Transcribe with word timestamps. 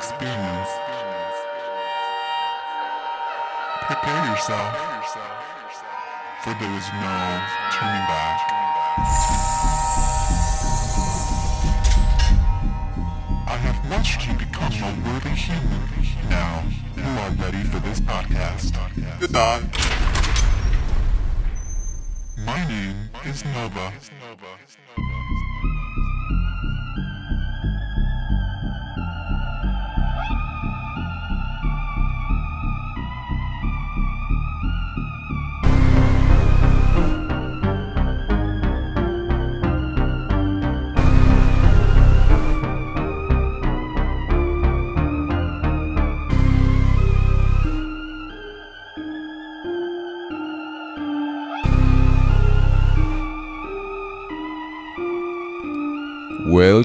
experience. 0.00 0.72
Prepare 3.82 4.24
yourself, 4.30 4.72
for 6.42 6.54
there 6.58 6.74
is 6.80 6.88
no 7.04 7.16
turning 7.74 8.06
back. 8.08 8.38
I 13.46 13.56
have 13.66 13.90
watched 13.90 14.26
you 14.26 14.32
become 14.38 14.72
a 14.72 14.90
worthy 15.04 15.36
human. 15.36 15.82
Now, 16.30 16.64
you 16.96 17.10
are 17.22 17.32
ready 17.44 17.62
for 17.64 17.80
this 17.80 18.00
podcast. 18.00 18.72
Goodbye. 19.20 19.60
My 22.38 22.66
name 22.66 23.10
is 23.26 23.44
Nova. 23.44 23.92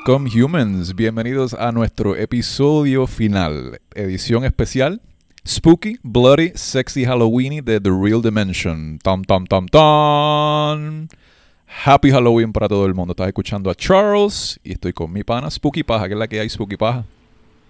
Welcome 0.07 0.29
humans, 0.29 0.93
bienvenidos 0.95 1.55
a 1.55 1.71
nuestro 1.71 2.15
episodio 2.15 3.07
final, 3.07 3.79
edición 3.95 4.45
especial 4.45 5.01
Spooky, 5.47 5.97
Bloody, 6.03 6.51
Sexy 6.53 7.05
Halloweeny 7.05 7.61
de 7.61 7.79
The 7.81 7.89
Real 7.89 8.21
Dimension. 8.21 8.99
Tom, 9.01 9.23
tom, 9.23 9.45
tom, 9.47 9.65
tom. 9.67 11.07
Happy 11.85 12.11
Halloween 12.11 12.53
para 12.53 12.67
todo 12.67 12.85
el 12.85 12.93
mundo. 12.93 13.13
Estás 13.13 13.27
escuchando 13.29 13.71
a 13.71 13.73
Charles 13.75 14.59
y 14.63 14.73
estoy 14.73 14.93
con 14.93 15.11
mi 15.11 15.23
pana 15.23 15.49
Spooky 15.49 15.81
Paja, 15.83 16.07
que 16.07 16.13
es 16.13 16.19
la 16.19 16.27
que 16.27 16.39
hay 16.39 16.49
Spooky 16.49 16.77
Paja. 16.77 17.03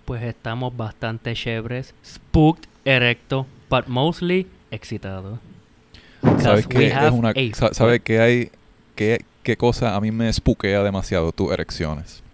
Pues 0.04 0.22
estamos 0.24 0.76
bastante 0.76 1.34
chéveres, 1.34 1.94
spooked, 2.06 2.68
erecto, 2.84 3.46
but 3.70 3.88
mostly 3.88 4.46
excitado. 4.72 5.40
¿Sabes 6.40 6.68
qué 6.68 6.88
es 6.88 7.12
una 7.14 7.30
a 7.30 7.34
sa- 7.54 7.74
¿Sabes 7.74 8.02
qué 8.02 8.20
hay 8.20 8.52
qué, 8.96 9.24
qué 9.42 9.56
cosa 9.56 9.96
a 9.96 10.02
mí 10.02 10.12
me 10.12 10.32
spookea 10.34 10.84
demasiado 10.84 11.32
tus 11.32 11.52
erecciones? 11.54 12.25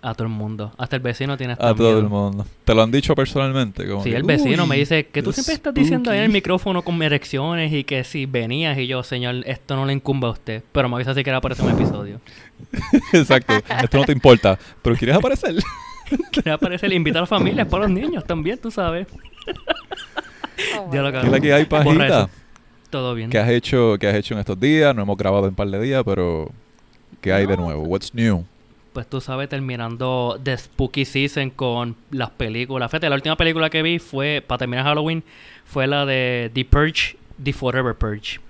A 0.00 0.14
todo 0.14 0.28
el 0.28 0.32
mundo. 0.32 0.72
Hasta 0.78 0.94
el 0.94 1.02
vecino 1.02 1.36
tiene 1.36 1.54
esta 1.54 1.68
A 1.70 1.74
todo 1.74 1.88
miedo. 1.88 1.98
el 2.00 2.08
mundo. 2.08 2.46
¿Te 2.64 2.72
lo 2.72 2.82
han 2.82 2.90
dicho 2.92 3.16
personalmente? 3.16 3.84
Como 3.88 4.04
Sí, 4.04 4.10
que, 4.10 4.16
el 4.16 4.22
vecino 4.22 4.64
me 4.66 4.76
"Uy, 4.76 4.80
dice 4.80 5.06
que 5.08 5.24
tú 5.24 5.32
siempre 5.32 5.54
estás 5.54 5.74
diciendo 5.74 6.10
ahí 6.12 6.18
en 6.18 6.24
el 6.24 6.28
spooky". 6.30 6.38
micrófono 6.38 6.82
con 6.82 7.02
erecciones 7.02 7.72
y 7.72 7.82
que 7.82 8.04
si 8.04 8.24
venías 8.26 8.78
y 8.78 8.86
yo, 8.86 9.02
señor, 9.02 9.42
esto 9.46 9.74
no 9.74 9.84
le 9.86 9.92
incumbe 9.94 10.28
a 10.28 10.30
usted. 10.30 10.62
Pero 10.70 10.88
me 10.88 10.94
avisa 10.94 11.14
si 11.14 11.24
quiere 11.24 11.36
aparecer 11.36 11.64
en 11.66 11.72
un 11.74 11.80
episodio. 11.80 12.20
Exacto. 13.12 13.54
Esto 13.82 13.98
no 13.98 14.04
te 14.04 14.12
importa. 14.12 14.56
Pero 14.82 14.94
¿quieres 14.96 15.16
aparecer? 15.16 15.56
Quiere 16.30 16.52
aparecer, 16.52 16.90
invita 16.92 17.18
a 17.18 17.22
la 17.22 17.26
familia, 17.26 17.64
es 17.64 17.68
para 17.68 17.82
los 17.82 17.90
niños 17.92 18.24
también, 18.24 18.56
tú 18.58 18.70
sabes. 18.70 19.06
Oh 20.78 20.90
Ya 20.92 21.02
lo 21.02 21.10
¿Qué 21.12 21.18
es 21.18 21.28
la 21.30 21.40
que 21.40 21.52
hay, 21.52 21.64
pajita? 21.66 22.28
Todo 22.88 23.14
bien. 23.14 23.28
¿Qué 23.30 23.38
has 23.38 23.50
hecho, 23.50 23.96
qué 24.00 24.08
has 24.08 24.14
hecho 24.14 24.32
en 24.34 24.40
estos 24.40 24.58
días? 24.58 24.94
No 24.94 25.02
hemos 25.02 25.16
grabado 25.18 25.44
en 25.44 25.50
un 25.50 25.54
par 25.54 25.68
de 25.68 25.78
días, 25.80 26.02
pero 26.06 26.50
¿qué 27.20 27.32
hay 27.32 27.46
de 27.46 27.56
No. 27.56 27.64
nuevo? 27.64 27.82
What's 27.82 28.14
new? 28.14 28.44
Pues 28.98 29.06
tú 29.08 29.20
sabes, 29.20 29.48
terminando 29.48 30.40
The 30.42 30.58
Spooky 30.58 31.04
Season 31.04 31.50
con 31.50 31.94
las 32.10 32.30
películas. 32.30 32.90
Fíjate, 32.90 33.08
la 33.08 33.14
última 33.14 33.36
película 33.36 33.70
que 33.70 33.80
vi 33.80 34.00
fue, 34.00 34.42
para 34.44 34.58
terminar 34.58 34.84
Halloween, 34.86 35.22
fue 35.64 35.86
la 35.86 36.04
de 36.04 36.50
The 36.52 36.64
Purge, 36.64 37.16
The 37.40 37.52
Forever 37.52 37.94
Purge. 37.94 38.40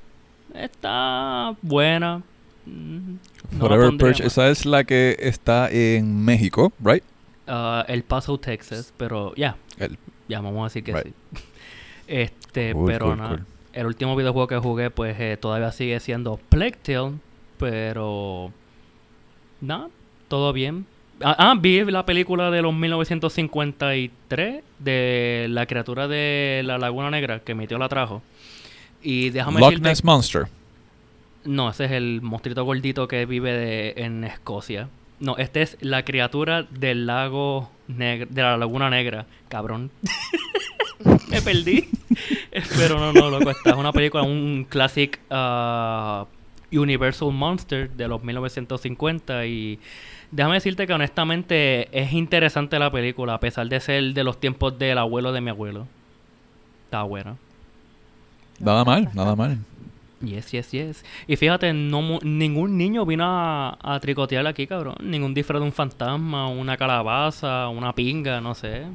Está 0.54 1.54
buena. 1.60 2.22
Mm, 2.64 3.16
no 3.52 3.58
Forever 3.58 3.90
Purge, 3.98 4.22
más. 4.22 4.32
esa 4.32 4.48
es 4.48 4.64
la 4.64 4.84
que 4.84 5.16
está 5.18 5.68
en 5.70 6.24
México, 6.24 6.72
¿right? 6.82 7.04
Ah, 7.46 7.84
El 7.86 8.02
Paso, 8.02 8.38
Texas, 8.38 8.94
pero 8.96 9.34
ya, 9.34 9.54
El- 9.78 9.98
ya 10.30 10.40
vamos 10.40 10.62
a 10.62 10.64
decir 10.64 10.82
que 10.82 10.94
Right. 10.94 11.14
sí. 11.34 11.42
Este, 12.06 12.72
Cool, 12.72 12.86
pero 12.86 13.06
cool, 13.08 13.16
nada. 13.18 13.28
cool. 13.28 13.44
El 13.74 13.84
último 13.86 14.16
videojuego 14.16 14.46
que 14.48 14.56
jugué, 14.56 14.88
pues 14.88 15.14
eh, 15.20 15.36
todavía 15.38 15.72
sigue 15.72 16.00
siendo 16.00 16.38
Plague 16.48 16.78
Tale, 16.82 17.16
pero. 17.58 18.50
Nada, 19.60 19.88
todo 20.28 20.52
bien. 20.52 20.86
Ah, 21.22 21.34
ah, 21.38 21.54
vi 21.58 21.82
la 21.84 22.06
película 22.06 22.50
de 22.50 22.62
los 22.62 22.72
1953 22.74 24.62
de 24.78 25.46
la 25.50 25.66
criatura 25.66 26.06
de 26.06 26.62
la 26.64 26.78
Laguna 26.78 27.10
Negra 27.10 27.40
que 27.40 27.54
mi 27.54 27.66
tío 27.66 27.78
la 27.78 27.88
trajo. 27.88 28.22
Y 29.02 29.30
déjame 29.30 29.60
Loch. 29.60 29.78
Ness 29.80 30.04
Monster. 30.04 30.46
No, 31.44 31.70
ese 31.70 31.86
es 31.86 31.92
el 31.92 32.20
monstruito 32.22 32.64
gordito 32.64 33.08
que 33.08 33.26
vive 33.26 33.52
de- 33.52 33.94
en 33.96 34.24
Escocia. 34.24 34.88
No, 35.20 35.36
este 35.36 35.62
es 35.62 35.76
la 35.80 36.04
criatura 36.04 36.64
del 36.64 37.06
lago 37.06 37.70
negro, 37.88 38.28
de 38.30 38.42
la 38.42 38.56
Laguna 38.56 38.90
Negra. 38.90 39.26
Cabrón. 39.48 39.90
Me 41.30 41.42
perdí. 41.42 41.88
Pero 42.76 42.98
no, 42.98 43.12
no, 43.12 43.30
loco. 43.30 43.50
Esta 43.50 43.70
es 43.70 43.76
una 43.76 43.92
película, 43.92 44.22
un 44.22 44.66
classic 44.68 45.18
ah, 45.30 46.26
Universal 46.72 47.32
Monster 47.32 47.90
de 47.90 48.08
los 48.08 48.22
1950 48.22 49.46
y 49.46 49.78
déjame 50.30 50.54
decirte 50.54 50.86
que 50.86 50.92
honestamente 50.92 51.88
es 51.98 52.12
interesante 52.12 52.78
la 52.78 52.90
película 52.90 53.34
a 53.34 53.40
pesar 53.40 53.68
de 53.68 53.80
ser 53.80 54.14
de 54.14 54.24
los 54.24 54.38
tiempos 54.40 54.78
del 54.78 54.98
abuelo 54.98 55.32
de 55.32 55.40
mi 55.40 55.50
abuelo. 55.50 55.86
Está 56.84 57.02
buena. 57.02 57.36
Nada 58.60 58.84
mal, 58.84 59.08
nada 59.14 59.36
mal. 59.36 59.58
Yes, 60.20 60.50
yes, 60.50 60.72
yes. 60.72 61.04
Y 61.28 61.36
fíjate, 61.36 61.72
no 61.72 62.02
mu- 62.02 62.18
ningún 62.22 62.76
niño 62.76 63.06
vino 63.06 63.24
a, 63.24 63.78
a 63.80 64.00
tricotear 64.00 64.44
aquí, 64.48 64.66
cabrón. 64.66 64.96
Ningún 65.00 65.32
disfraz 65.32 65.60
de 65.60 65.66
un 65.66 65.72
fantasma, 65.72 66.48
una 66.48 66.76
calabaza, 66.76 67.68
una 67.68 67.92
pinga, 67.92 68.40
no 68.40 68.54
sé. 68.54 68.86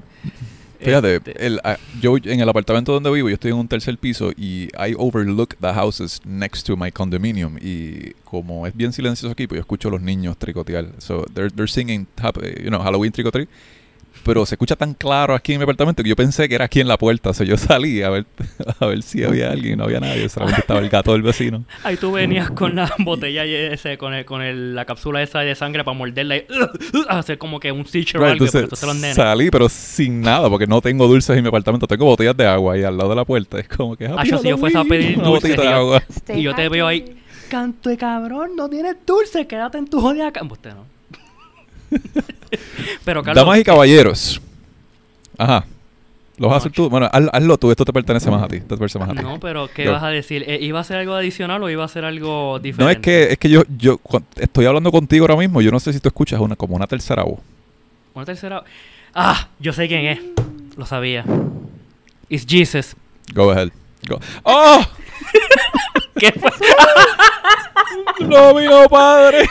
Fíjate, 0.84 1.16
Este, 1.18 1.46
el, 1.46 1.60
ah, 1.64 1.78
yo 2.02 2.16
en 2.18 2.40
el 2.40 2.50
apartamento 2.50 2.92
donde 2.94 3.12
vivo, 3.12 3.30
yo 3.30 3.34
estoy 3.36 3.52
en 3.52 3.58
un 3.58 3.68
tercer 3.68 3.98
piso 3.98 4.32
y 4.32 4.70
I 4.78 4.94
overlook 4.98 5.56
the 5.60 5.74
houses 5.74 6.22
next 6.26 6.66
to 6.68 6.76
my 6.78 6.92
condominium. 6.92 7.58
Y 7.62 8.12
como 8.24 8.68
es 8.68 8.76
bien 8.76 8.92
silencioso 8.94 9.32
aquí, 9.32 9.48
pues 9.48 9.58
yo 9.58 9.62
escucho 9.62 9.88
a 9.90 9.92
los 9.92 10.02
niños 10.02 10.38
tricotear. 10.38 10.88
So 11.00 11.26
they're, 11.34 11.50
they're 11.50 11.68
singing 11.68 12.08
hap- 12.22 12.42
you 12.42 12.70
know, 12.70 12.82
Halloween 12.82 13.12
treat. 13.12 13.48
Pero 14.26 14.46
se 14.46 14.56
escucha 14.56 14.76
tan 14.76 14.94
claro 14.94 15.36
aquí 15.36 15.54
en 15.54 15.60
mi 15.60 15.64
apartamento 15.64 16.02
que 16.02 16.10
yo 16.10 16.16
pensé 16.16 16.48
que 16.48 16.56
era 16.56 16.66
aquí 16.66 16.80
en 16.80 16.88
la 16.88 16.98
puerta. 16.98 17.32
O 17.32 17.34
sea, 17.34 17.46
yo 17.46 17.58
salí 17.58 18.02
a 18.02 18.10
ver, 18.10 18.26
a 18.80 18.86
ver 18.86 19.02
si 19.04 19.24
había 19.24 19.52
alguien 19.52 19.78
no 19.80 19.84
había 19.84 20.00
nadie. 20.00 20.30
Solamente 20.30 20.62
estaba 20.62 20.80
el 20.80 20.90
gato 20.90 21.12
del 21.14 21.22
vecino. 21.22 21.66
Ahí 21.84 21.98
tú 21.98 22.12
venías 22.14 22.50
con 22.52 22.76
la 22.76 22.92
botella 23.00 23.46
y 23.46 23.54
ese, 23.54 23.98
con, 23.98 24.14
el, 24.14 24.26
con 24.26 24.42
el- 24.42 24.76
la 24.76 24.86
cápsula 24.86 25.22
esa 25.22 25.40
de 25.40 25.56
sangre 25.56 25.84
para 25.84 25.98
morderla 25.98 26.38
y 26.38 26.46
hacer 27.10 27.38
como 27.38 27.60
que 27.60 27.72
un 27.72 27.86
seizure 27.86 28.20
o 28.24 28.28
algo, 28.28 28.34
entonces 28.46 28.64
entonces 28.64 28.88
los 28.88 28.96
nenes. 28.98 29.16
salí, 29.16 29.50
pero 29.52 29.68
sin 29.70 30.22
nada, 30.22 30.50
porque 30.50 30.68
no 30.68 30.82
tengo 30.82 31.08
dulces 31.08 31.36
en 31.36 31.44
mi 31.44 31.50
apartamento. 31.50 31.86
Tengo 31.88 32.06
botellas 32.06 32.38
de 32.38 32.48
agua 32.48 32.76
ahí 32.76 32.84
al 32.84 32.98
lado 32.98 33.10
de 33.10 33.16
la 33.18 33.26
puerta. 33.26 33.60
Es 33.60 33.68
como 33.68 33.96
que. 33.96 34.06
Ah, 34.08 34.16
"Happy 34.20 34.30
yo, 34.30 34.38
si 34.40 34.48
yo 34.50 34.58
fuese 34.58 34.78
a 34.78 34.82
Halloween", 34.82 35.02
pedir 35.02 35.18
una 35.20 35.28
dulces, 35.28 35.58
botellita 35.58 35.62
de 35.62 35.68
y 35.68 35.72
yo- 35.72 35.78
agua. 35.78 36.04
Y 36.36 36.42
yo 36.44 36.56
te 36.56 36.70
veo 36.70 36.88
ahí, 36.88 37.18
canto 37.50 37.90
de 37.90 37.98
cabrón, 37.98 38.52
no 38.56 38.70
tienes 38.70 38.96
dulce, 39.06 39.46
quédate 39.48 39.78
en 39.80 39.88
tu 39.88 40.00
jodida 40.00 40.32
cama. 40.32 40.54
Usted 40.54 40.72
no. 40.74 40.86
Pero 43.06 43.24
Carlos, 43.24 43.44
Damas 43.44 43.60
y 43.60 43.64
caballeros. 43.64 44.42
Ajá. 45.38 45.66
¿Lo 46.38 46.48
vas 46.48 46.56
a 46.56 46.58
hacer 46.58 46.72
tú? 46.72 46.90
Bueno, 46.90 47.08
haz- 47.12 47.30
hazlo 47.32 47.58
tú. 47.58 47.70
Esto 47.70 47.86
te 47.86 47.94
pertenece 47.94 48.30
más 48.32 48.42
a 48.42 48.48
ti. 48.48 48.58
Esto 48.58 48.76
te 48.76 48.80
pertenece 48.80 49.00
más 49.00 49.10
a 49.10 49.14
ti. 49.14 49.22
No, 49.22 49.40
pero 49.40 49.70
¿qué 49.74 49.88
vas 49.88 50.02
a 50.02 50.08
decir? 50.08 50.44
Eh, 50.48 50.58
¿Iba 50.62 50.80
a 50.80 50.84
ser 50.84 50.98
algo 50.98 51.14
adicional 51.14 51.62
o 51.62 51.70
iba 51.70 51.84
a 51.84 51.88
ser 51.88 52.06
algo 52.06 52.58
diferente? 52.60 52.84
No, 52.84 52.90
es 52.90 52.98
que, 52.98 53.32
es 53.34 53.38
que 53.38 53.50
yo, 53.50 53.62
yo 53.78 54.00
estoy 54.38 54.66
hablando 54.66 54.92
contigo 54.92 55.26
ahora 55.26 55.36
mismo. 55.38 55.62
Yo 55.62 55.70
no 55.72 55.80
sé 55.80 55.94
si 55.94 56.00
tú 56.00 56.10
escuchas 56.10 56.40
una, 56.40 56.56
como 56.56 56.76
una 56.76 56.88
tercera 56.88 57.24
voz. 57.24 57.40
Una 58.16 58.26
tercera... 58.26 58.64
Ah, 59.14 59.48
yo 59.60 59.74
sé 59.74 59.88
quién 59.88 60.06
es. 60.08 60.20
Lo 60.76 60.88
sabía. 60.88 61.24
It's 62.30 62.46
Jesus. 62.48 62.96
Go 63.34 63.52
ahead. 63.52 63.70
Go. 64.08 64.20
¡Oh! 64.44 64.82
¿Qué 66.18 66.32
fue? 66.32 66.50
¡No 68.22 68.54
vino 68.56 68.88
padre! 68.90 69.48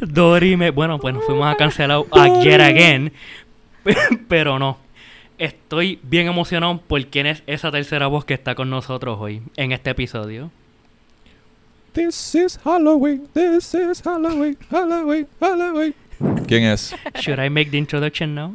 Dorime. 0.00 0.70
Bueno, 0.70 0.98
pues 0.98 1.14
nos 1.14 1.24
fuimos 1.24 1.46
a 1.46 1.56
cancelar 1.56 2.04
a 2.12 2.42
Yet 2.42 2.60
Again. 2.60 3.12
Pero 4.28 4.58
no. 4.58 4.78
Estoy 5.38 5.98
bien 6.02 6.26
emocionado 6.26 6.78
por 6.80 7.04
quién 7.06 7.26
es 7.26 7.42
esa 7.46 7.70
tercera 7.70 8.06
voz 8.08 8.24
que 8.24 8.34
está 8.34 8.54
con 8.54 8.68
nosotros 8.68 9.18
hoy 9.20 9.42
en 9.56 9.72
este 9.72 9.90
episodio. 9.90 10.50
This 11.92 12.34
is 12.34 12.58
Halloween. 12.62 13.26
This 13.32 13.74
is 13.74 14.02
Halloween. 14.02 14.56
Halloween. 14.70 15.26
Halloween. 15.40 15.94
¿Quién 16.46 16.64
es? 16.64 16.94
Should 17.20 17.40
I 17.40 17.48
make 17.48 17.70
the 17.70 17.78
introduction 17.78 18.34
now? 18.34 18.54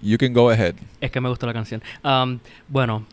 You 0.00 0.16
can 0.16 0.32
go 0.32 0.50
ahead. 0.50 0.76
Es 1.00 1.10
que 1.10 1.20
me 1.20 1.28
gustó 1.28 1.46
la 1.46 1.52
canción. 1.52 1.82
Um, 2.04 2.38
bueno, 2.68 3.04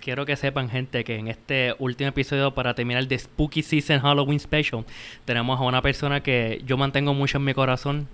quiero 0.00 0.24
que 0.26 0.36
sepan, 0.36 0.68
gente, 0.70 1.04
que 1.04 1.16
en 1.16 1.28
este 1.28 1.74
último 1.78 2.08
episodio, 2.08 2.52
para 2.54 2.74
terminar 2.74 3.06
de 3.06 3.18
Spooky 3.18 3.62
Season 3.62 4.00
Halloween 4.00 4.40
Special, 4.40 4.84
tenemos 5.24 5.58
a 5.60 5.62
una 5.64 5.82
persona 5.82 6.22
que 6.22 6.62
yo 6.66 6.76
mantengo 6.76 7.14
mucho 7.14 7.38
en 7.38 7.44
mi 7.44 7.54
corazón. 7.54 8.08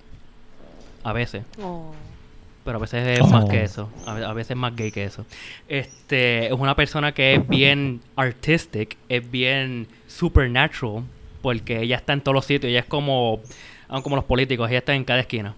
A 1.03 1.13
veces. 1.13 1.45
Oh. 1.63 1.93
pero 2.65 2.79
a 2.79 2.81
veces 2.81 3.19
es 3.21 3.31
más 3.31 3.45
Oh. 3.45 3.49
que 3.49 3.63
eso. 3.63 3.91
A, 4.07 4.15
ve- 4.15 4.25
a 4.25 4.33
veces 4.33 4.53
es 4.53 4.57
más 4.57 4.75
gay 4.75 4.91
que 4.91 5.05
eso. 5.05 5.27
Este, 5.69 6.47
es 6.47 6.53
una 6.53 6.75
persona 6.75 7.13
que 7.13 7.35
es 7.35 7.47
bien 7.47 8.01
artistic, 8.17 8.97
es 9.11 9.31
bien 9.31 9.87
supernatural, 10.07 11.05
porque 11.43 11.83
ella 11.83 11.97
está 11.97 12.15
en 12.15 12.23
todos 12.23 12.35
los 12.35 12.47
sitios. 12.47 12.71
Ella 12.71 12.81
es 12.81 12.87
como, 12.87 13.41
como 14.03 14.17
los 14.17 14.25
políticos, 14.25 14.71
ella 14.71 14.79
está 14.79 14.95
en 14.95 15.05
cada 15.05 15.21
esquina. 15.21 15.55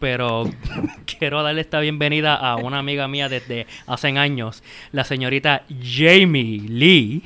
Pero 0.00 0.50
quiero 1.18 1.42
darle 1.42 1.60
esta 1.60 1.78
bienvenida 1.78 2.34
a 2.34 2.56
una 2.56 2.78
amiga 2.78 3.06
mía 3.06 3.28
desde 3.28 3.66
hace 3.86 4.08
años, 4.08 4.62
la 4.90 5.04
señorita 5.04 5.62
Jamie 5.68 6.62
Lee. 6.68 7.22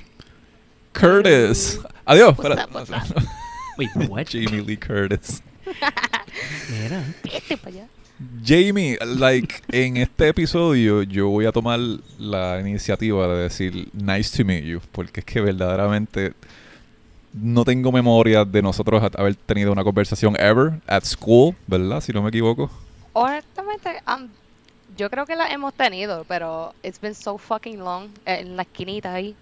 Curtis. 0.93 1.81
Adiós. 2.05 2.37
Up? 2.39 3.27
Wait, 3.79 3.91
what? 4.09 4.27
Jamie 4.31 4.63
Lee 4.63 4.77
Curtis. 4.77 5.43
Mira. 6.69 7.03
Allá. 7.65 7.89
Jamie, 8.45 8.97
like, 9.05 9.63
en 9.73 9.97
este 9.97 10.29
episodio 10.29 11.03
yo 11.03 11.29
voy 11.29 11.47
a 11.47 11.53
tomar 11.53 11.81
la 12.19 12.61
iniciativa 12.61 13.27
de 13.29 13.43
decir 13.43 13.89
nice 13.93 14.37
to 14.37 14.45
meet 14.45 14.65
you, 14.65 14.81
porque 14.93 15.21
es 15.21 15.27
que 15.27 15.41
verdaderamente 15.41 16.33
no 17.35 17.65
tengo 17.65 17.91
memoria 17.93 18.45
de 18.45 18.63
nosotros 18.63 19.03
ha- 19.03 19.21
haber 19.21 19.35
tenido 19.35 19.73
una 19.73 19.83
conversación 19.85 20.37
ever 20.39 20.81
at 20.87 21.05
school, 21.05 21.55
¿verdad? 21.67 22.01
Si 22.01 22.13
no 22.13 22.23
me 22.23 22.29
equivoco. 22.31 22.71
Honestamente, 23.13 23.91
um, 24.09 24.29
yo 24.97 25.11
creo 25.11 25.27
que 25.27 25.37
la 25.37 25.49
hemos 25.53 25.75
tenido, 25.75 26.25
pero 26.29 26.73
it's 26.83 27.01
been 27.01 27.15
so 27.15 27.37
fucking 27.39 27.79
long. 27.79 28.09
eh, 28.27 28.39
En 28.41 28.57
la 28.57 28.63
esquinita 28.63 29.13
ahí. 29.15 29.35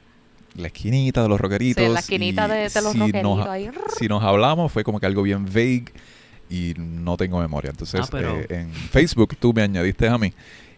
La 0.57 0.67
esquinita 0.67 1.23
de 1.23 1.29
los 1.29 1.41
rockeritos. 1.41 1.81
Sí, 1.83 1.87
en 1.87 1.95
la 1.95 2.01
esquinita 2.01 2.49
de, 2.49 2.69
de 2.69 2.83
los 2.83 2.93
si 2.93 2.99
nos, 2.99 3.47
ahí. 3.49 3.71
si 3.99 4.09
nos 4.09 4.23
hablamos 4.23 4.71
fue 4.73 4.85
como 4.85 5.01
que 5.01 5.07
algo 5.07 5.23
bien 5.23 5.47
vague 5.47 5.87
y 6.51 6.75
no 6.77 7.17
tengo 7.17 7.41
memoria. 7.41 7.71
Entonces, 7.71 8.01
Ah, 8.05 8.09
pero- 8.11 8.39
eh, 8.41 8.47
en 8.51 8.73
Facebook 8.73 9.35
tú 9.39 9.53
me 9.55 9.63
añadiste 9.63 10.09
a 10.09 10.19
mí. 10.19 10.33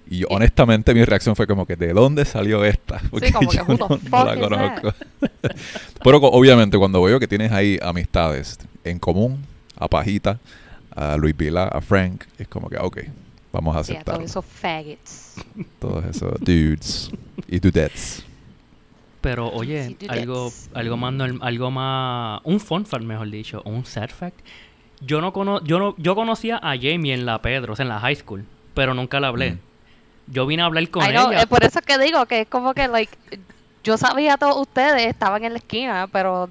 Y 0.08 0.24
honestamente 0.28 0.92
mi 0.94 1.04
reacción 1.04 1.34
fue 1.34 1.46
como 1.46 1.66
que 1.66 1.76
¿de 1.76 1.92
dónde 1.92 2.24
salió 2.24 2.64
esta? 2.64 3.00
Porque 3.10 3.32
como 3.32 3.50
yo 3.52 3.64
no, 3.66 4.24
la 4.24 4.36
conozco. 4.38 4.94
Pero 6.04 6.18
obviamente 6.18 6.76
cuando 6.76 7.02
veo 7.02 7.18
que 7.18 7.26
tienes 7.26 7.52
ahí 7.52 7.78
amistades 7.82 8.58
en 8.84 8.98
común, 8.98 9.44
a 9.76 9.88
Pajita, 9.88 10.38
a 10.94 11.16
Luis 11.16 11.36
Vila, 11.36 11.64
a 11.64 11.80
Frank, 11.80 12.24
es 12.38 12.46
como 12.48 12.68
que 12.68 12.76
ok, 12.78 12.98
vamos 13.52 13.74
a 13.76 13.80
aceptar 13.80 14.16
todos 14.16 14.30
esos 14.30 14.44
faggots. 14.44 15.34
todos 15.78 16.04
esos 16.04 16.38
dudes 16.40 17.10
y 17.48 17.58
dudettes. 17.58 18.24
Pero 19.22 19.48
oye, 19.48 19.84
Sí, 19.88 19.94
dudettes. 19.94 20.10
algo, 20.10 20.52
algo 20.74 20.96
más, 20.98 21.30
algo 21.40 21.70
más, 21.70 22.40
un 22.44 22.60
fun 22.60 22.84
fact 22.84 23.04
mejor 23.04 23.30
dicho, 23.30 23.62
un 23.64 23.86
sad 23.86 24.10
fact. 24.10 24.38
Yo 25.00 25.20
no 25.22 25.32
cono, 25.32 25.62
yo 25.64 25.78
no, 25.78 25.94
yo 25.96 26.14
conocía 26.14 26.58
a 26.58 26.76
Jamie 26.76 27.14
en 27.14 27.24
la 27.24 27.40
Pedro, 27.40 27.72
o 27.72 27.76
sea, 27.76 27.84
en 27.84 27.88
la 27.88 28.00
high 28.00 28.16
school, 28.16 28.44
pero 28.74 28.92
nunca 28.92 29.18
la 29.20 29.28
hablé. 29.28 29.52
Mm. 29.52 29.58
Yo 30.26 30.46
vine 30.46 30.62
a 30.62 30.66
hablar 30.66 30.88
con 30.88 31.04
I 31.04 31.08
know, 31.10 31.30
ella. 31.30 31.42
es 31.42 31.46
por 31.46 31.64
eso 31.64 31.80
que 31.82 31.98
digo 31.98 32.24
que 32.26 32.42
es 32.42 32.48
como 32.48 32.74
que, 32.74 32.88
like, 32.88 33.16
yo 33.82 33.98
sabía 33.98 34.34
a 34.34 34.38
todos 34.38 34.56
ustedes, 34.56 35.06
estaban 35.06 35.44
en 35.44 35.52
la 35.52 35.58
esquina, 35.58 36.08
pero 36.10 36.48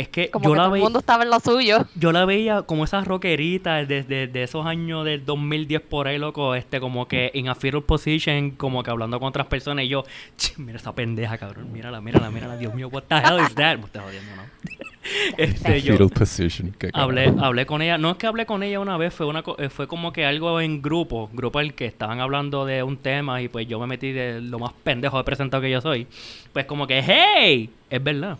Es 0.00 0.08
que 0.08 0.30
como 0.30 0.44
yo 0.46 0.52
que 0.52 0.56
la 0.56 0.62
todo 0.64 0.66
el 0.68 0.72
veía, 0.72 0.84
mundo 0.84 0.98
estaba 1.00 1.24
en 1.24 1.30
lo 1.30 1.40
suyo. 1.40 1.86
yo 1.94 2.10
la 2.10 2.24
veía 2.24 2.62
como 2.62 2.84
esas 2.84 3.06
rockeritas 3.06 3.86
desde 3.86 4.28
de 4.28 4.42
esos 4.42 4.64
años 4.64 5.04
del 5.04 5.26
2010 5.26 5.82
por 5.82 6.08
ahí, 6.08 6.16
loco, 6.18 6.54
este 6.54 6.80
como 6.80 7.06
que 7.06 7.30
en 7.34 7.48
a 7.48 7.54
fetal 7.54 7.82
position, 7.82 8.52
como 8.52 8.82
que 8.82 8.90
hablando 8.90 9.18
con 9.20 9.28
otras 9.28 9.46
personas 9.46 9.84
y 9.84 9.88
yo, 9.88 10.04
"Ch, 10.38 10.56
mira 10.56 10.78
esa 10.78 10.94
pendeja, 10.94 11.36
cabrón, 11.36 11.70
mírala, 11.70 12.00
mírala, 12.00 12.30
mírala, 12.30 12.56
Dios 12.56 12.72
mío, 12.74 12.88
what 12.88 13.02
the 13.08 13.16
hell 13.16 13.40
is 13.46 13.54
that? 13.56 13.76
Me 13.78 13.84
estás 13.84 14.02
jodiendo, 14.04 14.36
¿no? 14.36 14.42
este, 15.36 15.82
yo, 15.82 15.92
Fetal 15.92 16.08
position. 16.10 16.74
qué 16.78 16.90
Hablé, 16.94 17.32
hablé 17.38 17.66
con 17.66 17.82
ella, 17.82 17.98
no 17.98 18.10
es 18.12 18.16
que 18.16 18.26
hablé 18.26 18.46
con 18.46 18.62
ella 18.62 18.80
una 18.80 18.96
vez, 18.96 19.12
fue 19.12 19.26
una 19.26 19.42
eh, 19.58 19.68
fue 19.68 19.86
como 19.86 20.12
que 20.14 20.24
algo 20.24 20.60
en 20.62 20.80
grupo, 20.80 21.28
grupo 21.32 21.58
al 21.58 21.74
que 21.74 21.84
estaban 21.84 22.20
hablando 22.20 22.64
de 22.64 22.82
un 22.82 22.96
tema 22.96 23.42
y 23.42 23.48
pues 23.48 23.66
yo 23.68 23.78
me 23.78 23.86
metí 23.86 24.12
de 24.12 24.40
lo 24.40 24.58
más 24.58 24.72
pendejo 24.82 25.18
de 25.18 25.24
presentado 25.24 25.60
que 25.62 25.70
yo 25.70 25.82
soy. 25.82 26.06
Pues 26.54 26.64
como 26.64 26.86
que, 26.86 27.02
hey, 27.02 27.70
es 27.90 28.02
verdad. 28.02 28.38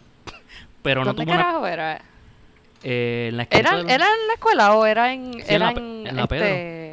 Pero 0.82 1.00
no 1.04 1.12
¿Dónde 1.12 1.24
tuvo 1.24 1.34
una 1.34 1.42
carajo 1.44 1.66
era? 1.66 2.00
eh, 2.82 3.28
en 3.30 3.36
la 3.36 3.46
¿Era, 3.50 3.76
los- 3.76 3.90
¿Era 3.90 4.06
en 4.06 4.26
la 4.28 4.34
escuela 4.34 4.74
o 4.74 4.86
era 4.86 5.12
en, 5.12 5.34
en 5.34 5.44
era 5.46 5.72
la 5.72 5.80
en, 5.80 6.16
la 6.16 6.26
Pedro. 6.26 6.44
este... 6.46 6.90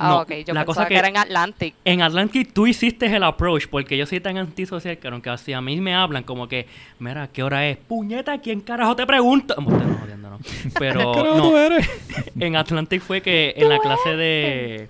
Ah, 0.00 0.08
No, 0.10 0.18
ok, 0.20 0.28
yo 0.28 0.36
la 0.36 0.44
pensaba 0.44 0.64
cosa 0.66 0.82
que... 0.84 0.88
que- 0.94 0.98
era 0.98 1.08
en 1.08 1.16
Atlantic. 1.16 1.74
En 1.84 2.02
Atlantic 2.02 2.52
tú 2.52 2.66
hiciste 2.68 3.06
el 3.06 3.24
approach 3.24 3.66
porque 3.68 3.96
yo 3.96 4.06
soy 4.06 4.20
tan 4.20 4.36
antisocial 4.36 4.96
que 4.98 5.08
aunque 5.08 5.36
si 5.38 5.52
a 5.54 5.60
mí 5.60 5.80
me 5.80 5.92
hablan 5.94 6.22
como 6.22 6.46
que, 6.46 6.68
mira, 7.00 7.26
¿qué 7.28 7.42
hora 7.42 7.66
es? 7.66 7.78
Puñeta, 7.78 8.38
¿quién 8.38 8.60
carajo 8.60 8.94
te 8.94 9.06
pregunta? 9.06 9.54
Estoy 9.58 9.96
jodiendo, 10.00 10.30
¿no? 10.30 10.38
Pero 10.78 11.12
¿Qué 11.12 11.18
carajo 11.20 11.36
no, 11.38 11.48
tú 11.50 11.56
eres? 11.56 11.88
en 12.38 12.54
Atlantic 12.56 13.02
fue 13.02 13.22
que 13.22 13.54
en 13.56 13.68
la 13.68 13.78
clase 13.78 14.10
de 14.10 14.88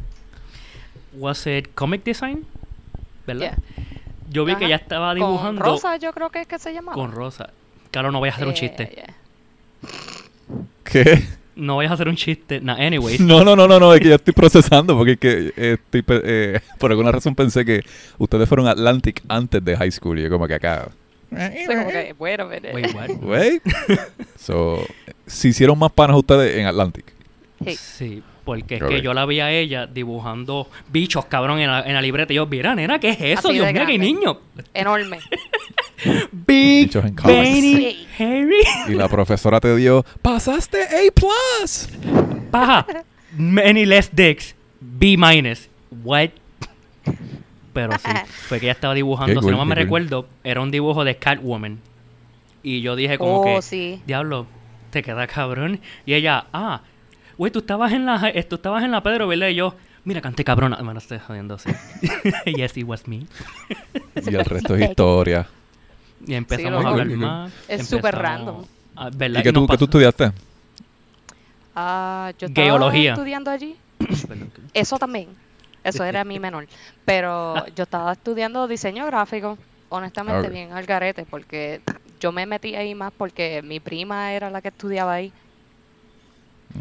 was 1.14 1.46
it 1.46 1.68
comic 1.74 2.04
design, 2.04 2.44
¿verdad? 3.26 3.52
Yeah. 3.52 3.58
Yo 4.30 4.44
vi 4.44 4.56
que 4.56 4.66
ella 4.66 4.76
estaba 4.76 5.14
dibujando 5.14 5.62
Con 5.64 5.70
Rosa 5.72 5.96
yo 5.96 6.12
creo 6.12 6.28
que 6.28 6.42
es 6.42 6.46
que 6.46 6.58
se 6.58 6.72
llamaba. 6.74 6.92
con 6.94 7.12
Rosa. 7.12 7.48
Claro, 7.90 8.12
no 8.12 8.18
voy 8.18 8.28
a 8.28 8.32
hacer 8.32 8.46
un 8.46 8.54
chiste. 8.54 8.90
yeah. 8.94 9.14
¿Qué? 10.84 11.22
No 11.56 11.74
voy 11.74 11.86
a 11.86 11.92
hacer 11.92 12.08
un 12.08 12.16
chiste. 12.16 12.60
Nah, 12.60 12.74
anyways. 12.74 13.20
No, 13.28 13.42
no, 13.44 13.56
no, 13.56 13.66
no, 13.66 13.80
no, 13.80 13.92
es 13.92 14.00
que 14.00 14.08
ya 14.08 14.14
estoy 14.14 14.32
procesando 14.32 14.96
porque 14.96 15.12
es 15.12 15.18
que 15.18 15.52
eh, 15.56 15.76
estoy 15.84 16.04
eh, 16.08 16.60
por 16.78 16.90
alguna 16.90 17.10
razón 17.12 17.34
pensé 17.34 17.64
que 17.64 17.84
ustedes 18.18 18.48
fueron 18.48 18.68
Atlantic 18.68 19.22
antes 19.28 19.64
de 19.64 19.76
high 19.76 19.90
school 19.90 20.18
y 20.18 20.22
yo 20.22 20.30
como 20.30 20.46
que 20.46 20.54
acá. 20.54 20.88
Como 21.30 21.88
que, 21.90 22.14
wait 22.18 22.40
a 22.40 22.44
minute. 22.44 22.72
Wait, 22.72 22.94
what? 22.94 23.10
Wait. 23.22 23.62
So, 24.38 24.82
se 25.26 25.48
hicieron 25.48 25.78
más 25.78 25.92
panas 25.92 26.16
ustedes 26.16 26.56
en 26.56 26.66
Atlantic. 26.66 27.04
Sí. 27.64 27.76
Sí, 27.76 28.22
porque 28.44 28.76
es 28.76 28.82
que 28.82 29.02
yo 29.02 29.12
la 29.12 29.26
vi 29.26 29.40
a 29.40 29.50
ella 29.50 29.86
dibujando 29.86 30.68
bichos, 30.90 31.26
cabrón, 31.26 31.58
en 31.58 31.70
la, 31.70 31.82
en 31.82 31.92
la 31.92 32.00
libreta. 32.00 32.32
Y 32.32 32.36
yo, 32.36 32.46
mira, 32.46 32.74
nena, 32.74 32.98
¿qué 32.98 33.10
es 33.10 33.20
eso? 33.20 33.48
Así 33.48 33.58
Dios 33.58 33.70
mío, 33.72 33.84
qué 33.86 33.98
niño. 33.98 34.40
Enorme. 34.72 35.18
Big, 36.32 36.92
Sí. 36.92 38.06
hairy. 38.18 38.60
Y 38.88 38.94
la 38.94 39.08
profesora 39.08 39.60
te 39.60 39.74
dio, 39.76 40.04
pasaste 40.22 40.82
A+. 40.82 41.12
plus. 41.14 41.88
Paja. 42.50 42.86
Many 43.36 43.84
less 43.86 44.10
dicks. 44.12 44.54
B 44.80 45.16
minus. 45.18 45.68
What? 46.04 46.30
Pero 47.72 47.92
sí, 47.92 48.10
fue 48.48 48.58
que 48.58 48.66
ella 48.66 48.72
estaba 48.72 48.94
dibujando, 48.94 49.34
Qué 49.34 49.40
si 49.40 49.46
no 49.46 49.52
cool, 49.52 49.56
más 49.58 49.66
me 49.66 49.74
cool. 49.74 49.82
recuerdo, 49.84 50.28
era 50.42 50.60
un 50.60 50.70
dibujo 50.70 51.04
de 51.04 51.16
Catwoman. 51.16 51.78
Y 52.62 52.80
yo 52.80 52.96
dije 52.96 53.18
como 53.18 53.40
oh, 53.40 53.44
que, 53.44 53.62
sí. 53.62 54.02
diablo, 54.06 54.46
te 54.90 55.02
queda 55.02 55.26
cabrón. 55.26 55.80
Y 56.04 56.14
ella, 56.14 56.46
ah, 56.52 56.82
güey, 57.36 57.52
tú 57.52 57.60
estabas 57.60 57.92
en 57.92 58.04
la, 58.06 58.30
eh, 58.34 58.42
tú 58.42 58.56
estabas 58.56 58.82
en 58.82 58.90
la 58.90 59.02
Pedro, 59.02 59.28
¿verdad? 59.28 59.48
Y 59.48 59.54
yo, 59.54 59.76
mira, 60.04 60.20
canté 60.20 60.42
cabrona. 60.42 60.76
Me 60.78 60.92
lo 60.92 60.98
estoy 60.98 61.18
jodiendo 61.18 61.54
así. 61.54 61.70
yes, 62.46 62.76
it 62.76 62.84
was 62.86 63.06
me. 63.06 63.26
Y 64.26 64.34
el 64.34 64.44
resto 64.44 64.74
es 64.74 64.82
historia. 64.90 65.46
Y 66.26 66.34
empezamos 66.34 66.84
a 66.84 66.88
hablar 66.88 67.06
Cool, 67.08 67.16
más. 67.18 67.52
Es 67.68 67.86
súper 67.88 68.14
random. 68.16 68.64
¿Y 69.20 69.42
qué 69.42 69.52
tú, 69.52 69.66
qué 69.66 69.78
tú 69.78 69.84
estudiaste? 69.84 70.32
Ah, 71.74 72.32
yo 72.38 72.48
estaba 72.48 72.66
Geología. 72.66 73.12
estudiando 73.12 73.50
allí. 73.50 73.76
Eso 74.74 74.98
también. 74.98 75.28
Eso 75.84 76.02
era 76.04 76.24
mi 76.24 76.40
menor. 76.40 76.66
Pero 77.04 77.54
yo 77.76 77.84
estaba 77.84 78.12
estudiando 78.12 78.66
diseño 78.66 79.06
gráfico. 79.06 79.56
Honestamente, 79.88 80.48
bien 80.48 80.72
al 80.72 80.84
garete. 80.84 81.24
Porque 81.24 81.80
yo 82.20 82.32
me 82.32 82.46
metí 82.46 82.74
ahí 82.74 82.94
más 82.94 83.12
porque 83.16 83.62
mi 83.62 83.78
prima 83.80 84.32
era 84.32 84.50
la 84.50 84.60
que 84.60 84.68
estudiaba 84.68 85.12
ahí. 85.14 85.32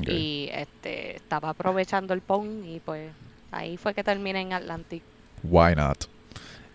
Y 0.02 0.50
este 0.52 1.16
estaba 1.16 1.50
aprovechando 1.50 2.14
el 2.14 2.22
PON. 2.22 2.66
Y 2.66 2.80
pues 2.80 3.12
ahí 3.52 3.78
fue 3.78 3.94
que 3.94 4.04
terminé 4.04 4.42
en 4.42 4.54
Atlantic. 4.54 5.04
Why 5.44 5.76
not? 5.76 6.06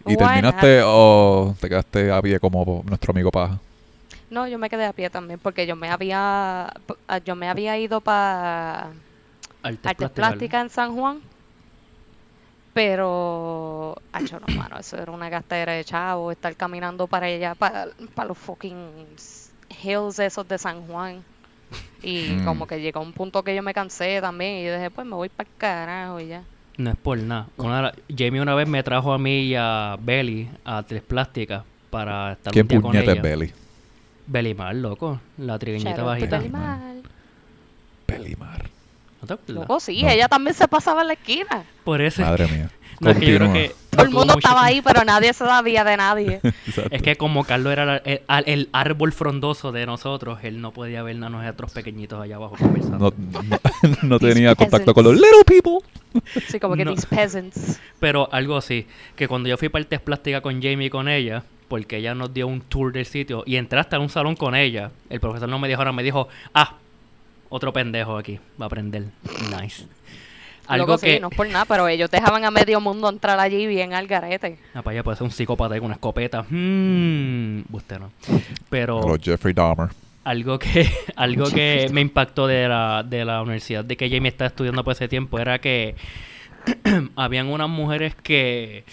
¿Y 0.04 0.16
terminaste 0.16 0.80
o 0.84 1.54
te 1.60 1.68
quedaste 1.68 2.10
a 2.12 2.20
pie 2.22 2.40
como 2.40 2.82
nuestro 2.86 3.12
amigo 3.12 3.30
Paja? 3.30 3.60
No, 4.28 4.48
yo 4.48 4.58
me 4.58 4.68
quedé 4.70 4.86
a 4.86 4.92
pie 4.92 5.10
también 5.10 5.38
porque 5.40 5.66
yo 5.66 5.76
me 5.76 5.88
había 5.90 6.66
ah, 7.08 7.18
yo 7.24 7.36
me 7.36 7.48
había 7.48 7.78
ido 7.78 8.00
para 8.00 8.94
Artes 9.62 9.92
artes 9.92 10.10
plásticas, 10.10 10.62
en 10.64 10.70
San 10.70 10.94
Juan. 10.96 11.22
Pero, 12.72 13.94
acho, 14.12 14.40
no, 14.40 14.48
mano, 14.54 14.78
eso 14.78 14.96
era 14.96 15.12
una 15.12 15.28
gastadera 15.28 15.72
de 15.74 15.84
chavo, 15.84 16.32
estar 16.32 16.56
caminando 16.56 17.06
para 17.08 17.26
allá, 17.26 17.54
para, 17.54 17.88
para 18.14 18.28
los 18.28 18.38
fucking 18.38 19.14
hills 19.82 20.18
esos 20.18 20.48
de 20.48 20.58
San 20.58 20.86
Juan. 20.86 21.26
Y 22.02 22.38
Mm. 22.38 22.44
como 22.44 22.66
que 22.66 22.80
llegó 22.80 23.00
un 23.02 23.14
punto 23.14 23.44
que 23.44 23.54
yo 23.56 23.62
me 23.64 23.74
cansé 23.74 24.20
también 24.22 24.58
y 24.58 24.66
yo 24.66 24.74
dije, 24.74 24.90
pues 24.92 25.06
me 25.06 25.16
voy 25.16 25.30
para 25.30 25.48
el 25.50 25.56
carajo 25.58 26.20
y 26.20 26.28
ya. 26.28 26.48
No 26.78 26.90
es 26.90 26.96
por 26.96 27.18
nada. 27.18 27.46
Una 27.56 27.92
Jamie 28.16 28.40
una 28.40 28.54
vez 28.54 28.66
me 28.68 28.82
trajo 28.82 29.12
a 29.12 29.18
mí 29.18 29.42
y 29.42 29.54
a 29.56 29.96
Belly 30.00 30.48
a 30.64 30.82
Tres 30.82 31.02
Plásticas 31.02 31.64
para 31.90 32.32
estar 32.32 32.52
¿Quién 32.52 32.64
un 32.64 32.68
día 32.68 32.80
con 32.80 32.90
puñeta 32.90 33.10
es 33.12 33.18
ella. 33.18 33.22
Belly? 33.22 33.52
Belly 34.26 34.54
Mar, 34.54 34.74
loco. 34.74 35.20
La 35.38 35.58
trigueñita 35.58 36.02
bajita. 36.02 36.38
Belly 36.38 36.50
Mar. 36.50 36.80
Belimar. 38.06 38.68
¿No 39.20 39.26
te 39.26 39.34
acuerdas? 39.34 39.54
Loco, 39.62 39.80
sí, 39.80 40.02
No. 40.02 40.08
ella 40.08 40.28
también 40.28 40.54
se 40.54 40.66
pasaba 40.68 41.02
en 41.02 41.08
la 41.08 41.12
esquina. 41.14 41.64
Por 41.84 42.00
eso. 42.00 42.22
Madre 42.22 42.46
mía. 42.48 42.70
No, 43.02 43.10
es 43.10 43.18
que 43.18 43.26
yo 43.26 43.36
creo 43.38 43.52
que 43.52 43.74
Todo 43.90 44.02
el 44.02 44.10
mundo 44.10 44.34
mucho 44.34 44.38
estaba 44.38 44.66
tiempo. 44.68 44.88
ahí, 44.88 44.94
pero 44.94 45.04
nadie 45.04 45.32
sabía 45.32 45.84
de 45.84 45.96
nadie. 45.96 46.40
Es 46.90 47.02
que 47.02 47.16
como 47.16 47.44
Carlos 47.44 47.72
era 47.72 47.96
el, 47.98 48.20
el- 48.28 48.44
el 48.46 48.68
árbol 48.72 49.12
frondoso 49.12 49.72
de 49.72 49.84
nosotros, 49.86 50.38
él 50.42 50.60
no 50.60 50.72
podía 50.72 51.02
ver 51.02 51.16
a 51.22 51.28
nosotros 51.28 51.72
pequeñitos 51.72 52.22
allá 52.22 52.36
abajo 52.36 52.56
conversando. 52.58 53.12
no, 53.16 53.42
no- 53.42 53.58
no 54.02 54.18
tenía 54.18 54.54
These 54.54 54.56
contacto 54.70 54.92
peasants. 54.92 54.94
con 54.94 55.04
los 55.04 55.14
little 55.14 55.44
people. 55.46 55.78
Sí, 56.48 56.60
como 56.60 56.74
que 56.76 56.84
No. 56.84 56.94
these 56.94 57.06
peasants. 57.06 57.80
Pero 58.00 58.28
algo 58.32 58.56
así, 58.56 58.86
que 59.16 59.26
cuando 59.28 59.48
yo 59.48 59.56
fui 59.58 59.68
para 59.68 59.80
el 59.80 59.86
test 59.86 60.04
plástica 60.04 60.40
con 60.40 60.62
Jamie 60.62 60.86
y 60.86 60.90
con 60.90 61.08
ella, 61.08 61.42
porque 61.68 61.96
ella 61.96 62.14
nos 62.14 62.32
dio 62.34 62.46
un 62.46 62.60
tour 62.60 62.92
del 62.92 63.06
sitio 63.06 63.42
y 63.46 63.56
entré 63.56 63.80
hasta 63.80 63.98
un 63.98 64.10
salón 64.10 64.36
con 64.36 64.54
ella, 64.54 64.90
el 65.10 65.20
profesor 65.20 65.48
no 65.48 65.58
me 65.58 65.68
dijo 65.68 65.80
ahora, 65.80 65.92
me 65.92 66.02
dijo, 66.02 66.28
ah, 66.54 66.76
otro 67.48 67.72
pendejo 67.72 68.16
aquí, 68.18 68.38
va 68.60 68.64
a 68.64 68.68
aprender. 68.68 69.04
Nice. 69.58 69.86
Algo 70.66 70.86
Loco, 70.86 70.98
sí, 70.98 71.06
que... 71.06 71.20
no 71.20 71.28
es 71.28 71.36
por 71.36 71.48
nada, 71.48 71.64
pero 71.64 71.88
ellos 71.88 72.10
dejaban 72.10 72.44
a 72.44 72.50
medio 72.50 72.80
mundo 72.80 73.08
entrar 73.08 73.38
allí 73.38 73.66
bien 73.66 73.94
al 73.94 74.06
garete. 74.06 74.58
Ah, 74.74 74.82
para 74.82 74.94
allá 74.94 75.02
puede 75.02 75.16
ser 75.16 75.24
un 75.24 75.30
psicópata 75.30 75.74
con 75.76 75.86
una 75.86 75.94
escopeta. 75.94 76.44
Hmm, 76.48 77.62
usted 77.72 77.98
no. 77.98 78.10
Pero... 78.70 79.16
Jeffrey 79.20 79.52
Dahmer. 79.54 79.88
algo 80.24 80.58
que 80.58 80.88
algo 81.16 81.46
que 81.50 81.88
me 81.92 82.00
impactó 82.00 82.46
de 82.46 82.68
la, 82.68 83.02
de 83.02 83.24
la 83.24 83.42
universidad 83.42 83.84
de 83.84 83.96
que 83.96 84.08
Jamie 84.08 84.28
estaba 84.28 84.48
estudiando 84.48 84.84
por 84.84 84.92
ese 84.92 85.08
tiempo 85.08 85.38
era 85.38 85.58
que 85.58 85.96
habían 87.16 87.48
unas 87.48 87.68
mujeres 87.68 88.14
que 88.14 88.84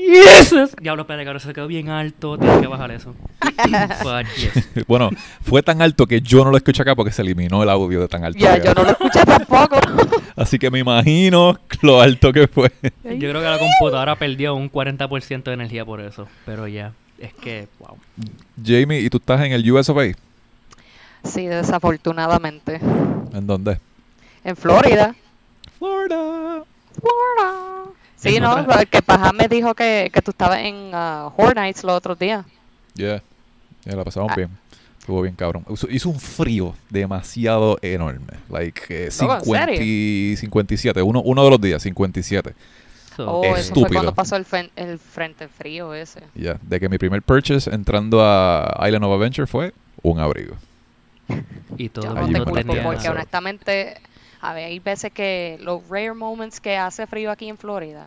¡Yes! 0.00 0.54
Diablo, 0.80 1.02
espérate, 1.02 1.24
cabrón, 1.24 1.40
se 1.40 1.52
quedó 1.52 1.66
bien 1.66 1.88
alto. 1.90 2.38
Tienes 2.38 2.60
que 2.60 2.66
bajar 2.66 2.90
eso. 2.90 3.14
But 4.02 4.26
yes. 4.36 4.86
Bueno, 4.86 5.10
fue 5.42 5.62
tan 5.62 5.82
alto 5.82 6.06
que 6.06 6.20
yo 6.20 6.44
no 6.44 6.50
lo 6.50 6.56
escuché 6.56 6.82
acá 6.82 6.94
porque 6.94 7.12
se 7.12 7.22
eliminó 7.22 7.62
el 7.62 7.68
audio 7.68 8.00
de 8.00 8.08
tan 8.08 8.24
alto. 8.24 8.38
Ya, 8.38 8.56
yo 8.58 8.72
no 8.74 8.82
lo 8.82 8.90
escuché 8.90 9.24
tampoco. 9.24 9.76
Así 10.36 10.58
que 10.58 10.70
me 10.70 10.78
imagino 10.78 11.58
lo 11.82 12.00
alto 12.00 12.32
que 12.32 12.48
fue. 12.48 12.72
Yo 12.82 12.90
creo 13.02 13.34
que 13.34 13.48
la 13.48 13.58
computadora 13.58 14.16
perdió 14.16 14.54
un 14.54 14.70
40% 14.70 15.42
de 15.44 15.52
energía 15.52 15.84
por 15.84 16.00
eso. 16.00 16.26
Pero 16.46 16.66
ya, 16.66 16.92
es 17.18 17.34
que, 17.34 17.68
wow. 17.78 17.98
Jamie, 18.64 19.00
¿y 19.00 19.10
tú 19.10 19.18
estás 19.18 19.42
en 19.42 19.52
el 19.52 19.70
US 19.70 19.88
of 19.90 19.98
A? 19.98 20.12
Sí, 21.28 21.46
desafortunadamente. 21.46 22.80
¿En 23.32 23.46
dónde? 23.46 23.78
En 24.44 24.56
Florida. 24.56 25.14
Florida. 25.78 26.64
Florida. 26.94 27.69
Sí, 28.20 28.36
En 28.36 28.42
no, 28.42 28.54
otra- 28.54 28.84
que 28.84 29.00
Paja 29.02 29.32
me 29.32 29.48
dijo 29.48 29.74
que, 29.74 30.10
que 30.12 30.20
tú 30.22 30.30
estabas 30.32 30.58
en 30.60 30.94
uh, 30.94 31.32
Horror 31.36 31.56
Nights 31.56 31.82
los 31.84 31.96
otros 31.96 32.18
días. 32.18 32.44
Yeah. 32.94 33.22
Ya 33.84 33.96
la 33.96 34.04
pasamos 34.04 34.30
Ah. 34.32 34.36
bien. 34.36 34.50
Estuvo 34.98 35.22
bien 35.22 35.34
cabrón. 35.34 35.64
Hizo, 35.88 36.10
un 36.10 36.20
frío 36.20 36.74
demasiado 36.90 37.78
enorme. 37.80 38.34
Like 38.50 38.82
eh, 38.90 39.08
Loco, 39.20 39.34
¿en 39.34 39.40
50 39.42 39.72
y 39.82 40.34
57. 40.36 41.02
Uno, 41.02 41.22
uno 41.22 41.42
de 41.44 41.50
los 41.50 41.60
días, 41.60 41.82
57. 41.82 42.54
So, 43.16 43.26
Oh, 43.30 43.42
eso 43.44 43.52
fue 43.52 43.60
Estúpido. 43.60 43.88
cuando 43.94 44.14
pasó 44.14 44.36
el, 44.36 44.46
el 44.76 44.98
frente 44.98 45.48
frío 45.48 45.94
ese. 45.94 46.20
Ya. 46.34 46.58
De 46.62 46.78
que 46.78 46.88
mi 46.90 46.98
primer 46.98 47.22
purchase 47.22 47.74
entrando 47.74 48.22
a 48.22 48.78
Island 48.86 49.04
of 49.04 49.12
Adventure 49.18 49.46
fue 49.46 49.72
un 50.02 50.20
abrigo. 50.20 50.54
y 51.78 51.88
todo 51.88 52.04
Yo 52.14 52.20
el 52.20 52.32
no 52.32 52.44
te 52.44 52.50
culpo 52.50 52.74
porque 52.82 53.08
honestamente, 53.08 53.96
a 54.42 54.52
ver, 54.54 54.64
hay 54.66 54.78
veces 54.78 55.12
que 55.12 55.58
los 55.60 55.86
rare 55.88 56.14
moments 56.14 56.60
que 56.60 56.76
hace 56.76 57.06
frío 57.06 57.30
aquí 57.30 57.48
en 57.48 57.58
Florida, 57.58 58.06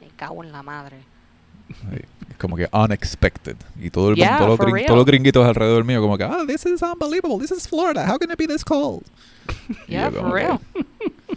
me 0.00 0.08
cago 0.16 0.42
en 0.44 0.52
la 0.52 0.62
madre. 0.62 0.96
Es 2.30 2.36
como 2.38 2.56
que 2.56 2.66
unexpected. 2.72 3.56
Y 3.78 3.90
todo 3.90 4.10
el 4.10 4.16
Yeah, 4.16 4.38
mundo, 4.38 4.56
todos, 4.56 4.58
los 4.58 4.68
gring- 4.68 4.88
los 4.96 5.04
gringuitos 5.04 5.46
alrededor 5.46 5.84
mío, 5.84 6.00
como 6.00 6.16
que, 6.16 6.24
ah, 6.24 6.44
this 6.46 6.64
is 6.64 6.80
unbelievable. 6.82 7.38
This 7.38 7.50
is 7.50 7.68
Florida. 7.68 8.06
How 8.10 8.18
can 8.18 8.30
it 8.30 8.38
be 8.38 8.46
this 8.46 8.64
cold? 8.64 9.02
Yeah, 9.88 10.10
for 10.10 10.32
real. 10.32 10.60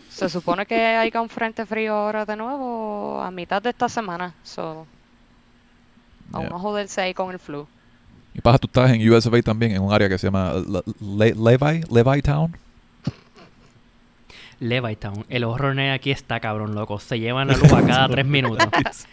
Se 0.09 0.29
supone 0.29 0.65
que 0.65 0.75
hay 0.75 1.11
un 1.15 1.29
frente 1.29 1.65
frío 1.65 1.93
ahora 1.95 2.25
de 2.25 2.35
nuevo 2.35 3.21
a 3.21 3.31
mitad 3.31 3.61
de 3.61 3.69
esta 3.71 3.89
semana. 3.89 4.33
So, 4.43 4.85
a 6.33 6.39
Yeah. 6.39 6.47
uno 6.49 6.59
joderse 6.59 7.01
ahí 7.01 7.13
con 7.13 7.31
el 7.31 7.39
flu. 7.39 7.67
Y 8.33 8.39
paja, 8.39 8.57
tú 8.57 8.67
estás 8.67 8.91
en 8.91 9.09
US 9.11 9.25
of 9.27 9.33
A 9.33 9.41
también, 9.41 9.73
en 9.73 9.81
un 9.81 9.91
área 9.91 10.07
que 10.07 10.17
se 10.17 10.27
llama 10.27 10.53
Le- 10.53 10.83
Le- 11.01 11.35
Levi, 11.35 11.83
Levi 11.91 12.21
Town. 12.21 12.55
Levittown. 14.61 15.25
El 15.27 15.43
horror 15.43 15.77
aquí 15.79 16.11
está 16.11 16.39
cabrón, 16.39 16.75
loco. 16.75 16.99
Se 16.99 17.19
llevan 17.19 17.47
la 17.47 17.57
luz 17.57 17.73
a 17.73 17.83
cada 17.83 18.07
tres 18.07 18.25
minutos. 18.27 18.67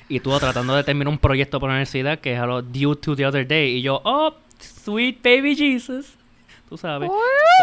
Y 0.09 0.21
tú 0.21 0.38
tratando 0.38 0.76
de 0.76 0.85
terminar 0.85 1.09
un 1.09 1.19
proyecto 1.19 1.59
por 1.59 1.71
la 1.71 1.76
universidad 1.76 2.21
que 2.21 2.35
es 2.35 2.38
a 2.38 2.47
lo 2.47 2.61
due 2.61 2.95
to 2.97 3.17
the 3.17 3.26
other 3.26 3.49
day. 3.49 3.78
Y 3.78 3.83
yo, 3.83 4.00
oh, 4.05 4.35
sweet 4.61 5.23
baby 5.23 5.57
Jesus. 5.57 6.17
Tú 6.69 6.76
sabes. 6.76 7.11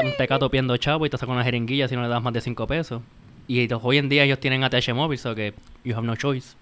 Un 0.03 0.17
tecato 0.17 0.49
piendo 0.49 0.75
chavo 0.77 1.05
y 1.05 1.11
te 1.11 1.17
saca 1.17 1.31
una 1.31 1.43
jeringuilla 1.43 1.87
si 1.87 1.95
no 1.95 2.01
le 2.01 2.07
das 2.07 2.23
más 2.23 2.33
de 2.33 2.41
5 2.41 2.65
pesos. 2.65 3.03
Y 3.47 3.71
hoy 3.71 3.97
en 3.99 4.09
día 4.09 4.23
ellos 4.23 4.39
tienen 4.39 4.63
ATH 4.63 4.93
móvil, 4.95 5.19
so 5.19 5.35
que 5.35 5.53
you 5.83 5.95
have 5.95 6.07
no 6.07 6.15
choice. 6.15 6.55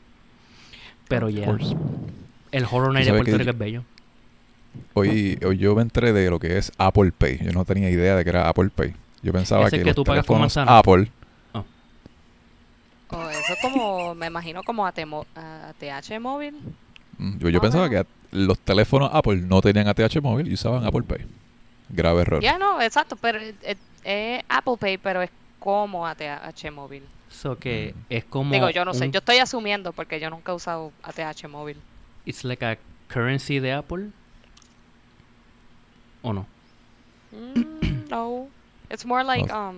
Pero 1.08 1.28
Of 1.28 1.34
yeah, 1.34 1.58
el 2.52 2.66
horror 2.70 2.92
night 2.92 3.06
de 3.06 3.14
Puerto 3.14 3.38
Rico 3.38 3.50
es 3.50 3.58
bello. 3.58 3.84
Hoy, 4.94 5.40
hoy 5.46 5.58
yo 5.58 5.74
me 5.74 5.84
enteré 5.84 6.12
de 6.12 6.30
lo 6.30 6.40
que 6.40 6.58
es 6.58 6.74
Apple 6.78 7.14
Pay. 7.18 7.40
Yo 7.46 7.52
no 7.54 7.64
tenía 7.64 7.90
idea 7.90 8.18
de 8.18 8.24
que 8.26 8.30
era 8.30 8.50
Apple 8.50 8.70
Pay. 8.76 8.94
Yo 9.24 9.32
pensaba 9.34 9.70
que, 9.70 9.80
que 9.80 9.86
los 9.86 9.96
tú 9.96 10.04
pagas 10.04 10.26
con 10.26 10.36
teléfonos 10.38 10.56
manzana. 10.58 10.78
Apple 10.78 11.10
Oh, 13.16 13.30
eso 13.30 13.54
es 13.54 13.60
como, 13.62 14.16
me 14.16 14.26
imagino 14.26 14.64
como 14.64 14.88
AT, 14.88 15.06
mo- 15.06 15.28
a 15.36 15.72
TH 15.78 16.20
móvil. 16.20 16.56
Mm, 17.20 17.38
Yo, 17.38 17.50
yo 17.50 17.60
Ah, 17.60 17.62
pensaba 17.62 17.88
bueno. 17.88 18.04
que 18.06 18.36
los 18.36 18.58
teléfonos 18.60 19.12
Apple 19.14 19.36
no 19.38 19.62
tenían 19.62 19.88
ATH 19.88 20.20
móvil 20.20 20.48
y 20.48 20.56
usaban 20.56 20.84
Apple 20.84 21.04
Pay. 21.04 21.24
Grave 21.90 22.22
error. 22.22 22.42
Ya 22.42 22.58
no, 22.58 22.82
exacto, 22.82 23.16
pero 23.16 23.38
es, 23.38 23.54
es- 23.62 23.78
es 24.04 24.44
Apple 24.50 24.78
Pay, 24.80 24.98
pero 24.98 25.22
es 25.22 25.30
como 25.60 26.08
ATH 26.08 26.72
móvil. 26.72 27.04
So 27.30 27.58
que 27.60 27.94
es 28.10 28.24
como. 28.26 28.52
Digo, 28.52 28.70
yo 28.72 28.84
no 28.84 28.96
sé, 28.96 29.12
yo 29.12 29.20
estoy 29.20 29.38
asumiendo 29.38 29.94
porque 29.94 30.20
yo 30.20 30.32
nunca 30.32 30.52
he 30.52 30.56
usado 30.56 30.92
ATH 31.04 31.48
móvil. 31.48 31.78
It's 32.26 32.44
like 32.44 32.66
a 32.66 32.78
currency 33.10 33.60
de 33.60 33.74
Apple. 33.74 34.10
¿O 36.24 36.34
no? 36.34 36.48
Mm, 37.32 38.10
no. 38.10 38.48
It's 38.94 39.06
more 39.06 39.24
like 39.26 39.52
Oh. 39.52 39.70
um 39.70 39.78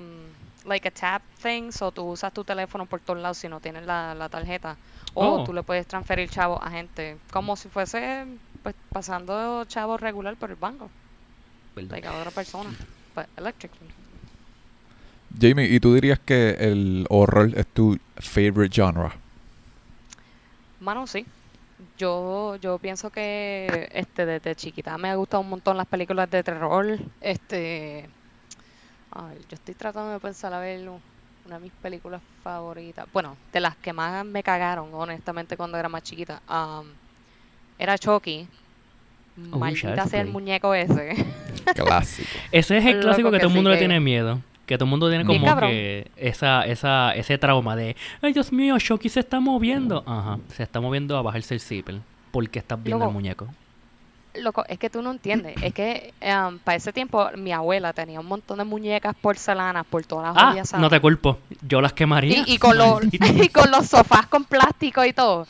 like 0.66 0.88
a 0.88 0.92
tap 0.92 1.22
thing, 1.42 1.72
so 1.72 1.92
tú 1.92 2.04
usas 2.12 2.34
tu 2.34 2.44
teléfono 2.44 2.86
por 2.86 3.00
todos 3.00 3.22
lados 3.22 3.38
si 3.38 3.48
no 3.48 3.60
tienes 3.60 3.86
la, 3.86 4.14
la 4.16 4.30
tarjeta. 4.30 4.78
O 5.14 5.26
Oh. 5.42 5.44
tú 5.46 5.54
le 5.54 5.64
puedes 5.64 5.88
transferir 5.88 6.30
chavo 6.30 6.62
a 6.62 6.70
gente, 6.70 7.18
como 7.32 7.56
si 7.56 7.70
fuese 7.70 8.26
pues 8.64 8.76
pasando 8.92 9.64
chavo 9.66 9.96
regular 9.98 10.36
por 10.36 10.50
el 10.50 10.56
banco, 10.58 10.90
Verdad. 11.76 11.92
like 11.92 12.08
a 12.08 12.12
otra 12.20 12.32
persona, 12.32 12.72
but 13.16 13.26
electrically. 13.38 13.90
Jamie, 15.40 15.66
¿y 15.68 15.80
tú 15.80 15.94
dirías 15.94 16.18
que 16.20 16.52
el 16.60 17.06
horror 17.10 17.52
es 17.56 17.68
tu 17.68 17.98
favorite 18.18 18.74
genre? 18.74 19.12
Mano, 20.80 21.08
sí. 21.08 21.26
Yo, 21.98 22.56
yo 22.58 22.80
pienso 22.80 23.10
que 23.12 23.90
este 23.94 24.26
desde 24.26 24.56
chiquita 24.56 24.98
me 24.98 25.10
ha 25.10 25.16
gustado 25.16 25.42
un 25.42 25.50
montón 25.50 25.78
las 25.78 25.88
películas 25.88 26.30
de 26.32 26.42
terror. 26.44 26.98
Este, 27.22 28.10
ay, 29.16 29.38
yo 29.50 29.56
estoy 29.56 29.74
tratando 29.74 30.12
de 30.12 30.20
pensar 30.20 30.54
a 30.54 30.60
ver 30.60 30.88
una 31.46 31.56
de 31.58 31.62
mis 31.64 31.72
películas 31.74 32.22
favoritas. 32.44 33.08
Bueno, 33.14 33.36
de 33.54 33.60
las 33.60 33.76
que 33.78 33.94
más 33.94 34.26
me 34.26 34.44
cagaron, 34.44 34.90
honestamente, 34.94 35.58
cuando 35.58 35.78
era 35.78 35.90
más 35.90 36.04
chiquita. 36.04 36.42
am, 36.48 36.86
era 37.78 37.98
Chucky. 37.98 38.48
Oh, 39.52 39.58
Maldita 39.58 40.06
sea 40.08 40.22
el 40.22 40.30
muñeco 40.30 40.74
ese. 40.74 41.14
Clásico. 41.76 42.30
Ese 42.52 42.78
es 42.78 42.86
el 42.86 43.02
clásico 43.02 43.30
que 43.32 43.38
que 43.38 43.40
todo 43.42 43.48
el 43.48 43.52
sí 43.52 43.56
mundo 43.58 43.70
le 43.72 43.76
que- 43.76 43.80
tiene 43.80 44.00
miedo. 44.00 44.40
Que 44.66 44.78
todo 44.78 44.86
el 44.86 44.90
mundo 44.90 45.10
tiene 45.10 45.26
como 45.26 45.60
que 45.60 46.10
esa, 46.16 46.66
esa, 46.66 47.14
ese 47.14 47.38
trauma 47.38 47.76
de 47.76 47.96
Ay 48.22 48.34
Dios 48.34 48.52
mío, 48.52 48.78
Shoki 48.80 49.10
se 49.10 49.20
está 49.20 49.40
moviendo. 49.40 50.04
Ajá. 50.08 50.40
Se 50.56 50.64
está 50.64 50.80
moviendo 50.82 51.16
a 51.18 51.22
bajarse 51.22 51.54
el 51.54 51.60
zipper. 51.60 52.00
Porque 52.32 52.60
estás 52.60 52.82
viendo 52.82 53.06
el 53.06 53.12
muñeco. 53.12 53.48
Loco, 54.42 54.66
es 54.68 54.78
que 54.78 54.90
tú 54.90 55.02
no 55.02 55.12
entiendes. 55.12 55.56
Es 55.62 55.74
que 55.74 56.14
para 56.64 56.78
ese 56.78 56.94
tiempo 56.94 57.30
mi 57.38 57.52
abuela 57.52 57.94
tenía 57.94 58.20
un 58.20 58.26
montón 58.26 58.58
de 58.58 58.64
muñecas 58.64 59.16
porcelanas 59.16 59.86
por 59.86 60.06
todas 60.06 60.36
las 60.36 60.74
Ah, 60.74 60.78
no 60.78 60.90
te 60.90 61.00
culpo. 61.00 61.40
Yo 61.62 61.82
las 61.82 61.94
quemaría. 61.94 62.44
Y, 62.46 62.54
y 62.54 62.58
con 62.58 62.78
los, 62.78 63.02
y 63.12 63.50
con 63.50 63.72
los 63.72 63.88
sofás 63.88 64.28
con 64.28 64.44
plástico 64.46 65.04
y 65.06 65.14
todo. 65.14 65.48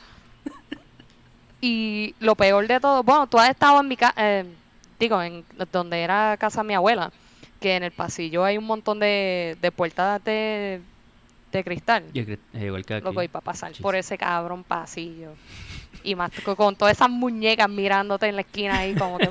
Y 1.61 2.13
lo 2.19 2.35
peor 2.35 2.67
de 2.67 2.79
todo, 2.79 3.01
bueno, 3.03 3.27
tú 3.27 3.39
has 3.39 3.49
estado 3.49 3.79
en 3.79 3.87
mi 3.87 3.97
casa, 3.97 4.45
digo, 4.99 5.21
en 5.21 5.43
donde 5.71 6.01
era 6.01 6.37
casa 6.37 6.61
de 6.61 6.67
mi 6.67 6.73
abuela, 6.75 7.11
que 7.59 7.75
en 7.75 7.83
el 7.83 7.91
pasillo 7.91 8.43
hay 8.43 8.57
un 8.57 8.65
montón 8.65 8.99
de, 8.99 9.57
de 9.59 9.71
puertas 9.71 10.23
de, 10.23 10.81
de 11.51 11.63
cristal. 11.63 12.03
Yo 12.13 12.23
igual 12.53 12.85
que 12.85 12.95
aquí. 12.95 13.05
Loco, 13.05 13.23
y 13.23 13.27
para 13.29 13.43
pasar 13.43 13.71
por 13.81 13.95
ese 13.95 14.17
cabrón 14.17 14.63
pasillo. 14.63 15.31
Y 16.05 16.15
más 16.15 16.31
co- 16.43 16.55
con 16.55 16.75
todas 16.75 16.95
esas 16.95 17.09
muñecas 17.09 17.67
mirándote 17.67 18.27
en 18.27 18.35
la 18.35 18.41
esquina 18.41 18.77
ahí 18.77 18.93
como 18.95 19.17
que... 19.17 19.29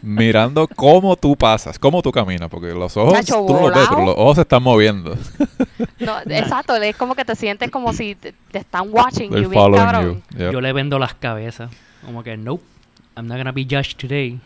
Mirando 0.00 0.66
cómo 0.66 1.16
tú 1.16 1.36
pasas, 1.36 1.78
cómo 1.78 2.02
tú 2.02 2.10
caminas, 2.10 2.48
porque 2.48 2.68
los 2.72 2.96
ojos 2.96 3.12
Nacho, 3.12 3.44
tú 3.46 3.52
no 3.54 3.60
los 3.68 3.70
ves, 3.74 3.86
pero 3.88 4.00
volado. 4.00 4.06
los 4.06 4.14
ojos 4.16 4.34
se 4.36 4.40
están 4.42 4.62
moviendo. 4.62 5.16
No, 5.98 6.18
exacto, 6.26 6.74
es 6.74 6.96
como 6.96 7.14
que 7.14 7.24
te 7.24 7.36
sientes 7.36 7.70
como 7.70 7.92
si 7.92 8.16
te, 8.16 8.34
te 8.50 8.58
están 8.58 8.88
watching 8.90 9.30
They're 9.30 9.44
you 9.44 9.50
bien 9.50 9.72
cabrón. 9.72 10.22
you. 10.32 10.38
Yep. 10.38 10.52
Yo 10.52 10.60
le 10.60 10.72
vendo 10.72 10.98
las 10.98 11.14
cabezas. 11.14 11.70
Como 12.04 12.24
que, 12.24 12.36
nope, 12.36 12.64
I'm 13.16 13.28
not 13.28 13.36
gonna 13.36 13.52
be 13.52 13.62
judged 13.64 13.96
today. 13.98 14.40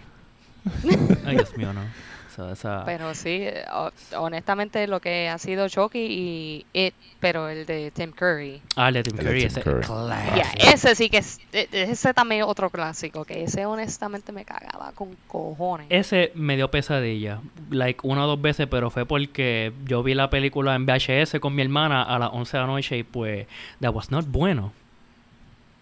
Ay, 1.24 1.36
Dios 1.36 1.56
mío, 1.56 1.72
no. 1.72 1.80
Esa- 2.52 2.84
Pero 2.84 3.14
sí, 3.14 3.38
eh, 3.42 3.64
ho- 3.72 3.90
honestamente 4.18 4.86
lo 4.86 5.00
que 5.00 5.28
ha 5.28 5.38
sido 5.38 5.68
Chucky 5.68 5.98
y 5.98 6.66
It, 6.72 6.94
pero 7.20 7.48
el 7.48 7.64
de 7.66 7.90
Tim 7.90 8.12
Curry. 8.12 8.60
Ah, 8.76 8.88
el 8.88 8.94
de 8.94 9.02
Tim 9.04 9.18
El 9.18 9.24
de 9.24 9.30
Curry, 9.30 9.40
Tim 9.40 9.46
ese 9.48 9.62
Curry. 9.62 10.94
sí 10.96 11.08
que 11.10 11.18
es, 11.18 11.40
e- 11.52 11.68
ese 11.72 12.12
también 12.14 12.42
es 12.42 12.46
otro 12.46 12.70
clásico, 12.70 13.24
que 13.24 13.44
ese 13.44 13.64
honestamente 13.66 14.32
me 14.32 14.44
cagaba 14.44 14.92
con 14.92 15.16
cojones. 15.26 15.86
Ese 15.90 16.32
me 16.34 16.56
dio 16.56 16.70
pesadilla, 16.70 17.40
like 17.70 18.00
una 18.02 18.24
o 18.24 18.26
dos 18.28 18.40
veces, 18.42 18.66
pero 18.66 18.90
fue 18.90 19.06
porque 19.06 19.72
yo 19.86 20.02
vi 20.02 20.14
la 20.14 20.30
película 20.30 20.74
en 20.74 20.86
VHS 20.86 21.40
con 21.40 21.54
mi 21.54 21.62
hermana 21.62 22.02
a 22.02 22.18
las 22.18 22.30
11 22.32 22.56
de 22.56 22.60
la 22.62 22.66
noche 22.66 22.98
y 22.98 23.02
pues, 23.02 23.46
that 23.80 23.94
was 23.94 24.10
not 24.10 24.26
bueno. 24.26 24.72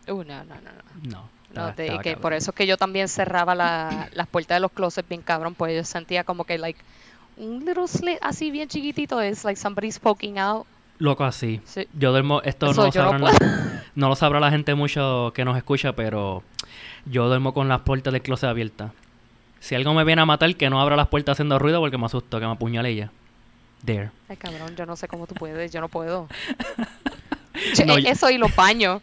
Uh, 0.06 0.23
no, 0.23 0.44
no, 0.44 0.44
no, 0.44 0.54
no. 0.54 1.11
No. 1.11 1.33
No, 1.54 1.75
que 1.75 1.87
cabrón. 1.87 2.23
por 2.23 2.32
eso 2.34 2.50
es 2.50 2.56
que 2.56 2.66
yo 2.66 2.76
también 2.76 3.08
cerraba 3.08 3.54
la- 3.54 4.08
las 4.12 4.26
puertas 4.26 4.56
de 4.56 4.61
los 4.61 4.73
closets 4.73 5.08
bien 5.08 5.23
cabrón, 5.23 5.54
pues 5.54 5.75
yo 5.76 5.84
sentía 5.84 6.25
como 6.25 6.44
que, 6.44 6.58
like, 6.58 6.80
un 7.37 7.64
little 7.64 7.88
slit 7.88 8.18
así 8.20 8.50
bien 8.50 8.68
chiquitito, 8.68 9.20
es 9.20 9.44
like 9.44 9.61
somebody's 9.61 9.99
poking 9.99 10.38
out. 10.38 10.66
Loco 10.99 11.25
así. 11.25 11.61
Sí. 11.64 11.88
Yo 11.94 12.12
duermo, 12.12 12.40
esto 12.42 12.66
Eso 12.70 12.80
no 12.82 12.87
no 12.87 12.92
sabrán 12.92 13.23
la- 13.23 13.82
no 13.96 14.08
lo 14.08 14.14
sabrá 14.16 14.38
la 14.40 14.50
gente 14.50 14.75
mucho 14.75 15.32
que 15.34 15.44
nos 15.44 15.56
escucha, 15.56 15.94
pero 15.94 16.42
yo 17.04 17.26
duermo 17.26 17.52
con 17.52 17.68
las 17.68 17.80
puertas 17.80 18.12
del 18.12 18.23
closet 18.23 18.49
abiertas. 18.50 18.92
Si 19.61 19.75
algo 19.75 19.92
me 19.94 20.04
viene 20.04 20.23
a 20.23 20.26
matar, 20.26 20.54
que 20.56 20.68
no 20.70 20.80
abra 20.80 20.94
las 20.94 21.08
puertas 21.08 21.32
haciendo 21.32 21.58
ruido 21.58 21.80
porque 21.80 21.99
me 21.99 22.06
asusto, 22.06 22.38
que 22.38 22.46
me 22.46 22.52
apuñale 22.52 22.90
ella. 22.90 23.11
There. 23.84 24.11
Ay, 24.28 24.37
cabrón, 24.37 24.76
yo 24.76 24.87
no 24.87 24.94
sé 24.96 25.08
cómo 25.08 25.26
tú 25.26 25.34
puedes, 25.34 25.73
yo 25.73 25.80
no 25.80 25.88
puedo. 25.88 26.28
No, 27.87 27.99
yo- 27.99 28.08
Eso 28.11 28.30
y 28.30 28.38
los 28.38 28.54
baños. 28.56 29.00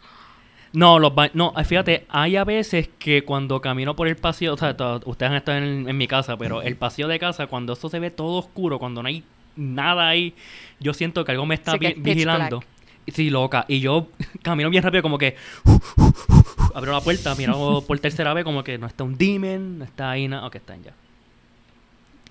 No, 0.74 1.00
los 1.00 1.14
ba- 1.14 1.32
no, 1.34 1.54
eh, 1.58 1.64
fíjate, 1.66 2.06
hay 2.10 2.38
a 2.38 2.44
veces 2.46 2.90
que 2.98 3.24
cuando 3.24 3.60
camino 3.60 3.96
por 3.96 4.08
el 4.08 4.16
pasillo, 4.16 4.54
o 4.54 4.58
sea, 4.58 4.76
ustedes 5.06 5.30
han 5.30 5.36
estado 5.38 5.58
en, 5.58 5.90
en 5.90 5.98
mi 5.98 6.08
casa, 6.08 6.38
pero 6.38 6.62
el 6.62 6.76
pasillo 6.78 7.08
de 7.10 7.20
casa, 7.20 7.48
cuando 7.48 7.74
eso 7.74 7.90
se 7.90 8.00
ve 8.00 8.10
todo 8.10 8.38
oscuro, 8.38 8.80
cuando 8.80 9.02
no 9.04 9.08
hay 9.10 9.24
nada 9.58 10.08
ahí, 10.08 10.34
yo 10.80 10.94
siento 10.94 11.26
que 11.26 11.32
algo 11.34 11.46
me 11.46 11.56
está 11.56 11.76
vi- 11.76 11.94
vigilando. 11.98 12.60
black. 12.60 12.72
Sí, 13.14 13.30
loca. 13.30 13.66
Y 13.68 13.80
yo 13.82 14.08
camino 14.44 14.70
bien 14.70 14.84
rápido, 14.84 15.02
como 15.04 15.18
que 15.18 15.36
abro 16.74 16.94
la 16.94 17.02
puerta, 17.02 17.36
miro 17.36 17.84
por 17.88 18.00
tercera 18.00 18.34
vez, 18.34 18.44
como 18.44 18.64
que 18.64 18.78
no 18.78 18.88
está 18.88 19.04
un 19.04 19.18
demon, 19.18 19.80
no 19.80 19.84
está 19.86 20.12
ahí 20.12 20.28
nada. 20.28 20.46
Ok, 20.48 20.56
están 20.56 20.82
ya. 20.84 20.94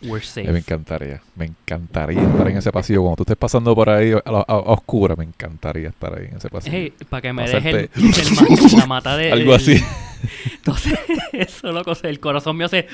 We're 0.03 0.25
safe. 0.25 0.49
Eh, 0.49 0.53
me 0.53 0.59
encantaría, 0.61 1.21
me 1.37 1.45
encantaría 1.47 2.23
estar 2.23 2.49
en 2.49 2.57
ese 2.57 2.73
pasillo. 2.73 3.03
Cuando 3.03 3.17
tú 3.17 3.23
estés 3.25 3.37
pasando 3.37 3.75
por 3.75 3.91
ahí 3.91 4.13
a, 4.13 4.23
a, 4.25 4.41
a 4.49 4.57
oscura, 4.73 5.15
me 5.15 5.25
encantaría 5.25 5.89
estar 5.91 6.19
ahí 6.19 6.27
en 6.31 6.37
ese 6.39 6.49
pasillo. 6.49 6.75
Hey, 6.77 6.93
para 7.09 7.21
que 7.21 7.33
me 7.35 7.47
deje 7.49 7.71
el, 7.71 7.77
el 7.77 7.91
ma- 8.73 8.79
la 8.79 8.87
mata 8.87 9.17
de. 9.17 9.31
Algo 9.33 9.51
el- 9.55 9.57
así. 9.61 9.77
Entonces, 10.55 10.99
eso, 11.33 11.71
loco, 11.73 11.93
el 12.03 12.19
corazón. 12.21 12.61
Así 12.63 12.85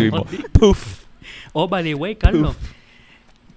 mismo. 0.00 0.26
Puf. 0.52 1.02
Oh, 1.52 1.68
by 1.68 1.82
the 1.82 1.94
way, 1.94 2.16
Carlos. 2.16 2.56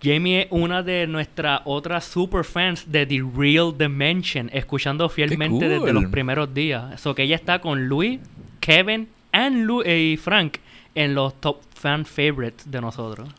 Jamie 0.04 0.42
es 0.42 0.48
una 0.52 0.84
de 0.84 1.08
nuestras 1.08 1.62
otras 1.66 2.06
super 2.06 2.44
fans 2.44 2.92
de 2.92 3.06
The 3.08 3.24
Real 3.36 3.76
Dimension, 3.76 4.50
escuchando 4.54 5.10
fielmente 5.10 5.68
desde 5.68 5.94
los 5.94 6.06
primeros 6.06 6.54
días. 6.54 6.94
Eso 6.94 7.16
que 7.16 7.24
ella 7.24 7.36
está 7.36 7.60
con 7.60 7.88
Luis, 7.88 8.20
Kevin 8.60 9.08
and 9.32 9.66
Lu- 9.66 9.82
eh, 9.84 10.12
y 10.14 10.18
Frank 10.18 10.58
en 10.96 11.14
los 11.16 11.40
top 11.42 11.62
fan 11.74 12.06
favorites 12.06 12.70
de 12.70 12.82
nosotros. 12.82 13.30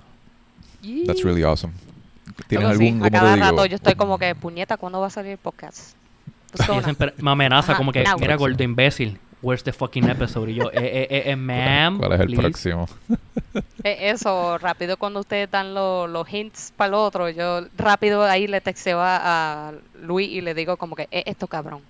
That's 1.07 1.25
really 1.25 1.43
awesome. 1.43 1.73
¿Tienes 2.49 2.69
Loco, 2.69 2.79
sí, 2.79 2.87
algún, 2.89 3.03
a 3.03 3.05
te 3.07 3.11
cada 3.19 3.35
digo? 3.35 3.47
rato 3.47 3.67
yo 3.67 3.77
estoy 3.77 3.95
como 3.95 4.19
que, 4.19 4.35
puñeta, 4.35 4.77
¿cuándo 4.77 5.01
va 5.01 5.07
a 5.07 5.11
salir 5.11 5.33
el 5.33 5.39
podcast? 5.39 5.95
Y 6.55 6.83
siempre 6.83 7.13
me 7.19 7.31
amenaza 7.31 7.73
Ajá, 7.73 7.79
como 7.79 7.93
que, 7.93 8.03
now. 8.05 8.19
mira, 8.19 8.37
gordo 8.37 8.63
imbécil, 8.63 9.19
where's 9.43 9.63
the 9.65 9.73
fucking 9.73 10.09
episode? 10.09 10.51
Y 10.51 10.55
yo, 10.55 10.71
eh, 10.71 10.75
eh, 10.75 11.07
eh, 11.11 11.23
eh, 11.27 11.37
ma'am, 11.37 11.99
¿Cuál 11.99 12.13
es 12.13 12.21
el 12.21 12.27
please. 12.27 12.43
próximo? 12.43 12.89
Eh, 13.85 14.11
Eso, 14.11 14.59
rápido 14.59 14.97
cuando 14.97 15.21
ustedes 15.21 15.51
dan 15.51 15.75
lo- 15.75 16.07
los 16.07 16.29
hints 16.33 16.73
para 16.77 16.89
el 16.89 16.95
otro, 16.95 17.29
yo 17.31 17.63
rápido 17.77 18.23
ahí 18.25 18.47
le 18.47 18.61
texteo 18.61 19.01
a, 19.01 19.69
a 19.69 19.73
Luis 20.03 20.29
y 20.31 20.41
le 20.41 20.55
digo 20.55 20.77
como 20.77 20.95
que, 20.97 21.09
es 21.11 21.23
esto 21.27 21.47
cabrón. 21.47 21.81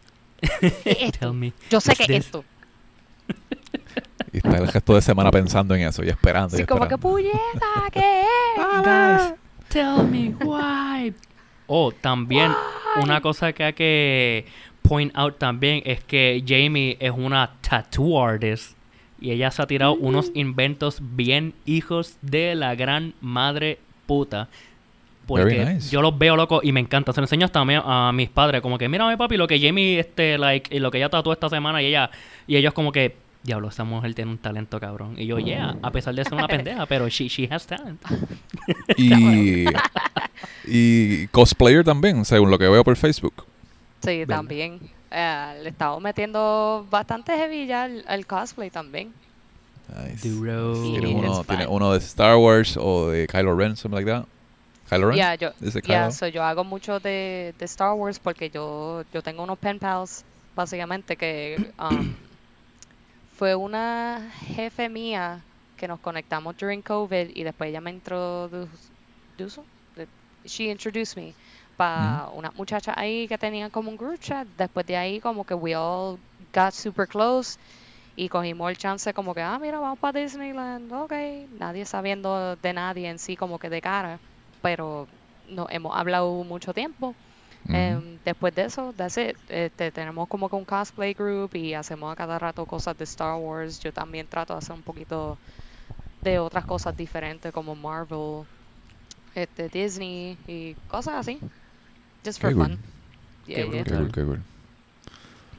Esto. 0.85 1.19
Tell 1.19 1.33
me. 1.33 1.53
Yo 1.71 1.81
sé 1.81 1.95
que 1.97 2.05
this? 2.07 2.17
es 2.17 2.25
esto. 2.27 2.45
Y 4.33 4.39
está 4.39 4.57
el 4.59 4.69
resto 4.69 4.95
de 4.95 5.01
semana 5.03 5.31
pensando 5.31 5.75
en 5.75 5.83
eso 5.83 6.03
y 6.05 6.09
esperando. 6.09 6.57
y 6.57 6.61
Así 6.61 6.67
como 6.67 6.87
que, 6.89 6.99
puñeta, 6.99 7.39
¿qué 7.93 8.23
es? 8.23 8.83
Guys, 8.85 9.35
tell 9.69 10.05
me 10.11 10.35
why. 10.45 11.15
Oh, 11.67 11.93
también 11.93 12.53
una 13.03 13.21
cosa 13.21 13.53
que 13.53 13.65
hay 13.65 13.73
que 13.73 14.47
point 14.83 15.13
out 15.17 15.37
también 15.39 15.83
es 15.85 16.03
que 16.05 16.43
Jamie 16.47 16.97
es 17.01 17.11
una 17.11 17.51
tattoo 17.61 18.23
artist 18.23 18.77
y 19.21 19.31
ella 19.33 19.51
se 19.51 19.63
ha 19.63 19.67
tirado 19.67 19.95
unos 19.95 20.31
inventos 20.35 20.99
bien 21.01 21.55
hijos 21.65 22.17
de 22.23 22.55
la 22.55 22.75
gran 22.75 23.15
madre 23.21 23.79
puta. 24.07 24.49
Porque 25.27 25.57
Very 25.57 25.75
nice. 25.75 25.91
yo 25.91 26.03
los 26.03 26.17
veo 26.17 26.37
loco 26.37 26.61
y 26.63 26.71
me 26.71 26.79
encanta. 26.79 27.13
Se 27.13 27.21
lo 27.21 27.25
enseño 27.25 27.47
hasta 27.47 27.59
a, 27.59 27.65
mi- 27.65 27.75
a 27.83 28.13
mis 28.15 28.29
padres, 28.29 28.61
como 28.61 28.79
que 28.79 28.89
mira 28.89 29.09
mi 29.09 29.17
papi 29.17 29.37
lo 29.37 29.49
que 29.49 29.59
Jamie 29.61 29.99
este 29.99 30.39
like 30.39 30.73
y 30.77 30.79
lo 30.79 30.91
que 30.93 30.99
ella 30.99 31.09
tatuó 31.09 31.33
esta 31.33 31.49
semana 31.49 31.83
y 31.83 31.87
ella 31.87 32.11
y 32.47 32.55
ellos 32.57 32.73
como 32.73 32.93
que 32.93 33.17
diablo 33.47 33.69
esa 33.69 33.85
mujer 33.85 34.15
tiene 34.15 34.33
un 34.33 34.39
talento 34.39 34.79
cabrón 34.81 35.15
y 35.17 35.27
yo 35.27 35.39
yeah 35.39 35.77
a 35.83 35.91
pesar 35.93 36.15
de 36.15 36.25
ser 36.25 36.35
una 36.35 36.49
pendeja 36.55 36.85
pero 36.87 37.09
she 37.09 37.29
she 37.29 37.49
has 37.51 37.67
talent 37.67 38.01
Y, 38.97 39.67
y 40.67 41.27
cosplayer 41.29 41.85
también, 41.85 42.25
según 42.25 42.51
lo 42.51 42.59
que 42.59 42.69
veo 42.69 42.83
por 42.83 42.97
Facebook. 42.97 43.45
Sí, 44.03 44.19
¿Verdad? 44.19 44.37
también. 44.37 44.81
Eh, 45.11 45.61
le 45.63 45.69
estamos 45.69 46.03
metiendo 46.03 46.87
bastante 46.91 47.33
heavy 47.37 47.67
ya 47.67 47.85
al, 47.85 48.05
al 48.09 48.27
cosplay 48.27 48.71
también. 48.71 49.13
Nice. 49.89 50.29
Duro. 50.29 50.75
Sí, 50.83 50.91
¿Tiene 50.93 51.11
it's 51.11 51.19
uno, 51.21 51.35
fun. 51.37 51.47
tiene 51.47 51.67
uno 51.69 51.93
de 51.93 51.99
Star 51.99 52.37
Wars 52.37 52.77
o 52.77 53.09
de 53.11 53.27
Kylo 53.29 53.57
Ren, 53.57 53.77
something 53.77 53.95
like 53.97 54.11
that? 54.11 54.25
Kylo 54.91 55.09
Ren? 55.11 55.17
Ya, 55.17 55.35
yo, 55.37 55.51
¿Es 55.61 55.75
de 55.75 55.83
ya, 55.83 56.01
Kylo? 56.07 56.11
so 56.11 56.27
yo 56.27 56.43
hago 56.43 56.65
mucho 56.65 56.99
de, 56.99 57.55
de 57.57 57.65
Star 57.67 57.93
Wars 57.95 58.19
porque 58.19 58.51
yo, 58.51 59.05
yo 59.13 59.23
tengo 59.23 59.45
unos 59.45 59.59
pen 59.59 59.79
pals, 59.79 60.25
básicamente, 60.57 61.17
que 61.17 61.73
um, 61.79 62.15
fue 63.37 63.55
una 63.55 64.31
jefe 64.33 64.89
mía 64.89 65.47
que 65.77 65.89
nos 65.89 66.01
conectamos 66.01 66.57
during 66.57 66.83
COVID 66.83 67.31
y 67.35 67.43
después 67.45 67.69
ella 67.71 67.81
me 67.81 67.91
introdujo, 67.91 68.79
she 70.45 70.71
introduced 70.71 71.17
me 71.17 71.37
para 71.77 72.29
unas 72.33 72.55
muchachas 72.55 72.95
ahí 72.97 73.27
que 73.29 73.37
tenían 73.39 73.71
como 73.71 73.91
un 73.91 73.97
group 73.97 74.19
chat. 74.21 74.47
Después 74.49 74.87
de 74.87 74.97
ahí 74.97 75.21
como 75.21 75.45
que 75.45 75.55
we 75.55 75.75
all 75.75 76.21
got 76.55 76.73
super 76.73 77.07
close 77.09 77.59
y 78.17 78.29
cogimos 78.29 78.71
el 78.71 78.77
chance 78.79 79.13
como 79.15 79.35
que, 79.35 79.43
ah, 79.43 79.59
mira, 79.61 79.79
vamos 79.81 79.99
para 80.01 80.21
Disneyland, 80.21 80.93
ok. 80.93 81.13
Nadie 81.51 81.85
sabiendo 81.87 82.57
de 82.57 82.73
nadie 82.73 83.09
en 83.11 83.19
sí 83.19 83.37
como 83.37 83.59
que 83.59 83.71
de 83.71 83.81
cara, 83.83 84.21
pero 84.63 85.09
no 85.45 85.67
hemos 85.71 85.97
hablado 85.97 86.45
mucho 86.45 86.73
tiempo. 86.75 87.17
Em, 87.69 88.19
después 88.25 88.55
de 88.55 88.65
eso, 88.65 88.93
that's 88.97 89.17
it. 89.19 89.37
Este, 89.49 89.91
tenemos 89.91 90.29
como 90.29 90.49
que 90.49 90.57
un 90.57 90.65
cosplay 90.65 91.15
group 91.15 91.55
y 91.55 91.75
hacemos 91.75 92.13
a 92.13 92.17
cada 92.17 92.39
rato 92.39 92.65
cosas 92.67 92.97
de 92.97 93.05
Star 93.05 93.37
Wars. 93.37 93.81
Yo 93.81 93.93
también 93.93 94.27
trato 94.27 94.53
de 94.55 94.59
hacer 94.59 94.75
un 94.75 94.83
poquito 94.83 95.37
de 96.23 96.39
otras 96.39 96.65
cosas 96.65 96.97
diferentes 96.97 97.53
como 97.53 97.75
Marvel, 97.75 98.45
este, 99.35 99.69
Disney 99.69 100.37
y 100.47 100.75
cosas 100.89 101.15
así. 101.15 101.39
Just 102.25 102.41
for 102.41 102.51
Qué 102.51 102.55
cool. 102.57 102.67
fun. 102.67 102.79
Yeah, 103.47 103.57
Qué 103.57 103.71
yeah. 103.71 103.85
Qué 103.85 103.95
cool, 103.95 104.13
qué 104.13 104.23
cool. 104.25 104.41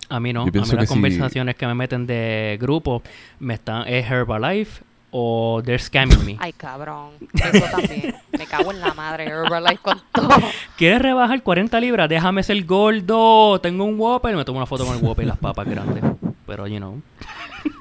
A 0.09 0.19
mí 0.19 0.31
no. 0.33 0.45
Yo 0.45 0.51
A 0.51 0.51
mí 0.51 0.59
las 0.59 0.69
que 0.71 0.87
sí. 0.87 0.93
conversaciones 0.93 1.55
que 1.55 1.67
me 1.67 1.75
meten 1.75 2.07
de 2.07 2.57
grupo 2.61 3.01
me 3.39 3.55
están 3.55 3.87
es 3.87 4.09
Herbalife 4.09 4.81
o 5.11 5.61
they're 5.63 5.79
scamming 5.81 6.23
me. 6.25 6.35
Ay, 6.39 6.53
cabrón. 6.53 7.11
Eso 7.33 7.65
también. 7.71 8.15
Me 8.37 8.45
cago 8.45 8.71
en 8.71 8.79
la 8.81 8.93
madre. 8.93 9.25
Herbalife 9.25 9.77
con 9.81 10.01
todo. 10.11 10.29
¿Quieres 10.77 11.01
rebajar 11.01 11.41
40 11.41 11.79
libras? 11.79 12.09
Déjame 12.09 12.43
ser 12.43 12.63
gordo. 12.65 13.59
Tengo 13.61 13.85
un 13.85 13.99
Whopper. 13.99 14.35
Me 14.35 14.43
tomo 14.45 14.57
una 14.57 14.65
foto 14.65 14.85
con 14.85 14.97
el 14.97 15.03
Whopper 15.03 15.25
y 15.25 15.27
las 15.27 15.37
papas 15.37 15.65
grandes. 15.67 16.03
Pero, 16.45 16.67
you 16.67 16.77
know. 16.77 17.01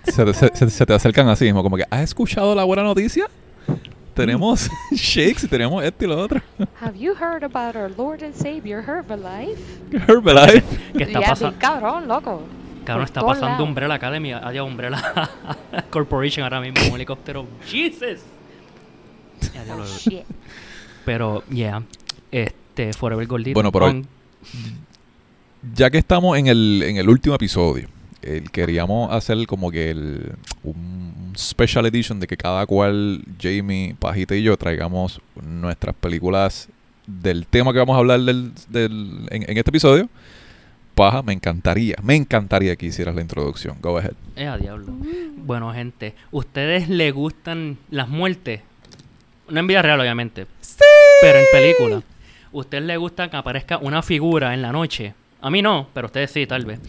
Se, 0.05 0.25
te- 0.25 0.35
se- 0.35 0.51
se- 0.55 0.71
se 0.71 0.87
te 0.87 0.95
acercan 0.95 1.29
así 1.29 1.45
mismo, 1.45 1.63
como 1.63 1.77
que, 1.77 1.85
¿has 1.91 2.01
escuchado 2.01 2.55
la 2.55 2.65
buena 2.65 2.83
noticia? 2.83 3.27
Tenemos 4.15 4.71
shakes 4.93 5.45
y 5.45 5.49
tenemos 5.49 5.85
esto 5.85 6.05
y 6.05 6.09
lo 6.09 6.19
otro. 6.21 6.41
Have 6.81 6.99
you 6.99 7.13
heard 7.15 7.45
about 7.45 7.77
our 7.77 7.91
Lord 7.99 8.23
and 8.25 8.35
Savior 8.35 8.83
Herbalife? 8.83 9.61
Herbalife. 10.09 10.65
¿Qué 10.97 11.03
está 11.05 11.21
pasando? 11.21 11.59
cabrón, 11.59 12.09
loco. 12.09 12.43
Cabrón, 12.87 13.05
Por 13.07 13.09
está 13.09 13.21
pasando. 13.23 13.65
Umbrella 13.65 13.95
Academy. 13.95 14.33
Adiós, 14.33 14.67
Umbrella 14.67 15.03
Corporation 15.91 16.45
ahora 16.45 16.61
mismo. 16.61 16.81
Un 16.89 16.95
helicóptero. 16.95 17.47
Jesus. 17.67 18.21
Ya, 19.55 19.65
ya 19.65 19.77
Oh, 19.77 19.85
shit. 19.85 20.23
Pero, 21.05 21.43
yeah. 21.51 21.83
Este, 22.31 22.93
Forever 22.95 23.27
Gordito. 23.27 23.55
Bueno, 23.55 23.71
pero- 23.71 23.87
On- 23.87 24.07
Ya 25.75 25.91
que 25.91 25.99
estamos 25.99 26.39
en 26.39 26.47
el, 26.47 26.83
en 26.85 26.97
el 26.97 27.09
último 27.09 27.35
episodio, 27.35 27.89
el- 28.23 28.51
queríamos 28.51 29.13
hacer 29.13 29.47
como 29.47 29.71
que 29.71 29.91
el, 29.91 30.33
un 30.63 31.33
special 31.37 31.87
edition 31.87 32.21
de 32.21 32.27
que 32.27 32.37
cada 32.37 32.65
cual, 32.67 33.23
Jamie, 33.41 33.95
Pajita 33.99 34.35
y 34.37 34.43
yo, 34.43 34.57
traigamos 34.57 35.21
nuestras 35.43 35.95
películas 35.97 36.69
del 37.07 37.47
tema 37.47 37.73
que 37.73 37.79
vamos 37.79 37.95
a 37.95 37.99
hablar 37.99 38.21
del, 38.21 38.53
del- 38.69 39.27
en, 39.31 39.43
en 39.51 39.57
este 39.59 39.71
episodio. 39.71 40.09
Paja, 40.97 41.23
me 41.23 41.35
encantaría, 41.35 41.95
me 42.03 42.17
encantaría 42.17 42.75
que 42.75 42.87
hicieras 42.87 43.15
la 43.15 43.21
introducción. 43.21 43.77
Go 43.81 43.99
ahead. 43.99 44.15
Eh, 44.35 44.47
a 44.47 44.57
diablo. 44.57 44.87
Bueno, 45.37 45.73
gente, 45.73 46.15
¿ustedes 46.33 46.89
les 46.89 47.13
gustan 47.13 47.77
las 47.91 48.09
muertes? 48.09 48.63
No 49.49 49.61
en 49.61 49.67
vida 49.67 49.83
real, 49.83 50.01
obviamente. 50.01 50.47
Pero 51.21 51.39
en 51.39 51.45
película. 51.53 52.03
¿Ustedes 52.51 52.85
les 52.85 52.99
gusta 52.99 53.29
que 53.29 53.37
aparezca 53.37 53.77
una 53.77 54.03
figura 54.03 54.55
en 54.55 54.63
la 54.63 54.73
noche? 54.73 55.13
A 55.43 55.51
mí 55.51 55.61
no, 55.61 55.89
pero 55.93 56.07
ustedes 56.07 56.31
sí, 56.31 56.47
tal 56.47 56.65
vez. 56.65 56.81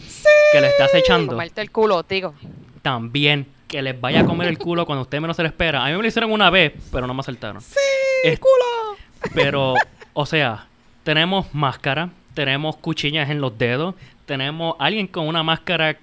Que 0.54 0.62
le 0.62 0.70
está 0.70 0.86
acechando. 0.86 1.34
Comerte 1.34 1.62
el 1.62 1.70
culo, 1.70 2.04
digo. 2.04 2.34
También. 2.82 3.46
Que 3.68 3.82
les 3.82 4.00
vaya 4.00 4.22
a 4.22 4.26
comer 4.26 4.48
el 4.48 4.58
culo 4.58 4.86
cuando 4.86 5.02
usted 5.02 5.20
menos 5.20 5.36
se 5.36 5.44
lo 5.44 5.50
espera. 5.50 5.84
A 5.84 5.88
mí 5.88 5.92
me 5.98 6.02
lo 6.02 6.08
hicieron 6.08 6.32
una 6.32 6.50
vez, 6.50 6.72
pero 6.90 7.06
no 7.06 7.14
me 7.14 7.20
asaltaron. 7.20 7.62
¡Sí, 7.62 8.38
culo! 8.38 8.98
Pero, 9.36 9.74
o 10.14 10.26
sea, 10.26 10.68
tenemos 11.04 11.54
máscara, 11.54 12.10
tenemos 12.38 12.76
cuchillas 12.78 13.32
en 13.32 13.42
los 13.42 13.58
dedos, 13.58 13.96
tenemos 14.28 14.76
alguien 14.78 15.08
con 15.08 15.28
una 15.28 15.42
máscara 15.42 15.98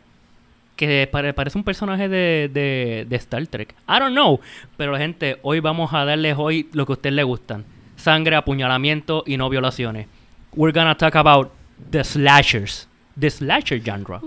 que 0.75 1.09
pare- 1.13 1.33
parece 1.33 1.57
un 1.57 1.63
personaje 1.63 2.09
de, 2.09 2.51
de, 2.53 3.07
de 3.09 3.17
Star 3.17 3.47
Trek. 3.47 3.73
I 3.89 4.01
don't 4.01 4.11
know. 4.15 4.41
Pero 4.77 4.97
gente, 4.99 5.39
hoy 5.43 5.61
vamos 5.61 5.95
a 5.95 6.05
darles 6.05 6.35
hoy 6.37 6.69
lo 6.73 6.85
que 6.87 6.93
a 6.93 6.95
ustedes 6.95 7.15
les 7.15 7.25
gustan. 7.25 7.65
Sangre, 7.95 8.35
apuñalamiento 8.35 9.23
y 9.25 9.37
no 9.37 9.49
violaciones. 9.49 10.09
We're 10.57 10.73
gonna 10.77 10.97
talk 10.97 11.15
about 11.15 11.53
the 11.93 12.03
slashers. 12.03 12.89
The 13.17 13.31
slasher 13.31 13.81
genre. 13.81 14.19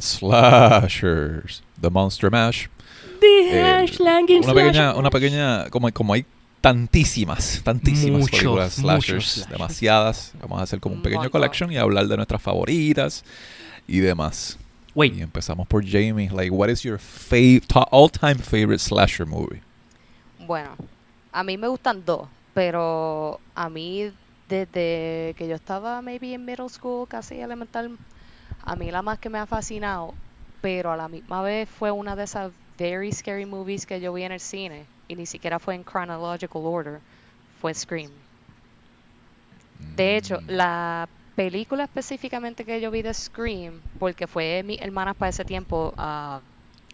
Slashers. 0.00 1.62
The 1.80 1.88
Monster 1.90 2.30
Mash. 2.32 2.66
The 3.20 3.82
Eh, 3.82 3.86
Una 4.42 4.52
pequeña, 4.54 4.94
una 4.96 5.10
pequeña, 5.10 5.70
como, 5.70 5.88
como 5.92 6.14
hay 6.14 6.24
tantísimas, 6.66 7.60
tantísimas 7.62 8.22
Muchos, 8.22 8.40
películas 8.40 8.78
muchos 8.78 8.82
slashers, 8.82 9.24
slashers. 9.24 9.48
demasiadas. 9.48 10.32
Vamos 10.40 10.58
a 10.58 10.62
hacer 10.64 10.80
como 10.80 10.96
un 10.96 11.02
pequeño 11.02 11.30
collection 11.30 11.70
y 11.70 11.76
hablar 11.76 12.08
de 12.08 12.16
nuestras 12.16 12.42
favoritas 12.42 13.24
y 13.86 14.00
demás. 14.00 14.58
Y 14.88 14.98
Wait, 14.98 15.16
empezamos 15.20 15.68
por 15.68 15.84
Jamie. 15.86 16.28
Like, 16.28 16.50
what 16.50 16.68
is 16.68 16.82
your 16.82 16.98
all-time 17.92 18.38
favorite 18.38 18.80
slasher 18.80 19.24
movie? 19.24 19.62
Bueno, 20.40 20.70
a 21.30 21.44
mí 21.44 21.56
me 21.56 21.68
gustan 21.68 22.04
dos, 22.04 22.26
pero 22.52 23.38
a 23.54 23.68
mí 23.68 24.10
desde 24.48 25.34
que 25.38 25.46
yo 25.46 25.54
estaba 25.54 26.02
maybe 26.02 26.34
en 26.34 26.44
middle 26.44 26.68
school, 26.68 27.06
casi 27.06 27.36
elemental, 27.38 27.96
a 28.64 28.74
mí 28.74 28.90
la 28.90 29.02
más 29.02 29.20
que 29.20 29.30
me 29.30 29.38
ha 29.38 29.46
fascinado, 29.46 30.14
pero 30.62 30.90
a 30.90 30.96
la 30.96 31.06
misma 31.06 31.42
vez 31.42 31.68
fue 31.68 31.92
una 31.92 32.16
de 32.16 32.24
esas 32.24 32.50
very 32.76 33.12
scary 33.12 33.46
movies 33.46 33.86
que 33.86 34.00
yo 34.00 34.12
vi 34.12 34.24
en 34.24 34.32
el 34.32 34.40
cine 34.40 34.95
y 35.08 35.14
ni 35.16 35.26
siquiera 35.26 35.58
fue 35.58 35.74
en 35.74 35.84
chronological 35.84 36.62
order, 36.64 37.00
fue 37.60 37.72
Scream. 37.74 38.10
De 39.96 40.16
hecho, 40.16 40.40
Mm. 40.42 40.44
la 40.50 41.08
película 41.34 41.84
específicamente 41.84 42.64
que 42.64 42.80
yo 42.80 42.90
vi 42.90 43.02
de 43.02 43.12
Scream, 43.12 43.80
porque 43.98 44.26
fue 44.26 44.62
mi 44.62 44.78
hermana 44.80 45.14
para 45.14 45.28
ese 45.30 45.44
tiempo, 45.44 45.92
ah, 45.98 46.40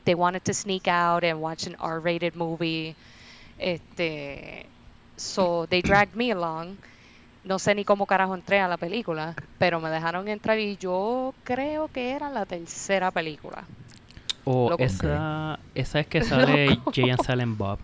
they 0.05 0.15
wanted 0.15 0.43
to 0.43 0.53
sneak 0.53 0.89
out 0.89 1.23
and 1.25 1.41
watch 1.41 1.67
an 1.67 1.77
R-rated 1.81 2.35
movie. 2.35 2.95
Este, 3.59 4.67
so 5.17 5.67
they 5.69 5.81
dragged 5.81 6.17
me 6.17 6.33
along. 6.33 6.77
No 7.45 7.59
sé 7.59 7.75
ni 7.75 7.85
cómo 7.85 8.07
carajo 8.07 8.35
entré 8.35 8.61
a 8.61 8.69
la 8.69 8.77
película, 8.77 9.35
pero 9.59 9.81
me 9.81 9.89
dejaron 9.91 10.29
entrar 10.29 10.59
y 10.59 10.77
yo 10.77 11.35
creo 11.45 11.89
que 11.89 12.11
era 12.13 12.31
la 12.31 12.47
tercera 12.47 13.11
película. 13.11 13.65
o 14.45 14.71
Loco. 14.71 14.83
esa, 14.83 15.61
esa 15.75 16.01
es 16.01 16.07
que 16.09 16.23
sale. 16.25 16.81
Jay 16.93 17.11
and 17.11 17.23
Silent 17.25 17.57
Bob. 17.57 17.79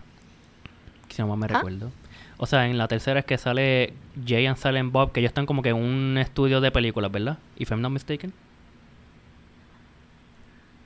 Si 1.19 1.21
no 1.21 1.27
mal 1.27 1.37
me 1.37 1.47
¿Ah? 1.53 1.57
recuerdo. 1.57 1.91
O 2.37 2.45
sea, 2.45 2.65
en 2.67 2.77
la 2.77 2.87
tercera 2.87 3.19
es 3.19 3.25
que 3.25 3.37
sale 3.37 3.93
Jay 4.25 4.45
and 4.45 4.55
Silent 4.57 4.93
Bob, 4.93 5.11
que 5.11 5.19
ellos 5.19 5.31
están 5.31 5.45
como 5.45 5.61
que 5.61 5.69
en 5.69 5.75
un 5.75 6.17
estudio 6.17 6.61
de 6.61 6.71
películas, 6.71 7.11
¿verdad? 7.11 7.37
If 7.57 7.71
I'm 7.71 7.81
not 7.81 7.91
mistaken. 7.91 8.31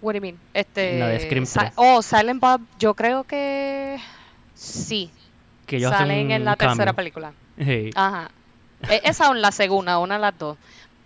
What 0.01 0.13
do 0.13 0.17
you 0.17 0.21
mean? 0.23 0.39
Este, 0.55 0.97
La 0.97 1.07
de 1.09 1.19
Scream 1.19 1.45
Si- 1.45 1.59
3. 1.59 1.73
oh, 1.75 2.01
Silent 2.01 2.41
Bob, 2.41 2.61
yo 2.79 2.95
creo 2.95 3.23
que 3.25 3.99
sí. 4.55 5.11
Que 5.67 5.77
ellos 5.77 5.91
Salen 5.91 6.31
en 6.31 6.43
la 6.45 6.55
tercera 6.55 6.93
película. 6.93 7.33
Hey. 7.57 7.91
Ajá. 7.93 8.31
E- 8.89 9.01
Esa 9.03 9.29
o 9.29 9.35
en 9.35 9.43
la 9.43 9.51
segunda, 9.51 9.99
una 9.99 10.15
de 10.15 10.21
las 10.21 10.35
dos. 10.39 10.57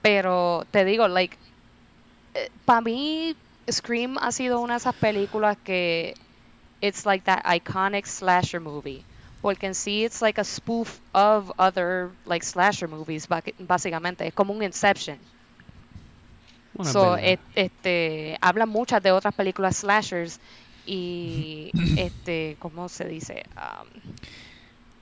Pero 0.02 0.66
te 0.72 0.86
digo, 0.86 1.10
like, 1.10 1.36
para 2.64 2.80
mí, 2.80 3.36
Scream 3.70 4.18
ha 4.22 4.32
sido 4.32 4.62
una 4.62 4.76
de 4.76 4.78
esas 4.78 4.96
películas 4.96 5.58
que 5.66 6.16
it's 6.80 7.06
like 7.06 7.26
that 7.26 7.42
iconic 7.54 8.06
slasher 8.06 8.62
movie. 8.62 9.04
Porque 9.42 9.68
en 9.68 9.74
sí 9.76 10.06
it's 10.06 10.22
like 10.22 10.40
a 10.40 10.44
spoof 10.44 11.02
of 11.14 11.52
other 11.58 12.16
like 12.26 12.44
slasher 12.46 12.88
movies, 12.90 13.28
básicamente. 13.60 14.28
Es 14.28 14.34
como 14.34 14.54
un 14.54 14.64
Inception. 14.64 15.20
So, 16.82 17.18
et- 17.18 17.42
este, 17.56 18.38
hablan 18.42 18.70
muchas 18.70 19.02
de 19.02 19.12
otras 19.12 19.34
películas 19.34 19.78
slashers 19.78 20.40
y 20.86 21.76
este, 21.96 22.58
¿cómo 22.60 22.88
se 22.90 23.06
dice? 23.06 23.44
Um, 23.58 24.14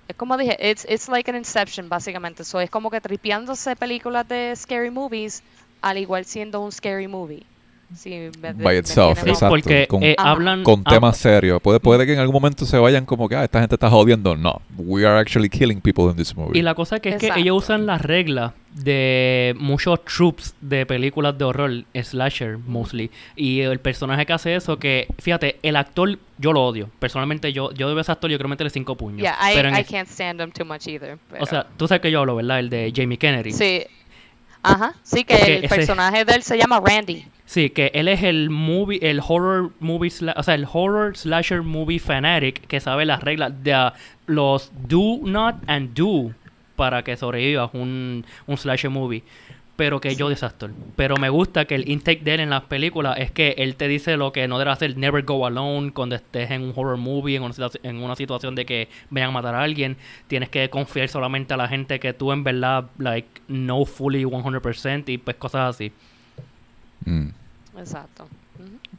es 0.07 0.15
como 0.15 0.37
dije, 0.37 0.57
it's, 0.59 0.85
it's 0.89 1.07
like 1.09 1.29
an 1.29 1.35
Inception 1.35 1.89
básicamente. 1.89 2.43
So, 2.43 2.59
es 2.59 2.69
como 2.71 2.89
que 2.89 3.01
tripeándose 3.01 3.75
películas 3.75 4.27
de 4.27 4.53
scary 4.55 4.89
movies 4.91 5.43
al 5.81 5.97
igual 5.99 6.25
siendo 6.25 6.61
un 6.61 6.71
scary 6.71 7.07
movie. 7.07 7.47
Sí, 7.93 8.29
By 8.41 8.77
itself, 8.79 9.19
Sí, 9.23 9.29
exacto, 9.29 9.49
porque 9.49 9.87
con- 9.87 10.03
eh, 10.03 10.15
hablan... 10.17 10.63
Con 10.63 10.83
temas 10.83 11.17
serios. 11.17 11.61
Puede, 11.61 11.79
puede 11.79 12.05
que 12.05 12.13
en 12.13 12.19
algún 12.19 12.33
momento 12.33 12.65
se 12.65 12.77
vayan 12.77 13.05
como 13.05 13.29
que, 13.29 13.35
ah, 13.35 13.43
esta 13.43 13.59
gente 13.59 13.75
está 13.75 13.89
jodiendo. 13.89 14.35
No. 14.35 14.61
We 14.77 15.05
are 15.05 15.19
actually 15.19 15.49
killing 15.49 15.79
people 15.81 16.05
in 16.05 16.15
this 16.15 16.35
movie. 16.35 16.57
Y 16.57 16.61
la 16.61 16.73
cosa 16.73 16.99
que 16.99 17.09
es 17.09 17.17
que 17.17 17.31
ellos 17.35 17.63
usan 17.63 17.85
las 17.85 18.01
reglas 18.01 18.53
de 18.73 19.55
muchos 19.57 20.03
tropes 20.03 20.53
de 20.61 20.85
películas 20.85 21.37
de 21.37 21.45
horror, 21.45 21.71
slasher 22.03 22.57
mostly. 22.57 23.11
Y 23.35 23.61
el 23.61 23.79
personaje 23.79 24.25
que 24.25 24.33
hace 24.33 24.55
eso, 24.55 24.77
que 24.77 25.07
fíjate, 25.19 25.57
el 25.63 25.75
actor 25.77 26.17
yo 26.37 26.51
lo 26.53 26.65
odio. 26.65 26.89
Personalmente 26.99 27.53
yo 27.53 27.71
yo 27.73 27.93
de 27.93 28.01
ese 28.01 28.11
actor 28.11 28.29
yo 28.29 28.37
quiero 28.37 28.49
meterle 28.49 28.71
cinco 28.71 28.95
puños. 28.97 29.21
Yeah, 29.21 29.37
I, 29.51 29.55
Pero 29.55 29.69
en 29.69 29.75
I 29.75 29.79
el- 29.79 29.85
can't 29.85 30.09
stand 30.09 30.39
them 30.39 30.51
too 30.51 30.65
much 30.65 30.87
either. 30.87 31.17
o 31.39 31.45
sea, 31.45 31.65
tú 31.77 31.87
sabes 31.87 32.01
que 32.01 32.11
yo 32.11 32.19
hablo, 32.19 32.35
¿verdad? 32.35 32.59
El 32.59 32.69
de 32.69 32.91
Jamie 32.93 33.17
Kennedy. 33.17 33.53
sí. 33.53 33.83
Ajá, 34.67 34.95
sí 35.03 35.23
que 35.23 35.35
el 35.35 35.63
ese- 35.65 35.75
personaje 35.75 36.25
de 36.25 36.33
él 36.33 36.41
se 36.41 36.57
llama 36.57 36.81
Randy. 36.83 37.23
Sí, 37.45 37.69
que 37.69 37.91
él 37.93 38.07
es 38.07 38.23
el 38.23 38.49
movie, 38.49 38.99
el 39.01 39.19
horror 39.19 39.71
movie, 39.79 40.11
o 40.35 40.43
sea, 40.43 40.55
el 40.55 40.65
horror 40.71 41.15
slasher 41.15 41.61
movie 41.61 41.99
fanatic 41.99 42.65
que 42.65 42.79
sabe 42.79 43.05
las 43.05 43.21
reglas 43.21 43.63
de 43.63 43.73
ah, 43.73 43.93
los 44.25 44.71
do 44.87 45.19
not 45.21 45.55
and 45.67 45.93
do 45.93 46.33
para 46.75 47.03
que 47.03 47.15
sobrevivas 47.15 47.69
un, 47.73 48.25
un 48.47 48.57
slasher 48.57 48.89
movie. 48.89 49.23
Pero 49.75 49.99
que 49.99 50.15
yo 50.15 50.29
desastre. 50.29 50.69
Pero 50.95 51.17
me 51.17 51.27
gusta 51.27 51.65
que 51.65 51.75
el 51.75 51.89
intake 51.89 52.23
de 52.23 52.35
él 52.35 52.39
en 52.39 52.49
las 52.49 52.63
películas 52.63 53.17
es 53.19 53.29
que 53.29 53.55
él 53.57 53.75
te 53.75 53.89
dice 53.89 54.15
lo 54.15 54.31
que 54.31 54.47
no 54.47 54.57
debes 54.57 54.71
hacer, 54.71 54.97
never 54.97 55.21
go 55.23 55.45
alone 55.45 55.91
cuando 55.91 56.15
estés 56.15 56.49
en 56.51 56.61
un 56.61 56.73
horror 56.73 56.95
movie, 56.95 57.35
en 57.35 57.97
una, 57.97 58.15
situación 58.15 58.55
de 58.55 58.65
que 58.65 58.87
vayan 59.09 59.29
a 59.29 59.33
matar 59.33 59.53
a 59.53 59.61
alguien. 59.61 59.97
Tienes 60.27 60.47
que 60.47 60.69
confiar 60.69 61.09
solamente 61.09 61.53
a 61.53 61.57
la 61.57 61.67
gente 61.67 61.99
que 61.99 62.13
tú 62.13 62.31
en 62.31 62.45
verdad, 62.45 62.85
like, 62.97 63.27
know 63.47 63.85
fully 63.85 64.23
100% 64.23 65.09
y 65.09 65.17
pues 65.17 65.35
cosas 65.35 65.75
así. 65.75 65.91
Mm. 67.05 67.27
Exacto. 67.77 68.27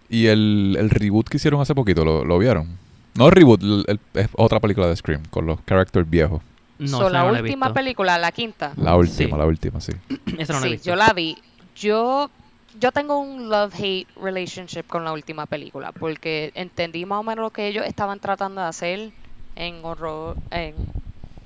Y 0.09 0.27
el, 0.27 0.77
el 0.79 0.91
reboot 0.91 1.29
que 1.29 1.37
hicieron 1.39 1.61
hace 1.61 1.75
poquito, 1.75 2.05
¿lo, 2.05 2.25
lo 2.25 2.39
vieron? 2.39 2.79
No 3.15 3.31
reboot, 3.31 3.63
el- 3.63 3.85
el- 3.89 4.01
es 4.15 4.29
otra 4.35 4.61
película 4.61 4.87
de 4.87 4.97
Scream, 4.97 5.23
con 5.31 5.47
los 5.47 5.61
characters 5.63 6.09
viejos. 6.09 6.43
No, 6.79 6.89
So, 6.89 7.09
la 7.11 7.23
no 7.25 7.33
la 7.33 7.39
he 7.39 7.43
última 7.43 7.67
visto. 7.67 7.75
película, 7.75 8.19
la 8.19 8.31
quinta. 8.33 8.73
La 8.77 8.95
última, 8.97 9.17
Sí. 9.37 9.39
la 9.39 9.47
última, 9.47 9.81
sí. 9.81 9.93
Esa 10.39 10.53
no 10.53 10.61
la 10.61 10.67
he 10.67 10.69
sí, 10.69 10.75
visto. 10.75 10.91
yo 10.91 10.97
la 10.97 11.13
vi. 11.15 11.39
Yo, 11.75 12.31
yo 12.79 12.93
tengo 12.93 13.19
un 13.19 13.49
love-hate 13.49 14.07
relationship 14.23 14.83
con 14.87 15.03
la 15.05 15.13
última 15.13 15.47
película, 15.47 15.93
porque 15.93 16.53
entendí 16.55 17.07
más 17.07 17.21
o 17.21 17.23
menos 17.23 17.43
lo 17.43 17.51
que 17.51 17.67
ellos 17.69 17.87
estaban 17.87 18.21
tratando 18.21 18.61
de 18.61 18.67
hacer 18.69 19.11
en 19.57 19.83
horror, 19.83 20.37
en 20.51 20.75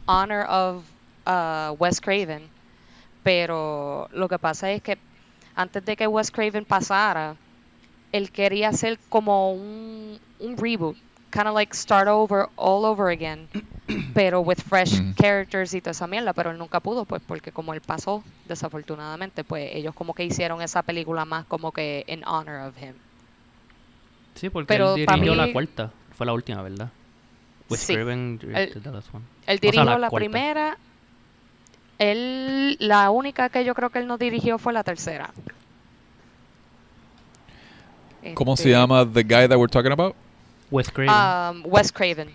honor 0.07 0.47
of 0.51 0.83
uh, 1.27 1.73
Wes 1.79 2.01
Craven, 2.01 2.43
pero 3.23 4.09
lo 4.13 4.29
que 4.29 4.39
pasa 4.39 4.71
es 4.73 4.83
que 4.83 4.99
antes 5.61 5.85
de 5.85 5.97
que 5.97 6.07
Wes 6.07 6.31
Craven 6.31 6.65
pasara, 6.65 7.37
él 8.13 8.31
quería 8.31 8.69
hacer 8.69 8.99
como 9.09 9.53
un, 9.53 10.19
un 10.41 10.57
reboot, 10.57 10.97
kind 11.31 11.47
of 11.47 11.55
like 11.55 11.75
start 11.77 12.09
over 12.09 12.49
all 12.57 12.85
over 12.85 13.09
again, 13.09 13.49
pero 14.15 14.41
with 14.41 14.59
fresh 14.59 15.01
Mm. 15.01 15.13
characters 15.15 15.75
y 15.75 15.81
toda 15.81 15.93
esa 15.93 16.07
mierda, 16.07 16.33
pero 16.33 16.51
él 16.51 16.59
nunca 16.59 16.81
pudo, 16.81 17.05
pues 17.05 17.23
porque 17.27 17.53
como 17.53 17.73
él 17.75 17.81
pasó, 17.81 18.23
desafortunadamente, 18.49 19.45
pues 19.45 19.71
ellos 19.75 19.95
como 19.95 20.15
que 20.15 20.25
hicieron 20.25 20.61
esa 20.63 20.83
película 20.83 21.25
más 21.25 21.45
como 21.47 21.71
que 21.73 22.05
in 22.09 22.25
honor 22.27 22.69
of 22.69 22.77
him. 22.83 22.95
Sí, 24.35 24.49
porque 24.49 24.69
Pero 24.69 24.95
él 24.95 25.07
dirigió 25.07 25.35
la 25.35 25.53
cuarta. 25.53 25.91
Fue 26.17 26.27
la 26.27 26.33
última, 26.33 26.63
¿verdad? 26.63 26.91
Wes 27.69 27.81
Sí. 27.81 27.95
Craven 27.95 28.39
directed 28.39 28.83
the 28.83 28.91
last 28.91 29.13
one. 29.15 29.25
Él 29.47 29.59
O 29.59 29.61
sea, 29.61 29.71
dirigió 29.71 29.99
la 29.99 30.11
primera, 30.11 30.79
él, 32.01 32.77
la 32.81 33.11
única 33.11 33.49
que 33.49 33.65
yo 33.65 33.75
creo 33.75 33.91
que 33.91 34.01
él 34.01 34.07
no 34.07 34.19
dirigió 34.19 34.59
fue 34.59 34.73
la 34.73 34.83
tercera. 34.83 35.31
¿Cómo 38.35 38.55
Este, 38.55 38.65
se 38.65 38.71
llama 38.71 39.07
the 39.11 39.23
guy 39.23 39.49
that 39.49 39.57
we're 39.57 39.69
talking 39.71 39.93
about? 39.93 40.15
Wes 40.71 40.91
Craven. 40.91 41.15
um, 41.15 41.63
Wes 41.67 41.91
Craven. 41.93 42.29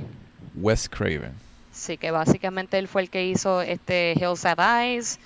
Wes 0.55 0.89
Craven. 0.89 1.33
Sí, 1.71 1.97
que 1.97 2.11
básicamente 2.11 2.77
él 2.77 2.87
fue 2.87 3.01
el 3.03 3.09
que 3.09 3.25
hizo 3.25 3.61
este 3.61 4.13
Hills 4.17 4.45
Have 4.45 4.63
Eyes, 4.63 5.19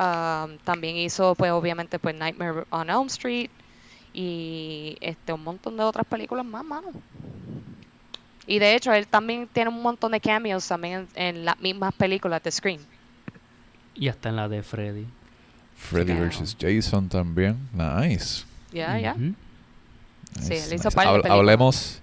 Um, 0.00 0.58
también 0.58 0.94
hizo, 0.96 1.34
pues 1.34 1.50
obviamente, 1.50 1.98
pues 1.98 2.14
Nightmare 2.14 2.64
on 2.70 2.88
Elm 2.88 3.06
Street 3.08 3.50
y 4.14 4.96
este 5.00 5.32
un 5.32 5.42
montón 5.42 5.76
de 5.76 5.82
otras 5.82 6.06
películas 6.06 6.44
más, 6.46 6.64
mano. 6.64 6.92
Y 8.46 8.60
de 8.60 8.76
hecho, 8.76 8.92
él 8.92 9.08
también 9.08 9.48
tiene 9.48 9.70
un 9.70 9.82
montón 9.82 10.12
de 10.12 10.20
cameos 10.20 10.68
también 10.68 11.08
en, 11.16 11.38
en 11.38 11.44
las 11.44 11.58
mismas 11.58 11.92
películas 11.94 12.40
de 12.44 12.52
Scream. 12.52 12.80
Y 13.98 14.08
hasta 14.08 14.28
en 14.28 14.36
la 14.36 14.48
de 14.48 14.62
Freddy. 14.62 15.06
Freddy 15.76 16.12
Claro. 16.14 16.26
vs. 16.28 16.56
Jason 16.60 17.08
también. 17.08 17.56
Nice. 17.72 18.44
Ya, 18.72 18.98
ya. 18.98 19.14
Ujú. 19.14 19.34
Sí, 20.40 20.50
Nice, 20.50 20.66
él 20.68 20.74
hizo 20.74 20.88
nice. 20.90 21.28
hablemos, 21.28 22.00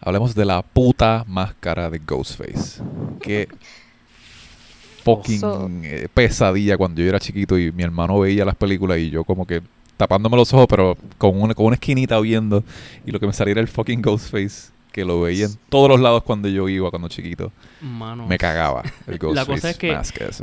hablemos 0.00 0.34
de 0.34 0.44
la 0.44 0.62
puta 0.62 1.24
máscara 1.26 1.88
de 1.90 1.98
Ghostface. 1.98 2.82
Qué 3.22 3.48
fucking 5.04 5.82
eh, 5.84 6.08
pesadilla 6.12 6.76
cuando 6.76 7.00
yo 7.00 7.08
era 7.08 7.18
chiquito 7.20 7.58
y 7.58 7.72
mi 7.72 7.82
hermano 7.82 8.18
veía 8.20 8.44
las 8.44 8.54
películas 8.56 8.98
y 8.98 9.10
yo 9.10 9.24
como 9.24 9.46
que 9.46 9.62
tapándome 9.96 10.36
los 10.36 10.52
ojos, 10.52 10.66
pero 10.68 10.96
con 11.18 11.40
una, 11.40 11.54
con 11.54 11.66
una 11.66 11.74
esquinita 11.74 12.18
viendo 12.20 12.64
y 13.06 13.10
lo 13.10 13.20
que 13.20 13.26
me 13.26 13.32
salía 13.32 13.52
era 13.52 13.60
el 13.60 13.68
fucking 13.68 14.02
Ghostface 14.02 14.70
que 14.92 15.04
lo 15.04 15.20
veía 15.20 15.46
en 15.46 15.52
todos 15.68 15.88
los 15.88 16.00
lados 16.00 16.22
cuando 16.22 16.48
yo 16.48 16.68
iba 16.68 16.90
cuando 16.90 17.08
chiquito. 17.08 17.52
Mano. 17.80 18.26
Me 18.26 18.38
cagaba 18.38 18.82
el 19.06 19.18
Ghostface 19.18 19.34
La 19.34 19.44
cosa 19.46 19.70
es 19.70 19.78
que. 19.78 19.96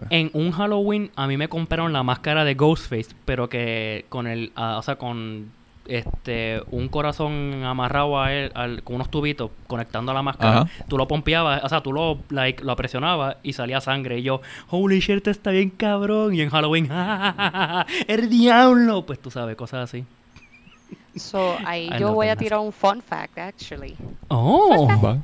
En 0.10 0.30
un 0.34 0.52
Halloween 0.52 1.12
a 1.16 1.28
mí 1.28 1.38
me 1.38 1.50
compraron 1.50 1.94
la 1.94 2.04
máscara 2.04 2.44
de 2.46 2.56
Ghostface, 2.56 3.10
pero 3.26 3.50
que 3.50 4.06
con 4.10 4.28
el, 4.28 4.52
ah, 4.56 4.78
o 4.78 4.82
sea, 4.82 4.96
con 4.98 5.56
este 5.88 6.62
un 6.70 6.90
corazón 6.90 7.64
amarrado 7.64 8.20
a 8.22 8.34
él, 8.34 8.52
al- 8.56 8.84
con 8.84 8.96
unos 8.98 9.10
tubitos 9.10 9.52
conectando 9.68 10.12
a 10.12 10.16
la 10.16 10.22
máscara. 10.22 10.62
Ajá. 10.62 10.70
Tú 10.90 10.98
lo 10.98 11.08
pompeabas, 11.08 11.64
o 11.64 11.70
sea, 11.70 11.82
tú 11.82 11.94
lo 11.94 12.20
like, 12.30 12.62
lo 12.64 12.76
presionabas 12.76 13.38
y 13.42 13.54
salía 13.54 13.80
sangre 13.80 14.20
y 14.20 14.24
yo, 14.24 14.42
holy 14.70 15.00
shit, 15.00 15.26
está 15.28 15.52
bien 15.52 15.70
cabrón. 15.70 16.34
Y 16.36 16.42
en 16.42 16.50
Halloween, 16.50 16.90
el 18.08 18.30
diablo, 18.30 19.06
pues 19.06 19.20
tú 19.20 19.32
sabes, 19.32 19.56
cosas 19.56 19.90
así. 19.90 20.04
So, 21.20 21.58
ahí 21.66 21.90
I 21.92 22.00
yo 22.00 22.14
voy 22.14 22.28
a 22.30 22.36
tirar 22.36 22.60
un 22.60 22.72
fun 22.72 23.02
fact, 23.02 23.38
actually. 23.38 23.96
Oh, 24.30 24.88
Va. 24.88 25.22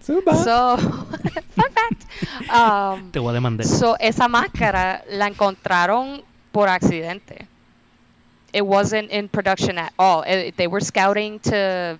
Suba. 0.00 0.34
So, 0.34 0.76
fun 1.56 1.72
fact. 1.72 2.50
Um, 2.50 3.10
te 3.10 3.18
voy 3.18 3.30
a 3.30 3.34
demandar. 3.34 3.66
So, 3.66 3.96
esa 3.98 4.28
máscara 4.28 5.02
la 5.08 5.26
encontraron 5.26 6.22
por 6.50 6.68
accidente. 6.68 7.46
It 8.52 8.62
wasn't 8.62 9.10
in 9.10 9.28
production 9.28 9.78
at 9.78 9.92
all. 9.96 10.24
Eh, 10.26 10.52
they 10.56 10.66
were 10.66 10.84
scouting 10.84 11.40
to 11.40 11.98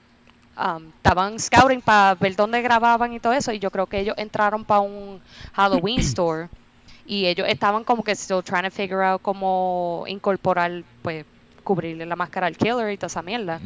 um, 0.57 0.93
estaban 0.97 1.39
scouting 1.39 1.81
para 1.81 2.15
ver 2.15 2.37
dónde 2.37 2.63
grababan 2.63 3.13
y 3.13 3.21
todo 3.21 3.33
eso 3.33 3.53
y 3.53 3.59
yo 3.59 3.71
creo 3.71 3.87
que 3.87 4.01
ellos 4.01 4.15
entraron 4.19 4.65
para 4.65 4.81
un 4.81 5.21
Halloween 5.53 6.01
store 6.01 6.49
y 7.07 7.27
ellos 7.27 7.49
estaban 7.49 7.85
como 7.85 8.03
que 8.03 8.15
still 8.15 8.43
trying 8.43 8.65
to 8.65 8.71
figure 8.71 9.03
out 9.03 9.21
cómo 9.23 10.05
incorporar 10.07 10.85
pues 11.03 11.25
cubrirle 11.63 12.07
la 12.07 12.17
máscara 12.17 12.47
al 12.47 12.57
killer 12.57 12.91
y 12.91 12.97
toda 12.97 13.07
esa 13.07 13.23
mierda. 13.23 13.61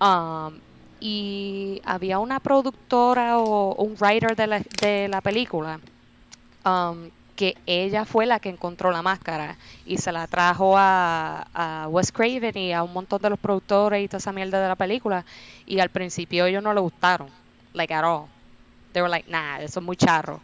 Um, 0.00 0.58
y 1.00 1.80
había 1.84 2.18
una 2.18 2.40
productora 2.40 3.38
o 3.38 3.74
un 3.74 3.96
writer 4.00 4.36
de 4.36 4.46
la, 4.46 4.62
de 4.80 5.08
la 5.08 5.20
película 5.20 5.80
um, 6.64 7.10
que 7.36 7.56
ella 7.64 8.04
fue 8.04 8.26
la 8.26 8.38
que 8.38 8.50
encontró 8.50 8.90
la 8.90 9.00
máscara 9.00 9.56
y 9.86 9.96
se 9.96 10.12
la 10.12 10.26
trajo 10.26 10.76
a, 10.76 11.46
a 11.54 11.88
Wes 11.88 12.12
Craven 12.12 12.56
y 12.56 12.72
a 12.74 12.82
un 12.82 12.92
montón 12.92 13.22
de 13.22 13.30
los 13.30 13.38
productores 13.38 14.04
y 14.04 14.08
toda 14.08 14.18
esa 14.18 14.32
mierda 14.32 14.60
de 14.60 14.68
la 14.68 14.76
película 14.76 15.24
y 15.64 15.80
al 15.80 15.88
principio 15.88 16.44
ellos 16.44 16.62
no 16.62 16.74
le 16.74 16.80
gustaron, 16.80 17.28
like 17.72 17.94
at 17.94 18.04
all. 18.04 18.26
They 18.92 19.00
were 19.00 19.10
like, 19.10 19.30
nah, 19.30 19.58
eso 19.58 19.80
es 19.80 19.86
muy 19.86 19.96
charro. 19.96 20.40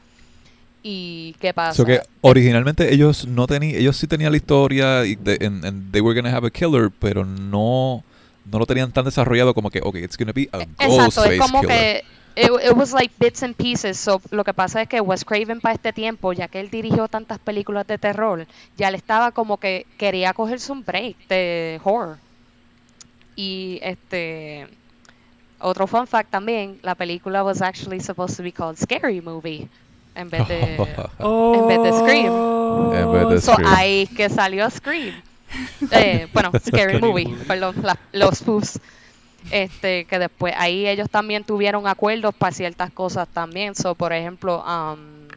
¿Y 0.88 1.35
qué 1.40 1.53
pasa? 1.53 1.75
So 1.75 1.85
que 1.85 2.01
originalmente 2.20 2.94
ellos 2.94 3.27
no 3.27 3.49
tenían, 3.49 3.75
ellos 3.75 3.96
sí 3.96 4.07
tenían 4.07 4.31
la 4.31 4.37
historia 4.37 5.05
y 5.05 5.16
de, 5.16 5.37
and, 5.44 5.64
and 5.64 5.90
they 5.90 6.01
were 6.01 6.14
gonna 6.14 6.33
have 6.33 6.46
a 6.46 6.51
killer, 6.51 6.92
pero 7.01 7.25
no, 7.25 8.05
no 8.44 8.59
lo 8.61 8.66
tenían 8.66 8.92
tan 8.92 9.05
desarrollado 9.05 9.53
como 9.53 9.68
que, 9.68 9.81
okay, 9.83 10.05
it's 10.05 10.16
gonna 10.16 10.33
be 10.33 10.49
a 10.53 10.62
Exacto, 10.62 10.87
Ghostface 10.87 11.35
es 11.35 11.40
como 11.40 11.62
killer. 11.62 11.77
que 11.77 12.05
it, 12.37 12.51
it 12.70 12.77
was 12.77 12.92
like 12.92 13.12
bits 13.18 13.42
and 13.42 13.57
pieces. 13.57 13.99
So, 13.99 14.22
lo 14.31 14.44
que 14.44 14.55
pasa 14.55 14.81
es 14.83 14.88
que 14.88 15.01
Wes 15.01 15.25
Craven 15.25 15.61
para 15.61 15.75
este 15.75 15.92
tiempo, 15.92 16.33
ya 16.33 16.46
que 16.46 16.61
él 16.61 16.70
dirigió 16.70 17.09
tantas 17.09 17.40
películas 17.40 17.85
de 17.88 17.99
terror, 17.99 18.46
ya 18.77 18.92
le 18.92 18.96
estaba 18.96 19.33
como 19.33 19.57
que 19.57 19.87
quería 19.99 20.35
cogerse 20.35 20.70
un 20.70 20.85
break 20.85 21.16
de 21.27 21.81
horror. 21.83 22.18
Y 23.35 23.81
este 23.83 24.68
otro 25.59 25.88
fun 25.88 26.07
fact 26.07 26.31
también, 26.31 26.79
la 26.83 26.94
película 26.94 27.42
was 27.42 27.61
actually 27.61 27.99
supposed 27.99 28.37
to 28.37 28.44
be 28.44 28.53
called 28.53 28.77
Scary 28.79 29.20
Movie 29.20 29.68
en 30.17 30.31
vez 30.31 30.49
de 30.49 30.75
en 31.19 31.67
vez 31.69 31.83
de 31.83 31.93
Scream. 31.93 32.33
En 32.95 33.13
vez 33.13 33.29
de 33.29 33.41
So, 33.41 33.57
ahí 33.65 34.07
que 34.09 34.29
salió 34.29 34.69
Scream. 34.71 35.15
Eh, 35.91 36.27
bueno, 36.33 36.51
Scary, 36.67 37.01
Movie, 37.01 37.35
perdón, 37.47 37.77
la- 37.83 37.99
los 38.13 38.39
spoofs. 38.39 38.81
Este, 39.51 40.07
que 40.07 40.19
después 40.19 40.53
ahí 40.57 40.89
ellos 40.89 41.09
también 41.09 41.45
tuvieron 41.45 41.87
acuerdos 41.87 42.35
para 42.35 42.53
ciertas 42.53 42.91
cosas 42.91 43.29
también. 43.29 43.75
So, 43.77 43.95
por 43.95 44.13
ejemplo, 44.13 44.65
um, 44.65 45.29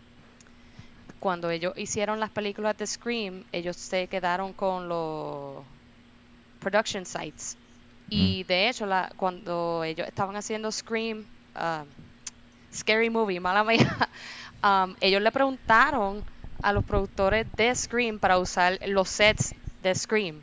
cuando 1.19 1.49
ellos 1.51 1.73
hicieron 1.77 2.19
las 2.19 2.29
películas 2.31 2.75
de 2.77 2.87
Scream, 2.87 3.43
ellos 3.51 3.75
se 3.77 4.07
quedaron 4.07 4.53
con 4.53 4.89
los 4.89 5.63
production 6.59 7.05
sites. 7.05 7.55
Y 8.09 8.43
de 8.45 8.69
hecho, 8.69 8.87
la, 8.87 9.11
cuando 9.15 9.83
ellos 9.83 10.07
estaban 10.07 10.35
haciendo 10.35 10.71
Scream, 10.71 11.19
um, 11.55 11.85
Scary 12.73 13.11
Movie, 13.11 13.39
mala 13.39 13.63
mía, 13.63 14.09
um, 14.63 14.95
ellos 15.01 15.21
le 15.21 15.31
preguntaron 15.31 16.23
a 16.61 16.73
los 16.73 16.83
productores 16.83 17.47
de 17.55 17.73
Scream 17.73 18.19
para 18.19 18.37
usar 18.37 18.79
los 18.87 19.09
sets 19.09 19.55
de 19.81 19.95
Scream. 19.95 20.41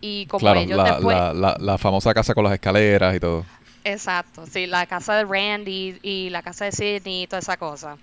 Y 0.00 0.26
como 0.26 0.40
claro, 0.40 0.60
ellos 0.60 0.76
la, 0.76 0.84
después... 0.84 1.16
la, 1.16 1.32
la, 1.32 1.56
la 1.58 1.78
famosa 1.78 2.12
casa 2.12 2.34
con 2.34 2.44
las 2.44 2.52
escaleras 2.52 3.14
y 3.14 3.20
todo. 3.20 3.44
Exacto, 3.84 4.46
sí, 4.46 4.66
la 4.66 4.86
casa 4.86 5.14
de 5.16 5.24
Randy 5.24 5.98
y 6.02 6.30
la 6.30 6.42
casa 6.42 6.64
de 6.64 6.72
Sidney 6.72 7.22
y 7.22 7.26
toda 7.26 7.40
esa 7.40 7.56
cosa. 7.56 7.96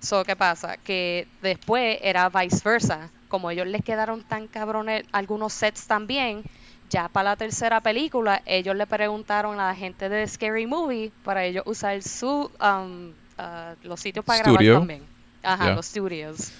So, 0.00 0.24
¿qué 0.24 0.34
pasa? 0.34 0.76
Que 0.76 1.28
después 1.42 1.98
era 2.02 2.28
vice 2.28 2.60
versa. 2.64 3.10
Como 3.28 3.50
ellos 3.50 3.66
les 3.66 3.84
quedaron 3.84 4.24
tan 4.24 4.48
cabrones 4.48 5.04
algunos 5.12 5.52
sets 5.52 5.86
también, 5.86 6.42
ya 6.88 7.08
para 7.08 7.30
la 7.30 7.36
tercera 7.36 7.80
película, 7.80 8.42
ellos 8.46 8.74
le 8.74 8.86
preguntaron 8.86 9.60
a 9.60 9.68
la 9.68 9.74
gente 9.74 10.08
de 10.08 10.26
Scary 10.26 10.66
Movie 10.66 11.12
para 11.22 11.44
ellos 11.44 11.62
usar 11.66 12.02
su 12.02 12.50
um, 12.60 13.12
uh, 13.40 13.76
los 13.82 14.00
sitios 14.00 14.24
para 14.24 14.40
Studio. 14.40 14.58
grabar 14.58 14.80
también. 14.80 15.02
Ajá, 15.42 15.74
los 15.74 15.86
studios. 15.86 16.52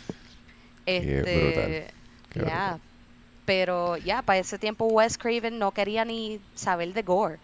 Este, 0.86 1.92
ya, 2.34 2.78
pero 3.44 3.96
ya, 3.98 4.22
para 4.22 4.38
ese 4.38 4.58
tiempo 4.58 4.86
Wes 4.86 5.18
Craven 5.18 5.58
no 5.58 5.72
quería 5.72 6.04
ni 6.04 6.40
saber 6.54 6.92
de 6.94 7.02
gore, 7.02 7.38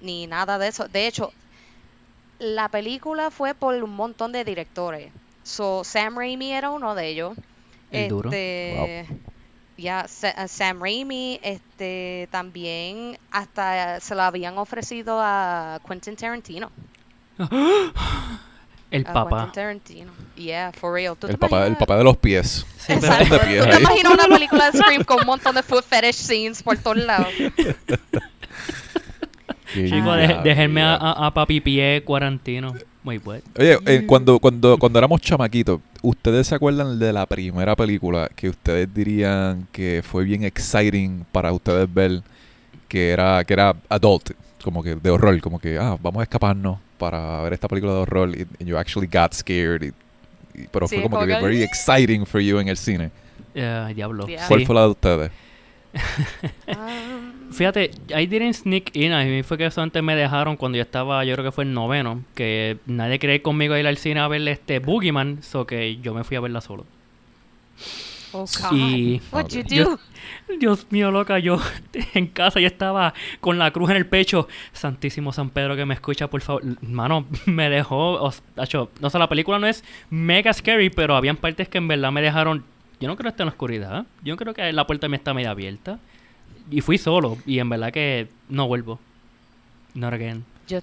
ni 0.00 0.26
nada 0.26 0.58
de 0.58 0.68
eso. 0.68 0.88
De 0.88 1.06
hecho, 1.06 1.32
la 2.38 2.68
película 2.68 3.30
fue 3.30 3.54
por 3.54 3.74
un 3.82 3.94
montón 3.96 4.32
de 4.32 4.44
directores. 4.44 5.10
So, 5.42 5.84
Sam 5.84 6.16
Raimi 6.16 6.52
era 6.52 6.70
uno 6.70 6.94
de 6.94 7.08
ellos. 7.08 7.36
El 7.90 8.08
duro. 8.08 8.30
Este, 8.30 9.06
Ya, 9.76 10.06
a 10.36 10.48
Sam 10.48 10.80
Raimi, 10.80 11.40
este, 11.42 12.28
también 12.30 13.18
hasta 13.30 14.00
se 14.00 14.14
lo 14.14 14.22
habían 14.22 14.58
ofrecido 14.58 15.18
a 15.20 15.80
Quentin 15.86 16.16
Tarantino. 16.16 16.70
El 18.90 19.04
papá. 19.04 19.50
Tarantino. 19.52 20.12
Yeah, 20.36 20.72
for 20.72 20.92
real. 20.94 21.16
¿Tú 21.18 21.26
El 21.26 21.32
te 21.34 21.38
papá, 21.38 21.56
el 21.62 21.72
imaginas? 21.72 21.78
papá 21.80 21.96
de 21.98 22.04
los 22.04 22.16
pies. 22.16 22.64
Sí, 22.78 22.92
pero- 23.00 23.00
Exacto. 23.00 23.34
de 23.34 23.40
pies 23.40 23.66
me 23.66 23.72
ahí. 23.74 23.80
imagino 23.82 24.12
una 24.12 24.24
película 24.24 24.70
de 24.70 24.78
Scream 24.78 25.04
con 25.04 25.20
un 25.20 25.26
montón 25.26 25.54
de 25.54 25.62
foot 25.62 25.84
fetish 25.84 26.14
scenes 26.14 26.62
por 26.62 26.76
todos 26.78 26.98
lados. 26.98 27.28
Chico, 29.72 29.96
Ya, 29.96 30.16
de- 30.16 30.40
déjenme 30.44 30.82
a, 30.82 30.94
a, 30.94 31.26
a 31.26 31.34
Papi 31.34 31.60
Pie 31.60 32.02
Cuarantino. 32.04 32.74
Wait, 33.04 33.26
what? 33.26 33.40
Oye, 33.58 33.78
eh, 33.86 34.04
cuando, 34.06 34.38
cuando, 34.38 34.78
cuando 34.78 34.98
éramos 34.98 35.20
chamaquitos, 35.20 35.80
¿ustedes 36.02 36.46
se 36.46 36.54
acuerdan 36.54 36.98
de 36.98 37.12
la 37.12 37.26
primera 37.26 37.74
película 37.76 38.30
que 38.34 38.48
ustedes 38.48 38.92
dirían 38.94 39.66
que 39.72 40.02
fue 40.06 40.24
bien 40.24 40.44
exciting 40.44 41.26
para 41.32 41.52
ustedes 41.52 41.92
ver? 41.92 42.22
Que 42.88 43.10
era, 43.10 43.42
que 43.44 43.52
era 43.52 43.74
adult, 43.88 44.30
como 44.62 44.82
que 44.82 44.94
de 44.94 45.10
horror, 45.10 45.40
como 45.40 45.58
que, 45.58 45.76
ah, 45.78 45.96
vamos 46.00 46.20
a 46.20 46.22
escaparnos 46.22 46.78
para 46.98 47.42
ver 47.42 47.52
esta 47.52 47.68
película 47.68 47.92
de 47.94 47.98
horror. 48.00 48.30
Y 48.36 48.42
and 48.60 48.66
you 48.68 48.76
actually 48.76 49.06
got 49.12 49.32
scared. 49.32 49.82
y- 49.82 49.92
y- 50.62 50.66
pero 50.70 50.86
Sí, 50.88 50.96
fue 50.96 51.02
como 51.10 51.20
que 51.20 51.34
que- 51.34 51.40
very 51.40 51.62
exciting 51.62 52.24
for 52.26 52.40
you 52.40 52.58
en 52.58 52.68
el 52.68 52.76
cine. 52.76 53.10
Eh, 53.54 53.92
diablo. 53.94 54.26
Yeah. 54.26 54.46
¿Cuál 54.48 54.60
Sí. 54.60 54.66
fue 54.66 54.74
la 54.74 54.82
de 54.82 54.88
ustedes? 54.88 55.30
Um, 56.66 57.52
Fíjate, 57.52 57.90
I 58.08 58.26
didn't 58.26 58.54
sneak 58.54 58.96
in. 58.96 59.12
A 59.12 59.22
mí 59.24 59.42
fue 59.44 59.56
que 59.58 59.70
solamente 59.70 60.02
me 60.02 60.16
dejaron 60.16 60.56
cuando 60.56 60.76
yo 60.76 60.82
estaba, 60.82 61.24
yo 61.24 61.34
creo 61.34 61.44
que 61.44 61.52
fue 61.52 61.62
en 61.64 61.72
noveno, 61.72 62.24
que 62.34 62.78
nadie 62.86 63.18
quería 63.20 63.36
ir 63.36 63.42
conmigo 63.42 63.74
a 63.74 63.78
ir 63.80 63.86
al 63.86 63.96
cine 63.96 64.18
a 64.20 64.26
ver 64.26 64.46
este 64.48 64.80
Boogeyman, 64.80 65.42
so 65.42 65.64
que 65.66 65.98
yo 65.98 66.14
me 66.14 66.24
fui 66.24 66.36
a 66.36 66.40
verla 66.40 66.60
solo. 66.60 66.84
Oh 68.34 68.46
God. 68.70 68.72
Y- 68.76 69.20
What'd 69.32 69.56
you 69.56 69.62
do? 69.62 69.74
Yo- 69.74 69.98
Dios 70.58 70.86
mío, 70.90 71.10
loca, 71.10 71.38
yo 71.38 71.58
en 72.14 72.26
casa 72.26 72.60
yo 72.60 72.66
estaba 72.66 73.14
con 73.40 73.58
la 73.58 73.70
cruz 73.70 73.90
en 73.90 73.96
el 73.96 74.06
pecho. 74.06 74.48
Santísimo 74.72 75.32
San 75.32 75.50
Pedro 75.50 75.76
que 75.76 75.84
me 75.86 75.94
escucha, 75.94 76.28
por 76.28 76.40
favor. 76.40 76.62
Mano, 76.82 77.26
me 77.46 77.70
dejó. 77.70 78.30
no 79.00 79.10
sé, 79.10 79.18
la 79.18 79.28
película 79.28 79.58
no 79.58 79.66
es 79.66 79.82
mega 80.10 80.52
scary, 80.52 80.90
pero 80.90 81.16
habían 81.16 81.36
partes 81.36 81.68
que 81.68 81.78
en 81.78 81.88
verdad 81.88 82.12
me 82.12 82.20
dejaron 82.22 82.64
Yo 83.00 83.08
no 83.08 83.16
creo 83.16 83.24
que 83.24 83.30
esté 83.30 83.42
en 83.42 83.46
la 83.46 83.52
oscuridad. 83.52 84.06
Yo 84.22 84.36
creo 84.36 84.52
que 84.54 84.72
la 84.72 84.86
puerta 84.86 85.08
me 85.08 85.16
está 85.16 85.32
media 85.34 85.50
abierta. 85.50 85.98
Y 86.70 86.80
fui 86.80 86.98
solo. 86.98 87.36
Y 87.46 87.58
en 87.58 87.68
verdad 87.68 87.92
que 87.92 88.28
no 88.48 88.66
vuelvo. 88.66 88.98
Not 89.94 90.14
again. 90.14 90.44
Yo, 90.66 90.80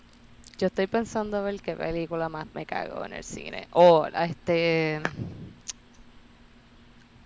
yo 0.60 0.68
estoy 0.68 0.88
pensando 0.88 1.38
a 1.38 1.42
ver 1.42 1.60
qué 1.62 1.76
película 1.76 2.30
más 2.30 2.46
me 2.54 2.66
cago 2.66 3.04
en 3.06 3.14
el 3.14 3.24
cine. 3.24 3.68
O 3.72 4.06
este. 4.08 5.02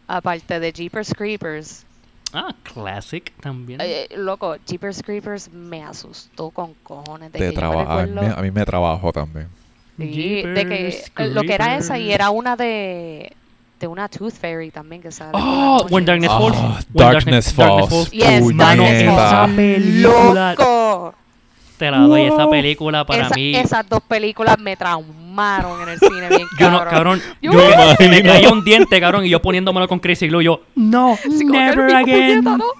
Aparte 0.07 0.59
de 0.59 0.71
Jeepers 0.71 1.13
Creepers. 1.15 1.85
Ah, 2.33 2.53
classic 2.63 3.31
también. 3.39 3.79
Eh, 3.81 4.07
loco, 4.17 4.57
Jeepers 4.67 5.01
Creepers 5.01 5.49
me 5.51 5.83
asustó 5.83 6.49
con 6.49 6.73
cojones. 6.83 7.31
De 7.31 7.39
que 7.39 7.51
traba- 7.51 8.01
a, 8.01 8.05
mí, 8.05 8.11
me- 8.11 8.27
a 8.27 8.41
mí 8.41 8.51
me 8.51 8.65
trabajó 8.65 9.11
también. 9.13 9.47
Sí, 9.97 10.41
de 10.43 10.65
que 10.67 10.91
Jeepers 10.91 11.31
lo 11.33 11.41
que 11.43 11.53
era 11.53 11.77
esa 11.77 11.97
y 11.97 12.11
era 12.11 12.29
una 12.29 12.55
de 12.55 13.31
de 13.79 13.87
una 13.87 14.07
Tooth 14.07 14.33
Fairy 14.33 14.71
también 14.71 15.01
que 15.01 15.11
sale. 15.11 15.31
Oh. 15.33 15.85
When 15.89 16.05
Darkness 16.05 16.29
Ah, 16.31 16.39
Falls. 16.39 16.57
When 16.93 17.11
Darkness 17.11 17.53
Falls. 17.53 18.11
Yes, 18.11 18.41
Mano, 18.53 18.83
Puñeta. 18.83 19.45
esa 19.45 19.55
película. 19.55 20.55
¡Loco! 20.57 21.15
Te 21.77 21.91
la 21.91 21.99
doy. 21.99 22.21
Esa 22.23 22.49
película 22.49 23.05
para 23.05 23.25
Esa- 23.25 23.35
mí. 23.35 23.55
Esas 23.55 23.87
dos 23.89 24.01
películas 24.01 24.57
me 24.59 24.75
traumaron 24.77 25.81
en 25.81 25.89
el 25.89 25.99
cine 25.99 26.29
bien 26.29 26.47
Yo 26.59 26.71
no, 26.71 26.83
cabrón. 26.85 27.21
Yo 27.41 27.51
yo 27.51 27.59
me 27.99 28.07
me 28.09 28.23
caía 28.23 28.49
un 28.49 28.63
diente, 28.63 28.99
cabrón, 29.01 29.25
y 29.25 29.29
yo 29.29 29.41
poniéndomelo 29.41 29.87
con 29.87 29.99
Crazy 29.99 30.27
Glue, 30.27 30.43
yo, 30.43 30.61
no, 30.75 31.17
Sí, 31.23 31.41
como 31.45 31.51
que 31.53 31.59
never 31.59 31.89
el 31.89 31.95
again. 31.95 32.43
puñeta, 32.43 32.57
¿no? 32.57 32.65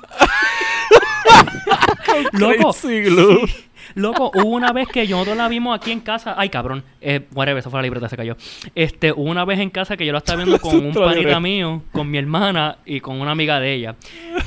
Loco, 2.34 2.74
Crazy 2.74 3.02
Glue. 3.02 3.48
Loco, 3.96 4.32
hubo 4.36 4.50
una 4.50 4.72
vez 4.74 4.88
que 4.90 5.08
nosotros 5.08 5.38
la 5.38 5.48
vimos 5.48 5.76
aquí 5.78 5.92
en 5.92 6.02
casa. 6.02 6.36
Ay, 6.38 6.50
cabrón. 6.50 6.84
Eh, 7.02 7.22
whatever, 7.34 7.60
eso 7.60 7.70
fue 7.70 7.80
la 7.80 7.84
libreta, 7.84 8.10
se 8.10 8.18
cayó. 8.18 8.36
Este, 8.76 9.12
hubo 9.12 9.30
una 9.30 9.46
vez 9.46 9.60
en 9.60 9.70
casa 9.70 9.96
que 9.96 10.06
yo 10.06 10.12
la 10.12 10.18
estaba 10.20 10.38
viendo 10.44 10.60
con 10.60 10.76
un 10.76 10.94
panita 10.94 11.40
mío, 11.40 11.82
con 11.92 12.10
mi 12.12 12.18
hermana 12.18 12.78
y 12.86 13.00
con 13.00 13.22
una 13.22 13.32
amiga 13.32 13.60
de 13.60 13.74
ella. 13.74 13.96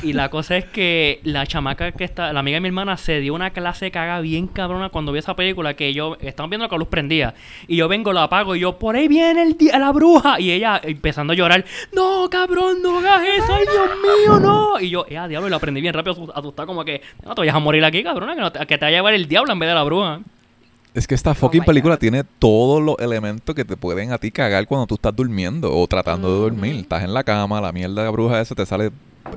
Y 0.02 0.12
la 0.12 0.28
cosa 0.28 0.56
es 0.56 0.66
que 0.66 1.20
la 1.24 1.46
chamaca 1.46 1.92
que 1.92 2.04
está, 2.04 2.32
la 2.32 2.40
amiga 2.40 2.56
de 2.56 2.61
mi 2.61 2.68
hermana, 2.68 2.96
se 2.98 3.20
dio 3.20 3.32
una 3.34 3.50
clase 3.50 3.87
de 3.87 3.90
caga 3.90 4.20
bien 4.20 4.48
cabrona 4.48 4.90
cuando 4.90 5.12
vio 5.12 5.20
esa 5.20 5.34
película 5.34 5.74
que 5.74 5.94
yo, 5.94 6.16
estamos 6.20 6.50
viendo 6.50 6.68
con 6.68 6.76
la 6.76 6.80
luz 6.80 6.88
prendida. 6.88 7.34
Y 7.66 7.76
yo 7.76 7.88
vengo, 7.88 8.12
la 8.12 8.24
apago 8.24 8.54
y 8.54 8.61
yo, 8.61 8.78
por 8.78 8.96
ahí 8.96 9.08
viene 9.08 9.42
el 9.42 9.56
di- 9.56 9.70
la 9.70 9.92
bruja. 9.92 10.38
Y 10.40 10.50
ella 10.50 10.78
empezando 10.84 11.32
a 11.32 11.37
llorar, 11.37 11.64
no, 11.94 12.28
cabrón, 12.30 12.82
no 12.82 12.98
hagas 12.98 13.22
eso, 13.26 13.52
ay, 13.54 13.64
Dios 13.64 13.88
mío, 14.02 14.40
no. 14.40 14.80
Y 14.80 14.90
yo, 14.90 15.06
eh, 15.08 15.18
diablo, 15.28 15.48
y 15.48 15.50
la 15.50 15.58
prendí 15.58 15.80
bien 15.80 15.94
rápido, 15.94 16.16
asu- 16.16 16.32
asustada, 16.34 16.66
como 16.66 16.84
que, 16.84 17.00
no 17.24 17.34
te 17.34 17.40
vayas 17.40 17.54
a 17.54 17.58
morir 17.61 17.82
aquí, 17.84 18.02
cabrona, 18.02 18.34
que, 18.34 18.40
no 18.42 18.52
te, 18.52 18.58
que 18.66 18.76
te 18.78 18.84
vaya 18.84 18.98
a 18.98 19.00
llevar 19.00 19.14
el 19.14 19.26
diablo 19.26 19.38
en 19.46 19.59
vez 19.59 19.68
de 19.68 19.74
la 19.74 19.83
bruja. 19.85 20.20
Es 20.94 21.07
que 21.07 21.14
esta 21.14 21.35
fucking 21.35 21.61
my 21.61 21.66
película 21.66 21.94
God. 21.94 22.01
tiene 22.01 22.24
todos 22.38 22.83
los 22.83 22.96
elementos 22.98 23.55
que 23.55 23.64
te 23.64 23.77
pueden 23.77 24.11
a 24.12 24.18
ti 24.18 24.31
cagar 24.33 24.66
cuando 24.66 24.87
tú 24.87 24.94
estás 24.96 25.14
durmiendo 25.14 25.72
o 25.77 25.87
tratando 25.87 26.33
de 26.35 26.40
dormir. 26.40 26.77
Estás 26.77 27.05
en 27.05 27.14
la 27.14 27.22
cama, 27.22 27.61
la 27.61 27.70
mierda 27.72 28.03
de 28.05 28.09
bruja 28.11 28.40
esa 28.40 28.55
te 28.55 28.66
sale 28.66 28.90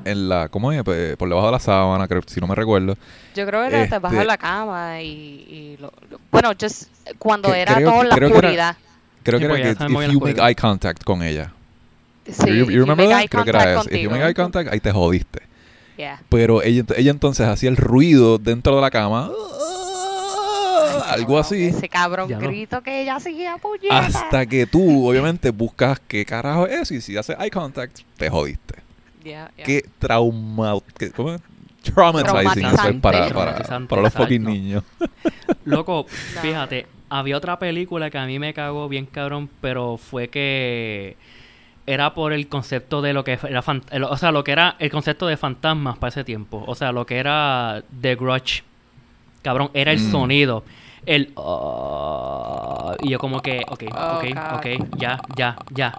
en 0.04 0.28
la, 0.28 0.48
¿cómo 0.48 0.72
es? 0.72 0.82
Por 0.82 0.96
debajo 1.28 1.46
de 1.46 1.52
la 1.52 1.58
sábana, 1.60 2.08
creo, 2.08 2.22
si 2.26 2.40
no 2.40 2.46
me 2.46 2.54
recuerdo. 2.54 2.96
Yo 3.34 3.46
creo 3.46 3.60
que 3.62 3.66
era 3.76 3.86
te 3.88 3.98
bajas 3.98 4.16
Este- 4.18 4.26
la 4.26 4.38
cama 4.38 5.02
y, 5.02 5.06
y 5.08 5.76
lo, 5.78 5.92
lo- 6.10 6.18
bueno, 6.32 6.50
just 6.60 6.84
cuando 7.18 7.50
Que- 7.52 7.60
era 7.60 7.74
creo 7.74 7.90
todo 7.90 8.02
en 8.02 8.08
la 8.08 8.14
creo 8.16 8.28
que 8.30 8.34
era- 8.38 8.46
oscuridad. 8.48 8.76
Creo 9.22 9.38
que 9.38 9.44
era 9.44 9.54
que 9.54 9.60
if 9.70 9.78
la 9.80 9.86
you 9.86 9.92
make 9.92 10.08
oscuridad. 10.16 10.48
eye 10.48 10.54
contact 10.56 11.04
con 11.04 11.22
ella. 11.22 11.52
Sí, 12.26 12.46
you, 12.48 12.70
you 12.70 12.80
remember 12.80 13.08
that? 13.08 13.20
eye 13.20 13.28
Creo 13.28 13.44
que 13.44 13.50
era 13.50 13.58
contact 13.74 13.86
eso. 13.86 13.96
If 13.96 14.02
you 14.02 14.10
make 14.10 14.24
eye 14.28 14.34
contact, 14.34 14.72
ahí 14.72 14.80
te 14.80 14.90
jodiste. 14.90 15.42
Yeah. 15.96 16.20
Pero 16.28 16.62
ella, 16.62 16.84
ella 16.96 17.10
entonces 17.10 17.46
hacía 17.46 17.68
el 17.68 17.76
ruido 17.76 18.38
dentro 18.38 18.74
de 18.74 18.80
la 18.80 18.90
cama. 18.90 19.30
Algo 21.12 21.38
así. 21.38 21.66
Ese 21.66 21.88
cabrón 21.88 22.28
Ya 22.28 22.38
no. 22.38 22.46
grito 22.48 22.82
que 22.82 23.02
ella 23.02 23.16
hacía 23.16 23.56
puñeta. 23.58 23.98
Hasta 23.98 24.46
que 24.46 24.66
tú, 24.66 25.08
obviamente, 25.08 25.50
buscas 25.50 26.00
qué 26.06 26.24
carajo 26.24 26.66
es 26.66 26.90
y 26.90 27.00
si 27.00 27.16
haces 27.16 27.36
eye 27.38 27.50
contact, 27.50 28.00
te 28.16 28.28
jodiste. 28.30 28.74
Yeah, 29.24 29.50
yeah. 29.56 29.64
Qué 29.66 29.84
trauma... 29.98 30.74
qué- 30.98 31.10
¿Cómo 31.10 31.34
es? 31.34 31.40
Traumatizing 31.82 32.64
eso 32.66 32.88
es 32.90 33.00
para, 33.00 33.28
para, 33.30 33.86
para 33.88 34.02
los 34.02 34.12
fucking 34.12 34.44
niños. 34.44 34.84
Loco, 35.64 36.06
fíjate, 36.40 36.86
había 37.08 37.36
otra 37.36 37.58
película 37.58 38.08
que 38.08 38.18
a 38.18 38.26
mí 38.26 38.38
me 38.38 38.54
cagó 38.54 38.88
bien 38.88 39.06
cabrón, 39.06 39.50
pero 39.60 39.96
fue 39.96 40.28
que 40.28 41.16
era 41.84 42.14
por 42.14 42.32
el 42.32 42.46
concepto 42.46 43.02
de 43.02 43.12
lo 43.12 43.24
que 43.24 43.36
era, 43.42 43.64
o 44.08 44.16
sea, 44.16 44.30
lo 44.30 44.44
que 44.44 44.52
era 44.52 44.76
el 44.78 44.90
concepto 44.92 45.26
de 45.26 45.36
fantasmas 45.36 45.98
para 45.98 46.10
ese 46.10 46.22
tiempo, 46.22 46.62
o 46.66 46.74
sea, 46.76 46.92
lo 46.92 47.04
que 47.04 47.16
era 47.18 47.82
The 48.00 48.14
Grudge. 48.14 48.62
Cabrón, 49.42 49.70
era 49.74 49.90
el 49.90 49.98
Mm. 49.98 50.10
sonido. 50.12 50.64
El 51.04 51.32
ah, 51.36 52.94
y 53.00 53.10
yo 53.10 53.18
como 53.18 53.40
que, 53.40 53.62
ok, 53.68 53.84
ok, 53.90 54.24
ok, 54.54 54.66
ya, 54.96 55.20
ya, 55.36 55.56
ya. 55.70 55.94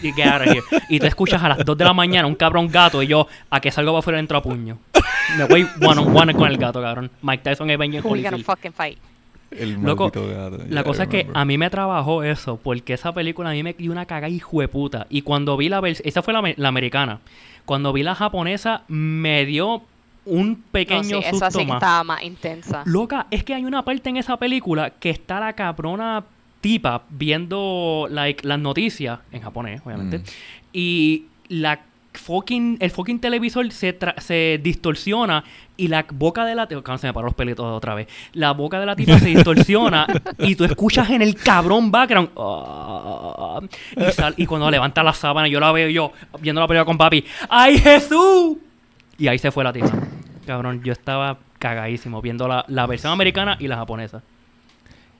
Get 0.00 0.26
out 0.26 0.40
of 0.40 0.46
here. 0.46 0.62
Y 0.88 0.98
tú 0.98 1.06
escuchas 1.06 1.42
a 1.42 1.50
las 1.50 1.58
2 1.64 1.76
de 1.76 1.84
la 1.84 1.92
mañana 1.92 2.26
un 2.26 2.34
cabrón 2.34 2.68
gato 2.68 3.02
y 3.02 3.06
yo 3.08 3.26
a 3.50 3.60
que 3.60 3.70
salgo 3.70 3.92
para 3.92 3.98
afuera 3.98 4.18
entro 4.18 4.38
a 4.38 4.42
puño. 4.42 4.78
Me 5.36 5.44
voy 5.44 5.68
one 5.82 6.00
on 6.00 6.16
one 6.16 6.34
con 6.34 6.48
el 6.48 6.56
gato, 6.56 6.80
cabrón. 6.80 7.10
Mike 7.20 7.42
Tyson 7.42 7.68
es 7.68 8.04
Holyfield. 8.04 8.44
fucking 8.44 8.72
fight? 8.72 8.98
El 9.50 9.82
Loco, 9.82 10.10
gato, 10.10 10.58
La 10.68 10.84
cosa 10.84 11.04
es 11.04 11.08
que 11.08 11.26
a 11.32 11.44
mí 11.44 11.56
me 11.56 11.70
trabajó 11.70 12.22
eso, 12.22 12.58
porque 12.62 12.94
esa 12.94 13.12
película 13.12 13.50
a 13.50 13.52
mí 13.52 13.62
me 13.62 13.72
dio 13.72 13.92
una 13.92 14.06
caga 14.06 14.28
hijo 14.28 14.60
de 14.60 14.68
puta. 14.68 15.06
Y 15.08 15.22
cuando 15.22 15.56
vi 15.56 15.68
la 15.68 15.80
versión, 15.80 16.06
esa 16.08 16.22
fue 16.22 16.32
la, 16.34 16.42
la 16.56 16.68
americana. 16.68 17.20
Cuando 17.64 17.92
vi 17.92 18.02
la 18.02 18.14
japonesa, 18.14 18.82
me 18.88 19.44
dio 19.44 19.82
un 20.28 20.50
No, 20.50 20.56
pequeño 20.72 21.02
sí, 21.02 21.14
esa 21.26 21.30
susto 21.30 21.50
sí 21.50 21.58
que 21.58 21.66
más. 21.66 21.76
estaba 21.82 22.04
más 22.04 22.22
intensa. 22.22 22.82
Loca, 22.86 23.26
es 23.30 23.44
que 23.44 23.54
hay 23.54 23.64
una 23.64 23.84
parte 23.84 24.08
en 24.10 24.16
esa 24.16 24.36
película 24.36 24.90
que 24.90 25.10
está 25.10 25.40
la 25.40 25.52
cabrona 25.54 26.24
tipa 26.60 27.02
viendo 27.10 28.06
like, 28.10 28.46
las 28.46 28.58
noticias, 28.58 29.20
en 29.32 29.40
japonés, 29.42 29.80
obviamente, 29.84 30.18
Mm. 30.18 30.22
y 30.72 31.24
la 31.48 31.80
fucking, 32.14 32.78
el 32.80 32.90
fucking 32.90 33.20
televisor 33.20 33.70
se, 33.70 33.96
tra- 33.96 34.18
se 34.18 34.58
distorsiona 34.60 35.44
y 35.76 35.86
la 35.86 36.04
boca 36.12 36.44
de 36.44 36.56
la 36.56 36.66
tipa, 36.66 36.98
se 36.98 37.06
me 37.06 37.12
paró 37.12 37.26
los 37.26 37.34
pelitos 37.36 37.64
otra 37.64 37.94
vez, 37.94 38.08
la 38.32 38.50
boca 38.52 38.80
de 38.80 38.86
la 38.86 38.96
tipa 38.96 39.20
se 39.20 39.26
distorsiona 39.28 40.04
y 40.38 40.56
tú 40.56 40.64
escuchas 40.64 41.08
en 41.10 41.22
el 41.22 41.36
cabrón 41.36 41.92
background 41.92 42.30
"Ah", 42.36 43.60
y, 43.96 44.12
sal- 44.12 44.34
y 44.36 44.46
cuando 44.46 44.68
levanta 44.68 45.02
la 45.04 45.12
sábana 45.12 45.46
yo 45.46 45.60
la 45.60 45.70
veo 45.70 45.88
yo 45.88 46.12
viendo 46.40 46.60
la 46.60 46.66
película 46.66 46.84
con 46.84 46.98
papi, 46.98 47.24
¡ay 47.48 47.78
Jesús! 47.78 48.56
Y 49.16 49.28
ahí 49.28 49.38
se 49.38 49.50
fue 49.52 49.62
la 49.64 49.72
tipa. 49.72 49.90
Cabrón, 50.48 50.82
yo 50.82 50.92
estaba 50.92 51.36
cagadísimo 51.58 52.22
viendo 52.22 52.48
la, 52.48 52.64
la 52.68 52.86
versión 52.86 53.12
americana 53.12 53.56
y 53.60 53.68
la 53.68 53.76
japonesa. 53.76 54.22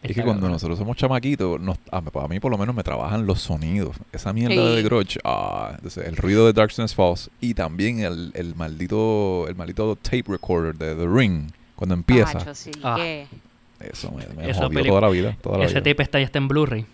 Es 0.03 0.15
que 0.15 0.23
cuando 0.23 0.49
nosotros 0.49 0.79
somos 0.79 0.97
chamaquitos, 0.97 1.61
nos, 1.61 1.77
a, 1.91 1.99
a 1.99 2.29
mí 2.29 2.41
por 2.41 2.51
lo 2.51 2.57
menos 2.57 2.75
me 2.75 2.83
trabajan 2.83 3.27
los 3.27 3.41
sonidos. 3.43 3.97
Esa 4.11 4.33
mierda 4.33 4.55
Sí. 4.55 4.77
de 4.77 4.83
Grudge, 4.85 5.19
ah, 5.25 5.73
entonces, 5.75 6.07
el 6.07 6.17
ruido 6.17 6.47
de 6.47 6.55
Darkness 6.55 6.95
Falls 6.95 7.31
y 7.43 7.53
también 7.53 7.99
el, 8.01 8.31
el 8.35 8.55
maldito 8.55 9.47
el 9.49 9.55
maldito 9.57 9.97
tape 9.97 10.25
recorder 10.29 10.77
de 10.77 10.95
The 10.95 11.07
Ring 11.07 11.51
cuando 11.77 11.95
empieza. 11.95 12.39
Macho, 12.39 12.55
sí, 12.55 12.71
Ah. 12.83 12.95
que- 12.97 13.27
Eso 13.81 14.11
me, 14.13 14.25
me 14.35 14.49
Esa 14.51 14.65
jodió 14.65 14.83
toda 14.87 15.01
la 15.03 15.09
vida. 15.11 15.37
Toda 15.43 15.59
la 15.59 15.65
Ese 15.67 15.75
vida. 15.81 15.91
tape 15.93 16.03
está 16.05 16.19
ya 16.21 16.25
está 16.25 16.39
en 16.39 16.49
Blu-ray. 16.49 16.87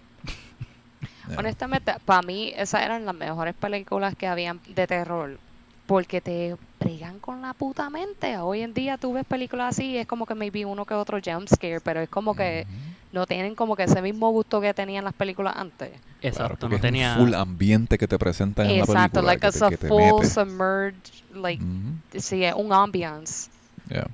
Yeah. 1.28 1.38
Honestamente, 1.38 1.92
para 2.04 2.22
mí 2.22 2.52
esas 2.56 2.82
eran 2.82 3.06
las 3.06 3.14
mejores 3.14 3.54
películas 3.54 4.14
que 4.16 4.26
habían 4.26 4.60
de 4.74 4.86
terror. 4.88 5.38
Porque 5.86 6.20
te 6.20 6.56
bregan 6.80 7.18
con 7.18 7.42
la 7.42 7.52
puta 7.52 7.90
mente. 7.90 8.38
Hoy 8.38 8.62
en 8.62 8.72
día 8.72 8.96
tú 8.96 9.12
ves 9.12 9.24
películas 9.26 9.74
así 9.74 9.92
y 9.92 9.96
es 9.98 10.06
como 10.06 10.24
que 10.26 10.34
maybe 10.34 10.64
uno 10.64 10.84
que 10.86 10.94
otro 10.94 11.18
jump 11.24 11.46
scare, 11.48 11.80
pero 11.80 12.00
es 12.00 12.08
como 12.08 12.34
que 12.34 12.66
no 13.12 13.26
tienen 13.26 13.54
como 13.54 13.76
que 13.76 13.84
ese 13.84 14.00
mismo 14.00 14.30
gusto 14.30 14.60
que 14.60 14.72
tenían 14.72 15.04
las 15.04 15.12
películas 15.14 15.54
antes. 15.56 15.90
Claro, 15.90 16.06
Exacto, 16.22 16.56
porque 16.60 16.70
no 16.70 16.76
es 16.76 16.80
tenía... 16.82 17.14
un 17.18 17.26
full 17.26 17.34
ambiente 17.34 17.98
que 17.98 18.08
te 18.08 18.18
presentan 18.18 18.66
en 18.66 18.78
la 18.78 18.84
Exacto, 18.84 19.20
película. 19.20 19.22
like 19.22 19.40
que 19.40 19.46
it's 19.48 19.58
te, 19.58 19.86
a 19.86 19.88
full 19.88 20.24
submerged, 20.26 21.12
like, 21.34 21.62
Ujú, 21.62 22.18
sí, 22.20 22.44
es 22.44 22.54
un 22.54 22.72
ambiance. 22.72 23.50
yeah. 23.90 24.06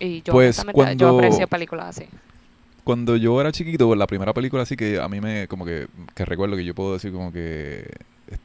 Y 0.00 0.22
yo, 0.22 0.32
Pues, 0.32 0.58
honestamente, 0.58 0.96
yo 0.96 1.08
cuando- 1.08 1.18
aprecio 1.18 1.46
películas 1.46 1.96
así. 1.96 2.08
Cuando 2.82 3.14
yo 3.16 3.40
era 3.40 3.52
chiquito, 3.52 3.94
la 3.94 4.08
primera 4.08 4.32
película 4.34 4.64
así 4.64 4.74
que 4.74 4.98
a 5.00 5.06
mí 5.08 5.20
me, 5.20 5.46
como 5.46 5.64
que, 5.64 5.86
que 6.16 6.24
recuerdo 6.24 6.56
que 6.56 6.64
yo 6.64 6.74
puedo 6.74 6.94
decir 6.94 7.12
como 7.12 7.30
que, 7.32 7.88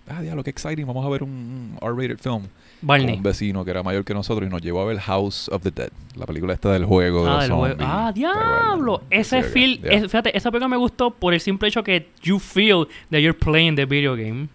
ah, 0.07 0.21
diablo, 0.21 0.43
qué 0.43 0.51
exciting, 0.51 0.85
vamos 0.85 1.03
a 1.03 1.09
ver 1.09 1.23
un 1.23 1.31
un 1.31 1.77
R-rated 1.81 2.19
film. 2.19 2.43
Con 2.79 2.87
Barney. 2.87 3.15
un 3.17 3.23
vecino 3.23 3.65
que 3.65 3.71
era 3.71 3.81
mayor 3.83 4.03
que 4.05 4.13
nosotros 4.13 4.47
y 4.47 4.51
nos 4.51 4.61
llevó 4.61 4.81
a 4.81 4.85
ver 4.85 4.99
House 4.99 5.49
of 5.49 5.63
the 5.63 5.71
Dead, 5.71 5.89
la 6.15 6.25
película 6.25 6.53
esta 6.53 6.71
del 6.71 6.85
juego 6.85 7.23
de 7.25 7.29
Ah, 7.31 7.33
los 7.33 7.43
del 7.43 7.51
juego. 7.53 7.75
Ah, 7.81 8.11
diablo. 8.13 9.01
Ese 9.09 9.41
Sí, 9.43 9.49
feel, 9.49 9.81
yeah. 9.81 9.91
es- 9.93 10.03
fíjate, 10.03 10.37
esa 10.37 10.51
película 10.51 10.67
me 10.67 10.77
gustó 10.77 11.09
por 11.11 11.33
el 11.33 11.39
simple 11.39 11.67
hecho 11.69 11.83
que 11.83 12.09
you 12.21 12.37
feel 12.39 12.87
that 13.09 13.19
you're 13.19 13.33
playing 13.37 13.75
the 13.75 13.85
video 13.85 14.15
game. 14.15 14.47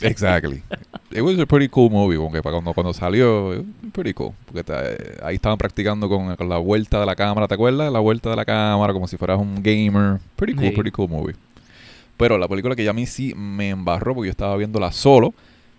Exactly. 0.00 0.62
It 1.10 1.22
was 1.22 1.38
a 1.40 1.46
pretty 1.46 1.68
cool 1.68 1.90
movie, 1.90 2.16
como 2.16 2.30
que 2.30 2.42
para 2.42 2.54
cuando, 2.54 2.72
cuando 2.74 2.92
salió, 2.92 3.54
it 3.54 3.60
was 3.82 3.92
pretty 3.92 4.12
cool. 4.12 4.32
Porque 4.46 4.62
te- 4.64 5.24
ahí 5.24 5.36
estaban 5.36 5.56
practicando 5.58 6.08
con, 6.08 6.36
con 6.36 6.48
la 6.48 6.58
vuelta 6.58 7.00
de 7.00 7.06
la 7.06 7.16
cámara, 7.16 7.48
¿te 7.48 7.54
acuerdas? 7.54 7.90
La 7.92 7.98
vuelta 8.00 8.28
de 8.30 8.36
la 8.36 8.44
cámara, 8.44 8.92
como 8.92 9.08
si 9.08 9.16
fueras 9.16 9.38
un 9.40 9.62
gamer. 9.62 10.18
Pretty 10.36 10.54
cool, 10.54 10.64
Sí. 10.68 10.70
pretty 10.72 10.90
cool 10.90 11.08
movie. 11.08 11.34
Pero 12.16 12.36
la 12.38 12.46
película 12.48 12.74
que 12.76 12.84
ya 12.84 12.90
a 12.90 12.94
mí 12.94 13.06
sí 13.06 13.32
me 13.36 13.70
embarró, 13.70 14.14
porque 14.14 14.26
yo 14.26 14.30
estaba 14.32 14.56
viéndola 14.56 14.92
solo, 14.92 15.32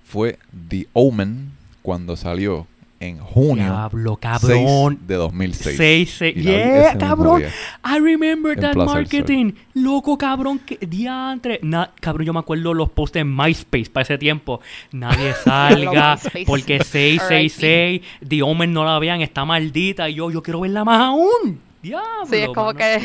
fue 0.03 0.39
The 0.69 0.87
Omen 0.93 1.51
cuando 1.89 2.15
salió. 2.15 2.67
en 3.01 3.17
junio 3.17 3.63
Diablo, 3.63 4.19
6 4.21 4.41
cabrón. 4.41 4.99
de 5.07 5.15
2006. 5.15 5.77
6, 5.77 6.15
6. 6.19 6.37
Y 6.37 6.41
la 6.43 6.51
vi 6.51 6.57
Yeah, 6.57 6.97
cabrón. 6.99 7.43
I 7.83 7.97
remember 7.99 8.59
that 8.59 8.75
marketing. 8.75 9.53
Loco, 9.73 10.17
cabrón. 10.17 10.59
Que, 10.59 10.77
diantre. 10.85 11.59
Na- 11.63 11.91
cabrón, 11.99 12.27
yo 12.27 12.33
me 12.33 12.39
acuerdo 12.39 12.73
los 12.73 12.89
posts 12.89 13.15
en 13.15 13.33
MySpace 13.35 13.89
para 13.89 14.03
ese 14.03 14.17
tiempo. 14.19 14.59
Nadie 14.91 15.33
salga 15.43 16.19
porque 16.45 16.83
666. 16.83 18.01
The 18.27 18.43
Omen 18.43 18.71
no 18.73 18.83
la 18.85 18.99
vean, 18.99 19.21
está 19.21 19.45
maldita. 19.45 20.09
Y 20.09 20.15
yo, 20.15 20.29
yo 20.29 20.43
quiero 20.43 20.59
verla 20.59 20.83
más 20.83 20.99
aún. 21.01 21.61
Diablo. 21.81 22.25
Sí, 22.29 22.35
es 22.37 22.47
como 22.47 22.73
mano. 22.73 22.77
que 22.79 22.99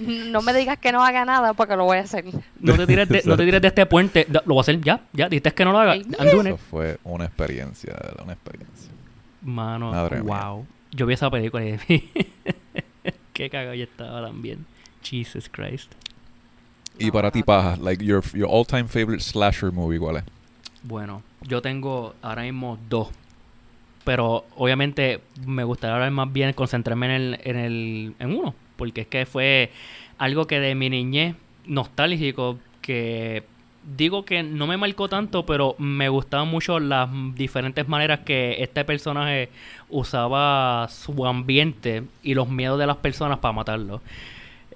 no 0.00 0.42
me 0.42 0.52
digas 0.52 0.78
que 0.78 0.90
no 0.92 1.04
haga 1.04 1.24
nada 1.24 1.54
porque 1.54 1.76
lo 1.76 1.84
voy 1.84 1.98
a 1.98 2.00
hacer. 2.00 2.24
No 2.58 2.74
te 2.76 2.86
tires 2.86 3.08
de, 3.08 3.22
no 3.24 3.36
te 3.36 3.44
tires 3.44 3.62
de 3.62 3.68
este 3.68 3.86
puente. 3.86 4.26
Lo 4.30 4.42
voy 4.46 4.58
a 4.58 4.60
hacer 4.62 4.80
ya. 4.80 5.00
Ya, 5.12 5.28
dijiste 5.28 5.52
que 5.52 5.64
no 5.64 5.72
lo 5.72 5.78
haga. 5.78 5.94
Eso 5.94 6.56
fue 6.56 6.98
una 7.04 7.26
experiencia, 7.26 7.92
de 7.94 8.00
verdad, 8.08 8.24
una 8.24 8.32
experiencia. 8.32 8.90
Mano, 9.42 9.92
Madre 9.92 10.20
mía. 10.22 10.44
wow. 10.46 10.66
Yo 10.90 11.06
vi 11.06 11.14
esa 11.14 11.30
película 11.30 11.64
y 11.64 11.78
qué 13.32 13.50
cagado 13.50 13.74
yo 13.74 13.84
estaba 13.84 14.22
también. 14.26 14.66
Jesus 15.02 15.48
Christ. 15.48 15.92
Y 16.98 17.06
No, 17.06 17.12
para 17.12 17.30
ti. 17.30 17.42
Paja, 17.42 17.76
like 17.76 18.04
your, 18.04 18.22
your 18.34 18.48
all-time 18.50 18.88
favorite 18.88 19.22
slasher 19.22 19.70
movie, 19.70 19.98
¿cuál 19.98 20.16
es? 20.16 20.24
Bueno, 20.82 21.22
yo 21.42 21.62
tengo 21.62 22.14
ahora 22.22 22.42
mismo 22.42 22.78
dos. 22.88 23.08
Pero 24.04 24.46
obviamente 24.56 25.20
me 25.46 25.64
gustaría 25.64 25.94
hablar 25.94 26.10
más 26.10 26.32
bien 26.32 26.52
concentrarme 26.52 27.06
en 27.06 27.12
el, 27.12 27.40
en 27.44 27.56
el 27.56 28.14
en 28.18 28.36
uno. 28.36 28.54
Porque 28.76 29.02
es 29.02 29.06
que 29.06 29.26
fue 29.26 29.70
algo 30.18 30.46
que 30.46 30.60
de 30.60 30.74
mi 30.74 30.88
niñez 30.88 31.34
nostálgico 31.66 32.58
que 32.80 33.44
digo 33.96 34.24
que 34.24 34.42
no 34.42 34.66
me 34.66 34.76
marcó 34.76 35.08
tanto, 35.08 35.46
pero 35.46 35.74
me 35.78 36.08
gustaban 36.08 36.48
mucho 36.48 36.78
las 36.80 37.08
diferentes 37.34 37.88
maneras 37.88 38.20
que 38.20 38.62
este 38.62 38.84
personaje 38.84 39.48
usaba 39.88 40.88
su 40.88 41.26
ambiente 41.26 42.04
y 42.22 42.34
los 42.34 42.48
miedos 42.48 42.78
de 42.78 42.86
las 42.86 42.96
personas 42.96 43.38
para 43.38 43.52
matarlo. 43.52 44.00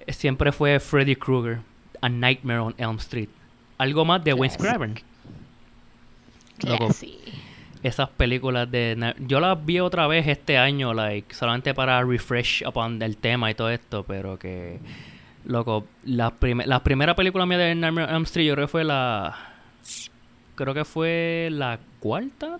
Siempre 0.07 0.51
fue 0.51 0.79
Freddy 0.79 1.15
Krueger, 1.15 1.59
A 2.01 2.09
Nightmare 2.09 2.59
on 2.59 2.75
Elm 2.77 2.97
Street. 2.97 3.29
Algo 3.77 4.05
más 4.05 4.23
de 4.23 4.33
Wes. 4.33 4.57
Craven. 4.57 4.99
Loco. 6.65 6.85
Classy. 6.85 7.17
Esas 7.83 8.09
películas 8.09 8.71
de... 8.71 9.13
Yo 9.27 9.39
las 9.41 9.63
vi 9.65 9.79
otra 9.81 10.07
vez 10.07 10.27
este 10.27 10.57
año, 10.57 10.93
like, 10.93 11.35
solamente 11.35 11.73
para 11.73 12.01
refresh 12.03 12.63
upon 12.65 13.01
el 13.01 13.17
tema 13.17 13.51
y 13.51 13.55
todo 13.55 13.69
esto, 13.69 14.03
pero 14.03 14.39
que... 14.39 14.79
Loco, 15.45 15.85
la, 16.05 16.31
prime- 16.31 16.65
la 16.65 16.81
primera 16.81 17.15
película 17.15 17.45
mía 17.45 17.57
de 17.57 17.75
Nightmare 17.75 18.07
on 18.07 18.15
Elm 18.15 18.23
Street 18.23 18.47
yo 18.47 18.53
creo 18.53 18.65
que 18.67 18.71
fue 18.71 18.83
la... 18.85 19.35
Creo 20.55 20.73
que 20.73 20.85
fue 20.85 21.49
la 21.51 21.79
cuarta. 21.99 22.59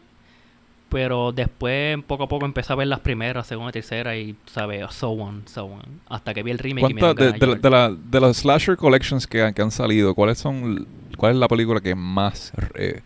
Pero 0.89 1.31
después, 1.31 1.97
poco 2.05 2.23
a 2.25 2.27
poco, 2.27 2.45
empecé 2.45 2.71
a 2.71 2.75
ver 2.75 2.85
las 2.87 2.99
primeras, 2.99 3.47
segunda, 3.47 3.71
tercera 3.71 4.15
y, 4.15 4.35
¿sabes? 4.45 4.93
So 4.93 5.09
on, 5.11 5.41
so 5.47 5.65
on. 5.65 5.81
Hasta 6.07 6.35
que 6.35 6.43
vi 6.43 6.51
el 6.51 6.59
remake 6.59 6.91
y 6.91 6.93
me 6.93 6.99
¿Cuántas 6.99 7.33
dieron 7.33 7.39
de, 7.39 7.47
de, 7.47 7.69
la- 7.69 7.87
de, 7.89 7.95
la- 7.95 7.97
de 8.11 8.19
las 8.19 8.37
slasher 8.37 8.77
collections 8.77 9.25
que, 9.25 9.41
han- 9.41 9.53
que 9.55 9.61
han 9.63 9.71
salido, 9.71 10.13
cuáles 10.13 10.37
son, 10.37 10.85
cuál 11.17 11.31
es 11.31 11.37
la 11.39 11.47
película 11.47 11.79
que 11.81 11.95
más 11.95 12.51
eh, 12.75 13.01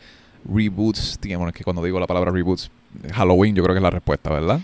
reboots 0.46 1.18
tiene? 1.20 1.38
Bueno, 1.38 1.50
es 1.50 1.56
que 1.56 1.64
cuando 1.64 1.84
digo 1.84 2.00
la 2.00 2.08
palabra 2.08 2.32
reboots, 2.32 2.70
Halloween 3.14 3.56
yo 3.56 3.64
creo 3.64 3.74
que 3.76 3.80
es 3.80 3.84
la 3.84 3.90
respuesta, 3.90 4.30
¿verdad? 4.32 4.60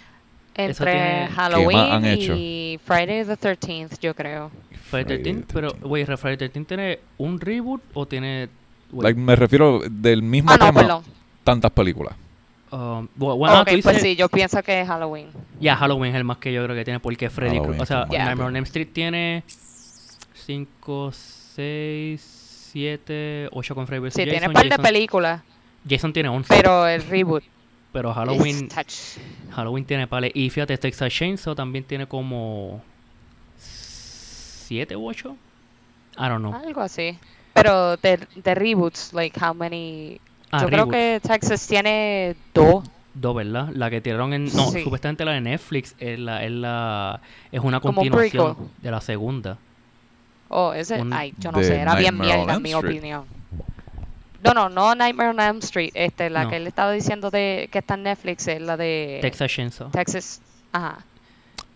Entre 0.56 0.76
tiene- 0.92 1.00
¿Qué 1.00 1.20
más 1.22 1.30
han 1.30 1.36
Halloween 1.36 2.06
hecho? 2.06 2.36
y 2.38 2.80
Friday 2.86 3.26
the 3.26 3.36
13th, 3.38 4.00
yo 4.00 4.14
creo. 4.16 4.52
Friday 4.90 5.18
the 5.24 5.24
13th, 5.34 5.46
pero, 5.54 5.70
13th. 5.72 5.82
güey, 5.88 6.06
¿Friday 6.06 6.38
the 6.38 6.50
13th 6.52 6.68
tiene 6.68 7.00
un 7.18 7.40
reboot 7.40 7.82
o 7.94 8.06
tiene...? 8.06 8.50
Like, 8.96 9.20
me 9.20 9.36
refiero 9.36 9.82
del 9.90 10.22
mismo 10.22 10.52
Ah, 10.52 10.58
tema, 10.60 11.02
tantas 11.44 11.72
películas. 11.72 12.14
um, 12.72 13.08
bu- 13.18 13.36
bueno, 13.38 13.62
ok, 13.62 13.68
tú 13.70 13.82
pues 13.82 13.96
dices- 13.96 14.02
sí, 14.04 14.16
yo 14.16 14.30
pienso 14.30 14.62
que 14.62 14.82
es 14.82 14.88
Halloween. 14.88 15.28
Ya, 15.60 15.76
Halloween 15.76 16.12
es 16.12 16.18
el 16.18 16.24
más 16.24 16.38
que 16.38 16.54
yo 16.54 16.64
creo 16.64 16.76
que 16.76 16.84
tiene 16.84 17.00
porque 17.00 17.30
Freddy 17.32 17.58
Krueger- 17.60 17.82
O 17.82 17.86
sea, 17.88 18.00
más 18.02 18.10
Nightmare 18.10 18.44
on. 18.50 18.56
Elm 18.56 18.64
Street 18.66 18.90
tiene 18.94 19.44
5, 20.34 21.12
6, 21.12 22.22
7, 22.72 23.50
8 23.52 23.76
con 23.76 23.88
Freddy 23.88 24.02
vs. 24.04 24.14
Sí, 24.14 24.22
Jason. 24.22 24.32
tiene 24.32 24.48
un 24.48 24.54
par 24.54 24.64
de 24.64 24.70
Jason, 24.70 24.84
películas, 24.84 25.42
Jason 25.90 26.14
tiene 26.14 26.30
11. 26.30 26.48
pero 26.54 26.88
el 26.88 27.02
reboot 27.08 27.44
pero 27.92 28.12
Halloween. 28.14 28.70
Halloween 29.52 29.86
tiene 29.86 30.08
pales. 30.08 30.32
Y 30.34 30.50
fíjate, 30.50 30.76
Texas 30.80 31.14
Chainsaw 31.14 31.54
también 31.54 31.84
tiene 31.84 32.08
como 32.08 32.82
7 33.58 34.96
u 34.96 35.08
8. 35.10 35.36
I 36.18 36.22
don't 36.28 36.40
know. 36.40 36.54
Algo 36.56 36.82
así. 36.82 37.18
Pero 37.54 37.98
de, 37.98 38.20
de 38.36 38.56
reboots, 38.56 39.14
like 39.14 39.40
how 39.40 39.54
many... 39.54 40.20
Ah, 40.52 40.62
yo 40.62 40.68
creo 40.70 40.88
que 40.88 41.20
Texas 41.22 41.68
tiene 41.68 42.36
dos. 42.54 42.84
Dos, 43.14 43.36
¿verdad? 43.36 43.70
La 43.74 43.92
que 43.92 44.02
tiraron 44.02 44.34
en... 44.34 44.46
No, 44.46 44.72
Sí. 44.72 44.82
supuestamente 44.84 45.24
la 45.24 45.34
de 45.34 45.42
Netflix 45.42 45.96
es, 46.00 46.18
la, 46.18 46.44
es, 46.44 46.52
la, 46.52 47.22
es 47.52 47.62
una 47.62 47.80
continuación 47.80 48.58
de 48.82 48.90
la 48.92 49.02
segunda. 49.02 49.58
Oh, 50.50 50.74
ese, 50.74 51.00
Un- 51.02 51.14
ay, 51.14 51.34
yo 51.38 51.52
no 51.52 51.60
sé, 51.62 51.76
era 51.80 51.96
bien 51.96 52.18
mierda 52.18 52.56
en 52.56 52.62
mi 52.62 52.74
opinión. 52.74 53.26
No, 54.44 54.54
no, 54.54 54.70
no 54.70 54.94
Nightmare 54.96 55.30
on 55.30 55.40
Elm 55.40 55.58
Street, 55.60 55.92
este, 55.94 56.30
la 56.30 56.44
No. 56.44 56.50
que 56.50 56.58
él 56.58 56.68
estaba 56.68 56.92
diciendo 56.92 57.30
de 57.32 57.70
que 57.72 57.80
está 57.80 57.94
en 57.94 58.04
Netflix 58.04 58.48
es 58.48 58.62
la 58.62 58.76
de 58.78 59.20
Texas 59.22 59.52
Chainsaw. 59.52 59.90
Texas. 59.92 60.42
Ajá, 60.72 60.98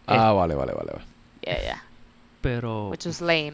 Ah, 0.08 0.32
vale, 0.34 0.56
vale, 0.56 0.74
vale. 0.74 0.92
vale. 0.94 1.06
yeah, 1.42 1.62
yeah, 1.62 1.84
Pero... 2.42 2.90
which 2.90 3.06
was 3.06 3.22
lame. 3.22 3.54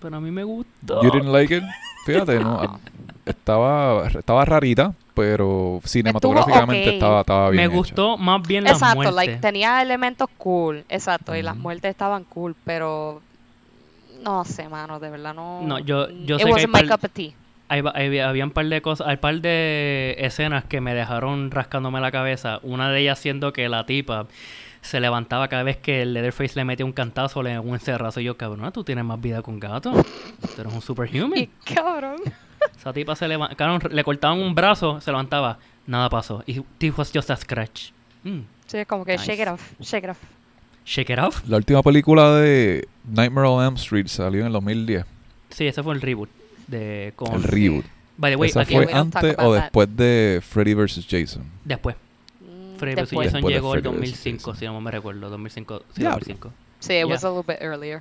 Pero 0.00 0.16
a 0.16 0.20
mí 0.20 0.30
me 0.30 0.44
gustó. 0.44 1.02
You 1.02 1.10
didn't 1.10 1.32
like 1.32 1.56
it? 1.56 1.64
Fíjate, 2.06 2.38
¿no? 2.40 2.78
Estaba, 3.26 4.06
estaba 4.08 4.44
rarita, 4.44 4.94
pero 5.14 5.80
cinematográficamente 5.84 6.94
estaba, 6.94 7.20
estaba 7.20 7.50
bien 7.50 7.62
Me 7.62 7.66
hecha. 7.66 7.76
gustó 7.76 8.16
más 8.16 8.40
bien 8.46 8.64
las 8.64 8.74
Exacto, 8.74 8.94
muertes. 8.96 9.14
like 9.14 9.36
tenía 9.36 9.82
elementos 9.82 10.28
cool, 10.38 10.84
exacto, 10.88 11.34
y 11.36 11.42
las 11.42 11.56
muertes 11.56 11.90
estaban 11.90 12.24
cool, 12.24 12.54
pero 12.64 13.20
no 14.22 14.44
sé, 14.44 14.68
mano, 14.68 14.98
de 14.98 15.10
verdad 15.10 15.34
no. 15.34 15.60
No, 15.62 15.78
yo- 15.80 16.08
yo 16.10 16.38
sé 16.38 16.44
que 16.46 16.60
hay 16.60 16.66
par-. 16.68 16.98
Hay, 17.68 17.82
hay- 17.94 18.18
había 18.20 18.44
un 18.44 18.50
par 18.50 18.66
de 18.66 18.80
cosas, 18.80 19.06
hay 19.06 19.14
un 19.14 19.20
par 19.20 19.40
de 19.40 20.16
escenas 20.18 20.64
que 20.64 20.80
me 20.80 20.94
dejaron 20.94 21.50
rascándome 21.50 22.00
la 22.00 22.10
cabeza. 22.10 22.60
Una 22.62 22.90
de 22.90 23.00
ellas 23.00 23.18
siendo 23.18 23.52
que 23.52 23.68
la 23.68 23.84
tipa 23.86 24.26
se 24.80 25.00
levantaba 25.00 25.48
cada 25.48 25.62
vez 25.64 25.76
que 25.76 26.02
el 26.02 26.14
Leatherface 26.14 26.54
le 26.56 26.64
metía 26.64 26.86
un 26.86 26.92
cantazo, 26.92 27.42
le 27.42 27.58
un 27.58 27.74
encerrazo. 27.74 28.20
Y 28.20 28.24
yo, 28.24 28.36
cabrón, 28.36 28.70
tú 28.72 28.84
tienes 28.84 29.04
más 29.04 29.20
vida 29.20 29.42
con 29.42 29.60
gato. 29.60 29.92
Tú 29.92 30.60
eres 30.60 30.72
un 30.72 30.80
superhuman. 30.80 31.38
Y 31.38 31.46
cabrón. 31.74 32.16
Esa 32.76 32.92
tipa 32.92 33.14
se 33.16 33.28
levantaba, 33.28 33.78
le 33.90 34.04
cortaban 34.04 34.38
un 34.38 34.54
brazo, 34.54 35.00
se 35.00 35.10
levantaba, 35.10 35.58
nada 35.86 36.08
pasó. 36.08 36.42
Y 36.46 36.60
was 36.96 37.10
just 37.14 37.30
a 37.30 37.36
scratch. 37.36 37.90
Mm, 38.24 38.40
Sí, 38.66 38.84
como 38.86 39.04
que 39.04 39.12
Nice. 39.12 39.24
shake 39.24 39.40
it 39.42 39.48
off, 39.48 39.72
shake 39.80 40.04
it 40.04 40.10
off. 40.10 40.18
Shake 40.84 41.10
it 41.12 41.18
off. 41.18 41.42
La 41.48 41.56
última 41.58 41.82
película 41.82 42.34
de 42.36 42.86
Nightmare 43.04 43.46
on 43.48 43.62
Elm 43.64 43.74
Street 43.74 44.06
salió 44.06 44.40
en 44.40 44.46
el 44.48 44.52
2010. 44.52 45.04
Sí, 45.50 45.66
ese 45.66 45.82
fue 45.82 45.94
el 45.94 46.00
reboot. 46.00 46.28
De, 46.68 47.12
con, 47.16 47.34
El 47.34 47.42
reboot. 47.42 47.84
By 48.16 48.32
the 48.32 48.36
way, 48.36 48.50
¿Esa 48.50 48.60
aquí- 48.60 48.74
fue 48.74 48.92
antes 48.92 49.34
o 49.38 49.54
that. 49.54 49.62
después 49.62 49.96
de 49.96 50.40
Freddy 50.46 50.74
vs. 50.74 51.06
Jason? 51.08 51.42
después. 51.64 51.96
Mm, 52.40 52.76
Freddy 52.76 52.94
vs. 53.02 53.10
Jason 53.10 53.22
Después 53.32 53.54
llegó 53.54 53.74
en 53.74 53.80
Freddy 53.82 53.96
vs. 53.96 54.00
2005, 54.00 54.38
Jason. 54.52 54.56
si 54.56 54.64
no 54.66 54.80
me 54.80 54.90
recuerdo. 54.90 55.30
2005, 55.30 55.82
sí, 55.94 56.00
Diablo. 56.00 56.18
2005. 56.20 56.52
Sí, 56.80 56.92
it 56.92 56.96
Yeah. 56.98 57.06
was 57.06 57.24
a 57.24 57.30
little 57.30 57.44
bit 57.54 57.60
earlier. 57.62 58.00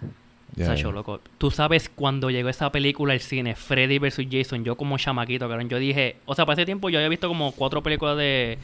Ya, 0.55 0.65
Sacho, 0.67 0.91
loco. 0.91 1.19
Tú 1.37 1.51
sabes 1.51 1.89
cuando 1.93 2.29
llegó 2.29 2.49
esa 2.49 2.71
película 2.71 3.13
al 3.13 3.19
cine, 3.19 3.55
Freddy 3.55 3.99
vs. 3.99 4.27
Jason, 4.31 4.63
yo 4.63 4.75
como 4.75 4.97
chamaquito, 4.97 5.47
cabrón, 5.47 5.69
yo 5.69 5.77
dije, 5.77 6.15
o 6.25 6.33
sea, 6.35 6.45
para 6.45 6.53
ese 6.61 6.65
tiempo 6.65 6.89
yo 6.89 6.97
había 6.99 7.09
visto 7.09 7.27
como 7.27 7.51
cuatro 7.51 7.83
películas 7.83 8.17
de, 8.17 8.57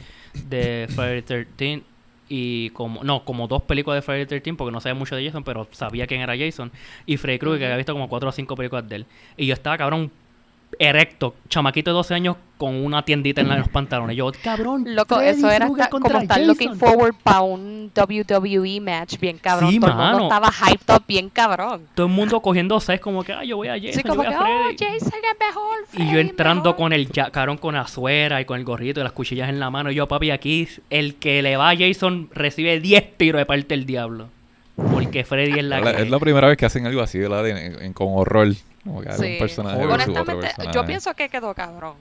de 0.48 0.86
Friday 0.88 1.22
the 1.22 1.44
13 1.56 1.82
y 2.28 2.70
como, 2.70 3.04
no, 3.04 3.24
como 3.24 3.48
dos 3.48 3.62
películas 3.62 3.98
de 3.98 4.02
Friday 4.02 4.26
the 4.26 4.40
13 4.40 4.54
porque 4.56 4.72
no 4.72 4.80
sabía 4.80 4.94
mucho 4.94 5.16
de 5.16 5.24
Jason, 5.24 5.44
pero 5.44 5.68
sabía 5.72 6.06
quién 6.06 6.20
era 6.20 6.36
Jason. 6.36 6.72
Y 7.06 7.16
Freddy 7.16 7.38
Krueger, 7.38 7.58
que 7.58 7.64
había 7.66 7.76
visto 7.76 7.92
como 7.92 8.08
cuatro 8.08 8.28
o 8.28 8.32
cinco 8.32 8.56
películas 8.56 8.88
de 8.88 8.96
él. 8.96 9.06
Y 9.36 9.46
yo 9.46 9.54
estaba, 9.54 9.76
cabrón, 9.78 10.10
erecto, 10.78 11.34
chamaquito 11.48 11.90
de 11.90 11.94
12 11.94 12.14
años 12.14 12.36
con 12.56 12.76
una 12.84 13.04
tiendita 13.04 13.40
en 13.40 13.48
los 13.48 13.68
pantalones. 13.68 14.16
Yo, 14.16 14.30
cabrón, 14.42 14.94
Loco, 14.94 15.20
eso 15.20 15.50
era 15.50 15.66
como 15.90 16.06
estar 16.06 16.28
Jason. 16.28 16.46
looking 16.46 16.76
forward 16.76 17.14
para 17.22 17.40
un 17.42 17.90
WWE 17.94 18.80
match 18.80 19.18
bien 19.18 19.38
cabrón. 19.38 19.70
Sí, 19.70 19.80
Todo 19.80 19.90
el 19.90 19.96
mundo 19.96 20.12
mano. 20.12 20.24
estaba 20.24 20.50
hyped 20.52 20.94
up 20.94 21.02
bien 21.06 21.28
cabrón. 21.30 21.88
Todo 21.94 22.06
el 22.06 22.12
mundo 22.12 22.40
cogiendo 22.40 22.78
seis 22.80 23.00
como 23.00 23.24
que, 23.24 23.32
ah, 23.32 23.44
yo 23.44 23.56
voy 23.56 23.68
a 23.68 23.72
Jason, 23.74 23.92
Sí, 23.92 24.02
yo 24.04 24.08
como 24.10 24.22
voy 24.22 24.28
que, 24.28 24.34
a 24.34 24.40
oh. 24.40 24.70
Jason 24.78 25.12
es 25.32 25.38
mejor. 25.48 25.76
Y 26.08 26.12
yo 26.12 26.18
entrando 26.20 26.70
mejor". 26.70 26.76
con 26.76 26.92
el 26.92 27.08
cabrón 27.10 27.58
con 27.58 27.74
la 27.74 27.86
suera 27.88 28.40
y 28.40 28.44
con 28.44 28.58
el 28.58 28.64
gorrito 28.64 29.00
y 29.00 29.02
las 29.02 29.12
cuchillas 29.12 29.48
en 29.48 29.58
la 29.60 29.70
mano. 29.70 29.90
Y 29.90 29.96
yo, 29.96 30.06
papi, 30.08 30.30
aquí 30.30 30.68
el 30.90 31.16
que 31.16 31.42
le 31.42 31.56
va 31.56 31.70
a 31.70 31.76
Jason 31.76 32.30
recibe 32.32 32.78
10 32.80 33.16
tiros 33.18 33.40
de 33.40 33.46
parte 33.46 33.68
del 33.68 33.84
diablo. 33.84 34.28
Porque 34.76 35.24
Freddy 35.24 35.58
es 35.58 35.64
la 35.64 35.78
Es 35.78 35.84
la, 35.84 35.96
que... 35.96 36.02
es 36.02 36.10
la 36.10 36.18
primera 36.18 36.48
vez 36.48 36.56
que 36.56 36.66
hacen 36.66 36.86
algo 36.86 37.00
así, 37.00 37.18
¿verdad? 37.18 37.46
En- 37.48 37.80
en- 37.82 37.92
con 37.92 38.08
horror. 38.10 38.48
Como 38.84 39.00
que 39.00 39.12
Sí. 39.14 39.32
un 39.32 39.38
personaje 39.38 39.82
Honestamente, 39.84 40.46
personaje. 40.46 40.74
yo 40.74 40.84
pienso 40.86 41.14
que 41.14 41.28
quedó 41.28 41.54
cabrón. 41.54 41.94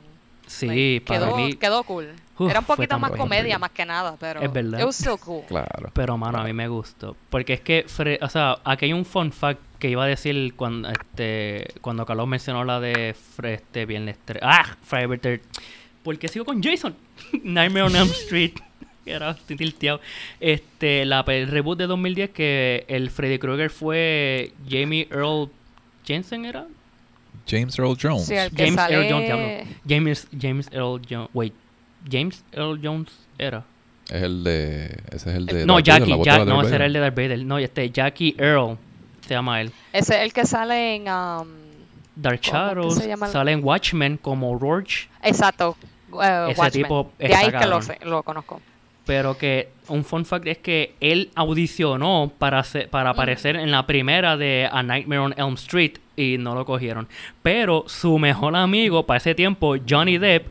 Sí, 0.46 0.68
Like, 0.68 1.02
para 1.08 1.20
quedó, 1.26 1.38
mí... 1.38 1.54
quedó 1.54 1.84
cool. 1.84 2.10
Uf, 2.38 2.50
Era 2.50 2.60
un 2.60 2.66
poquito 2.66 3.00
más 3.00 3.12
comedia 3.12 3.58
más 3.58 3.72
que 3.72 3.86
nada, 3.86 4.18
pero 4.20 4.42
Es 4.42 4.52
verdad. 4.52 4.80
it 4.80 4.86
was 4.86 4.98
still 5.00 5.18
cool. 5.24 5.44
Claro. 5.48 5.90
Pero, 5.94 6.18
mano, 6.18 6.40
a 6.40 6.44
mí 6.44 6.52
me 6.52 6.68
gustó. 6.68 7.16
Porque 7.30 7.54
es 7.54 7.62
que, 7.62 7.86
Fre- 7.86 8.20
o 8.22 8.28
sea, 8.28 8.58
aquí 8.66 8.86
hay 8.86 8.94
un 8.94 9.06
fun 9.06 9.32
fact 9.32 9.62
que 9.80 9.90
iba 9.90 10.04
a 10.04 10.08
decir 10.08 10.54
cuando, 10.56 10.90
este, 10.90 11.68
cuando 11.80 12.06
Carlos 12.06 12.28
mencionó 12.28 12.66
la 12.66 12.82
de 12.82 13.16
Fre- 13.38 13.54
este 13.56 13.86
Viernes 13.86 14.18
3. 14.26 14.42
¡Ah! 14.46 14.76
Friday 14.84 15.18
the 15.18 15.40
13th. 15.40 15.42
Porque 16.04 16.28
sigo 16.28 16.44
con 16.44 16.62
Jason. 16.62 16.94
Nightmare 17.44 17.84
on 17.86 17.96
Elm 17.96 18.10
Street. 18.10 18.54
Era 19.06 19.36
tilteado. 19.36 20.02
Este, 20.42 21.06
la, 21.06 21.24
el 21.28 21.48
reboot 21.48 21.78
de 21.78 21.88
2010 21.88 22.30
que 22.32 22.86
el 22.90 23.10
Freddy 23.12 23.40
Krueger 23.40 23.70
fue 23.70 24.52
Jamie 24.70 25.08
Earl 25.10 25.50
Jensen, 26.06 26.46
¿era? 26.46 26.66
James 27.48 27.78
Earl 27.78 27.98
Jones. 28.02 28.26
Sí, 28.26 28.36
el 28.36 28.52
que 28.52 28.64
James 28.66 28.76
sale... 28.76 28.96
Earl 28.96 29.12
Jones, 29.12 29.26
diablo. 29.26 29.48
James, 29.88 30.28
James 30.40 30.70
Earl 30.72 31.02
Jones. 31.10 31.30
Wait, 31.34 31.54
James 32.10 32.44
Earl 32.54 32.80
Jones 32.82 33.12
era. 33.38 33.64
Es 34.10 34.22
el 34.22 34.44
de. 34.44 34.86
Ese 35.12 35.30
es 35.30 35.36
el 35.36 35.46
de. 35.46 35.66
No, 35.66 35.76
Darth 35.76 35.88
Vader, 35.88 36.00
Jackie, 36.08 36.18
de 36.18 36.24
Jack, 36.24 36.46
no, 36.46 36.54
ese 36.62 36.64
Vader. 36.64 36.74
era 36.76 36.86
el 36.86 36.94
de 36.94 37.00
Darth 37.00 37.16
Vader. 37.16 37.46
No, 37.46 37.58
este, 37.58 37.90
Jackie 37.90 38.36
Earl 38.38 38.78
se 39.22 39.34
llama 39.34 39.62
él. 39.62 39.72
Ese 39.94 40.16
es 40.16 40.22
el 40.22 40.34
que 40.34 40.46
sale 40.46 40.96
en... 40.96 41.02
um, 41.04 41.48
Dark 42.16 42.42
¿Cómo 42.46 42.52
que 42.52 42.52
Shadows, 42.52 42.96
se 42.96 43.08
llama 43.08 43.26
el- 43.26 43.32
sale 43.32 43.52
en 43.54 43.64
Watchmen 43.64 44.18
como 44.18 44.58
Roach, 44.60 45.08
Exacto. 45.24 45.76
uh, 46.12 46.22
Ese 46.22 46.60
Watchmen. 46.62 46.72
tipo 46.84 47.12
De 47.18 47.34
ahí 47.34 47.46
que 47.48 47.52
lo, 47.54 47.60
cabrón. 47.60 47.84
sé, 47.84 47.98
lo 48.04 48.24
conozco. 48.24 48.62
Pero 49.06 49.38
que 49.38 49.70
un 49.90 50.04
fun 50.06 50.26
fact 50.26 50.48
es 50.48 50.58
que 50.60 50.94
él 51.02 51.30
audicionó 51.36 52.32
para, 52.38 52.64
para 52.90 53.10
aparecer 53.10 53.56
en 53.58 53.72
la 53.72 53.86
primera 53.86 54.38
de 54.38 54.70
A 54.72 54.82
Nightmare 54.84 55.20
on 55.20 55.34
Elm 55.38 55.56
Street 55.56 55.94
y 56.16 56.38
no 56.38 56.56
lo 56.56 56.66
cogieron. 56.66 57.08
Pero 57.42 57.84
su 57.88 58.18
mejor 58.18 58.56
amigo 58.56 59.06
para 59.06 59.18
ese 59.18 59.36
tiempo, 59.36 59.76
Johnny 59.88 60.18
Depp, 60.18 60.48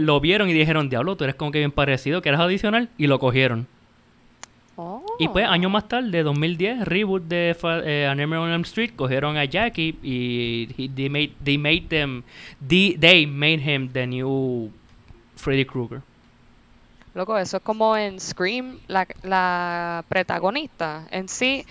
lo 0.00 0.20
vieron 0.20 0.48
y 0.48 0.52
dijeron, 0.52 0.88
diablo, 0.88 1.16
tú 1.16 1.24
eres 1.24 1.36
como 1.36 1.52
que 1.52 1.58
bien 1.58 1.70
parecido, 1.72 2.22
¿quieres 2.22 2.40
adicional? 2.40 2.88
Y 2.98 3.06
lo 3.06 3.18
cogieron. 3.18 3.66
Oh. 4.78 5.02
Y 5.18 5.28
pues, 5.28 5.46
años 5.46 5.70
más 5.70 5.88
tarde, 5.88 6.22
2010, 6.22 6.86
reboot 6.86 7.22
de 7.24 7.56
eh, 7.84 8.06
A 8.10 8.14
Nightmare 8.14 8.42
on 8.42 8.50
Elm 8.50 8.62
Street, 8.62 8.90
cogieron 8.94 9.36
a 9.38 9.44
Jackie 9.46 9.96
y 10.02 10.68
he- 10.76 10.88
they 10.90 11.08
made, 11.08 11.32
they 11.42 11.56
made 11.56 11.86
them, 11.88 12.24
they, 12.66 12.94
they 12.98 13.26
made 13.26 13.60
him 13.60 13.88
the 13.90 14.06
new 14.06 14.70
Freddy 15.36 15.64
Krueger. 15.64 16.02
Loco, 17.16 17.38
eso 17.38 17.56
es 17.56 17.62
como 17.62 17.96
en 17.96 18.20
Scream, 18.20 18.78
la, 18.88 19.08
la 19.22 20.04
protagonista 20.06 21.08
en 21.10 21.30
sí 21.30 21.64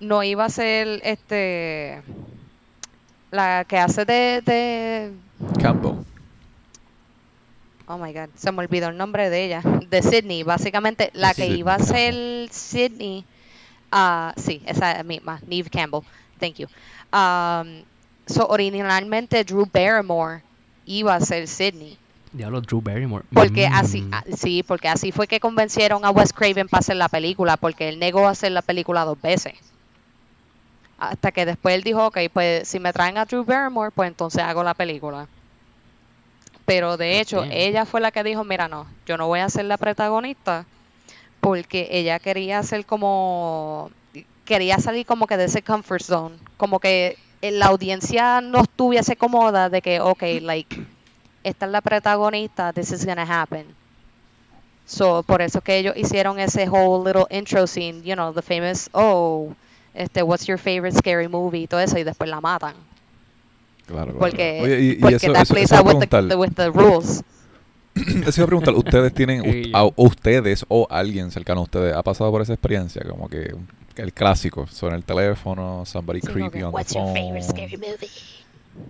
no 0.00 0.24
iba 0.24 0.46
a 0.46 0.48
ser 0.48 1.00
este 1.04 2.02
la 3.30 3.64
que 3.68 3.78
hace 3.78 4.04
de, 4.04 4.42
de 4.44 5.12
Campbell. 5.62 6.04
oh 7.86 7.98
my 7.98 8.12
god, 8.12 8.30
se 8.34 8.50
me 8.50 8.58
olvidó 8.58 8.88
el 8.88 8.96
nombre 8.96 9.30
de 9.30 9.44
ella, 9.44 9.62
de 9.62 10.02
Sydney, 10.02 10.42
básicamente 10.42 11.10
la 11.14 11.34
que 11.34 11.46
iba 11.46 11.76
a 11.76 11.78
ser 11.78 12.48
Sydney, 12.50 13.24
ah 13.92 14.34
sí, 14.36 14.60
esa 14.66 15.04
misma, 15.04 15.40
Neve 15.46 15.70
Campbell, 15.70 16.00
thank 16.40 16.56
you. 16.56 16.66
Um, 17.12 17.84
so 18.26 18.48
originalmente 18.48 19.44
Drew 19.44 19.66
Barrymore 19.72 20.42
iba 20.84 21.14
a 21.14 21.20
ser 21.20 21.46
Sydney. 21.46 21.96
Diablo, 22.32 22.60
Drew 22.60 22.80
Barrymore. 22.80 23.24
Porque 23.32 23.68
Mm. 23.68 23.74
así, 23.74 24.08
ah, 24.12 24.24
sí, 24.36 24.62
porque 24.62 24.88
así 24.88 25.12
fue 25.12 25.26
que 25.26 25.40
convencieron 25.40 26.04
a 26.04 26.10
Wes 26.10 26.32
Craven 26.32 26.68
para 26.68 26.80
hacer 26.80 26.96
la 26.96 27.08
película, 27.08 27.56
porque 27.56 27.88
él 27.88 27.98
negó 27.98 28.26
a 28.26 28.30
hacer 28.30 28.52
la 28.52 28.62
película 28.62 29.04
dos 29.04 29.20
veces. 29.20 29.54
Hasta 30.98 31.32
que 31.32 31.46
después 31.46 31.74
él 31.74 31.82
dijo, 31.82 32.06
ok, 32.06 32.18
pues 32.32 32.68
si 32.68 32.78
me 32.78 32.92
traen 32.92 33.16
a 33.18 33.24
Drew 33.24 33.44
Barrymore, 33.44 33.90
pues 33.94 34.08
entonces 34.08 34.42
hago 34.42 34.62
la 34.62 34.74
película. 34.74 35.28
Pero 36.66 36.96
de 36.96 37.20
hecho, 37.20 37.40
Damn. 37.40 37.52
ella 37.52 37.84
fue 37.84 38.00
la 38.00 38.10
que 38.10 38.22
dijo, 38.22 38.44
mira, 38.44 38.68
no, 38.68 38.86
yo 39.06 39.16
no 39.16 39.26
voy 39.26 39.40
a 39.40 39.48
ser 39.48 39.64
la 39.64 39.78
protagonista, 39.78 40.66
porque 41.40 41.88
ella 41.90 42.18
quería 42.18 42.62
ser 42.62 42.84
como, 42.84 43.90
quería 44.44 44.78
salir 44.78 45.06
como 45.06 45.26
que 45.26 45.36
de 45.36 45.44
ese 45.46 45.62
comfort 45.62 46.02
zone, 46.02 46.38
como 46.56 46.78
que 46.78 47.16
eh, 47.40 47.50
la 47.50 47.66
audiencia 47.66 48.40
no 48.40 48.60
estuviese 48.60 49.16
cómoda 49.16 49.70
de 49.70 49.80
que, 49.80 50.00
ok, 50.00 50.22
like, 50.42 50.76
esta 51.44 51.66
es 51.66 51.72
la 51.72 51.80
protagonista, 51.80 52.72
this 52.72 52.92
is 52.92 53.04
gonna 53.06 53.22
happen. 53.42 53.66
So, 54.86 55.22
por 55.22 55.40
eso 55.40 55.60
que 55.60 55.78
ellos 55.78 55.96
hicieron 55.96 56.38
ese 56.40 56.68
whole 56.68 57.04
little 57.04 57.26
intro 57.30 57.66
scene, 57.66 58.02
you 58.02 58.14
know, 58.14 58.32
the 58.32 58.42
famous, 58.42 58.88
oh, 58.92 59.52
este, 59.94 60.22
what's 60.22 60.46
your 60.46 60.58
favorite 60.58 60.96
scary 60.96 61.28
movie, 61.28 61.62
y 61.62 61.66
todo 61.66 61.80
eso, 61.80 61.96
y 61.98 62.02
después 62.04 62.28
la 62.28 62.40
matan. 62.40 62.74
Claro, 63.86 64.12
claro. 64.12 64.18
Porque, 64.18 64.60
Oye, 64.62 64.80
y, 64.80 64.90
y 64.90 64.94
porque 64.96 65.16
eso, 65.16 65.32
that 65.32 65.42
eso, 65.42 65.54
plays 65.54 65.70
eso 65.72 65.76
out 65.76 65.86
with 65.86 65.98
the, 66.00 66.06
preguntar, 66.08 66.38
with 66.38 66.52
the 66.54 66.70
rules. 66.70 67.22
eso 67.94 68.40
iba 68.40 68.44
a 68.44 68.46
preguntar, 68.46 68.74
¿ustedes 68.74 69.12
tienen, 69.14 69.42
u- 69.74 69.76
a- 69.76 69.90
ustedes 69.96 70.64
o 70.68 70.86
alguien 70.90 71.30
cercano 71.30 71.60
a 71.60 71.64
ustedes 71.64 71.94
ha 71.94 72.02
pasado 72.02 72.30
por 72.32 72.42
esa 72.42 72.52
experiencia? 72.52 73.02
Como 73.08 73.28
que 73.28 73.54
el 73.96 74.12
clásico, 74.12 74.66
suena 74.66 74.96
el 74.96 75.04
teléfono, 75.04 75.84
somebody 75.86 76.20
Sí, 76.20 76.26
creepy 76.28 76.58
que, 76.58 76.64
on 76.64 76.70
the 76.70 76.76
what's 76.76 76.94
your 76.94 77.04
phone, 77.04 77.14
favorite 77.14 77.44
scary 77.44 77.76
movie? 77.76 78.10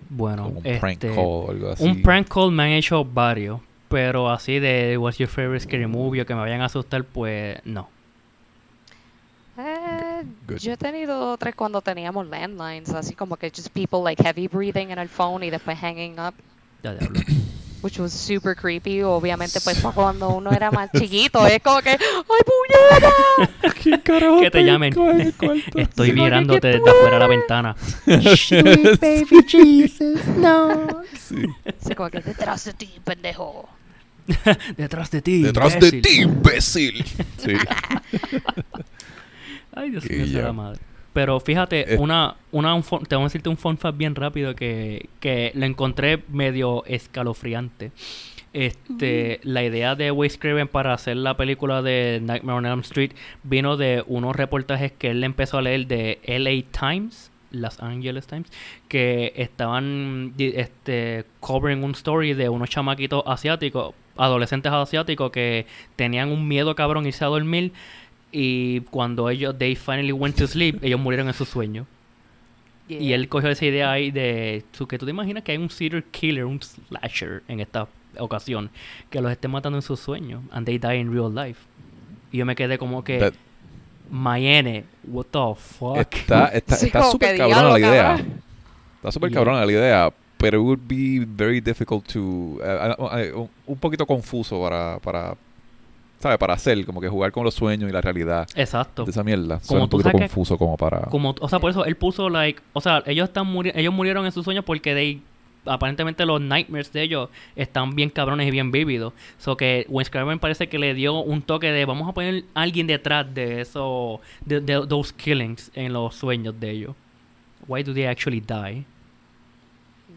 Bueno, 0.09 0.43
como 0.43 0.57
un 0.59 0.79
prank 0.79 1.03
este, 1.03 1.09
call 1.09 1.19
o 1.19 1.51
algo 1.51 1.69
así. 1.71 1.83
un 1.83 2.01
prank 2.01 2.27
call 2.27 2.51
me 2.51 2.63
han 2.63 2.69
hecho 2.69 3.03
varios, 3.05 3.59
pero 3.89 4.29
así 4.29 4.59
de 4.59 4.97
What's 4.97 5.17
your 5.17 5.29
favorite 5.29 5.63
scary 5.63 5.87
movie 5.87 6.21
o 6.21 6.25
que 6.25 6.33
me 6.33 6.41
vayan 6.41 6.61
a 6.61 6.65
asustar, 6.65 7.03
pues 7.03 7.59
no. 7.65 7.89
Eh, 9.57 10.23
Good. 10.47 10.57
yo 10.57 10.73
he 10.73 10.77
tenido 10.77 11.37
tres 11.37 11.55
cuando 11.55 11.81
teníamos 11.81 12.27
landlines, 12.27 12.89
así 12.89 13.15
como 13.15 13.35
que 13.35 13.49
just 13.49 13.69
people 13.69 13.99
like 14.03 14.21
heavy 14.23 14.47
breathing 14.47 14.91
en 14.91 14.99
el 14.99 15.09
phone 15.09 15.43
y 15.43 15.49
después 15.49 15.77
hanging 15.77 16.19
up. 16.19 16.33
Ya 16.83 16.93
diablo. 16.93 17.19
which 17.81 17.99
was 17.99 18.13
super 18.13 18.55
creepy. 18.55 19.01
Obviamente, 19.01 19.59
pues 19.61 19.79
cuando 19.93 20.29
uno 20.29 20.51
era 20.51 20.71
más 20.71 20.89
chiquito, 20.97 21.45
es 21.45 21.61
como 21.61 21.81
que, 21.81 21.91
¡ay, 21.91 21.97
puñeta! 22.45 23.73
¿Quién 23.81 23.99
carajo 24.01 24.41
que 24.41 24.51
te 24.51 24.63
llamen. 24.63 24.93
Estoy 25.75 26.13
mirándote 26.13 26.71
¿qué 26.71 26.77
desde 26.77 26.89
afuera 26.89 27.15
de 27.15 27.19
la 27.19 27.27
ventana. 27.27 27.75
baby 28.05 29.45
Jesus, 29.47 30.25
no. 30.37 31.03
Sí. 31.17 31.43
Como 31.95 32.09
que 32.09 32.21
detrás 32.21 32.65
de 32.65 32.73
ti, 32.73 32.91
pendejo. 33.03 33.69
Detrás 34.77 35.11
de 35.11 35.21
ti. 35.21 35.41
Detrás 35.41 35.79
de 35.79 35.87
imbécil. 35.87 36.01
ti, 36.01 36.21
imbécil. 36.21 37.05
Sí. 37.37 37.53
Ay, 39.73 39.89
Dios 39.89 40.09
mío, 40.09 40.41
la 40.41 40.53
madre. 40.53 40.90
Pero 41.13 41.39
fíjate, 41.39 41.95
Eh. 41.95 41.97
una, 41.97 42.35
una 42.51 42.73
un 42.73 42.83
te 42.83 43.15
voy 43.15 43.23
a 43.23 43.27
decirte 43.27 43.49
un 43.49 43.57
fun 43.57 43.77
fact 43.77 43.97
bien 43.97 44.15
rápido 44.15 44.55
que, 44.55 45.09
que 45.19 45.51
lo 45.55 45.65
encontré 45.65 46.23
medio 46.29 46.85
escalofriante. 46.85 47.91
Este, 48.53 49.39
la 49.43 49.63
idea 49.63 49.95
de 49.95 50.11
Wes 50.11 50.37
Craven 50.37 50.67
para 50.67 50.93
hacer 50.93 51.15
la 51.15 51.37
película 51.37 51.81
de 51.81 52.19
Nightmare 52.21 52.57
on 52.57 52.65
Elm 52.65 52.79
Street 52.81 53.11
vino 53.43 53.77
de 53.77 54.03
unos 54.07 54.35
reportajes 54.35 54.91
que 54.91 55.11
él 55.11 55.23
empezó 55.23 55.57
a 55.57 55.61
leer 55.61 55.87
de 55.87 56.19
LA 56.25 56.63
Times, 56.77 57.31
Los 57.51 57.79
Angeles 57.81 58.27
Times, 58.27 58.49
que 58.89 59.31
estaban 59.37 60.33
este, 60.37 61.23
covering 61.39 61.83
un 61.83 61.91
story 61.91 62.33
de 62.33 62.49
unos 62.49 62.69
chamaquitos 62.69 63.23
asiáticos, 63.25 63.93
adolescentes 64.17 64.71
asiáticos 64.73 65.31
que 65.31 65.65
tenían 65.95 66.29
un 66.29 66.45
miedo 66.47 66.75
cabrón 66.75 67.05
irse 67.05 67.23
a 67.23 67.27
dormir 67.29 67.71
y 68.31 68.79
cuando 68.81 69.29
ellos, 69.29 69.57
they 69.57 69.75
finally 69.75 70.11
went 70.11 70.35
to 70.37 70.47
sleep, 70.47 70.83
ellos 70.83 70.99
murieron 70.99 71.27
en 71.27 71.33
su 71.33 71.45
sueño. 71.45 71.85
Y 72.87 73.13
él 73.13 73.29
cogió 73.29 73.49
esa 73.49 73.65
idea 73.65 73.91
ahí 73.91 74.11
de 74.11 74.65
su- 74.73 74.85
que 74.87 74.97
tú 74.97 75.05
te 75.05 75.11
imaginas 75.11 75.43
que 75.43 75.53
hay 75.53 75.57
un 75.57 75.69
serial 75.69 76.03
killer, 76.11 76.43
un 76.45 76.59
slasher 76.61 77.41
en 77.47 77.61
esta 77.61 77.87
ocasión, 78.17 78.69
que 79.09 79.21
los 79.21 79.31
esté 79.31 79.47
matando 79.47 79.77
en 79.77 79.81
sus 79.81 79.99
sueños, 79.99 80.41
and 80.51 80.65
they 80.65 80.77
die 80.77 80.97
in 80.97 81.13
real 81.13 81.33
life. 81.33 81.61
Y 82.33 82.37
yo 82.39 82.45
me 82.45 82.55
quedé 82.55 82.77
como 82.77 83.03
que, 83.03 83.17
That- 83.19 83.33
Mayene, 84.09 84.83
what 85.05 85.25
the 85.31 85.39
fuck. 85.55 85.97
Está 85.97 86.47
está 86.53 86.75
Sí, 86.75 86.87
está 86.87 87.03
súper 87.03 87.31
que 87.33 87.37
cabrona 87.37 87.69
la 87.69 87.79
idea. 87.79 88.03
cabrón. 88.17 88.41
Está 88.97 89.11
súper 89.11 89.29
Yeah. 89.29 89.39
cabrona 89.39 89.65
la 89.65 89.71
idea, 89.71 90.13
pero 90.37 90.59
it 90.59 90.63
would 90.65 90.79
be 90.87 91.25
very 91.25 91.61
difficult 91.61 92.05
to... 92.11 92.59
eh, 92.61 92.93
eh, 92.99 93.19
eh, 93.27 93.33
un- 93.33 93.49
un 93.67 93.77
poquito 93.77 94.05
confuso 94.05 94.61
para, 94.61 94.99
para... 94.99 95.35
¿Sabes? 96.21 96.37
Para 96.37 96.53
hacer, 96.53 96.85
como 96.85 97.01
que 97.01 97.09
jugar 97.09 97.31
con 97.31 97.43
los 97.43 97.53
sueños 97.55 97.89
y 97.89 97.93
la 97.93 97.99
realidad 98.01 98.47
Exacto. 98.55 99.03
de 99.05 99.11
esa 99.11 99.23
mierda. 99.23 99.59
Como 99.67 99.83
un 99.83 99.89
tú 99.89 99.97
poquito 99.97 100.09
sabes 100.11 100.21
que- 100.21 100.27
confuso 100.27 100.57
como 100.57 100.77
para... 100.77 101.01
Como, 101.09 101.33
o 101.39 101.49
sea, 101.49 101.59
por 101.59 101.71
eso 101.71 101.83
él 101.83 101.95
puso, 101.95 102.29
like, 102.29 102.61
o 102.73 102.81
sea, 102.81 103.01
ellos 103.07 103.27
están 103.29 103.47
muri- 103.47 103.71
ellos 103.73 103.93
murieron 103.93 104.25
en 104.25 104.31
sus 104.31 104.43
sueños 104.45 104.63
porque 104.63 104.93
they, 104.93 105.21
aparentemente 105.65 106.25
los 106.25 106.39
nightmares 106.39 106.93
de 106.93 107.01
ellos 107.01 107.29
están 107.55 107.95
bien 107.95 108.09
cabrones 108.11 108.47
y 108.47 108.51
bien 108.51 108.71
vívidos. 108.71 109.13
So 109.39 109.57
que 109.57 109.85
Wes 109.89 110.09
Craven 110.11 110.37
parece 110.39 110.69
que 110.69 110.77
le 110.77 110.93
dio 110.93 111.19
un 111.21 111.41
toque 111.41 111.71
de 111.71 111.85
vamos 111.85 112.07
a 112.07 112.13
poner 112.13 112.43
a 112.53 112.61
alguien 112.61 112.85
detrás 112.87 113.33
de 113.33 113.61
eso, 113.61 114.21
de, 114.45 114.59
de 114.61 114.85
those 114.87 115.11
killings 115.15 115.71
en 115.73 115.91
los 115.93 116.13
sueños 116.15 116.59
de 116.59 116.69
ellos. 116.69 116.95
Why 117.67 117.81
do 117.83 117.93
they 117.93 118.05
actually 118.05 118.41
die? 118.41 118.85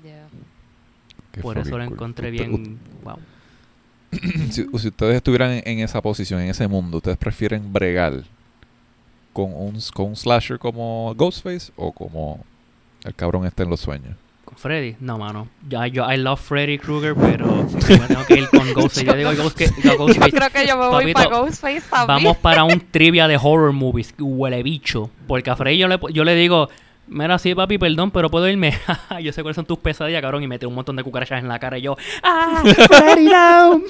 Yeah. 0.02 0.26
Por 1.42 1.56
eso 1.58 1.78
lo 1.78 1.84
cool. 1.84 1.94
encontré 1.94 2.30
Usted- 2.30 2.46
bien, 2.48 2.78
wow. 3.02 3.16
si, 4.50 4.64
si 4.78 4.88
ustedes 4.88 5.16
estuvieran 5.16 5.52
en, 5.52 5.62
en 5.64 5.78
esa 5.80 6.00
posición, 6.02 6.40
en 6.40 6.50
ese 6.50 6.66
mundo, 6.68 6.98
¿ustedes 6.98 7.16
prefieren 7.18 7.72
bregar 7.72 8.22
con 9.32 9.52
un, 9.52 9.78
con 9.92 10.06
un 10.06 10.16
slasher 10.16 10.58
como 10.58 11.12
Ghostface 11.16 11.72
o 11.76 11.92
como 11.92 12.44
el 13.04 13.14
cabrón 13.14 13.46
este 13.46 13.62
en 13.64 13.70
los 13.70 13.80
sueños? 13.80 14.14
¿Con 14.44 14.56
Freddy? 14.58 14.96
No, 15.00 15.16
mano. 15.18 15.48
Ya, 15.68 15.86
yo, 15.86 16.10
I 16.10 16.16
love 16.18 16.38
Freddy 16.40 16.78
Krueger, 16.78 17.14
pero 17.14 17.66
yo 17.88 18.06
tengo 18.06 18.24
que 18.26 18.34
ir 18.40 18.48
con 18.50 18.72
Ghostface. 18.74 19.04
Yo 19.06 19.14
digo 19.14 19.32
Ghost, 19.34 19.56
que- 19.56 19.70
Yo 19.82 19.96
Ghostface. 19.96 20.30
creo 20.32 20.50
que 20.50 20.66
yo 20.66 20.76
me 20.76 20.86
voy 20.88 21.12
Papito, 21.12 21.30
para 21.30 21.38
Ghostface 21.40 21.80
también. 21.90 22.06
Vamos 22.06 22.36
para 22.36 22.64
un 22.64 22.78
trivia 22.90 23.26
de 23.26 23.36
horror 23.36 23.72
movies. 23.72 24.14
Huele 24.18 24.62
bicho. 24.62 25.10
Porque 25.26 25.50
a 25.50 25.56
Freddy 25.56 25.78
yo 25.78 25.88
le, 25.88 25.98
yo 26.12 26.24
le 26.24 26.34
digo, 26.34 26.68
mira, 27.06 27.38
sí, 27.38 27.54
papi, 27.54 27.78
perdón, 27.78 28.10
pero 28.10 28.30
puedo 28.30 28.48
irme. 28.48 28.78
yo 29.22 29.32
sé 29.32 29.42
cuáles 29.42 29.56
son 29.56 29.66
tus 29.66 29.78
pesadillas, 29.78 30.22
cabrón. 30.22 30.42
Y 30.42 30.46
mete 30.46 30.66
un 30.66 30.74
montón 30.74 30.96
de 30.96 31.02
cucarachas 31.04 31.40
en 31.40 31.48
la 31.48 31.58
cara 31.58 31.78
y 31.78 31.82
yo, 31.82 31.96
¡ah! 32.22 32.62
¡Freddy 32.88 33.28
down! 33.28 33.84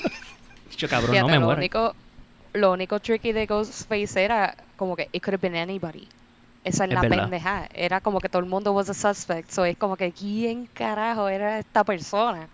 Yo, 0.76 0.88
cabrón, 0.88 1.10
Fíjate, 1.10 1.22
no 1.22 1.28
me 1.28 1.38
lo 1.38 1.44
muero. 1.46 1.58
único, 1.58 1.94
lo 2.54 2.72
único 2.72 3.00
tricky 3.00 3.32
de 3.32 3.46
Ghostface 3.46 4.22
era 4.24 4.56
como 4.76 4.96
que 4.96 5.08
it 5.12 5.22
could 5.22 5.34
have 5.34 5.40
been 5.48 5.56
anybody. 5.56 6.08
Esa 6.64 6.84
es, 6.84 6.90
Es 6.90 6.94
la 6.94 7.00
verdad. 7.02 7.18
pendeja. 7.24 7.68
Era 7.74 8.00
como 8.00 8.20
que 8.20 8.28
todo 8.28 8.40
el 8.40 8.48
mundo 8.48 8.72
was 8.72 8.88
a 8.90 8.94
suspect. 8.94 9.50
So 9.50 9.64
es 9.64 9.76
como 9.76 9.96
que 9.96 10.10
quién 10.12 10.66
carajo 10.72 11.28
era 11.28 11.58
esta 11.58 11.84
persona. 11.84 12.48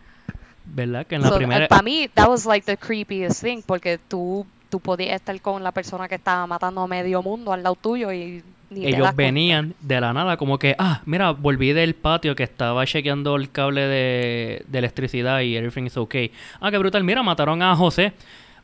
¿Verdad? 0.66 1.06
Que 1.06 1.14
en 1.14 1.22
la 1.22 1.28
So, 1.28 1.36
primera... 1.36 1.68
para 1.68 1.82
mí, 1.82 2.08
that 2.14 2.28
was 2.28 2.44
like 2.44 2.66
the 2.66 2.76
creepiest 2.76 3.42
thing, 3.42 3.62
porque 3.64 3.98
tú, 3.98 4.46
tú 4.68 4.80
podías 4.80 5.14
estar 5.14 5.40
con 5.40 5.62
la 5.62 5.72
persona 5.72 6.08
que 6.08 6.16
estaba 6.16 6.46
matando 6.46 6.80
a 6.82 6.86
medio 6.86 7.22
mundo 7.22 7.52
al 7.52 7.62
lado 7.62 7.76
tuyo 7.76 8.12
y 8.12 8.42
ni 8.70 8.86
ellos 8.86 9.00
cuenta. 9.00 9.16
venían 9.16 9.74
de 9.80 10.00
la 10.00 10.12
nada, 10.12 10.36
como 10.36 10.58
que, 10.58 10.74
ah, 10.78 11.02
mira, 11.06 11.32
volví 11.32 11.72
del 11.72 11.94
patio 11.94 12.34
que 12.36 12.42
estaba 12.44 12.86
chequeando 12.86 13.36
el 13.36 13.50
cable 13.50 13.82
de, 13.82 14.64
de 14.66 14.78
electricidad 14.78 15.40
y 15.40 15.56
everything 15.56 15.84
is 15.84 15.96
okay. 15.96 16.30
Ah, 16.60 16.70
qué 16.70 16.78
brutal, 16.78 17.02
mira, 17.04 17.22
mataron 17.22 17.62
a 17.62 17.74
José. 17.76 18.12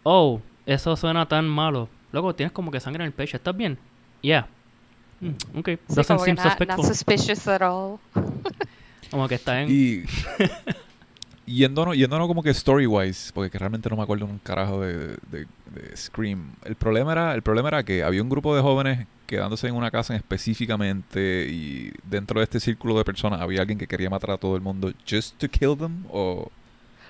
Oh, 0.04 0.40
eso 0.64 0.96
suena 0.96 1.26
tan 1.26 1.46
malo. 1.48 1.88
Luego 2.12 2.34
tienes 2.34 2.52
como 2.52 2.70
que 2.70 2.80
sangre 2.80 3.02
en 3.02 3.09
el 3.09 3.12
pecho, 3.12 3.36
¿estás 3.36 3.57
bien? 3.57 3.76
Yeah. 4.22 4.46
Mm, 5.20 5.59
ok, 5.59 5.68
Sí, 5.68 5.78
doesn't 5.88 6.07
como 6.07 6.18
que 6.24 6.36
seem 6.36 6.68
not, 6.68 6.84
suspicious 6.86 7.48
at 7.48 7.62
all. 7.62 7.98
Como 9.11 9.28
que 9.28 9.36
está 9.36 9.62
en... 9.62 9.70
Y 9.70 10.02
yéndonos, 11.46 11.96
yéndonos 11.96 12.26
como 12.26 12.42
que 12.42 12.50
story-wise, 12.50 13.30
porque 13.32 13.50
que 13.50 13.59
realmente 13.59 13.88
no 13.88 13.96
me 13.96 14.02
acuerdo 14.02 14.24
un 14.26 14.38
carajo 14.38 14.80
de, 14.80 15.16
de- 15.30 15.46
de 15.72 15.96
Scream. 15.96 16.50
El 16.64 16.74
problema, 16.74 17.12
era, 17.12 17.34
el 17.34 17.42
problema 17.42 17.68
era 17.68 17.84
que 17.84 18.02
había 18.02 18.22
un 18.22 18.28
grupo 18.28 18.54
de 18.57 18.62
jóvenes 18.62 19.07
quedándose 19.27 19.68
en 19.68 19.74
una 19.74 19.91
casa 19.91 20.14
específicamente 20.14 21.47
y 21.49 21.93
dentro 22.05 22.41
de 22.41 22.45
este 22.45 22.61
círculo 22.61 22.97
de 22.97 23.05
personas 23.05 23.41
había 23.41 23.61
alguien 23.61 23.79
que 23.79 23.87
quería 23.87 24.09
matar 24.09 24.33
a 24.33 24.39
todo 24.39 24.57
el 24.57 24.62
mundo 24.62 24.93
just 25.09 25.37
to 25.39 25.49
kill 25.49 25.77
them 25.77 26.05
o... 26.11 26.51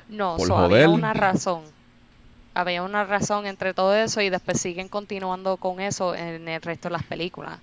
No, 0.08 0.36
Por 0.36 0.46
so, 0.46 0.56
había 0.56 0.88
una 0.88 1.12
razón. 1.12 1.62
Había 2.54 2.82
una 2.82 3.04
razón 3.04 3.46
entre 3.46 3.74
todo 3.74 3.94
eso 3.94 4.20
y 4.20 4.30
después 4.30 4.60
siguen 4.60 4.88
continuando 4.88 5.56
con 5.56 5.80
eso 5.80 6.14
en 6.14 6.48
el 6.48 6.62
resto 6.62 6.88
de 6.88 6.92
las 6.92 7.02
películas. 7.02 7.58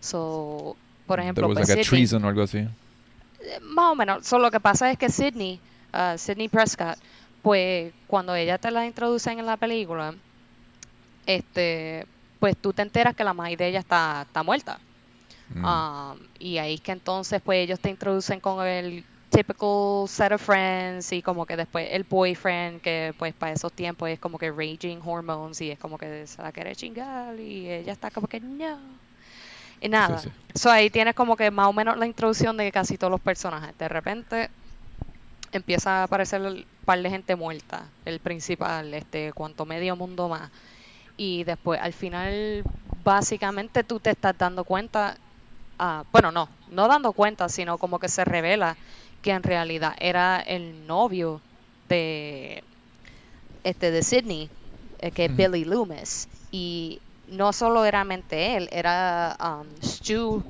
So, 0.00 0.76
por 1.06 1.20
ejemplo, 1.20 1.46
was 1.48 1.58
pues, 1.58 1.68
like 1.68 1.80
a 1.80 1.84
Sidney- 1.84 1.88
treason 1.88 2.24
o 2.24 2.28
algo 2.28 2.42
así. 2.42 2.66
Más 3.62 3.92
o 3.92 3.94
menos. 3.96 4.26
So, 4.26 4.38
lo 4.38 4.50
que 4.50 4.60
pasa 4.60 4.90
es 4.90 4.98
que 4.98 5.10
Sidney, 5.10 5.60
ah, 5.92 6.16
Sidney 6.16 6.48
Prescott, 6.48 6.96
pues 7.42 7.92
cuando 8.06 8.34
ella 8.34 8.58
te 8.58 8.70
la 8.70 8.86
introducen 8.86 9.38
en 9.38 9.46
la 9.46 9.56
película, 9.56 10.14
este, 11.26 12.06
pues 12.40 12.56
tú 12.56 12.72
te 12.72 12.82
enteras 12.82 13.14
que 13.14 13.22
la 13.22 13.34
madre 13.34 13.56
de 13.56 13.68
ella 13.68 13.78
está, 13.78 14.22
está 14.26 14.42
muerta. 14.42 14.80
Mm. 15.54 15.64
Um, 15.64 16.18
y 16.38 16.58
ahí 16.58 16.74
es 16.74 16.80
que 16.80 16.92
entonces 16.92 17.40
pues 17.42 17.58
ellos 17.58 17.78
te 17.78 17.90
introducen 17.90 18.40
con 18.40 18.66
el 18.66 19.04
typical 19.30 20.08
set 20.08 20.32
of 20.32 20.42
friends 20.42 21.12
y 21.12 21.22
como 21.22 21.46
que 21.46 21.56
después 21.56 21.88
el 21.92 22.04
boyfriend 22.04 22.80
que 22.80 23.14
pues 23.16 23.32
para 23.32 23.52
esos 23.52 23.72
tiempos 23.72 24.08
es 24.08 24.18
como 24.18 24.38
que 24.38 24.50
raging 24.50 25.00
hormones 25.04 25.60
y 25.60 25.70
es 25.70 25.78
como 25.78 25.98
que 25.98 26.26
se 26.26 26.42
la 26.42 26.50
quiere 26.50 26.74
chingar 26.74 27.38
y 27.38 27.70
ella 27.70 27.92
está 27.92 28.10
como 28.10 28.26
que 28.26 28.40
no. 28.40 28.78
Y 29.80 29.88
nada. 29.88 30.18
sí. 30.18 30.30
So 30.54 30.70
ahí 30.70 30.90
tienes 30.90 31.14
como 31.14 31.36
que 31.36 31.50
más 31.50 31.68
o 31.68 31.72
menos 31.72 31.96
la 31.96 32.06
introducción 32.06 32.56
de 32.56 32.70
casi 32.72 32.98
todos 32.98 33.10
los 33.10 33.20
personajes. 33.20 33.76
De 33.78 33.88
repente 33.88 34.50
empieza 35.52 36.00
a 36.00 36.02
aparecer 36.04 36.40
un 36.40 36.64
par 36.84 37.00
de 37.00 37.10
gente 37.10 37.36
muerta, 37.36 37.84
el 38.04 38.20
principal, 38.20 38.92
este, 38.94 39.32
cuanto 39.32 39.64
medio 39.66 39.96
mundo 39.96 40.28
más. 40.28 40.50
Y 41.20 41.44
después 41.44 41.78
al 41.78 41.92
final 41.92 42.64
básicamente 43.04 43.84
tú 43.84 44.00
te 44.00 44.08
estás 44.08 44.38
dando 44.38 44.64
cuenta, 44.64 45.18
ah, 45.78 46.02
bueno, 46.12 46.32
no, 46.32 46.48
no 46.70 46.88
dando 46.88 47.12
cuenta, 47.12 47.50
sino 47.50 47.76
como 47.76 47.98
que 47.98 48.08
se 48.08 48.24
revela 48.24 48.74
que 49.20 49.32
en 49.32 49.42
realidad 49.42 49.94
era 50.00 50.40
el 50.40 50.86
novio 50.86 51.42
de 51.90 52.64
este 53.64 53.90
de 53.90 54.02
Sydney, 54.02 54.48
eh, 55.00 55.10
que 55.10 55.26
es. 55.26 55.36
Billy 55.36 55.66
Loomis. 55.66 56.26
Y 56.52 57.00
no 57.28 57.52
solo 57.52 57.84
era 57.84 58.02
mente 58.02 58.56
él, 58.56 58.70
era 58.72 59.36
um, 59.38 59.66
Stu, 59.82 60.42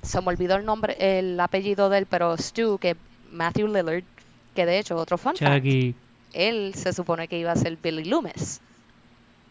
se 0.00 0.20
me 0.20 0.28
olvidó 0.28 0.54
el 0.54 0.64
nombre, 0.64 0.96
el 1.00 1.40
apellido 1.40 1.88
de 1.88 1.98
él, 1.98 2.06
pero 2.06 2.36
Stu, 2.36 2.78
que 2.78 2.96
Matthew 3.32 3.66
Lillard, 3.66 4.04
que 4.54 4.64
de 4.64 4.78
hecho, 4.78 4.94
otro 4.94 5.18
fact, 5.18 5.38
Chucky. 5.38 5.92
él 6.32 6.72
se 6.76 6.92
supone 6.92 7.26
que 7.26 7.36
iba 7.36 7.50
a 7.50 7.56
ser 7.56 7.76
Billy 7.82 8.04
Loomis. 8.04 8.60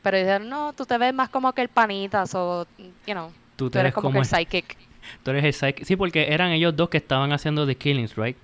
Pero 0.04 0.18
dijeron, 0.18 0.49
no, 0.49 0.74
tú 0.74 0.86
te 0.86 0.97
ves 0.99 1.14
más 1.14 1.30
como 1.30 1.51
que 1.54 1.62
el 1.64 1.70
panita, 1.70 2.26
o, 2.34 2.68
you 3.08 3.14
know, 3.14 3.32
Tú 3.56 3.72
eres 3.74 3.93
como, 3.93 4.10
como 4.10 4.22
que 4.22 4.28
el 4.28 4.36
el- 4.39 4.45
psychic. 4.45 4.78
Tú 5.24 5.32
eres 5.32 5.43
el 5.45 5.54
psych- 5.54 5.84
Sí, 5.86 5.95
porque 5.95 6.28
eran 6.32 6.51
ellos 6.51 6.76
dos 6.76 6.89
que 6.89 6.97
estaban 6.97 7.32
haciendo 7.34 7.66
The 7.66 7.76
Killings, 7.76 8.16
right? 8.16 8.38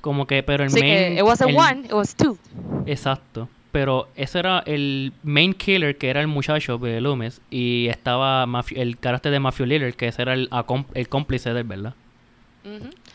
Como 0.00 0.26
que, 0.26 0.42
pero 0.42 0.62
el 0.64 0.68
Así 0.68 0.80
main... 0.80 0.94
que, 0.94 1.14
it 1.14 1.22
wasn't 1.22 1.50
el- 1.50 1.56
one, 1.56 1.80
it 1.86 1.92
was 1.92 2.14
two. 2.14 2.38
Exacto. 2.86 3.48
Pero 3.72 4.08
ese 4.14 4.38
era 4.38 4.60
el 4.64 5.12
main 5.24 5.52
killer, 5.52 5.98
que 5.98 6.08
era 6.08 6.20
el 6.20 6.28
muchacho 6.28 6.78
de 6.78 7.00
Loomis. 7.00 7.40
Y 7.50 7.88
estaba 7.88 8.46
el 8.74 8.96
carácter 8.98 9.32
de 9.32 9.40
Mafio 9.40 9.66
Lillard, 9.66 9.92
que 9.94 10.06
ese 10.08 10.22
era 10.22 10.32
el, 10.34 10.48
el 10.94 11.08
cómplice 11.08 11.52
de 11.52 11.60
él, 11.60 11.66
¿verdad? 11.66 11.94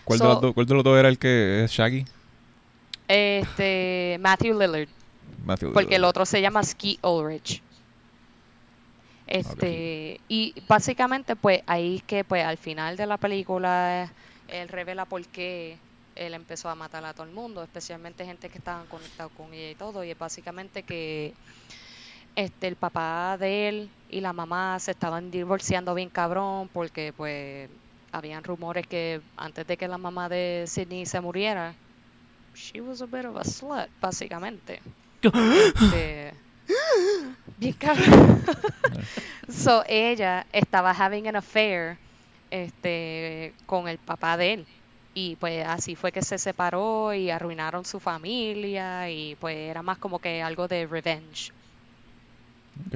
¿Cuál, 0.04 0.20
So, 0.20 0.26
de 0.28 0.34
los 0.34 0.42
dos, 0.42 0.54
¿Cuál 0.54 0.66
de 0.68 0.74
los 0.76 0.84
dos 0.84 1.00
era 1.00 1.10
el 1.10 1.18
que 1.18 1.64
es 1.64 1.72
Shaggy? 1.72 2.06
Este, 3.08 4.18
Matthew 4.20 4.60
Lillard. 4.60 4.88
Matthew 5.46 5.74
Porque 5.74 5.96
el 5.96 6.04
otro 6.04 6.26
se 6.26 6.42
llama 6.42 6.64
Ski 6.64 7.00
Ulrich. 7.02 7.62
Este, 9.28 10.20
y 10.28 10.54
básicamente 10.68 11.36
pues 11.36 11.62
ahí 11.66 11.98
es 11.98 12.04
que 12.04 12.24
pues 12.24 12.44
al 12.44 12.58
final 12.58 12.98
de 12.98 13.06
la 13.06 13.18
película 13.18 14.12
él 14.50 14.68
revela 14.68 15.06
por 15.06 15.26
qué 15.28 15.78
él 16.16 16.34
empezó 16.34 16.68
a 16.68 16.76
matar 16.76 17.06
a 17.06 17.14
todo 17.14 17.26
el 17.26 17.32
mundo, 17.32 17.64
especialmente 17.64 18.26
gente 18.26 18.50
que 18.50 18.58
estaban 18.58 18.86
conectados 18.88 19.32
con 19.38 19.54
ella 19.54 19.72
y 19.72 19.76
todo, 19.76 20.04
y 20.04 20.12
es 20.12 20.20
básicamente 20.20 20.84
que 20.84 21.34
este 22.36 22.68
el 22.68 22.76
papá 22.76 23.38
de 23.40 23.70
él 23.70 23.90
y 24.10 24.20
la 24.20 24.34
mamá 24.34 24.78
se 24.80 24.92
estaban 24.92 25.32
divorciando 25.32 25.94
bien 25.94 26.10
cabrón 26.10 26.70
porque 26.74 27.14
pues 27.16 27.70
habían 28.12 28.44
rumores 28.44 28.86
que 28.88 29.22
antes 29.38 29.66
de 29.66 29.78
que 29.78 29.88
la 29.88 29.98
mamá 29.98 30.28
de 30.28 30.66
Sidney 30.68 31.06
se 31.06 31.22
muriera, 31.22 31.74
she 32.54 32.82
was 32.82 33.02
a 33.02 33.06
bit 33.06 33.26
of 33.26 33.38
a 33.38 33.44
slut, 33.44 33.90
básicamente. 34.02 34.82
Este, 35.22 36.34
bien 37.58 37.74
cabrón. 37.74 38.44
so 39.50 39.84
ella 39.88 40.46
estaba 40.52 40.92
having 40.92 41.28
an 41.28 41.36
affair 41.36 41.98
este 42.50 43.56
con 43.66 43.88
el 43.88 43.98
papá 44.00 44.38
de 44.38 44.54
él 44.54 44.68
y 45.14 45.36
pues 45.38 45.66
así 45.68 45.96
fue 45.96 46.12
que 46.12 46.22
se 46.22 46.38
separó 46.38 47.14
y 47.14 47.30
arruinaron 47.30 47.86
su 47.86 48.00
familia 48.00 49.10
y 49.10 49.36
pues 49.36 49.58
era 49.58 49.82
más 49.84 49.98
como 49.98 50.20
que 50.20 50.42
algo 50.42 50.68
de 50.68 50.88
revenge 50.88 51.52
Ok. 52.88 52.96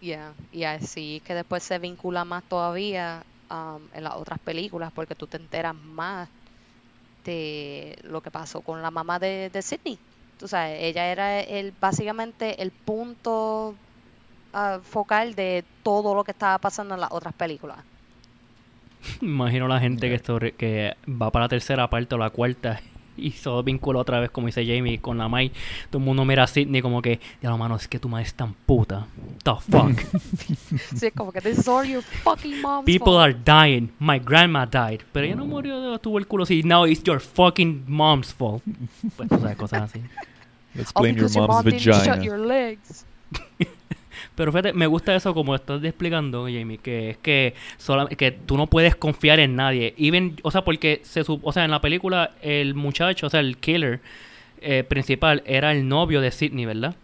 yeah. 0.00 0.34
y 0.52 0.64
así 0.64 1.22
que 1.24 1.34
después 1.34 1.62
se 1.62 1.78
vincula 1.78 2.24
más 2.24 2.44
todavía 2.44 3.24
um, 3.50 3.88
en 3.92 4.04
las 4.04 4.14
otras 4.14 4.38
películas 4.40 4.92
porque 4.92 5.14
tú 5.14 5.26
te 5.26 5.36
enteras 5.36 5.74
más 5.74 6.28
de 7.24 7.98
lo 8.04 8.20
que 8.22 8.30
pasó 8.30 8.62
con 8.62 8.82
la 8.82 8.90
mamá 8.90 9.18
de, 9.18 9.50
de 9.50 9.62
Sidney 9.62 9.98
tú 10.38 10.48
sabes 10.48 10.78
ella 10.80 11.06
era 11.06 11.40
el 11.40 11.72
básicamente 11.78 12.62
el 12.62 12.70
punto 12.70 13.74
ah, 14.52 14.78
focal 14.82 15.34
de 15.34 15.64
todo 15.82 16.14
lo 16.14 16.24
que 16.24 16.30
estaba 16.30 16.58
pasando 16.58 16.94
en 16.94 17.00
las 17.00 17.10
otras 17.12 17.34
películas. 17.34 17.78
Imagino 19.20 19.68
la 19.68 19.80
gente 19.80 20.08
que, 20.08 20.14
esto 20.14 20.38
que 20.56 20.96
va 21.08 21.30
para 21.30 21.44
la 21.44 21.48
tercera 21.48 21.88
parte 21.90 22.14
o 22.14 22.18
la 22.18 22.30
cuarta 22.30 22.80
y 23.18 23.32
se 23.32 23.50
vincula 23.62 24.00
otra 24.00 24.20
vez, 24.20 24.30
como 24.30 24.46
dice 24.46 24.64
Jamie, 24.64 24.98
con 24.98 25.18
la 25.18 25.28
Mai. 25.28 25.50
Todo 25.90 25.98
el 25.98 26.04
mundo 26.04 26.24
mira 26.24 26.44
a 26.44 26.46
Sidney 26.46 26.82
como 26.82 27.02
que, 27.02 27.20
ya 27.42 27.54
mano, 27.56 27.76
es 27.76 27.88
que 27.88 27.98
tu 27.98 28.08
madre 28.08 28.26
es 28.26 28.34
tan 28.34 28.54
puta. 28.54 29.06
The 29.44 29.52
fuck. 29.70 30.00
sí 30.96 31.06
es 31.06 31.12
como 31.14 31.32
que 31.32 31.40
this 31.40 31.58
is 31.58 31.68
all 31.68 31.84
your 31.84 32.02
fucking 32.02 32.60
mom's 32.60 32.84
People 32.84 33.14
fault. 33.14 33.20
are 33.20 33.34
dying. 33.34 33.90
My 33.98 34.18
grandma 34.18 34.66
died. 34.66 35.00
Pero 35.12 35.26
ella 35.26 35.36
no 35.36 35.46
murió 35.46 35.92
de 35.92 35.98
tuberculosis. 35.98 36.64
Now 36.64 36.86
it's 36.86 37.02
your 37.02 37.20
fucking 37.20 37.84
mom's 37.86 38.32
fault. 38.32 38.62
Pues 39.16 39.28
tú 39.28 39.38
sabes, 39.38 39.56
cosas 39.56 39.82
así. 39.82 40.02
Let's 40.74 40.92
blame 40.92 41.16
your 41.16 41.30
mom 41.46 41.64
didn't 41.64 41.80
shut 41.80 42.22
your 42.22 42.38
legs 42.38 43.04
Pero 44.38 44.52
fíjate, 44.52 44.72
me 44.72 44.86
gusta 44.86 45.14
eso 45.14 45.34
como 45.34 45.54
estás 45.54 45.82
explicando, 45.84 46.44
Jamie, 46.44 46.78
que 46.78 47.10
es 47.10 47.16
que 47.18 47.54
sola- 47.76 48.06
que 48.06 48.30
tú 48.30 48.56
no 48.56 48.68
puedes 48.68 48.94
confiar 48.96 49.40
en 49.40 49.56
nadie. 49.56 49.94
Even, 49.98 50.36
o 50.44 50.50
sea, 50.50 50.62
porque 50.64 51.00
se 51.02 51.22
o 51.26 51.52
sea, 51.52 51.64
en 51.64 51.70
la 51.72 51.80
película 51.80 52.30
el 52.40 52.74
muchacho, 52.74 53.26
o 53.26 53.30
sea, 53.30 53.40
el 53.40 53.56
killer 53.58 54.00
eh, 54.60 54.84
principal 54.84 55.42
era 55.44 55.72
el 55.72 55.86
novio 55.88 56.20
de 56.20 56.30
Sidney, 56.30 56.64
¿verdad? 56.66 56.94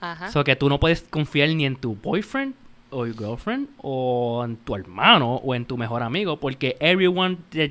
ajá 0.00 0.26
O 0.28 0.30
sea, 0.32 0.42
que 0.44 0.56
tú 0.56 0.68
no 0.68 0.80
puedes 0.80 1.02
confiar 1.02 1.48
ni 1.50 1.64
en 1.66 1.76
tu 1.76 1.94
boyfriend 1.94 2.54
o 2.90 3.06
your 3.06 3.16
girlfriend 3.16 3.68
o 3.78 4.42
en 4.44 4.56
tu 4.56 4.74
hermano 4.74 5.36
o 5.36 5.54
en 5.54 5.64
tu 5.66 5.76
mejor 5.76 6.02
amigo 6.02 6.38
porque 6.38 6.76
everyone 6.80 7.36
that 7.50 7.70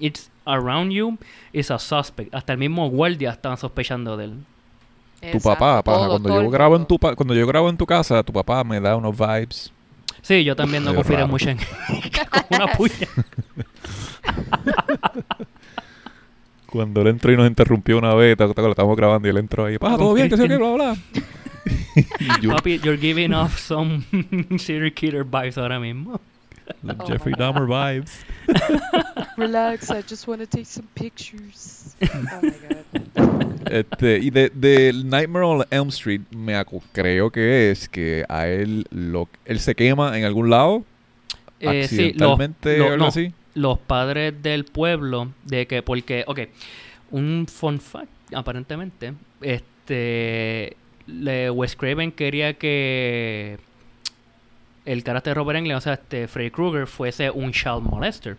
it's 0.00 0.30
around 0.46 0.92
you 0.92 1.16
is 1.52 1.70
a 1.70 1.78
suspect. 1.78 2.34
Hasta 2.34 2.52
el 2.52 2.58
mismo 2.58 2.88
guardia 2.90 3.30
están 3.32 3.56
sospechando 3.56 4.16
de 4.16 4.24
él. 4.26 4.34
Tu 5.20 5.40
papá, 5.40 5.82
paja, 5.82 5.98
todo, 5.98 6.08
cuando 6.10 6.28
todo 6.28 6.42
yo 6.42 6.50
grabo 6.50 6.76
en 6.76 6.86
tu 6.86 6.98
pa- 6.98 7.14
cuando 7.16 7.34
yo 7.34 7.46
grabo 7.46 7.68
en 7.68 7.76
tu 7.76 7.86
casa, 7.86 8.22
tu 8.22 8.32
papá 8.32 8.62
me 8.64 8.80
da 8.80 8.96
unos 8.96 9.16
vibes. 9.16 9.72
Sí, 10.22 10.44
yo 10.44 10.54
también 10.56 10.84
no 10.84 10.94
confío 10.94 11.26
mucho 11.26 11.50
en 11.50 11.58
con 12.30 12.42
una 12.50 12.72
puya. 12.72 13.08
Cuando 16.66 17.00
él 17.00 17.06
entró 17.08 17.32
y 17.32 17.36
nos 17.36 17.48
interrumpió 17.48 17.96
una 17.98 18.14
vez, 18.14 18.36
¿te 18.36 18.42
acuerdas? 18.44 18.64
Lo 18.66 18.70
estábamos 18.72 18.96
grabando 18.96 19.26
y 19.26 19.30
él 19.30 19.38
entró 19.38 19.64
ahí, 19.64 19.78
paja, 19.78 19.96
todo 19.96 20.12
bien, 20.12 20.28
que 20.28 20.36
sé 20.36 20.46
qué, 20.48 20.56
bla, 20.58 20.72
bla. 20.72 20.96
Papi, 22.56 22.78
you're 22.84 22.98
giving 22.98 23.32
off 23.32 23.58
some 23.58 24.04
serial 24.58 24.92
killer 24.92 25.24
vibes 25.24 25.56
ahora 25.56 25.80
mismo. 25.80 26.20
the 26.84 26.94
Oh 26.98 27.06
Jeffrey. 27.06 27.32
Dahmer 27.34 27.66
vibes. 27.66 28.20
Relax, 29.38 29.90
I 29.90 30.02
just 30.02 30.28
want 30.28 30.40
to 30.42 30.46
take 30.46 30.66
some 30.66 30.86
pictures. 30.94 31.96
Oh 32.02 32.20
my 32.42 32.52
god. 33.16 33.47
Este, 33.70 34.18
y 34.18 34.30
de, 34.30 34.50
de 34.54 34.92
Nightmare 35.04 35.44
on 35.44 35.64
Elm 35.70 35.88
Street, 35.88 36.22
me 36.30 36.54
creo 36.92 37.30
que 37.30 37.70
es 37.70 37.88
que 37.88 38.24
a 38.28 38.46
él 38.48 38.84
lo, 38.90 39.28
él 39.44 39.60
se 39.60 39.74
quema 39.74 40.16
en 40.18 40.24
algún 40.24 40.50
lado, 40.50 40.84
Eh, 41.60 41.86
sí, 41.88 42.12
los, 42.14 42.34
accidentalmente 42.34 42.78
lo- 42.78 42.84
o 42.84 42.92
algo 42.92 42.96
no, 42.98 43.06
así. 43.06 43.32
los 43.54 43.78
padres 43.78 44.34
del 44.42 44.64
pueblo, 44.64 45.32
de 45.44 45.66
que, 45.66 45.82
porque, 45.82 46.24
ok, 46.26 46.40
un 47.10 47.46
fun 47.48 47.80
fact, 47.80 48.08
aparentemente, 48.34 49.14
este, 49.40 50.76
le, 51.06 51.50
Wes 51.50 51.74
Craven 51.76 52.12
quería 52.12 52.54
que 52.54 53.58
el 54.84 55.02
carácter 55.04 55.32
de 55.32 55.34
Robert 55.34 55.58
Englund, 55.58 55.76
o 55.78 55.80
sea, 55.80 55.94
este, 55.94 56.28
Freddy 56.28 56.50
Krueger, 56.50 56.86
fuese 56.86 57.30
un 57.30 57.52
child 57.52 57.82
molester. 57.82 58.36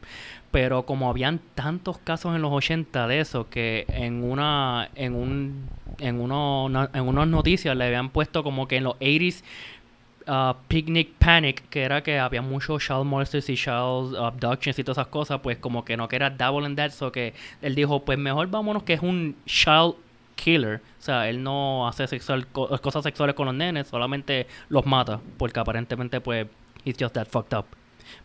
Pero 0.51 0.83
como 0.83 1.09
habían 1.09 1.39
tantos 1.53 1.99
casos 1.99 2.35
en 2.35 2.41
los 2.41 2.51
80 2.51 3.07
de 3.07 3.19
eso, 3.19 3.49
que 3.49 3.85
en 3.89 4.23
una, 4.23 4.89
en 4.95 5.13
un, 5.15 5.69
en 5.99 6.19
uno, 6.19 6.67
en 6.93 7.07
unas 7.07 7.27
noticias 7.27 7.75
le 7.77 7.85
habían 7.85 8.09
puesto 8.09 8.43
como 8.43 8.67
que 8.67 8.77
en 8.77 8.85
los 8.85 8.95
80s 8.95 9.43
uh, 10.27 10.53
Picnic 10.67 11.13
Panic, 11.19 11.69
que 11.69 11.83
era 11.83 12.01
que 12.01 12.17
había 12.19 12.41
muchos 12.41 12.83
child 12.83 13.05
molesters 13.05 13.49
y 13.49 13.55
child 13.55 14.15
abductions 14.15 14.79
y 14.79 14.83
todas 14.83 14.97
esas 14.97 15.07
cosas, 15.07 15.39
pues 15.41 15.57
como 15.57 15.85
que 15.85 15.97
no 15.97 16.07
quería 16.07 16.29
double 16.31 16.67
in 16.67 16.75
that, 16.75 16.91
so 16.91 17.11
que 17.11 17.33
él 17.61 17.75
dijo, 17.75 18.03
pues 18.03 18.17
mejor 18.17 18.47
vámonos 18.47 18.83
que 18.83 18.93
es 18.93 19.01
un 19.01 19.35
child 19.45 19.95
killer, 20.35 20.81
o 20.99 21.01
sea, 21.01 21.29
él 21.29 21.43
no 21.43 21.87
hace 21.87 22.07
sexual, 22.07 22.47
co- 22.47 22.69
cosas 22.81 23.03
sexuales 23.03 23.35
con 23.35 23.45
los 23.45 23.55
nenes, 23.55 23.87
solamente 23.87 24.47
los 24.69 24.85
mata, 24.85 25.19
porque 25.37 25.59
aparentemente 25.59 26.21
pues 26.21 26.47
he's 26.85 26.95
just 26.99 27.13
that 27.13 27.27
fucked 27.27 27.55
up, 27.57 27.65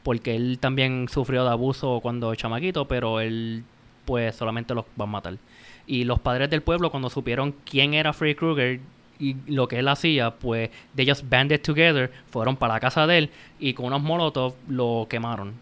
porque 0.05 0.37
él 0.37 0.59
también 0.61 1.09
sufrió 1.11 1.43
de 1.43 1.51
abuso 1.51 1.99
cuando 2.01 2.33
chamaquito, 2.37 2.87
pero 2.87 3.19
él 3.21 3.65
pues 4.05 4.37
solamente 4.37 4.75
los 4.75 4.85
va 5.01 5.05
a 5.05 5.07
matar. 5.07 5.39
Y 5.87 6.05
los 6.05 6.21
padres 6.21 6.49
del 6.51 6.63
pueblo 6.63 6.91
cuando 6.93 7.11
supieron 7.11 7.55
quién 7.69 7.95
era 7.95 8.13
Freddy 8.13 8.37
Krueger 8.37 8.81
y 9.19 9.37
lo 9.47 9.67
que 9.67 9.79
él 9.79 9.89
hacía, 9.89 10.33
pues 10.33 10.71
they 10.95 11.09
just 11.09 11.29
banded 11.29 11.61
together, 11.61 12.13
fueron 12.31 12.57
para 12.57 12.75
la 12.75 12.81
casa 12.81 13.07
de 13.07 13.19
él 13.19 13.31
y 13.59 13.75
con 13.75 13.87
unos 13.87 14.03
molotov 14.03 14.55
lo 14.69 15.07
quemaron. 15.09 15.55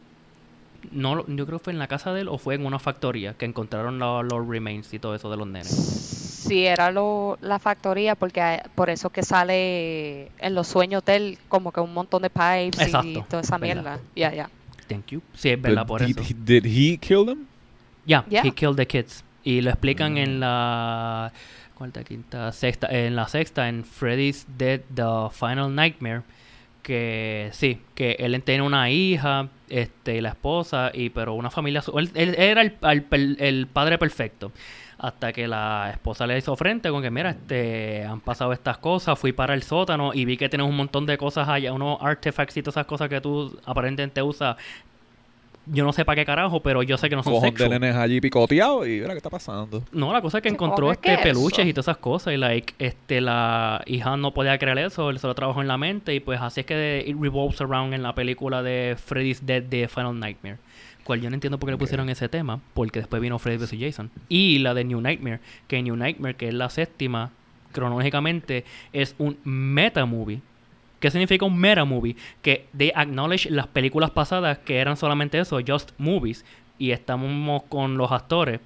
No, 0.91 1.25
yo 1.29 1.47
creo 1.47 1.59
que 1.59 1.65
fue 1.65 1.73
en 1.73 1.79
la 1.79 1.87
casa 1.87 2.13
de 2.13 2.23
él 2.23 2.29
o 2.29 2.39
fue 2.39 2.57
en 2.57 2.67
una 2.67 2.79
factoría 2.81 3.35
que 3.35 3.45
encontraron 3.45 3.99
lo- 4.01 4.23
los 4.25 4.47
remains 4.49 4.93
y 4.93 4.99
todo 4.99 5.15
eso 5.15 5.31
de 5.31 5.37
los 5.37 5.47
nenes. 5.47 6.32
Sí, 6.43 6.67
era 6.67 6.91
lo, 6.91 7.39
la 7.41 7.59
factoría, 7.59 8.15
porque 8.15 8.41
hay- 8.41 8.61
por 8.75 8.91
eso 8.91 9.11
que 9.11 9.23
sale 9.23 10.31
en 10.39 10.55
los 10.55 10.67
sueños 10.69 11.05
de 11.05 11.17
él 11.17 11.39
como 11.49 11.73
que 11.73 11.81
un 11.81 11.95
montón 11.95 12.23
de 12.23 12.31
pipes 12.31 12.89
y 13.05 13.23
toda 13.29 13.43
esa 13.43 13.59
verdad. 13.59 13.75
mierda. 13.75 13.99
Ya, 14.17 14.33
ya. 14.35 14.51
Thank 14.89 15.07
you. 15.09 15.23
Sí, 15.35 15.51
es 15.51 15.61
verdad, 15.63 15.83
But 15.83 15.89
por 15.89 16.05
did, 16.07 16.19
eso. 16.19 16.29
he- 16.29 16.37
did 16.61 16.65
he 16.67 16.99
kill 16.99 17.25
them? 17.27 17.47
Ya, 18.05 18.25
Yeah. 18.29 18.43
he 18.45 18.51
killed 18.53 18.77
the 18.77 18.87
kids. 18.87 19.25
Y 19.45 19.61
lo 19.61 19.71
explican 19.71 20.15
Mm. 20.15 20.19
en 20.19 20.41
la 20.41 21.33
cuarta, 21.77 22.05
quinta, 22.05 22.53
sexta, 22.53 22.87
en 22.91 23.17
la 23.17 23.27
sexta, 23.29 23.69
en 23.69 23.85
Freddy's 23.85 24.47
Dead, 24.59 24.81
The 24.95 25.31
Final 25.33 25.75
Nightmare, 25.75 26.23
que 26.83 27.49
sí, 27.53 27.81
que 27.95 28.17
él 28.19 28.41
tiene 28.43 28.63
una 28.63 28.91
hija, 28.91 29.49
este, 29.69 30.17
y 30.17 30.21
la 30.21 30.31
esposa, 30.31 30.91
y 30.93 31.11
pero 31.11 31.35
una 31.35 31.51
familia, 31.51 31.81
su- 31.83 31.97
él, 31.99 32.11
él 32.15 32.35
era 32.37 32.63
el- 32.63 33.37
el 33.39 33.67
padre 33.69 33.99
perfecto. 33.99 34.53
Hasta 35.03 35.33
que 35.33 35.49
la 35.49 35.91
esposa 35.91 36.29
le 36.29 36.39
hizo 36.39 36.55
frente 36.55 36.89
con 36.89 37.03
que, 37.03 37.11
mira, 37.11 37.31
este, 37.31 38.05
han 38.05 38.21
pasado 38.21 38.53
estas 38.53 38.79
cosas, 38.79 39.19
fui 39.19 39.33
para 39.33 39.53
el 39.53 39.65
sótano 39.65 40.15
y 40.15 40.25
vi 40.25 40.37
que 40.37 40.49
tienes 40.49 40.69
un 40.69 40.77
montón 40.77 41.07
de 41.07 41.19
cosas 41.19 41.49
allá, 41.49 41.73
unos 41.73 41.99
artefacts 42.01 42.57
y 42.57 42.63
todas 42.63 42.77
esas 42.77 42.87
cosas 42.87 43.09
que 43.09 43.21
tú 43.21 43.59
aparentemente 43.67 44.23
usas. 44.23 44.57
Yo 45.67 45.85
no 45.85 45.93
sé 45.93 46.05
para 46.05 46.17
qué 46.17 46.25
carajo, 46.25 46.61
pero 46.61 46.83
yo 46.85 46.97
sé 46.99 47.09
que 47.09 47.17
no 47.17 47.23
son 47.25 47.35
Cojón 47.35 47.51
de 47.51 47.51
sexual. 47.51 47.81
nenes 47.81 47.97
allí 47.97 48.21
picoteados 48.21 48.87
y 48.87 49.01
mira 49.01 49.11
qué 49.11 49.17
está 49.17 49.31
pasando. 49.31 49.83
No, 49.93 50.13
la 50.13 50.21
cosa 50.21 50.39
es 50.39 50.43
que 50.43 50.49
encontró 50.49 50.87
que, 50.89 50.93
este 50.93 51.09
¿qué 51.09 51.15
es 51.15 51.21
peluches 51.21 51.59
eso? 51.61 51.69
y 51.69 51.73
todas 51.73 51.87
esas 51.87 51.99
cosas 51.99 52.35
y 52.35 52.37
like 52.37 52.75
este 52.79 53.21
la 53.21 53.83
hija 53.87 54.17
no 54.17 54.33
podía 54.33 54.57
creer 54.59 54.79
eso, 54.79 55.11
él 55.11 55.19
solo 55.21 55.35
trabajó 55.35 55.61
en 55.61 55.69
la 55.69 55.79
mente 55.79 56.15
y 56.15 56.21
pues 56.21 56.41
así 56.41 56.61
es 56.61 56.67
que 56.67 57.05
it 57.07 57.17
revolves 57.21 57.61
around 57.61 57.95
en 57.95 58.03
la 58.03 58.13
película 58.13 58.63
de 58.63 58.97
Freddy's 59.05 59.45
Dead 59.47 59.63
de 59.63 59.87
Final 59.89 60.19
Nightmare. 60.19 60.59
Cual 61.05 61.21
yo 61.21 61.31
no 61.31 61.35
entiendo 61.35 61.59
por 61.59 61.69
qué 61.69 61.73
le 61.73 61.79
pusieron 61.79 62.09
ese 62.09 62.29
tema, 62.29 62.61
porque 62.75 63.01
después 63.01 63.21
vino 63.21 63.39
Freddy 63.39 63.59
vs. 63.59 63.77
Jason. 63.79 64.11
Y 64.29 64.59
la 64.59 64.75
de 64.75 64.85
New 64.85 65.01
Nightmare, 65.01 65.41
que 65.67 65.83
New 65.83 65.97
Nightmare, 65.97 66.37
que 66.37 66.49
es 66.49 66.55
la 66.55 66.71
séptima, 66.71 67.33
cronológicamente, 67.73 68.65
es 68.93 69.15
un 69.19 69.39
meta 69.45 70.07
movie. 70.07 70.41
¿Qué 71.01 71.11
significa 71.11 71.45
un 71.45 71.59
meta 71.59 71.85
movie? 71.85 72.15
Que 72.43 72.67
they 72.77 72.93
acknowledge 72.95 73.51
las 73.51 73.67
películas 73.67 74.11
pasadas 74.11 74.59
que 74.59 74.79
eran 74.79 74.97
solamente 74.97 75.41
eso, 75.41 75.59
just 75.67 75.91
movies. 75.99 76.45
Y 76.79 76.93
estamos 76.93 77.65
con 77.65 77.97
los 77.97 78.13
actores. 78.13 78.61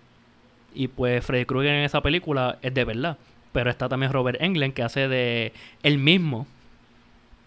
Y 0.75 0.89
pues 0.89 1.25
Freddy 1.25 1.47
Krueger 1.47 1.73
en 1.73 1.85
esa 1.85 2.03
película 2.03 2.59
es 2.61 2.75
de 2.75 2.85
verdad. 2.85 3.17
Pero 3.53 3.71
está 3.71 3.89
también 3.89 4.13
Robert 4.13 4.43
Englund 4.43 4.75
que 4.75 4.83
hace 4.83 5.09
de 5.09 5.55
él 5.83 5.97
mismo. 5.97 6.47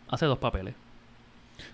Hace 0.09 0.25
dos 0.25 0.39
papeles. 0.39 0.73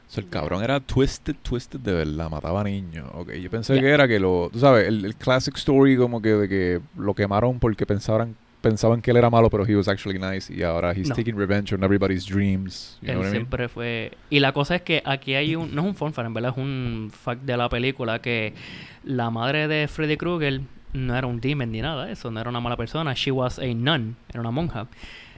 O 0.08 0.12
sea, 0.12 0.24
el 0.24 0.30
cabrón 0.30 0.64
era 0.64 0.80
twisted, 0.80 1.36
twisted 1.42 1.80
de 1.80 1.94
verdad, 1.94 2.30
mataba 2.30 2.64
niños. 2.64 3.10
Ok, 3.14 3.34
yo 3.34 3.50
pensé 3.50 3.80
que 3.80 3.90
era 3.90 4.08
que 4.08 4.20
lo, 4.20 4.50
tú 4.54 4.60
sabes, 4.60 4.88
el, 4.88 5.04
el 5.06 5.16
classic 5.16 5.56
story 5.58 5.98
como 5.98 6.22
que 6.22 6.30
de 6.34 6.48
que 6.50 6.80
lo 6.98 7.14
quemaron 7.14 7.60
porque 7.60 7.86
pensaban 7.86 8.36
pensaban 8.62 9.00
que 9.00 9.12
él 9.12 9.18
era 9.18 9.30
malo, 9.30 9.48
pero 9.52 9.64
he 9.64 9.76
was 9.76 9.88
actually 9.88 10.18
nice 10.18 10.52
y 10.52 10.64
ahora 10.64 10.92
he's 10.92 11.08
No. 11.10 11.14
taking 11.14 11.36
revenge 11.38 11.72
on 11.72 11.84
everybody's 11.84 12.26
dreams. 12.26 12.98
You 13.02 13.10
Él 13.10 13.14
know 13.14 13.22
what 13.22 13.28
I 13.28 13.32
mean? 13.32 13.32
siempre 13.44 13.70
fue... 13.70 14.12
Y 14.32 14.40
la 14.40 14.54
cosa 14.54 14.76
es 14.78 14.82
que 14.82 15.04
aquí 15.06 15.36
hay 15.36 15.56
un... 15.56 15.76
No 15.76 15.84
es 15.84 15.88
un 15.90 15.94
fun 15.96 16.14
fact, 16.14 16.26
en 16.26 16.34
verdad 16.34 16.52
es 16.56 16.58
un 16.58 17.12
fact 17.14 17.44
de 17.44 17.58
la 17.58 17.70
película 17.70 18.20
que 18.24 18.56
la 19.04 19.30
madre 19.30 19.68
de 19.68 19.88
Freddy 19.88 20.18
Krueger 20.18 20.62
no 20.94 21.16
era 21.16 21.28
un 21.28 21.40
demon 21.42 21.72
ni 21.72 21.82
nada 21.82 22.08
de 22.08 22.14
eso, 22.14 22.32
no 22.32 22.40
era 22.40 22.50
una 22.50 22.60
mala 22.60 22.76
persona. 22.76 23.14
She 23.14 23.30
was 23.30 23.60
a 23.60 23.66
nun, 23.68 24.16
era 24.30 24.40
una 24.40 24.50
monja. 24.50 24.88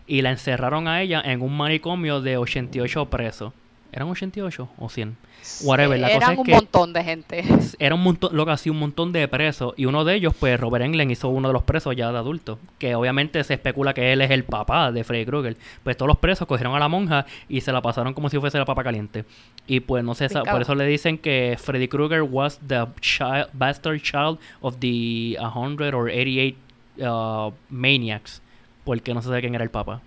Y 0.05 0.21
la 0.21 0.31
encerraron 0.31 0.87
a 0.87 1.01
ella 1.01 1.21
en 1.25 1.41
un 1.41 1.57
manicomio 1.57 2.21
de 2.21 2.37
88 2.37 3.07
presos. 3.09 3.51
¿Eran 3.91 4.09
88 4.09 4.69
o 4.77 4.89
100? 4.89 5.17
Whatever, 5.63 5.99
la 5.99 6.11
cosa 6.11 6.33
es 6.33 6.37
un 6.39 6.43
que- 6.45 6.51
montón 6.53 6.93
de 6.93 7.03
gente. 7.03 7.43
Era 7.79 7.95
un 7.95 8.03
montón, 8.03 8.35
lo 8.35 8.45
que 8.45 8.51
hacía 8.51 8.71
un 8.71 8.79
montón 8.79 9.11
de 9.13 9.27
presos. 9.27 9.73
Y 9.77 9.85
uno 9.85 10.03
de 10.03 10.15
ellos, 10.15 10.33
pues 10.37 10.59
Robert 10.59 10.83
Englund 10.83 11.09
hizo 11.11 11.29
uno 11.29 11.47
de 11.47 11.53
los 11.53 11.63
presos 11.63 11.95
ya 11.95 12.11
de 12.11 12.17
adulto. 12.17 12.59
Que 12.79 12.95
obviamente 12.95 13.43
se 13.43 13.53
especula 13.53 13.93
que 13.93 14.11
él 14.11 14.21
es 14.21 14.31
el 14.31 14.43
papá 14.43 14.91
de 14.91 15.03
Freddy 15.03 15.25
Krueger. 15.25 15.55
Pues 15.83 15.95
todos 15.95 16.07
los 16.07 16.17
presos 16.17 16.47
cogieron 16.47 16.75
a 16.75 16.79
la 16.79 16.87
monja 16.89 17.25
y 17.47 17.61
se 17.61 17.71
la 17.71 17.81
pasaron 17.81 18.13
como 18.13 18.29
si 18.29 18.37
fuese 18.39 18.57
la 18.57 18.65
papa 18.65 18.83
caliente. 18.83 19.25
Y 19.67 19.79
pues 19.79 20.03
no 20.03 20.15
sé, 20.15 20.27
por 20.29 20.61
eso 20.61 20.75
le 20.75 20.85
dicen 20.85 21.17
que 21.17 21.57
Freddy 21.59 21.87
Krueger 21.87 22.23
was 22.23 22.59
the 22.67 22.85
child, 22.99 23.47
bastard 23.53 24.01
child 24.01 24.39
of 24.61 24.77
the 24.79 25.37
100 25.39 25.93
or 25.93 26.09
88 26.09 26.57
uh, 26.99 27.51
maniacs. 27.69 28.41
Porque 28.83 29.13
no 29.13 29.21
se 29.21 29.27
sabe 29.29 29.41
quién 29.41 29.55
era 29.55 29.63
el 29.63 29.69
papá. 29.69 30.01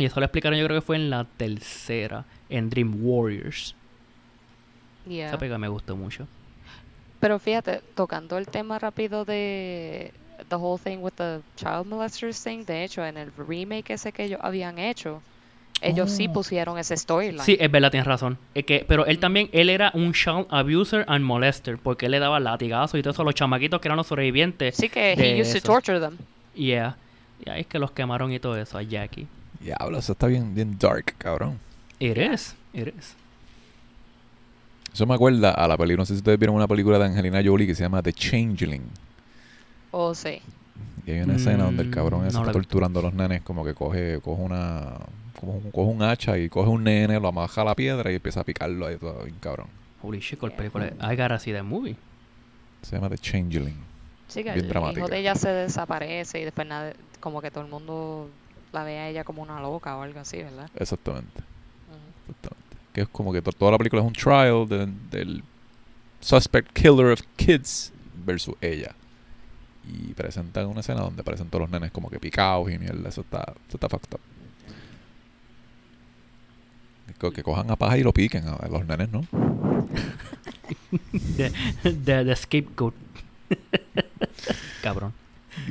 Y 0.00 0.06
eso 0.06 0.18
lo 0.18 0.26
explicaron 0.26 0.58
yo 0.58 0.64
creo 0.66 0.80
que 0.80 0.86
fue 0.86 0.96
en 0.96 1.10
la 1.10 1.24
tercera, 1.24 2.24
en 2.48 2.70
Dream 2.70 2.96
Warriors. 3.04 3.74
Yeah. 5.06 5.28
Esa 5.28 5.38
pega 5.38 5.58
me 5.58 5.68
gustó 5.68 5.96
mucho. 5.96 6.26
Pero 7.20 7.38
fíjate, 7.38 7.82
tocando 7.94 8.38
el 8.38 8.46
tema 8.46 8.78
rápido 8.78 9.24
de 9.26 10.12
the 10.48 10.54
whole 10.56 10.80
thing 10.82 10.98
with 11.00 11.12
the 11.16 11.40
child 11.56 11.86
molesters 11.86 12.42
thing, 12.42 12.64
de 12.64 12.82
hecho, 12.84 13.04
en 13.04 13.18
el 13.18 13.30
remake 13.36 13.90
ese 13.90 14.10
que 14.12 14.24
ellos 14.24 14.40
habían 14.42 14.78
hecho, 14.78 15.20
ellos 15.82 16.10
sí 16.10 16.28
Oh. 16.28 16.32
pusieron 16.32 16.78
ese 16.78 16.96
storyline. 16.96 17.44
Sí, 17.44 17.58
es 17.60 17.70
verdad, 17.70 17.90
tienes 17.90 18.06
razón. 18.06 18.38
Es 18.54 18.64
que, 18.64 18.84
pero 18.88 19.04
él 19.04 19.18
también, 19.18 19.50
él 19.52 19.68
era 19.68 19.90
un 19.92 20.14
child 20.14 20.46
abuser 20.48 21.04
and 21.08 21.24
molester, 21.24 21.76
porque 21.76 22.06
él 22.06 22.12
le 22.12 22.18
daba 22.20 22.40
latigazos 22.40 22.98
y 22.98 23.02
todo 23.02 23.12
eso 23.12 23.20
a 23.22 23.24
los 23.26 23.34
chamaquitos 23.34 23.80
que 23.80 23.88
eran 23.88 23.98
los 23.98 24.06
sobrevivientes. 24.06 24.76
Sí 24.76 24.88
que 24.88 25.12
he 25.12 25.40
used 25.42 25.52
to 25.52 25.58
eso. 25.58 25.66
torture 25.66 26.00
them. 26.00 26.16
Yeah. 26.54 26.96
Y 27.44 27.50
ahí 27.50 27.60
es 27.62 27.66
que 27.66 27.78
los 27.78 27.90
quemaron 27.90 28.32
y 28.32 28.38
todo 28.38 28.56
eso, 28.56 28.78
a 28.78 28.82
Jackie. 28.82 29.26
Diablo, 29.60 29.98
eso 29.98 30.12
está 30.12 30.26
bien, 30.26 30.54
bien 30.54 30.76
dark, 30.78 31.14
cabrón. 31.18 31.58
It 31.98 32.16
is, 32.16 32.54
it 32.72 32.88
is. 32.88 33.14
Eso 34.92 35.06
me 35.06 35.14
acuerda 35.14 35.50
a 35.52 35.68
la 35.68 35.76
película, 35.76 36.02
no 36.02 36.06
sé 36.06 36.14
si 36.14 36.18
ustedes 36.18 36.38
vieron 36.38 36.56
una 36.56 36.66
película 36.66 36.98
de 36.98 37.04
Angelina 37.04 37.40
Jolie 37.44 37.66
que 37.66 37.74
se 37.74 37.82
llama 37.82 38.02
The 38.02 38.12
Changeling. 38.12 38.82
Oh, 39.92 40.14
sí. 40.14 40.40
Y 41.06 41.12
hay 41.12 41.20
una 41.20 41.36
escena 41.36 41.64
donde 41.64 41.82
el 41.82 41.90
cabrón 41.90 42.22
Mm, 42.22 42.26
ese 42.26 42.36
no 42.36 42.40
está 42.42 42.52
torturando 42.52 43.00
a 43.00 43.02
los 43.04 43.14
nenes, 43.14 43.42
como 43.42 43.64
que 43.64 43.74
coge, 43.74 44.20
coge 44.20 44.42
una 44.42 44.96
como 45.38 45.52
un- 45.54 45.70
coge 45.70 45.90
un 45.90 46.02
hacha 46.02 46.36
y 46.38 46.48
coge 46.48 46.68
un 46.68 46.84
nene, 46.84 47.18
lo 47.20 47.28
amaja 47.28 47.62
a 47.62 47.64
la 47.64 47.74
piedra 47.74 48.10
y 48.12 48.16
empieza 48.16 48.40
a 48.40 48.44
picarlo 48.44 48.86
ahí 48.86 48.96
todo 48.96 49.22
bien 49.24 49.36
cabrón. 49.40 49.68
Holy 50.02 50.18
shit, 50.20 50.38
¿cuál 50.38 50.52
película 50.52 50.86
es? 50.86 50.92
I 50.94 51.16
gotta 51.16 51.38
see 51.38 51.52
that 51.52 51.62
movie. 51.62 51.96
Se 52.82 52.96
llama 52.96 53.08
The 53.08 53.18
Changeling. 53.18 53.76
Sí 54.28 54.42
que 54.44 54.52
Bien 54.52 54.64
el 54.64 54.68
dramática. 54.68 55.00
hijo 55.00 55.08
de 55.08 55.18
ella 55.18 55.34
se 55.34 55.48
desaparece 55.48 56.40
y 56.40 56.44
después 56.44 56.66
nada, 56.66 56.92
como 57.20 57.40
que 57.40 57.50
todo 57.50 57.64
el 57.64 57.70
mundo 57.70 58.28
la 58.72 58.84
ve 58.84 58.98
a 58.98 59.08
ella 59.08 59.24
como 59.24 59.42
una 59.42 59.60
loca 59.60 59.96
o 59.96 60.02
algo 60.02 60.20
así, 60.20 60.38
¿verdad? 60.38 60.70
Exactamente, 60.76 61.42
exactamente. 62.28 62.76
Que 62.92 63.00
es 63.02 63.08
como 63.08 63.32
que 63.32 63.40
to- 63.42 63.52
toda 63.52 63.72
la 63.72 63.78
película 63.78 64.02
es 64.02 64.06
un 64.08 64.12
trial 64.14 64.68
de- 64.68 64.88
del 65.10 65.42
suspect 66.20 66.72
killer 66.72 67.06
of 67.12 67.20
kids 67.36 67.92
versus 68.24 68.54
ella. 68.60 68.94
Y 69.86 70.12
presentan 70.14 70.66
una 70.66 70.80
escena 70.80 71.00
donde 71.00 71.22
aparecen 71.22 71.48
todos 71.48 71.62
los 71.62 71.70
nenes 71.70 71.90
como 71.90 72.10
que 72.10 72.20
picados 72.20 72.70
y 72.70 72.78
mierda. 72.78 73.08
Eso 73.08 73.22
está, 73.22 73.40
eso 73.66 73.76
está 73.76 73.88
fucked 73.88 74.14
up. 74.14 74.20
que 77.34 77.42
cojan 77.42 77.70
a 77.70 77.76
paja 77.76 77.98
y 77.98 78.02
lo 78.02 78.12
piquen 78.14 78.44
a 78.46 78.66
los 78.68 78.86
nenes, 78.86 79.10
¿no? 79.10 79.22
De, 81.12 81.52
de, 81.84 82.24
de 82.24 82.36
scapegoat. 82.36 82.94
Cabrón. 84.82 85.12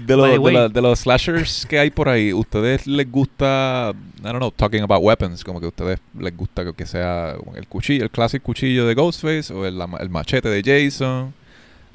De, 0.06 0.16
los- 0.18 0.30
de, 0.30 0.38
way- 0.40 0.54
la- 0.54 0.70
de 0.70 0.82
los 0.82 1.00
slashers 1.00 1.66
que 1.68 1.78
hay 1.80 1.90
por 1.90 2.10
ahí, 2.10 2.34
¿ustedes 2.34 2.88
les 2.88 3.10
gusta, 3.12 3.94
I 4.20 4.24
don't 4.24 4.38
know, 4.38 4.52
talking 4.52 4.82
about 4.82 5.02
weapons, 5.04 5.44
como 5.44 5.60
que 5.60 5.66
a 5.66 5.70
ustedes 5.70 6.00
les 6.18 6.36
gusta 6.36 6.64
que- 6.74 6.86
sea 6.86 7.36
el 7.56 7.68
cuchillo, 7.68 8.04
el 8.04 8.10
clásico 8.12 8.46
cuchillo 8.46 8.86
de 8.86 8.96
Ghostface 8.96 9.54
o 9.54 9.66
el, 9.66 9.80
el 10.00 10.10
machete 10.10 10.50
de 10.50 10.62
Jason, 10.64 11.34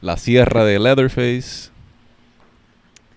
la 0.01 0.17
sierra 0.17 0.65
de 0.65 0.79
Leatherface? 0.79 1.71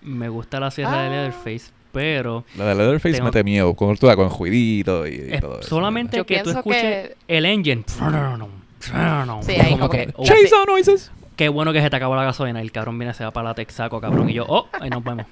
Me 0.02 0.28
gusta 0.28 0.60
la 0.60 0.70
sierra 0.70 1.02
de 1.02 1.06
Ah. 1.06 1.10
Leatherface, 1.10 1.72
pero 1.92 2.44
La 2.56 2.66
de 2.66 2.74
Leatherface 2.76 3.14
Tengo- 3.14 3.26
mete 3.26 3.44
miedo, 3.44 3.74
con, 3.74 3.96
con 3.96 4.20
el 4.20 4.28
juidito 4.30 5.06
y, 5.06 5.10
y 5.10 5.34
es 5.34 5.40
todo 5.40 5.60
eso. 5.60 5.68
solamente 5.68 6.24
que 6.24 6.42
tú 6.42 6.50
escuches 6.50 6.82
que- 6.82 7.16
el 7.28 7.44
engine. 7.46 7.84
Sí, 8.80 9.52
ahí 9.52 9.72
como 9.72 9.78
como 9.78 9.90
que, 9.90 10.06
que- 10.06 10.12
Jason 10.24 10.64
noises. 10.68 11.10
Qué 11.38 11.48
bueno 11.48 11.72
que 11.72 11.80
se 11.80 11.88
te 11.88 11.96
acabó 11.96 12.16
la 12.16 12.24
gasolina. 12.24 12.60
El 12.60 12.72
cabrón 12.72 12.98
viene, 12.98 13.14
se 13.14 13.24
va 13.24 13.30
para 13.30 13.48
la 13.50 13.54
Texaco, 13.54 14.00
cabrón. 14.00 14.28
Y 14.28 14.34
yo, 14.34 14.44
oh, 14.46 14.68
ahí 14.78 14.90
nos 14.90 15.02
vemos. 15.02 15.24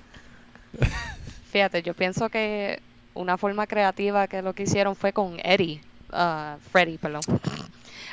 Fíjate, 1.50 1.82
yo 1.82 1.92
pienso 1.94 2.28
que 2.28 2.80
una 3.14 3.36
forma 3.36 3.66
creativa 3.66 4.26
que 4.28 4.40
lo 4.40 4.52
que 4.54 4.62
hicieron 4.62 4.94
fue 4.94 5.12
con 5.12 5.38
Eddie, 5.42 5.80
ah, 6.12 6.56
Freddy, 6.70 6.96
perdón, 6.96 7.22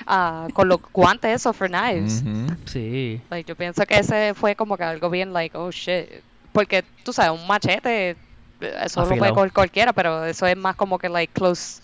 Ah, 0.06 0.48
con 0.54 0.68
los 0.68 0.82
guantes 0.92 1.36
esos 1.36 1.56
for 1.56 1.70
knives. 1.70 2.24
Ujú. 2.26 2.56
Sí. 2.66 3.22
Like, 3.30 3.48
yo 3.48 3.56
pienso 3.56 3.86
que 3.86 3.96
ese 4.00 4.34
fue 4.34 4.56
como 4.56 4.76
que 4.76 4.84
algo 4.84 5.10
bien, 5.10 5.32
like, 5.32 5.56
oh 5.56 5.72
shit. 5.72 6.10
Porque 6.52 6.84
tú 7.04 7.14
sabes, 7.14 7.40
un 7.40 7.48
machete, 7.48 8.18
eso 8.60 9.02
lo 9.02 9.08
puede 9.08 9.20
Afilado. 9.20 9.36
coger 9.36 9.52
cualquiera, 9.54 9.94
pero 9.94 10.26
eso 10.26 10.46
es 10.48 10.58
más 10.58 10.76
como 10.76 10.98
que, 10.98 11.08
like, 11.10 11.32
close. 11.32 11.82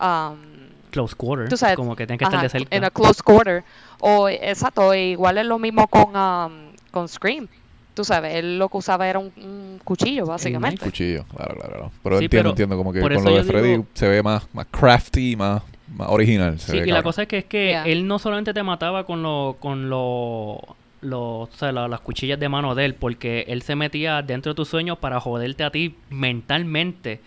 Um, 0.00 0.59
Close 0.90 1.14
quarter. 1.16 1.48
tú 1.48 1.56
sabes, 1.56 1.76
como 1.76 1.94
que 1.96 2.06
tienen 2.06 2.18
que 2.18 2.24
estar 2.24 2.36
ajá, 2.38 2.42
de 2.44 2.48
cerca. 2.50 2.76
En 2.76 2.84
a 2.84 2.90
close 2.90 3.22
quarter. 3.22 3.62
O, 4.00 4.28
exacto, 4.28 4.92
igual 4.94 5.38
es 5.38 5.46
lo 5.46 5.58
mismo 5.58 5.86
con, 5.88 6.16
um, 6.16 6.72
con 6.90 7.08
Scream. 7.08 7.48
Tú 7.94 8.04
sabes, 8.04 8.34
él 8.36 8.58
lo 8.58 8.68
que 8.68 8.76
usaba 8.78 9.08
era 9.08 9.18
un, 9.18 9.32
un 9.36 9.80
cuchillo, 9.84 10.24
básicamente. 10.26 10.84
Cuchillo, 10.84 11.24
claro, 11.34 11.54
claro, 11.56 11.72
claro. 11.72 11.92
Pero 12.02 12.18
Sí, 12.18 12.24
entiendo, 12.24 12.42
pero 12.42 12.50
entiendo 12.50 12.76
como 12.76 12.92
que 12.92 13.00
con 13.00 13.12
lo 13.12 13.34
de 13.36 13.44
Freddy 13.44 13.68
digo- 13.70 13.86
se 13.94 14.08
ve 14.08 14.22
más, 14.22 14.46
más 14.54 14.66
crafty, 14.70 15.36
más, 15.36 15.62
más 15.96 16.08
original. 16.08 16.58
se 16.60 16.72
Sí, 16.72 16.80
ve 16.80 16.88
y 16.88 16.92
la 16.92 17.02
cosa 17.02 17.22
es 17.22 17.28
que 17.28 17.38
es 17.38 17.44
que 17.44 17.66
Yeah. 17.68 17.84
él 17.84 18.06
no 18.06 18.18
solamente 18.18 18.54
te 18.54 18.62
mataba 18.62 19.04
con 19.04 19.22
lo, 19.22 19.56
con 19.60 19.90
lo, 19.90 20.60
lo- 21.02 21.40
o 21.40 21.48
sea, 21.52 21.72
la- 21.72 21.88
las 21.88 22.00
cuchillas 22.00 22.38
de 22.40 22.48
mano 22.48 22.74
de 22.74 22.84
él, 22.86 22.94
porque 22.94 23.44
él 23.48 23.62
se 23.62 23.74
metía 23.76 24.22
dentro 24.22 24.52
de 24.52 24.56
tus 24.56 24.68
sueños 24.68 24.96
para 24.98 25.20
joderte 25.20 25.64
a 25.64 25.70
ti 25.70 25.94
mentalmente, 26.08 27.20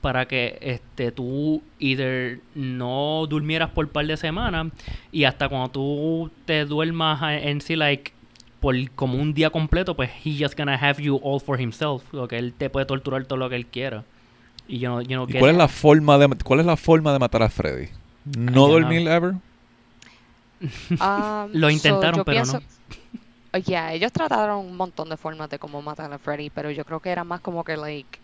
para 0.00 0.26
que 0.26 0.58
este 0.60 1.12
tú 1.12 1.62
either 1.78 2.40
no 2.54 3.26
durmieras 3.28 3.70
por 3.70 3.86
un 3.86 3.90
par 3.90 4.06
de 4.06 4.16
semanas 4.16 4.68
y 5.12 5.24
hasta 5.24 5.48
cuando 5.48 5.68
tú 5.68 6.30
te 6.46 6.64
duermas 6.64 7.20
en 7.42 7.60
sí 7.60 7.76
like 7.76 8.12
por 8.60 8.74
como 8.92 9.14
un 9.18 9.32
día 9.32 9.50
completo, 9.50 9.94
pues 9.96 10.10
he 10.24 10.36
just 10.38 10.56
gonna 10.56 10.74
have 10.76 11.02
you 11.02 11.18
all 11.22 11.40
for 11.40 11.60
himself, 11.60 12.02
lo 12.12 12.28
que 12.28 12.38
él 12.38 12.52
te 12.52 12.68
puede 12.70 12.86
torturar 12.86 13.24
todo 13.24 13.38
lo 13.38 13.48
que 13.48 13.56
él 13.56 13.66
quiera. 13.66 14.04
Y 14.68 14.78
yo 14.78 14.90
no, 14.90 15.02
yo 15.02 15.16
no 15.16 15.24
¿Y 15.28 15.32
get 15.32 15.40
cuál 15.40 15.52
es 15.52 15.56
la 15.56 15.68
forma 15.68 16.18
de 16.18 16.28
cuál 16.44 16.60
es 16.60 16.66
la 16.66 16.76
forma 16.76 17.12
de 17.12 17.18
matar 17.18 17.42
a 17.42 17.48
Freddy? 17.48 17.88
¿No 18.36 18.52
no- 18.52 18.68
dormir 18.68 19.08
ever? 19.08 19.34
Um, 21.00 21.48
Lo 21.54 21.70
intentaron, 21.70 22.22
pero 22.22 22.42
pienso- 22.42 22.60
Oh, 23.52 23.58
yeah, 23.58 23.92
ellos 23.94 24.12
trataron 24.12 24.58
un 24.66 24.76
montón 24.76 25.08
de 25.08 25.16
formas 25.16 25.48
de 25.50 25.58
cómo 25.58 25.82
matar 25.82 26.12
a 26.12 26.18
Freddy, 26.18 26.50
pero 26.50 26.70
yo 26.70 26.84
creo 26.84 27.00
que 27.00 27.08
era 27.10 27.24
más 27.24 27.40
como 27.40 27.64
que, 27.64 27.76
like, 27.76 28.18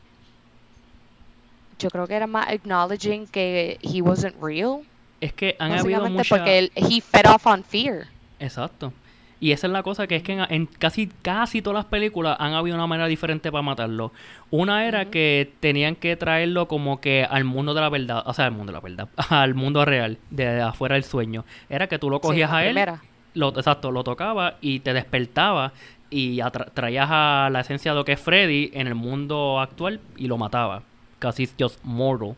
yo 1.78 1.90
creo 1.90 2.06
que 2.06 2.14
era 2.14 2.26
más 2.26 2.48
acknowledging 2.48 3.26
que 3.26 3.78
he 3.82 4.00
wasn't 4.02 4.34
real, 4.40 4.80
Es 5.20 5.32
que 5.32 5.56
han 5.58 5.72
habido 5.72 6.08
muchas... 6.08 6.28
porque 6.28 6.58
él, 6.58 6.72
he 6.74 7.00
fed 7.00 7.26
off 7.26 7.46
on 7.46 7.64
fear. 7.64 8.06
Exacto. 8.38 8.92
Y 9.38 9.52
esa 9.52 9.66
es 9.66 9.72
la 9.72 9.82
cosa 9.82 10.06
que 10.06 10.16
es 10.16 10.22
que 10.22 10.32
en, 10.32 10.46
en 10.48 10.66
casi 10.66 11.08
casi 11.20 11.60
todas 11.60 11.74
las 11.76 11.84
películas 11.84 12.36
han 12.40 12.54
habido 12.54 12.74
una 12.74 12.86
manera 12.86 13.06
diferente 13.06 13.52
para 13.52 13.60
matarlo. 13.60 14.12
Una 14.50 14.86
era 14.86 15.06
que 15.06 15.52
tenían 15.60 15.94
que 15.94 16.16
traerlo 16.16 16.68
como 16.68 17.02
que 17.02 17.26
al 17.28 17.44
mundo 17.44 17.74
de 17.74 17.82
la 17.82 17.90
verdad, 17.90 18.22
o 18.24 18.32
sea, 18.32 18.46
al 18.46 18.52
mundo 18.52 18.72
de 18.72 18.78
la 18.78 18.80
verdad, 18.80 19.08
al 19.28 19.54
mundo 19.54 19.84
real, 19.84 20.18
de 20.30 20.62
afuera 20.62 20.94
del 20.94 21.04
sueño. 21.04 21.44
Era 21.68 21.86
que 21.86 21.98
tú 21.98 22.08
lo 22.08 22.20
cogías 22.20 22.50
a 22.50 22.62
él, 22.64 22.70
primera. 22.70 23.02
lo, 23.34 23.48
exacto, 23.50 23.90
lo 23.90 24.04
tocaba 24.04 24.56
y 24.62 24.80
te 24.80 24.94
despertaba 24.94 25.72
y 26.08 26.40
traías 26.72 27.08
a 27.10 27.48
la 27.52 27.60
esencia 27.60 27.92
de 27.92 27.96
lo 27.96 28.04
que 28.04 28.12
es 28.12 28.20
Freddy 28.20 28.70
en 28.72 28.86
el 28.86 28.94
mundo 28.94 29.60
actual 29.60 30.00
y 30.16 30.28
lo 30.28 30.38
mataba. 30.38 30.82
Casi 31.18 31.48
just 31.58 31.78
mortal. 31.82 32.34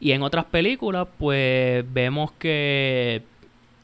Y 0.00 0.12
en 0.12 0.22
otras 0.22 0.44
películas, 0.44 1.08
pues 1.18 1.84
vemos 1.92 2.32
que 2.38 3.22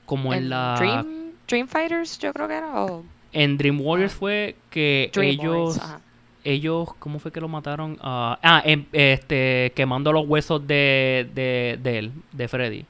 como 0.07 0.33
en, 0.33 0.45
En 0.45 0.49
la 0.51 0.75
Dream, 0.79 1.33
Dream 1.49 1.67
Fighters, 1.69 2.19
yo 2.19 2.33
creo 2.33 2.47
que 2.49 2.55
era, 2.55 2.85
o 2.85 3.05
en 3.33 3.57
Dream 3.57 3.81
Warriors 3.81 4.13
Ah. 4.15 4.17
fue 4.19 4.57
que 4.71 5.11
Dream 5.13 5.31
ellos 5.41 5.79
Warriors, 5.79 6.03
ellos 6.45 6.89
cómo 7.01 7.19
fue 7.19 7.33
que 7.33 7.41
lo 7.41 7.49
mataron 7.49 7.99
Ah, 8.01 8.39
ah 8.43 8.63
em- 8.65 8.85
este 8.93 9.73
quemando 9.75 10.13
los 10.13 10.27
huesos 10.29 10.65
de, 10.67 11.29
de, 11.35 11.79
de 11.83 11.99
él 11.99 12.13
de 12.33 12.49
Freddy 12.49 12.85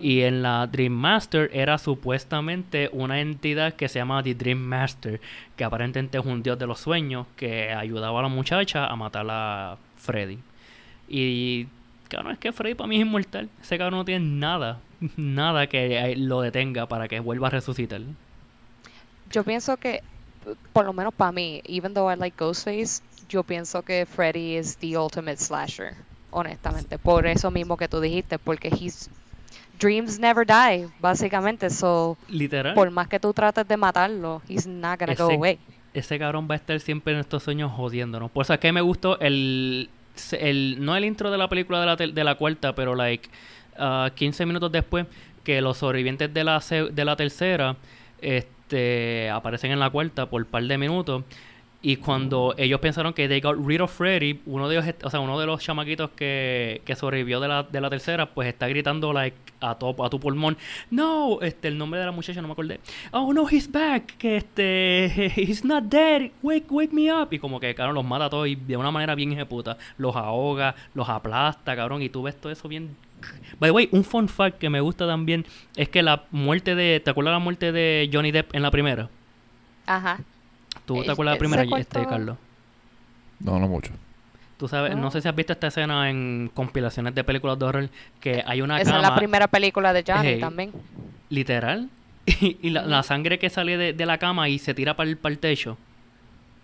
y 0.00 0.22
en 0.22 0.42
la 0.42 0.66
Dream 0.66 0.92
Master 0.92 1.48
era 1.52 1.78
supuestamente 1.78 2.90
una 2.92 3.20
entidad 3.20 3.74
que 3.74 3.88
se 3.88 3.98
llama 4.00 4.22
The 4.22 4.34
Dream 4.34 4.58
Master 4.58 5.20
que 5.54 5.64
aparentemente 5.64 6.18
es 6.18 6.24
un 6.24 6.42
dios 6.42 6.58
de 6.58 6.66
los 6.66 6.80
sueños 6.80 7.26
que 7.36 7.72
ayudaba 7.72 8.18
a 8.18 8.22
la 8.22 8.28
muchacha 8.28 8.86
a 8.86 8.96
matar 8.96 9.26
a 9.30 9.76
Freddy 10.06 10.38
y 11.08 11.66
cabrón 12.08 12.32
es 12.32 12.38
que 12.38 12.52
Freddy 12.52 12.74
para 12.74 12.88
mí 12.88 12.96
es 12.96 13.02
inmortal 13.02 13.48
ese 13.60 13.76
cabrón 13.78 13.98
no 13.98 14.04
tiene 14.04 14.24
nada 14.24 14.80
nada 15.16 15.66
que 15.66 15.98
eh, 15.98 16.16
lo 16.16 16.40
detenga 16.40 16.86
para 16.86 17.06
que 17.08 17.20
vuelva 17.20 17.48
a 17.48 17.50
resucitar 17.50 18.00
Yo 19.30 19.42
pienso 19.44 19.76
que, 19.76 20.02
por 20.72 20.84
lo 20.86 20.92
menos 20.92 21.12
para 21.12 21.32
mí, 21.32 21.60
even 21.66 21.92
though 21.94 22.10
I 22.10 22.16
like 22.16 22.36
Ghostface, 22.38 23.02
yo 23.28 23.42
pienso 23.42 23.82
que 23.82 24.06
Freddy 24.06 24.56
is 24.56 24.76
the 24.76 24.96
ultimate 24.96 25.36
slasher, 25.38 25.94
honestamente. 26.30 26.96
Por 26.98 27.26
eso 27.26 27.50
mismo 27.50 27.76
que 27.76 27.88
tú 27.88 28.00
dijiste, 28.00 28.38
porque 28.38 28.68
he's 28.68 29.10
dreams 29.80 30.20
never 30.20 30.46
die, 30.46 30.86
básicamente. 31.00 31.68
So, 31.70 32.16
literal 32.28 32.74
por 32.74 32.88
más 32.92 33.08
que 33.08 33.18
tú 33.18 33.32
trates 33.34 33.66
de 33.66 33.76
matarlo, 33.76 34.40
he's 34.48 34.64
not 34.66 35.00
gonna 35.00 35.14
go 35.16 35.26
Ese- 35.28 35.34
away. 35.34 35.58
ese 35.92 36.18
cabrón 36.20 36.46
va 36.48 36.54
a 36.54 36.58
estar 36.58 36.78
siempre 36.78 37.12
en 37.14 37.18
estos 37.18 37.42
sueños 37.42 37.72
jodiéndonos. 37.72 38.30
Por 38.30 38.44
eso 38.44 38.54
es 38.54 38.60
que 38.60 38.70
me 38.72 38.80
gustó 38.80 39.18
el, 39.18 39.90
el 40.32 40.84
no 40.84 40.96
el 40.96 41.04
intro 41.04 41.30
de 41.30 41.38
la 41.38 41.48
película 41.48 41.80
de 41.80 41.86
la, 41.86 41.96
de 41.96 42.24
la 42.24 42.34
cuarta, 42.34 42.74
pero 42.74 42.94
like 42.94 43.28
ah, 43.78 44.10
15 44.14 44.46
minutos 44.46 44.72
después 44.72 45.06
que 45.44 45.60
los 45.60 45.78
sobrevivientes 45.78 46.32
de 46.32 46.44
la 46.44 46.60
de 46.90 47.04
la 47.04 47.16
tercera 47.16 47.76
este 48.20 49.30
aparecen 49.30 49.70
en 49.72 49.78
la 49.78 49.90
cuarta 49.90 50.26
por 50.26 50.42
un 50.42 50.48
par 50.48 50.62
de 50.64 50.78
minutos. 50.78 51.24
Y 51.82 51.96
cuando 51.96 52.54
ellos 52.58 52.80
pensaron 52.80 53.12
que 53.12 53.28
they 53.28 53.40
got 53.40 53.56
rid 53.64 53.80
of 53.80 53.92
Freddy, 53.92 54.40
uno 54.46 54.68
de 54.68 54.76
ellos, 54.76 54.94
o 55.04 55.10
sea, 55.10 55.20
uno 55.20 55.38
de 55.38 55.46
los 55.46 55.62
chamaquitos 55.62 56.10
que, 56.16 56.82
que 56.84 56.96
sobrevivió 56.96 57.38
de 57.38 57.46
la, 57.46 57.62
de 57.62 57.80
la 57.80 57.88
tercera, 57.90 58.26
pues 58.26 58.48
está 58.48 58.66
gritando 58.66 59.12
like 59.12 59.36
a 59.60 59.78
tu, 59.78 60.04
a 60.04 60.10
tu 60.10 60.20
pulmón, 60.20 60.56
no, 60.90 61.40
este, 61.42 61.68
el 61.68 61.78
nombre 61.78 61.98
de 62.00 62.06
la 62.06 62.12
muchacha 62.12 62.40
no 62.42 62.48
me 62.48 62.52
acordé. 62.52 62.80
Oh 63.12 63.32
no, 63.32 63.46
he's 63.48 63.70
back, 63.70 64.16
que 64.18 64.36
este, 64.36 65.32
he's 65.36 65.64
not 65.64 65.84
dead, 65.84 66.30
wake, 66.42 66.66
wake 66.70 66.92
me 66.92 67.12
up. 67.12 67.28
Y 67.32 67.38
como 67.38 67.58
que, 67.60 67.74
cabrón, 67.74 67.94
los 67.94 68.04
mata 68.04 68.26
a 68.26 68.30
todos 68.30 68.48
y 68.48 68.54
de 68.56 68.76
una 68.76 68.90
manera 68.90 69.14
bien 69.14 69.32
ejecuta. 69.32 69.76
Los 69.98 70.14
ahoga, 70.16 70.74
los 70.94 71.08
aplasta, 71.08 71.74
cabrón, 71.76 72.02
y 72.02 72.08
tú 72.08 72.22
ves 72.22 72.36
todo 72.40 72.52
eso 72.52 72.68
bien. 72.68 72.96
By 73.58 73.68
the 73.68 73.72
way, 73.72 73.88
un 73.92 74.04
fun 74.04 74.28
fact 74.28 74.58
que 74.58 74.68
me 74.70 74.80
gusta 74.80 75.06
también 75.06 75.46
es 75.74 75.88
que 75.88 76.02
la 76.02 76.24
muerte 76.30 76.74
de, 76.74 77.00
¿te 77.00 77.10
acuerdas 77.10 77.32
la 77.32 77.38
muerte 77.38 77.72
de 77.72 78.08
Johnny 78.12 78.30
Depp 78.30 78.54
en 78.54 78.62
la 78.62 78.70
primera? 78.70 79.08
Ajá. 79.86 80.20
¿Tú 80.84 81.04
te 81.04 81.10
Eh, 81.10 81.12
acuerdas 81.12 81.32
de 81.32 81.36
la 81.36 81.38
primera, 81.38 81.64
¿se 81.64 81.80
este? 81.80 82.06
Carlos? 82.06 82.36
No, 83.38 83.58
no 83.58 83.68
mucho. 83.68 83.92
Tú 84.58 84.68
sabes, 84.68 84.94
no 84.96 85.02
No. 85.02 85.10
sé 85.10 85.20
si 85.20 85.28
has 85.28 85.34
visto 85.36 85.52
esta 85.52 85.66
escena 85.66 86.08
en 86.08 86.50
compilaciones 86.54 87.14
de 87.14 87.22
películas 87.24 87.58
de 87.58 87.64
horror 87.66 87.88
que 88.20 88.42
hay 88.46 88.62
una 88.62 88.80
Esa 88.80 88.92
cama 88.92 89.02
es 89.04 89.10
la 89.10 89.16
primera 89.16 89.46
película 89.48 89.92
de 89.92 90.02
Johnny 90.06 90.40
también. 90.40 90.72
literal 91.28 91.88
y, 92.26 92.56
y 92.62 92.70
la, 92.70 93.02
sangre 93.02 93.38
que 93.38 93.50
sale 93.50 93.76
de, 93.76 93.92
de 93.92 94.06
la 94.06 94.18
cama 94.18 94.48
y 94.48 94.58
se 94.58 94.74
tira 94.74 94.96
para 94.96 95.08
el, 95.10 95.18
techo. 95.38 95.76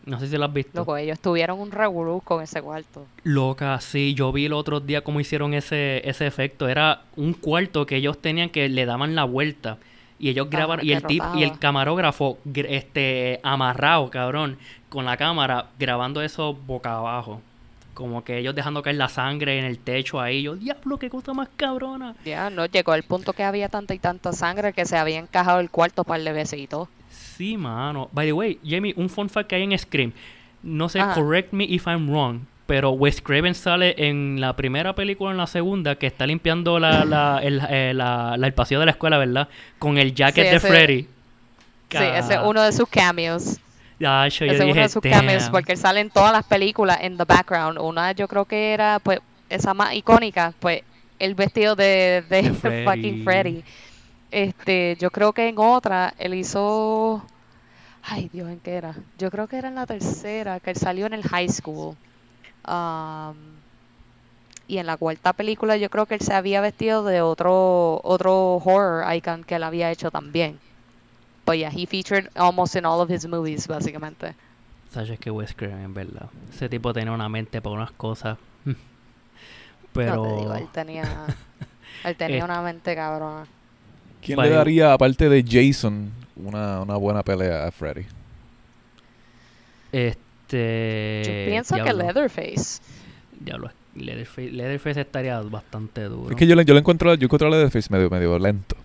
No 0.06 0.18
sé 0.18 0.26
si 0.26 0.36
lo 0.36 0.46
has 0.46 0.52
visto. 0.52 0.80
Loco, 0.80 0.96
ellos 0.96 1.20
tuvieron 1.20 1.60
un 1.60 1.70
revolú 1.70 2.20
con 2.24 2.42
ese 2.42 2.60
cuarto. 2.60 3.06
Loca, 3.22 3.78
sí, 3.80 4.14
yo 4.14 4.32
vi 4.32 4.46
el 4.46 4.52
otro 4.54 4.80
día 4.80 5.02
cómo 5.04 5.20
hicieron 5.20 5.54
ese, 5.54 6.02
ese 6.08 6.26
efecto. 6.26 6.68
Era 6.68 7.02
un 7.14 7.34
cuarto 7.34 7.86
que 7.86 7.96
ellos 7.96 8.20
tenían 8.20 8.50
que 8.50 8.68
le 8.68 8.84
daban 8.86 9.14
la 9.14 9.22
vuelta. 9.24 9.78
Y 10.18 10.28
ellos 10.30 10.50
grabaron, 10.50 10.80
Ajá, 10.80 10.86
y 10.86 10.92
el 10.92 11.02
tip, 11.04 11.22
y 11.36 11.42
el 11.44 11.56
camarógrafo, 11.58 12.38
gr- 12.44 12.66
este, 12.70 13.38
amarrado, 13.44 14.10
cabrón, 14.10 14.56
con 14.88 15.04
la 15.04 15.16
cámara, 15.16 15.66
grabando 15.78 16.20
eso 16.22 16.52
boca 16.54 16.96
abajo. 16.96 17.40
Como 17.94 18.24
que 18.24 18.38
ellos 18.38 18.54
dejando 18.54 18.82
caer 18.82 18.96
la 18.96 19.08
sangre 19.08 19.58
en 19.58 19.64
el 19.66 19.78
techo 19.78 20.20
ahí. 20.20 20.42
Yo, 20.42 20.56
diablo, 20.56 20.98
qué 20.98 21.10
cosa 21.10 21.34
más 21.34 21.48
cabrona. 21.56 22.14
Ya, 22.24 22.48
no, 22.48 22.64
llegó 22.66 22.94
el 22.94 23.02
punto 23.02 23.32
que 23.34 23.42
había 23.44 23.68
tanta 23.68 23.92
y 23.94 23.98
tanta 23.98 24.32
sangre 24.32 24.72
que 24.72 24.86
se 24.86 24.96
había 24.96 25.18
encajado 25.18 25.60
el 25.60 25.68
cuarto 25.70 26.02
par 26.04 26.20
de 26.22 26.32
veces 26.32 26.58
y 26.58 26.66
todo. 26.66 26.88
Sí, 27.10 27.56
mano. 27.58 28.08
By 28.12 28.26
the 28.26 28.32
way, 28.32 28.58
Jamie, 28.66 28.94
un 28.96 29.10
fun 29.10 29.28
fact 29.28 29.48
que 29.50 29.56
hay 29.56 29.62
en 29.64 29.78
Scream. 29.78 30.12
No 30.62 30.88
sé, 30.88 31.00
Ajá. 31.00 31.14
correct 31.14 31.52
me 31.52 31.64
if 31.64 31.86
I'm 31.86 32.08
wrong. 32.08 32.40
Pero 32.66 32.92
Wes 32.92 33.20
Craven 33.20 33.54
sale 33.54 33.94
en 33.98 34.40
la 34.40 34.54
primera 34.56 34.94
película 34.94 35.30
en 35.32 35.36
la 35.36 35.46
segunda 35.46 35.96
que 35.96 36.06
está 36.06 36.26
limpiando 36.26 36.78
la, 36.78 37.04
la- 37.04 37.40
el, 37.42 37.60
eh, 37.68 37.92
la- 37.94 38.36
la- 38.38 38.46
el 38.46 38.54
pasillo 38.54 38.80
de 38.80 38.86
la 38.86 38.92
escuela, 38.92 39.18
¿verdad? 39.18 39.48
Con 39.78 39.98
el 39.98 40.14
jacket 40.14 40.44
Sí, 40.44 40.50
de 40.50 40.56
ese- 40.56 40.68
Freddy. 40.68 41.02
Sí, 41.90 41.98
ese 41.98 42.34
es 42.34 42.40
uno 42.42 42.62
de 42.62 42.72
sus 42.72 42.88
cameos. 42.88 43.58
Ya, 44.02 44.26
yo, 44.28 44.46
es 44.46 44.60
uno 44.60 44.74
de 44.74 44.88
sus 44.88 45.02
cameos 45.02 45.48
porque 45.50 45.72
él 45.72 45.78
sale 45.78 46.00
en 46.00 46.10
todas 46.10 46.32
las 46.32 46.44
películas 46.44 46.98
en 47.02 47.16
the 47.16 47.24
background. 47.24 47.78
Una 47.78 48.10
yo 48.12 48.26
creo 48.26 48.44
que 48.44 48.72
era 48.72 48.98
pues 48.98 49.20
esa 49.48 49.74
más 49.74 49.94
icónica, 49.94 50.52
pues 50.58 50.82
el 51.20 51.36
vestido 51.36 51.76
de, 51.76 52.24
de, 52.28 52.42
De 52.42 52.50
Freddy. 52.54 52.84
fucking 52.84 53.24
Freddy. 53.24 53.64
Este, 54.32 54.96
yo 54.98 55.10
creo 55.10 55.32
que 55.32 55.48
en 55.48 55.58
otra 55.58 56.14
él 56.18 56.34
hizo 56.34 57.22
Ay, 58.02 58.28
Dios, 58.32 58.48
¿en 58.50 58.58
qué 58.58 58.72
era? 58.72 58.96
Yo 59.18 59.30
creo 59.30 59.46
que 59.46 59.56
era 59.56 59.68
en 59.68 59.76
la 59.76 59.86
tercera, 59.86 60.58
que 60.58 60.70
él 60.70 60.76
salió 60.76 61.06
en 61.06 61.12
el 61.12 61.22
high 61.22 61.48
school. 61.48 61.96
Um, 62.66 63.34
y 64.66 64.78
en 64.78 64.86
la 64.86 64.96
cuarta 64.96 65.32
película 65.32 65.76
yo 65.76 65.90
creo 65.90 66.06
que 66.06 66.14
él 66.14 66.20
se 66.20 66.34
había 66.34 66.60
vestido 66.60 67.04
de 67.04 67.20
otro 67.20 68.00
otro 68.02 68.56
horror 68.56 69.04
icon 69.14 69.44
que 69.44 69.56
él 69.56 69.62
había 69.62 69.90
hecho 69.90 70.10
también. 70.10 70.58
But 71.44 71.56
yeah, 71.58 71.70
he 71.70 71.86
featured 71.86 72.30
almost 72.36 72.76
in 72.76 72.84
all 72.84 73.00
of 73.00 73.10
his 73.10 73.26
movies, 73.26 73.66
básicamente. 73.66 74.34
Sabes 74.90 75.18
que 75.18 75.30
Wes 75.30 75.54
Craven, 75.54 75.80
en 75.84 75.94
verdad. 75.94 76.28
Ese 76.52 76.68
tipo 76.68 76.92
tenía 76.92 77.12
una 77.12 77.28
mente 77.28 77.60
para 77.60 77.74
unas 77.74 77.90
cosas. 77.92 78.38
No 79.94 80.00
Pero. 80.00 80.22
te 80.22 80.28
digo, 80.36 80.54
él 80.54 80.68
tenía, 80.72 81.26
él 82.04 82.16
tenía 82.16 82.38
Eh. 82.38 82.44
una 82.44 82.62
mente 82.62 82.94
cabrona. 82.94 83.44
¿Quién 84.24 84.36
Vale. 84.38 84.48
le 84.50 84.56
daría, 84.56 84.92
aparte 84.94 85.28
de 85.28 85.44
Jason, 85.46 86.10
una, 86.36 86.80
una 86.80 86.96
buena 86.96 87.22
pelea 87.22 87.66
a 87.66 87.70
Freddy? 87.70 88.06
Este. 89.92 91.22
Yo 91.26 91.50
pienso 91.50 91.74
que 91.76 91.82
diablo, 91.82 92.02
Leatherface. 92.04 92.80
Diablo, 93.38 93.70
Leatherface, 93.96 94.50
Leatherface 94.50 95.00
estaría 95.02 95.40
bastante 95.40 96.04
duro. 96.04 96.30
Es 96.30 96.36
que 96.36 96.46
yo 96.46 96.54
le, 96.54 96.64
yo 96.64 96.72
le 96.74 96.80
encuentro, 96.80 97.14
yo 97.14 97.26
encuentro 97.26 97.48
a 97.48 97.50
Leatherface 97.50 97.88
medio, 97.92 98.08
medio 98.08 98.38
lento. 98.38 98.76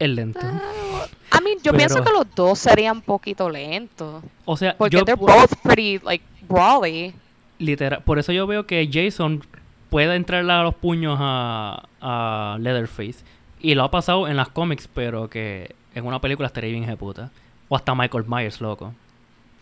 Es 0.00 0.08
lento. 0.08 0.40
Ah, 0.42 1.38
I 1.38 1.44
mean, 1.44 1.58
yo 1.58 1.70
Pero- 1.72 1.76
pienso 1.76 2.02
que 2.02 2.10
los 2.10 2.26
dos 2.34 2.58
serían 2.58 2.96
un 2.96 3.02
poquito 3.02 3.48
lentos. 3.48 4.24
O 4.44 4.56
sea, 4.56 4.76
Porque 4.76 4.96
yo 4.96 5.04
they're 5.04 5.14
both 5.20 5.54
pretty, 5.62 6.00
like, 6.04 6.24
brawly. 6.48 7.14
literal, 7.58 8.02
por 8.02 8.18
eso 8.18 8.32
yo 8.32 8.46
veo 8.48 8.66
que 8.66 8.88
Jason 8.92 9.42
puede 9.90 10.16
entrarle 10.16 10.52
a 10.52 10.62
los 10.62 10.74
puños 10.74 11.16
a, 11.20 11.84
a 12.00 12.56
Leatherface. 12.60 13.16
Y 13.60 13.74
lo 13.74 13.84
ha 13.84 13.90
pasado 13.90 14.26
en 14.26 14.36
las 14.36 14.48
cómics, 14.48 14.88
pero 14.92 15.28
que 15.30 15.74
en 15.94 16.06
una 16.06 16.18
película 16.20 16.46
estaría 16.48 16.70
bien 16.70 16.82
ejecuta. 16.84 17.30
O 17.68 17.76
hasta 17.76 17.94
Michael 17.94 18.24
Myers, 18.26 18.60
loco. 18.60 18.92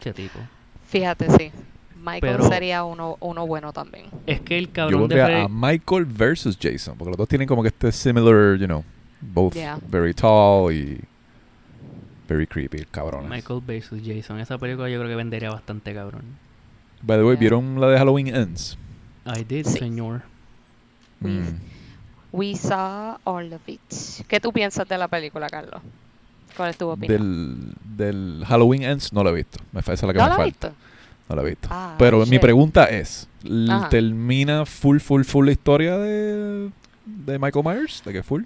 Ese 0.00 0.14
tipo. 0.14 0.38
Fíjate, 0.86 1.28
sí. 1.36 1.50
Michael 1.96 2.36
Pero- 2.36 2.48
sería 2.48 2.84
uno, 2.84 3.16
uno 3.20 3.46
bueno 3.46 3.72
también. 3.72 4.06
Es 4.24 4.40
que 4.40 4.56
el 4.56 4.68
Yo 4.68 4.72
cabrón 4.72 4.92
de 4.94 4.98
pondría 5.16 5.24
Freddy... 5.26 5.42
a 5.42 5.48
Michael 5.48 6.04
versus 6.04 6.56
Jason, 6.60 6.96
porque 6.96 7.10
los 7.10 7.18
dos 7.18 7.28
tienen 7.28 7.48
como 7.48 7.60
que 7.62 7.68
este 7.68 7.90
similar, 7.90 8.56
you 8.56 8.66
know, 8.66 8.84
both 9.20 9.54
Yeah. 9.54 9.78
very 9.88 10.14
tall 10.14 10.72
y 10.72 11.00
very 12.28 12.46
creepy, 12.46 12.84
cabrones. 12.90 13.28
Michael 13.30 13.60
versus 13.66 14.00
Jason. 14.04 14.38
Esa 14.40 14.58
película 14.58 14.88
yo 14.88 14.98
creo 14.98 15.08
que 15.10 15.16
vendería 15.16 15.50
bastante 15.50 15.94
cabrón. 15.94 16.22
By 17.02 17.16
the 17.18 17.24
way, 17.24 17.32
Yeah. 17.34 17.40
¿vieron 17.40 17.80
la 17.80 17.88
de 17.88 17.98
Halloween 17.98 18.34
Ends? 18.34 18.76
I 19.26 19.44
did, 19.44 19.66
Sí. 19.66 19.78
señor. 19.78 20.22
We, 21.20 21.30
Mm. 21.30 21.58
we 22.32 22.54
saw 22.56 23.16
all 23.24 23.52
of 23.52 23.68
it. 23.68 23.80
¿Qué 24.28 24.40
tú 24.40 24.52
piensas 24.52 24.86
de 24.88 24.98
la 24.98 25.08
película, 25.08 25.48
Carlos? 25.48 25.80
¿Cuál 26.56 26.70
es 26.70 26.78
tu 26.78 26.88
opinión? 26.88 27.74
Del, 27.96 28.36
del 28.38 28.44
Halloween 28.46 28.82
Ends 28.82 29.12
no 29.12 29.22
la 29.22 29.30
he 29.30 29.34
visto. 29.34 29.58
Me 29.72 29.80
esa 29.80 29.92
es 29.92 30.02
la 30.02 30.12
que 30.12 30.18
¿No 30.18 30.24
me 30.24 30.30
la 30.30 30.36
falta. 30.36 30.68
visto? 30.68 30.72
No 31.28 31.36
la 31.36 31.42
he 31.42 31.44
visto. 31.46 31.68
Ah, 31.70 31.94
Pero 31.98 32.24
mi 32.26 32.38
pregunta 32.38 32.84
es. 32.86 33.28
¿termina 33.90 34.64
full, 34.66 34.98
full, 34.98 35.22
full 35.24 35.46
la 35.46 35.52
historia 35.52 35.96
de, 35.98 36.70
de 37.04 37.38
Michael 37.38 37.64
Myers? 37.64 38.02
¿De 38.04 38.12
que 38.12 38.22
full? 38.22 38.42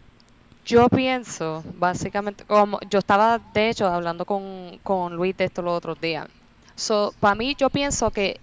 Yo 0.64 0.88
pienso, 0.88 1.64
básicamente, 1.74 2.44
como 2.44 2.78
yo 2.88 3.00
estaba 3.00 3.38
de 3.38 3.68
hecho 3.70 3.86
hablando 3.88 4.24
con, 4.24 4.78
con 4.82 5.14
Luis 5.16 5.36
de 5.36 5.44
esto 5.44 5.60
los 5.62 5.76
otros 5.76 6.00
días. 6.00 6.28
So, 6.76 7.14
para 7.20 7.34
mí, 7.34 7.54
yo 7.58 7.68
pienso 7.68 8.10
que 8.10 8.40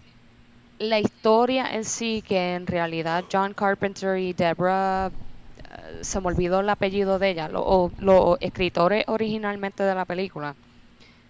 la 0.79 0.99
historia 0.99 1.73
en 1.73 1.85
sí, 1.85 2.21
que 2.25 2.55
en 2.55 2.67
realidad 2.67 3.25
John 3.31 3.53
Carpenter 3.53 4.17
y 4.17 4.33
Deborah, 4.33 5.07
eh, 5.07 5.99
se 6.01 6.19
me 6.21 6.27
olvidó 6.27 6.59
el 6.61 6.69
apellido 6.69 7.19
de 7.19 7.31
ella, 7.31 7.49
los 7.49 8.37
escritores 8.41 9.05
originalmente 9.07 9.83
de 9.83 9.95
la 9.95 10.05
película, 10.05 10.55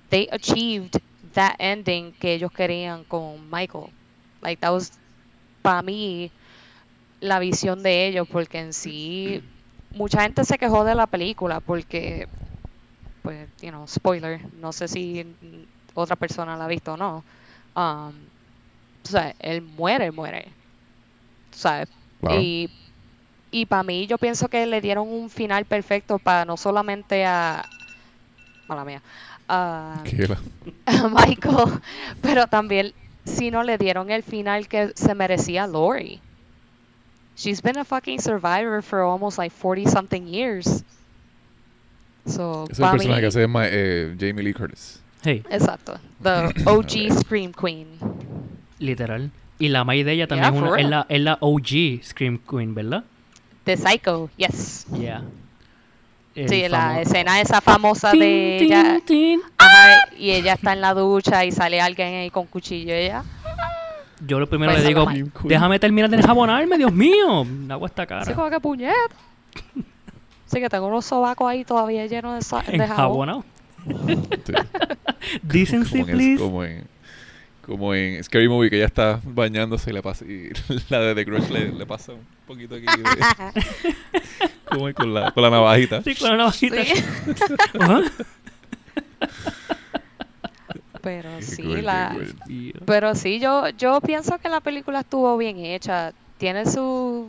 they 0.09 0.27
achieved 0.31 1.01
that 1.33 1.55
ending 1.59 2.13
que 2.13 2.33
ellos 2.33 2.51
querían 2.51 3.03
con 3.05 3.49
Michael. 3.49 3.91
Like, 4.41 4.61
that 4.61 4.71
was, 4.73 4.91
para 5.61 5.81
mí, 5.83 6.31
la 7.21 7.39
visión 7.39 7.83
de 7.83 8.07
ellos, 8.07 8.27
porque 8.29 8.59
en 8.59 8.73
sí 8.73 9.43
mucha 9.91 10.21
gente 10.21 10.43
se 10.43 10.57
quejó 10.57 10.83
de 10.83 10.95
la 10.95 11.07
película 11.07 11.59
porque, 11.59 12.27
pues, 13.21 13.47
you 13.61 13.69
know, 13.69 13.87
spoiler, 13.87 14.41
no 14.55 14.71
sé 14.71 14.87
si 14.87 15.25
otra 15.93 16.15
persona 16.15 16.55
la 16.55 16.65
ha 16.65 16.67
visto 16.67 16.93
o 16.93 16.97
no. 16.97 17.23
Um, 17.75 18.13
o 19.03 19.07
sea, 19.07 19.33
él 19.39 19.61
muere, 19.61 20.11
muere. 20.11 20.49
¿Sabes? 21.51 21.89
Wow. 22.21 22.39
Y, 22.39 22.69
y 23.51 23.65
para 23.65 23.83
mí, 23.83 24.07
yo 24.07 24.17
pienso 24.17 24.47
que 24.47 24.65
le 24.65 24.81
dieron 24.81 25.07
un 25.07 25.29
final 25.29 25.65
perfecto 25.65 26.19
para 26.19 26.45
no 26.45 26.57
solamente 26.57 27.25
a. 27.25 27.65
Mala 28.67 28.85
mía. 28.85 29.01
A, 29.47 30.03
a 30.85 31.07
Michael, 31.09 31.81
pero 32.21 32.45
también, 32.47 32.93
si 33.25 33.49
no 33.49 33.63
le 33.63 33.77
dieron 33.77 34.11
el 34.11 34.21
final 34.21 34.67
que 34.67 34.91
se 34.95 35.15
merecía 35.15 35.65
Lori. 35.65 36.21
She's 37.39 37.61
been 37.61 37.77
a 37.77 37.85
fucking 37.85 38.19
survivor 38.19 38.81
for 38.81 39.01
almost 39.01 39.37
like 39.37 39.51
40 39.53 39.85
something 39.85 40.27
years. 40.27 40.83
So, 42.25 42.67
es 42.69 42.77
el 42.79 42.89
personaje 42.91 43.21
que 43.21 43.27
hace 43.27 43.47
Ma- 43.47 43.65
eh, 43.67 44.13
Jamie 44.19 44.43
Lee 44.43 44.53
Curtis. 44.53 45.01
Hey, 45.23 45.43
Exacto. 45.49 45.97
The 46.21 46.51
OG 46.65 47.17
Scream 47.21 47.53
Queen. 47.53 47.87
literal. 48.79 49.31
Y 49.57 49.69
la 49.69 49.83
May 49.85 50.03
de 50.03 50.11
ella 50.13 50.27
también 50.27 50.53
Yeah, 50.53 50.59
es, 50.59 50.69
una- 50.71 50.81
es 50.81 50.89
la, 50.89 51.05
es 51.09 51.21
la 51.21 51.37
OG 51.39 52.03
Scream 52.03 52.39
Queen, 52.39 52.75
¿verdad? 52.75 53.03
The 53.63 53.77
Psycho, 53.77 54.29
yes. 54.37 54.85
Yeah. 54.93 55.21
El 56.35 56.49
Sí, 56.49 56.67
la 56.69 57.01
escena 57.01 57.39
esa 57.41 57.61
famosa 57.61 58.11
Tin, 58.11 58.19
de 58.21 58.57
ella. 58.63 58.99
tin. 59.05 59.41
Ajá, 59.57 60.09
y 60.17 60.31
ella 60.31 60.53
está 60.53 60.73
en 60.73 60.81
la 60.81 60.93
ducha 60.93 61.43
y 61.45 61.51
sale 61.51 61.79
alguien 61.81 62.15
ahí 62.15 62.29
con 62.29 62.45
cuchillo 62.47 62.93
ella. 62.93 63.23
Yo 64.27 64.39
lo 64.39 64.47
primero 64.49 64.71
Pues 64.71 64.83
le 64.83 64.89
digo, 64.89 65.05
la- 65.09 65.25
déjame 65.47 65.79
terminar 65.79 66.09
de 66.09 66.17
enjabonarme, 66.17 66.77
Dios 66.77 66.91
mío. 66.93 67.45
Me 67.45 67.73
hago 67.73 67.85
esta 67.85 68.05
cara. 68.05 68.21
Así 68.21 68.33
como 68.33 68.49
que 68.49 68.59
puñeta. 68.59 68.93
Sí, 70.45 70.59
que 70.59 70.67
tengo 70.69 70.87
unos 70.87 71.05
sobacos 71.05 71.47
ahí 71.49 71.63
todavía 71.63 72.05
llenos 72.07 72.35
de, 72.35 72.41
sa- 72.41 72.61
de 72.63 72.87
jabón. 72.87 73.43
Sí. 74.45 74.53
Decency, 75.41 76.03
please. 76.03 76.37
como, 76.41 76.63
en, 76.65 76.83
como 77.65 77.93
en 77.93 78.21
Scary 78.23 78.49
Movie, 78.49 78.69
que 78.69 78.75
ella 78.75 78.85
está 78.87 79.21
bañándose 79.23 79.89
y, 79.89 79.93
le 79.93 80.01
pasa, 80.01 80.25
y 80.25 80.49
la 80.89 80.99
de 80.99 81.15
The 81.15 81.23
Grudge 81.23 81.49
le, 81.49 81.71
le 81.71 81.85
pasa 81.85 82.11
un 82.13 82.19
poquito 82.45 82.75
aquí. 82.75 82.85
de- 82.85 84.49
como 84.69 84.93
con 84.93 85.13
la, 85.13 85.31
con 85.31 85.43
la 85.43 85.49
navajita. 85.49 86.01
Sí, 86.03 86.13
con 86.15 86.29
una 86.29 86.37
navajita. 86.39 86.83
Sí. 86.83 87.03
Ajá. 87.79 88.01
Pero 91.01 91.41
sí, 91.41 91.63
cool, 91.63 91.85
la, 91.85 92.15
pero 92.85 93.15
sí, 93.15 93.39
yo, 93.39 93.69
yo 93.69 94.01
pienso 94.01 94.37
que 94.39 94.49
la 94.49 94.59
película 94.59 94.99
estuvo 95.01 95.37
bien 95.37 95.57
hecha. 95.57 96.11
Tiene 96.37 96.65
sus 96.65 97.27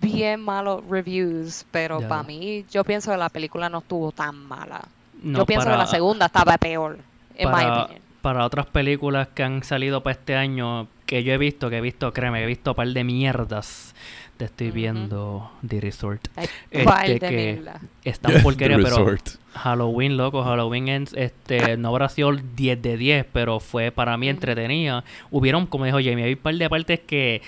bien 0.00 0.40
malos 0.40 0.82
reviews, 0.88 1.64
pero 1.70 2.00
para 2.00 2.22
mí, 2.22 2.64
yo 2.70 2.84
pienso 2.84 3.10
que 3.10 3.16
la 3.16 3.28
película 3.28 3.68
no 3.68 3.78
estuvo 3.78 4.12
tan 4.12 4.36
mala. 4.36 4.80
no, 5.22 5.38
yo 5.40 5.46
pienso 5.46 5.66
para- 5.66 5.76
que 5.76 5.82
la 5.82 5.86
segunda 5.86 6.26
estaba 6.26 6.56
peor, 6.58 6.98
en 7.34 7.48
my 7.48 7.52
para, 7.52 7.82
opinion. 7.82 8.02
para 8.22 8.44
otras 8.46 8.66
películas 8.66 9.28
que 9.28 9.42
han 9.42 9.62
salido 9.62 10.02
para 10.02 10.12
este 10.12 10.36
año 10.36 10.88
que 11.06 11.22
yo 11.24 11.32
he 11.32 11.38
visto, 11.38 11.68
que 11.70 11.78
he 11.78 11.80
visto, 11.80 12.12
créeme, 12.12 12.42
he 12.42 12.46
visto 12.46 12.70
un 12.70 12.76
par 12.76 12.88
de 12.88 13.04
mierdas. 13.04 13.94
Te 14.40 14.46
estoy 14.46 14.70
viendo 14.70 15.50
The 15.68 15.82
Resort. 15.82 16.28
Este 16.34 16.82
¿Cuál 16.82 17.06
de 17.06 17.18
que-? 17.20 17.62
Está 18.04 18.32
en 18.32 18.42
porquería, 18.42 18.78
pero 18.78 19.04
Resort. 19.04 19.28
Halloween, 19.52 20.16
loco, 20.16 20.42
Halloween 20.42 20.88
Ends, 20.88 21.12
este, 21.12 21.76
no 21.76 21.88
habrá 21.90 22.08
sido 22.08 22.30
el 22.30 22.56
10 22.56 22.80
de 22.80 22.96
10, 22.96 23.26
pero 23.30 23.60
fue 23.60 23.90
para 23.90 24.16
mí 24.16 24.30
entretenida. 24.30 25.04
Hubieron, 25.30 25.66
como 25.66 25.84
dijo 25.84 25.98
Jamie, 26.02 26.24
hay 26.24 26.32
un 26.32 26.38
par 26.38 26.54
de 26.54 26.70
partes 26.70 27.00
que 27.00 27.42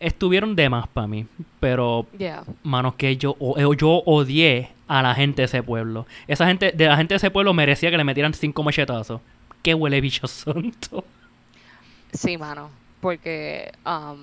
estuvieron 0.00 0.56
de 0.56 0.68
más 0.68 0.88
para 0.88 1.06
mí, 1.06 1.26
pero 1.60 2.06
Yeah. 2.18 2.42
manos 2.64 2.96
que 2.96 3.16
yo, 3.16 3.36
o- 3.38 3.56
eh, 3.56 3.76
yo 3.78 4.02
odié 4.04 4.70
a 4.88 5.02
la 5.02 5.14
gente 5.14 5.42
de 5.42 5.46
ese 5.46 5.62
pueblo. 5.62 6.04
Esa 6.26 6.48
gente, 6.48 6.72
de 6.72 6.86
la 6.88 6.96
gente 6.96 7.14
de 7.14 7.18
ese 7.18 7.30
pueblo 7.30 7.54
merecía 7.54 7.92
que 7.92 7.96
le 7.96 8.02
metieran 8.02 8.34
cinco 8.34 8.64
machetazos. 8.64 9.20
Qué 9.62 9.72
huele 9.72 10.00
bicho 10.00 10.26
santo. 10.26 11.04
Sí, 12.12 12.36
mano, 12.36 12.70
porque 13.00 13.70
um, 13.86 14.18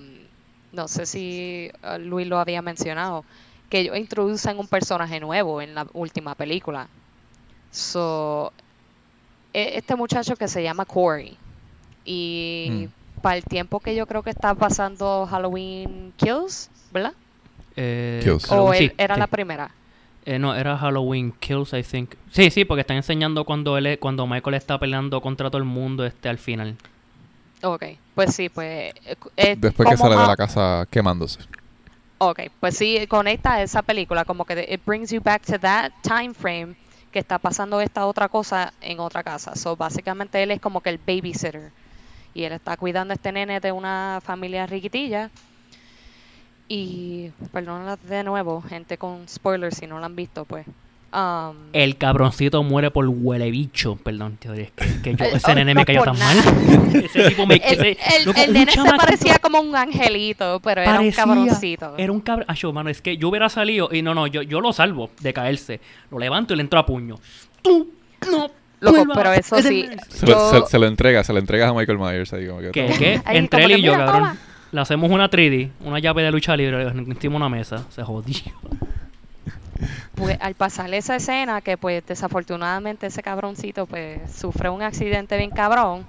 no 0.74 0.88
sé 0.88 1.06
si 1.06 1.70
uh, 1.84 1.98
Luis 2.00 2.28
lo 2.28 2.40
había 2.40 2.62
mencionado, 2.62 3.24
que 3.70 3.80
ellos 3.80 3.98
introducen 3.98 4.60
un 4.60 4.68
personaje 4.68 5.20
nuevo 5.20 5.62
en 5.62 5.76
la 5.76 5.88
última 5.94 6.36
película. 6.36 6.88
So, 7.72 8.52
e- 9.54 9.78
este 9.78 9.96
muchacho 9.96 10.36
que 10.36 10.48
se 10.48 10.64
llama 10.64 10.86
Corey 10.86 11.38
y 12.06 12.88
para 13.22 13.38
el 13.38 13.44
tiempo 13.44 13.80
que 13.80 13.96
yo 13.96 14.08
creo 14.08 14.24
que 14.24 14.32
está 14.32 14.56
pasando 14.56 15.28
Halloween 15.30 16.12
Kills, 16.18 16.70
¿verdad? 16.92 17.14
Eh, 17.76 18.22
Kills. 18.24 18.52
O 18.52 18.74
sí, 18.74 18.92
era 18.98 19.16
sí. 19.16 19.20
la 19.20 19.28
primera. 19.28 19.72
Eh, 20.26 20.38
no, 20.38 20.54
era 20.56 20.78
Halloween 20.78 21.32
Kills, 21.40 21.74
I 21.74 21.84
think. 21.84 22.16
Sí, 22.32 22.50
sí, 22.52 22.66
porque 22.66 22.82
están 22.82 22.98
enseñando 22.98 23.44
cuando 23.46 23.78
él 23.78 23.86
es- 23.88 23.98
cuando 24.00 24.28
Michael 24.28 24.56
está 24.56 24.78
peleando 24.80 25.22
contra 25.22 25.50
todo 25.50 25.58
el 25.60 25.64
mundo 25.66 26.06
este 26.06 26.30
al 26.30 26.38
final. 26.38 26.76
Ok, 27.64 27.84
pues 28.16 28.34
sí, 28.36 28.50
pues... 28.50 28.94
eh, 29.06 29.16
eh, 29.38 29.56
Después 29.58 29.90
que 29.90 29.98
sale 29.98 30.16
de 30.16 30.28
la 30.28 30.36
casa 30.36 30.88
quemándose. 30.90 31.40
Ok, 32.18 32.40
pues 32.60 32.78
sí, 32.78 33.06
conecta 33.08 33.54
a 33.54 33.64
esa 33.64 33.82
película, 33.82 34.26
como 34.26 34.46
que 34.46 34.68
it 34.70 34.82
brings 34.86 35.12
you 35.12 35.22
back 35.22 35.44
to 35.44 35.60
that 35.60 35.92
time 36.04 36.34
frame 36.34 36.76
que 37.12 37.20
está 37.20 37.38
pasando 37.40 37.82
esta 37.82 38.06
otra 38.06 38.30
cosa 38.30 38.74
en 38.82 39.00
otra 39.00 39.24
casa. 39.24 39.56
So, 39.56 39.76
básicamente 39.76 40.42
él 40.42 40.52
es 40.52 40.62
como 40.62 40.82
que 40.82 40.90
el 40.90 40.98
babysitter. 40.98 41.72
Y 42.34 42.44
él 42.44 42.54
está 42.54 42.78
cuidando 42.78 43.12
a 43.12 43.16
este 43.16 43.32
nene 43.32 43.60
de 43.60 43.72
una 43.72 44.20
familia 44.24 44.66
riquitilla. 44.66 45.30
Y, 46.68 47.32
perdón 47.52 47.98
de 48.04 48.24
nuevo, 48.24 48.62
gente 48.62 48.98
con 48.98 49.28
spoilers 49.28 49.78
si 49.78 49.88
no 49.88 50.00
lo 50.00 50.06
han 50.06 50.16
visto, 50.16 50.46
pues. 50.46 50.66
Um, 51.14 51.56
El 51.74 51.98
cabroncito 51.98 52.64
muere 52.64 52.90
por 52.90 53.06
huele 53.06 53.52
bicho. 53.52 53.98
Perdón, 53.98 54.38
tío, 54.38 54.54
es 54.54 54.72
que, 54.72 55.02
que 55.02 55.16
yo, 55.16 55.26
Eh, 55.26 55.32
ese 55.36 55.52
oh, 55.52 55.56
nene 55.56 55.74
no 55.74 55.82
me 55.82 55.86
cayó 55.86 56.04
tan 56.04 56.18
nada. 56.18 56.36
mal. 56.36 56.96
ese 57.04 57.30
tipo 57.30 57.46
me... 57.46 57.56
el, 57.64 57.64
ese- 57.64 57.98
el- 58.18 58.26
loco, 58.26 58.40
el 58.42 58.54
nene 58.54 58.72
se 58.72 58.84
parecía 58.98 59.38
como 59.40 59.60
un 59.60 59.76
angelito, 59.76 60.62
pero 60.64 60.82
era 60.82 60.92
un 60.92 60.98
parecía- 60.98 61.24
cabroncito. 61.26 61.96
Era 61.98 62.12
un 62.14 62.22
cabrón. 62.22 62.46
Acho, 62.48 62.72
mano, 62.72 62.90
es 62.90 63.02
que 63.02 63.18
yo 63.18 63.28
hubiera 63.28 63.50
salido 63.50 63.90
y 63.92 64.02
no, 64.02 64.14
no, 64.16 64.26
yo, 64.28 64.42
yo 64.42 64.62
lo 64.62 64.72
salvo 64.72 65.10
de 65.20 65.34
caerse. 65.34 65.82
Lo 66.12 66.18
levanto 66.18 66.54
y 66.54 66.58
le 66.58 66.62
entro 66.64 66.80
a 66.80 66.86
puño. 66.86 67.18
Tú 67.62 67.92
no 68.32 68.50
Loco, 68.80 68.96
vuelvas 69.06 69.18
pero 69.18 69.34
eso 69.34 69.62
sí. 69.62 69.90
Se, 70.08 70.26
lo- 70.26 70.32
yo- 70.54 70.62
se- 70.66 70.72
se 70.72 70.80
lo 70.80 70.88
entrega, 70.88 71.24
se 71.26 71.34
lo 71.34 71.40
entregas 71.40 71.70
a 71.70 71.74
Michael 71.74 72.00
Myers 72.00 72.32
ahí 72.34 72.48
como 72.48 72.62
que 72.62 72.72
¿Qué? 72.72 72.86
¿Qué? 72.98 73.22
Entre 73.28 73.64
él 73.66 73.72
que, 73.74 73.78
y 73.80 73.82
yo, 73.82 73.92
"Mira, 73.94 74.06
cabrón. 74.06 74.24
toma". 74.30 74.38
Le 74.72 74.80
hacemos 74.80 75.12
una 75.12 75.30
3D, 75.30 75.72
una 75.82 76.00
llave 76.00 76.24
de 76.24 76.32
lucha 76.32 76.56
libre, 76.56 76.84
encima 76.84 77.34
de 77.34 77.36
una 77.36 77.50
mesa. 77.50 77.84
Se 77.90 78.02
jodió. 78.02 78.40
Pues 80.16 80.38
al 80.42 80.56
pasar 80.56 80.94
esa 80.94 81.16
escena 81.16 81.62
que 81.62 81.78
pues 81.78 82.06
desafortunadamente 82.06 83.08
ese 83.08 83.22
cabroncito 83.22 83.86
pues 83.86 84.20
sufre 84.32 84.70
un 84.70 84.82
accidente 84.82 85.38
bien 85.38 85.52
cabrón 85.52 86.06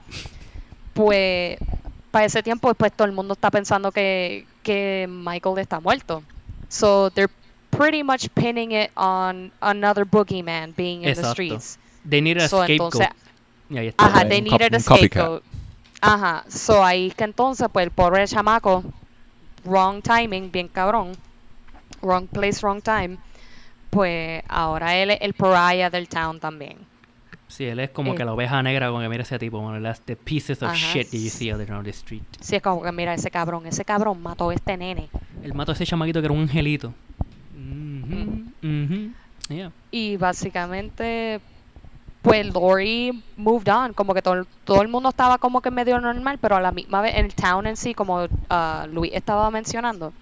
pues 0.95 1.59
para 2.11 2.27
ese 2.27 2.43
tiempo 2.43 2.73
pues 2.75 2.93
todo 2.93 3.07
el 3.07 3.13
mundo 3.13 3.35
está 3.35 3.51
pensando 3.51 3.91
que, 3.91 4.47
que 4.63 5.07
Michael 5.09 5.59
está 5.59 5.81
muerto. 5.81 6.23
So 6.69 7.11
they're 7.11 7.33
pretty 7.71 8.03
much 8.03 8.29
pinning 8.35 8.73
it 8.73 8.91
on 8.95 9.51
another 9.61 10.05
boogeyman 10.05 10.75
being 10.77 11.05
in 11.05 11.15
the 11.15 11.25
streets. 11.25 11.79
They 12.09 12.21
need 12.21 12.37
a 12.39 12.49
So, 12.49 12.59
scapegoat. 12.59 12.95
entonces 12.95 13.95
ajá 13.97 14.29
they 14.29 14.43
needed 14.43 14.75
a 14.75 14.81
scapegoat. 14.81 15.43
Ajá. 16.03 16.45
So 16.49 16.85
ahí 16.85 17.11
que 17.13 17.25
entonces 17.25 17.69
pues 17.73 17.85
el 17.85 17.91
pobre 17.91 18.27
chamaco 18.27 18.85
wrong 19.65 20.03
timing 20.03 20.51
bien 20.53 20.69
cabrón. 20.69 21.17
Wrong 22.03 22.27
place 22.27 22.61
wrong 22.63 22.83
time 22.83 23.17
pues 23.93 24.43
ahora 24.49 24.97
él 24.97 25.11
es 25.11 25.19
el 25.21 25.35
pariah 25.35 25.91
del 25.91 26.09
town 26.09 26.41
también. 26.41 26.79
Sí, 27.47 27.65
él 27.67 27.79
es 27.81 27.91
como 27.91 28.15
Eh. 28.15 28.17
que 28.17 28.25
la 28.25 28.33
oveja 28.33 28.63
negra 28.63 28.91
con 28.91 29.03
que 29.03 29.09
mira 29.11 29.23
ese 29.23 29.39
tipo, 29.39 29.61
man. 29.61 29.83
That's 29.83 30.01
the 30.01 30.17
pieces 30.17 30.63
of 30.63 30.71
Ajá. 30.71 30.75
shit 30.77 31.11
that 31.11 31.19
you 31.19 31.29
see 31.29 31.51
out 31.51 31.61
on 31.69 31.85
the 31.85 31.91
street. 31.91 32.23
Sí, 32.41 32.57
es 32.57 32.63
como 32.63 32.83
que 32.83 32.91
mira 32.93 33.13
ese 33.13 33.31
cabrón, 33.31 33.67
ese 33.67 33.85
cabrón 33.85 34.23
mató 34.23 34.49
a 34.49 34.55
este 34.55 34.75
nene. 34.79 35.11
Él 35.43 35.53
mató 35.53 35.73
a 35.73 35.75
ese 35.75 35.85
chamaquito 35.85 36.21
que 36.21 36.25
era 36.25 36.35
un 36.35 36.41
angelito. 36.41 36.95
Mhm, 37.55 38.53
mhm, 38.63 39.15
Yeah. 39.51 39.71
Y 39.91 40.17
básicamente, 40.17 41.41
pues 42.23 42.47
Lori 42.55 43.23
moved 43.37 43.69
on, 43.69 43.93
como 43.93 44.15
que 44.15 44.23
todo, 44.23 44.47
todo 44.65 44.81
el 44.81 44.89
mundo 44.89 45.11
estaba 45.11 45.37
como 45.37 45.61
que 45.61 45.71
medio 45.71 46.01
normal, 46.01 46.39
pero 46.41 46.57
a 46.57 46.61
la 46.61 46.73
misma 46.73 47.03
vez 47.03 47.17
en 47.17 47.27
el 47.27 47.35
town 47.35 47.67
en 47.67 47.77
sí, 47.77 47.93
como 47.93 48.27
ah, 48.49 48.87
Luis 48.91 49.13
estaba 49.13 49.51
mencionando, 49.51 50.13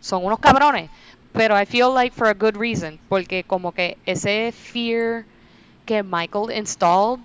son 0.00 0.24
unos 0.24 0.40
cabrones. 0.40 0.90
Pero 1.32 1.58
I 1.60 1.64
feel 1.66 1.92
like 1.94 2.14
for 2.14 2.28
a 2.28 2.34
good 2.34 2.56
reason, 2.56 2.98
porque 3.08 3.42
como 3.44 3.72
que 3.72 3.96
ese 4.06 4.52
fear 4.52 5.24
que 5.86 6.02
Michael 6.02 6.56
installed, 6.56 7.20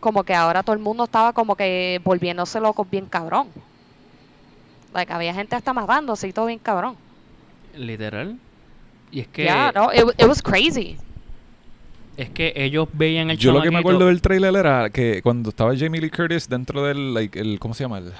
como 0.00 0.22
que 0.22 0.32
ahora 0.34 0.62
todo 0.62 0.74
el 0.74 0.82
mundo 0.82 1.04
estaba 1.04 1.32
como 1.32 1.56
que 1.56 2.00
volviéndose 2.04 2.60
locos 2.60 2.88
bien 2.88 3.06
cabrón. 3.06 3.48
Like, 4.94 5.12
había 5.12 5.34
gente 5.34 5.56
hasta 5.56 5.72
matándose 5.72 6.28
y 6.28 6.32
todo 6.32 6.46
bien 6.46 6.58
cabrón. 6.60 6.96
Literal. 7.76 8.36
Y 9.10 9.20
es 9.20 9.26
que, 9.28 9.44
Yeah, 9.44 9.72
no, 9.74 9.92
it, 9.92 10.04
wa- 10.04 10.14
it 10.16 10.26
was 10.26 10.40
crazy. 10.42 10.96
es 12.16 12.30
que 12.30 12.52
ellos 12.56 12.88
veían 12.92 13.28
el 13.30 13.36
Yo 13.36 13.52
lo 13.52 13.60
que 13.60 13.70
me 13.70 13.78
acuerdo 13.80 14.06
del 14.06 14.22
trailer 14.22 14.54
era 14.56 14.88
que 14.90 15.20
cuando 15.22 15.50
estaba 15.50 15.76
Jamie 15.76 16.00
Lee 16.00 16.10
Curtis 16.10 16.48
dentro 16.48 16.82
del, 16.84 17.12
like, 17.12 17.38
el, 17.38 17.58
¿cómo 17.58 17.74
se 17.74 17.84
llama? 17.84 17.98
El, 17.98 18.12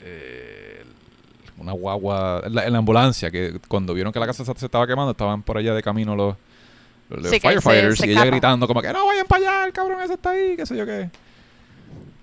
eh, 0.00 0.50
el- 0.52 0.53
una 1.58 1.72
guagua, 1.72 2.42
en 2.44 2.54
la, 2.54 2.64
en 2.66 2.72
la 2.72 2.78
ambulancia, 2.78 3.30
que 3.30 3.58
cuando 3.68 3.94
vieron 3.94 4.12
que 4.12 4.18
la 4.20 4.26
casa 4.26 4.44
se, 4.44 4.52
se 4.54 4.66
estaba 4.66 4.86
quemando, 4.86 5.12
estaban 5.12 5.42
por 5.42 5.56
allá 5.58 5.72
de 5.74 5.82
camino 5.82 6.14
los, 6.16 6.36
los 7.10 7.22
Sí, 7.30 7.38
que 7.38 7.40
se- 7.40 7.48
firefighters 7.48 7.98
se 7.98 8.06
y 8.06 8.10
ella 8.10 8.24
gritando 8.24 8.66
como 8.66 8.82
que 8.82 8.92
no 8.92 9.06
vayan 9.06 9.26
para 9.26 9.42
allá, 9.42 9.66
el 9.66 9.72
cabrón 9.72 10.00
ese 10.02 10.14
está 10.14 10.30
ahí, 10.30 10.56
qué 10.56 10.66
sé 10.66 10.76
yo 10.76 10.84
qué. 10.86 11.10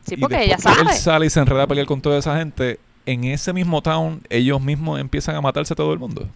Sí, 0.06 0.16
Y 0.16 0.18
porque 0.18 0.44
ella 0.44 0.58
sabe. 0.58 0.82
Él 0.82 0.90
sale 0.90 1.26
y 1.28 1.30
se 1.30 1.40
enreda 1.40 1.64
a 1.64 1.68
pelear 1.68 1.86
con 1.88 2.02
toda 2.02 2.18
esa 2.18 2.36
gente. 2.38 2.80
En 3.06 3.24
ese 3.24 3.54
mismo 3.54 3.82
town, 3.82 4.22
ellos 4.30 4.60
mismos 4.62 5.00
empiezan 5.00 5.36
a 5.36 5.42
matarse 5.42 5.74
todo 5.76 5.94
el 5.94 6.00
mundo. 6.00 6.28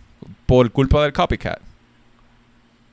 Por 0.45 0.71
culpa 0.71 1.01
del 1.03 1.13
copycat. 1.13 1.59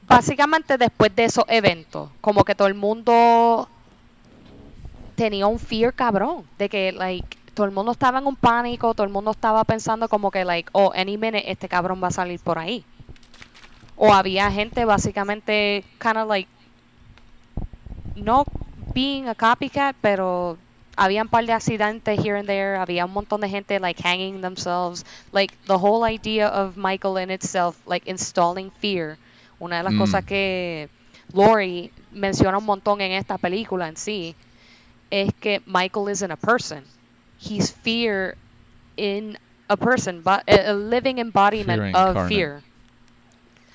Básicamente 0.08 0.76
después 0.78 1.14
de 1.14 1.24
esos 1.24 1.44
eventos, 1.48 2.10
como 2.20 2.44
que 2.44 2.54
todo 2.54 2.68
el 2.68 2.74
mundo 2.74 3.68
tenía 5.14 5.46
un 5.46 5.58
fear 5.58 5.94
cabrón, 5.94 6.44
de 6.58 6.68
que 6.68 6.92
like 6.92 7.38
todo 7.54 7.66
el 7.66 7.72
mundo 7.72 7.92
estaba 7.92 8.18
en 8.18 8.26
un 8.26 8.36
pánico, 8.36 8.94
todo 8.94 9.06
el 9.06 9.12
mundo 9.12 9.30
estaba 9.30 9.64
pensando 9.64 10.08
como 10.08 10.30
que 10.30 10.44
like, 10.44 10.70
oh, 10.72 10.92
any 10.94 11.16
minute 11.16 11.50
este 11.50 11.68
cabrón 11.68 12.00
va 12.02 12.08
a 12.08 12.10
salir 12.12 12.40
por 12.40 12.58
ahí. 12.58 12.84
O 13.96 14.12
había 14.12 14.50
gente 14.50 14.84
básicamente 14.84 15.84
kind 15.98 16.16
of 16.16 16.28
like 16.28 16.48
no 18.16 18.44
being 18.94 19.28
a 19.28 19.34
copycat, 19.34 19.96
pero 20.00 20.56
había 20.96 21.22
un 21.22 21.28
par 21.28 21.46
de 21.46 21.52
accidentes 21.52 22.18
here 22.18 22.38
and 22.38 22.46
there, 22.46 22.76
había 22.76 23.04
un 23.04 23.12
montón 23.12 23.40
de 23.40 23.48
gente 23.48 23.78
like 23.80 24.02
hanging 24.02 24.40
themselves, 24.40 25.04
like 25.32 25.54
the 25.66 25.76
whole 25.78 26.04
idea 26.04 26.48
of 26.48 26.76
Michael 26.76 27.16
in 27.18 27.30
itself, 27.30 27.76
like 27.86 28.08
installing 28.10 28.70
fear. 28.80 29.18
Una 29.58 29.78
de 29.78 29.82
las 29.84 29.92
Mm. 29.94 29.98
cosas 29.98 30.24
que 30.24 30.88
Lori 31.32 31.92
menciona 32.10 32.58
un 32.58 32.64
montón 32.64 33.00
en 33.00 33.12
esta 33.12 33.38
película 33.38 33.88
en 33.88 33.96
sí 33.96 34.34
es 35.10 35.32
que 35.40 35.62
Michael 35.66 36.10
isn't 36.10 36.30
a 36.32 36.36
person. 36.36 36.84
He's 37.42 37.70
fear 37.70 38.36
in 38.96 39.36
a 39.68 39.76
person, 39.76 40.22
but 40.22 40.44
a 40.46 40.72
living 40.74 41.18
embodiment 41.18 41.94
Fear 41.94 41.96
of 41.96 42.28
fear. 42.28 42.62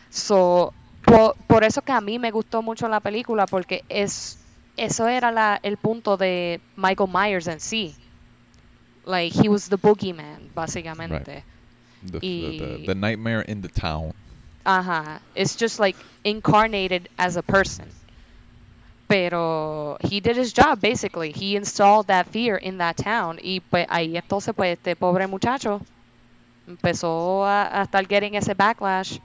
So, 0.09 0.73
por, 1.05 1.35
por 1.47 1.63
eso 1.63 1.81
que 1.81 1.91
a 1.91 2.01
mí 2.01 2.17
me 2.19 2.31
gustó 2.31 2.61
mucho 2.61 2.87
la 2.87 2.99
película, 2.99 3.45
porque 3.45 3.83
es 3.89 4.37
eso 4.77 5.07
era 5.07 5.31
la, 5.31 5.59
el 5.63 5.77
punto 5.77 6.17
de 6.17 6.61
Michael 6.75 7.09
Myers 7.11 7.47
en 7.47 7.59
sí. 7.59 7.93
Like, 9.05 9.33
he 9.33 9.49
was 9.49 9.69
the 9.69 9.77
boogeyman, 9.77 10.49
básicamente. 10.53 11.43
The, 12.03 12.19
Y- 12.21 12.59
the- 12.59 12.87
the 12.87 12.95
nightmare 12.95 13.41
in 13.41 13.61
the 13.61 13.69
town. 13.69 14.13
Ajá. 14.65 15.19
It's 15.35 15.55
just 15.55 15.79
like 15.79 15.97
incarnated 16.23 17.09
as 17.17 17.37
a 17.37 17.41
person. 17.41 17.87
Pero 19.07 19.97
he 20.01 20.19
did 20.19 20.37
his 20.37 20.53
job, 20.53 20.79
basically. 20.81 21.31
He 21.31 21.55
installed 21.55 22.07
that 22.07 22.27
fear 22.27 22.57
in 22.57 22.77
that 22.79 22.97
town. 22.97 23.39
Y 23.41 23.61
pues 23.61 23.85
ahí 23.89 24.17
entonces, 24.17 24.53
pues 24.55 24.73
este 24.77 24.95
pobre 24.97 25.27
muchacho 25.27 25.81
empezó 26.67 27.45
a, 27.45 27.79
a 27.81 27.83
estar 27.83 28.05
getting 28.07 28.35
ese 28.35 28.53
backlash. 28.53 29.19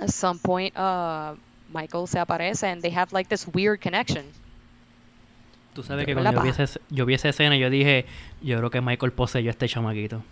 At 0.00 0.10
some 0.10 0.38
point, 0.38 0.74
uh, 0.76 1.34
Michael 1.72 2.06
se 2.06 2.18
aparece 2.20 2.64
and 2.70 2.80
they 2.82 2.92
have 2.94 3.12
like 3.12 3.28
this 3.28 3.46
weird 3.52 3.80
connection. 3.80 4.24
Tú 5.74 5.82
sabes 5.82 6.06
que 6.06 6.14
¿Verdad, 6.14 6.32
cuando 6.34 6.40
yo 6.50 6.56
vi, 6.56 6.62
ese- 6.62 6.80
yo 6.90 7.06
vi 7.06 7.14
esa 7.14 7.28
escena, 7.28 7.56
yo 7.56 7.68
dije, 7.70 8.06
yo 8.42 8.58
creo 8.58 8.70
que 8.70 8.80
Michael 8.80 9.12
poseyó 9.12 9.50
a 9.50 9.52
este 9.52 9.68
chamaquito. 9.68 10.22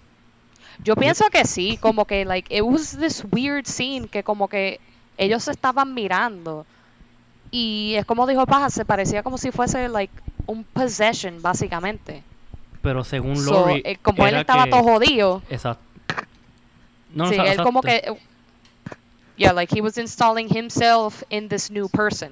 Yo 0.84 0.94
pienso 0.96 1.28
que 1.30 1.44
sí, 1.44 1.76
como 1.80 2.04
que 2.06 2.24
like 2.24 2.54
it 2.56 2.62
was 2.62 2.96
this 2.98 3.24
weird 3.32 3.66
scene 3.66 4.06
que 4.08 4.22
como 4.22 4.46
que 4.48 4.78
ellos 5.16 5.42
se 5.44 5.50
estaban 5.50 5.92
mirando 5.94 6.64
y 7.50 7.94
es 7.96 8.04
como 8.04 8.26
dijo 8.26 8.46
Paja, 8.46 8.70
se 8.70 8.84
parecía 8.84 9.22
como 9.22 9.38
si 9.38 9.50
fuese 9.50 9.88
like 9.88 10.12
un 10.46 10.64
possession 10.64 11.40
básicamente. 11.42 12.22
Pero 12.82 13.04
según 13.04 13.36
So, 13.36 13.50
Lori, 13.66 13.82
eh, 13.84 13.96
como 14.00 14.26
él 14.26 14.36
estaba 14.36 14.64
que- 14.64 14.70
todo 14.70 14.82
jodido, 14.82 15.42
Exacto. 15.50 15.82
No, 17.14 17.28
sí, 17.28 17.38
o 17.38 17.42
sea, 17.42 17.52
él 17.52 17.62
como 17.62 17.80
que 17.80 18.02
yeah, 19.36 19.52
like 19.52 19.76
he 19.76 19.80
was 19.80 19.96
installing 19.98 20.48
himself 20.54 21.22
in 21.30 21.48
this 21.48 21.70
new 21.70 21.88
person. 21.88 22.30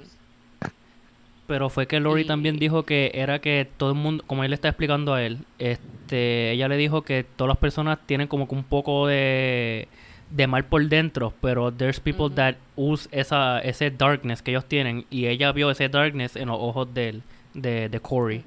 Pero 1.47 1.71
fue 1.71 1.87
que 1.87 2.01
Lori 2.01 2.23
Y- 2.23 2.27
también 2.27 2.59
dijo 2.59 2.83
que 2.85 3.13
era 3.15 3.39
que 3.39 3.69
todo 3.77 3.91
el 3.91 3.97
mundo, 3.97 4.25
como 4.27 4.43
él 4.45 4.51
le 4.51 4.57
está 4.57 4.69
explicando 4.69 5.15
a 5.15 5.23
él, 5.23 5.45
este, 5.59 6.51
ella 6.53 6.67
le 6.69 6.77
dijo 6.77 7.03
que 7.03 7.25
todas 7.25 7.49
las 7.49 7.59
personas 7.59 7.99
tienen 8.05 8.27
como 8.27 8.49
que 8.49 8.55
un 8.57 8.65
poco 8.65 9.07
de, 9.07 9.87
de 10.31 10.47
mal 10.47 10.65
por 10.65 10.85
dentro, 10.89 11.33
pero 11.41 11.73
there's 11.73 12.01
people 12.01 12.29
that 12.35 12.57
use 12.77 13.09
esa, 13.13 13.61
ese 13.61 13.91
darkness 13.91 14.43
que 14.43 14.51
ellos 14.51 14.65
tienen 14.67 15.05
y 15.11 15.27
ella 15.27 15.53
vio 15.53 15.71
ese 15.71 15.89
darkness 15.89 16.37
en 16.37 16.49
los 16.49 16.59
ojos 16.61 16.93
de 16.93 17.09
él, 17.09 17.23
de, 17.55 17.89
de 17.89 18.01
Corey. 18.01 18.43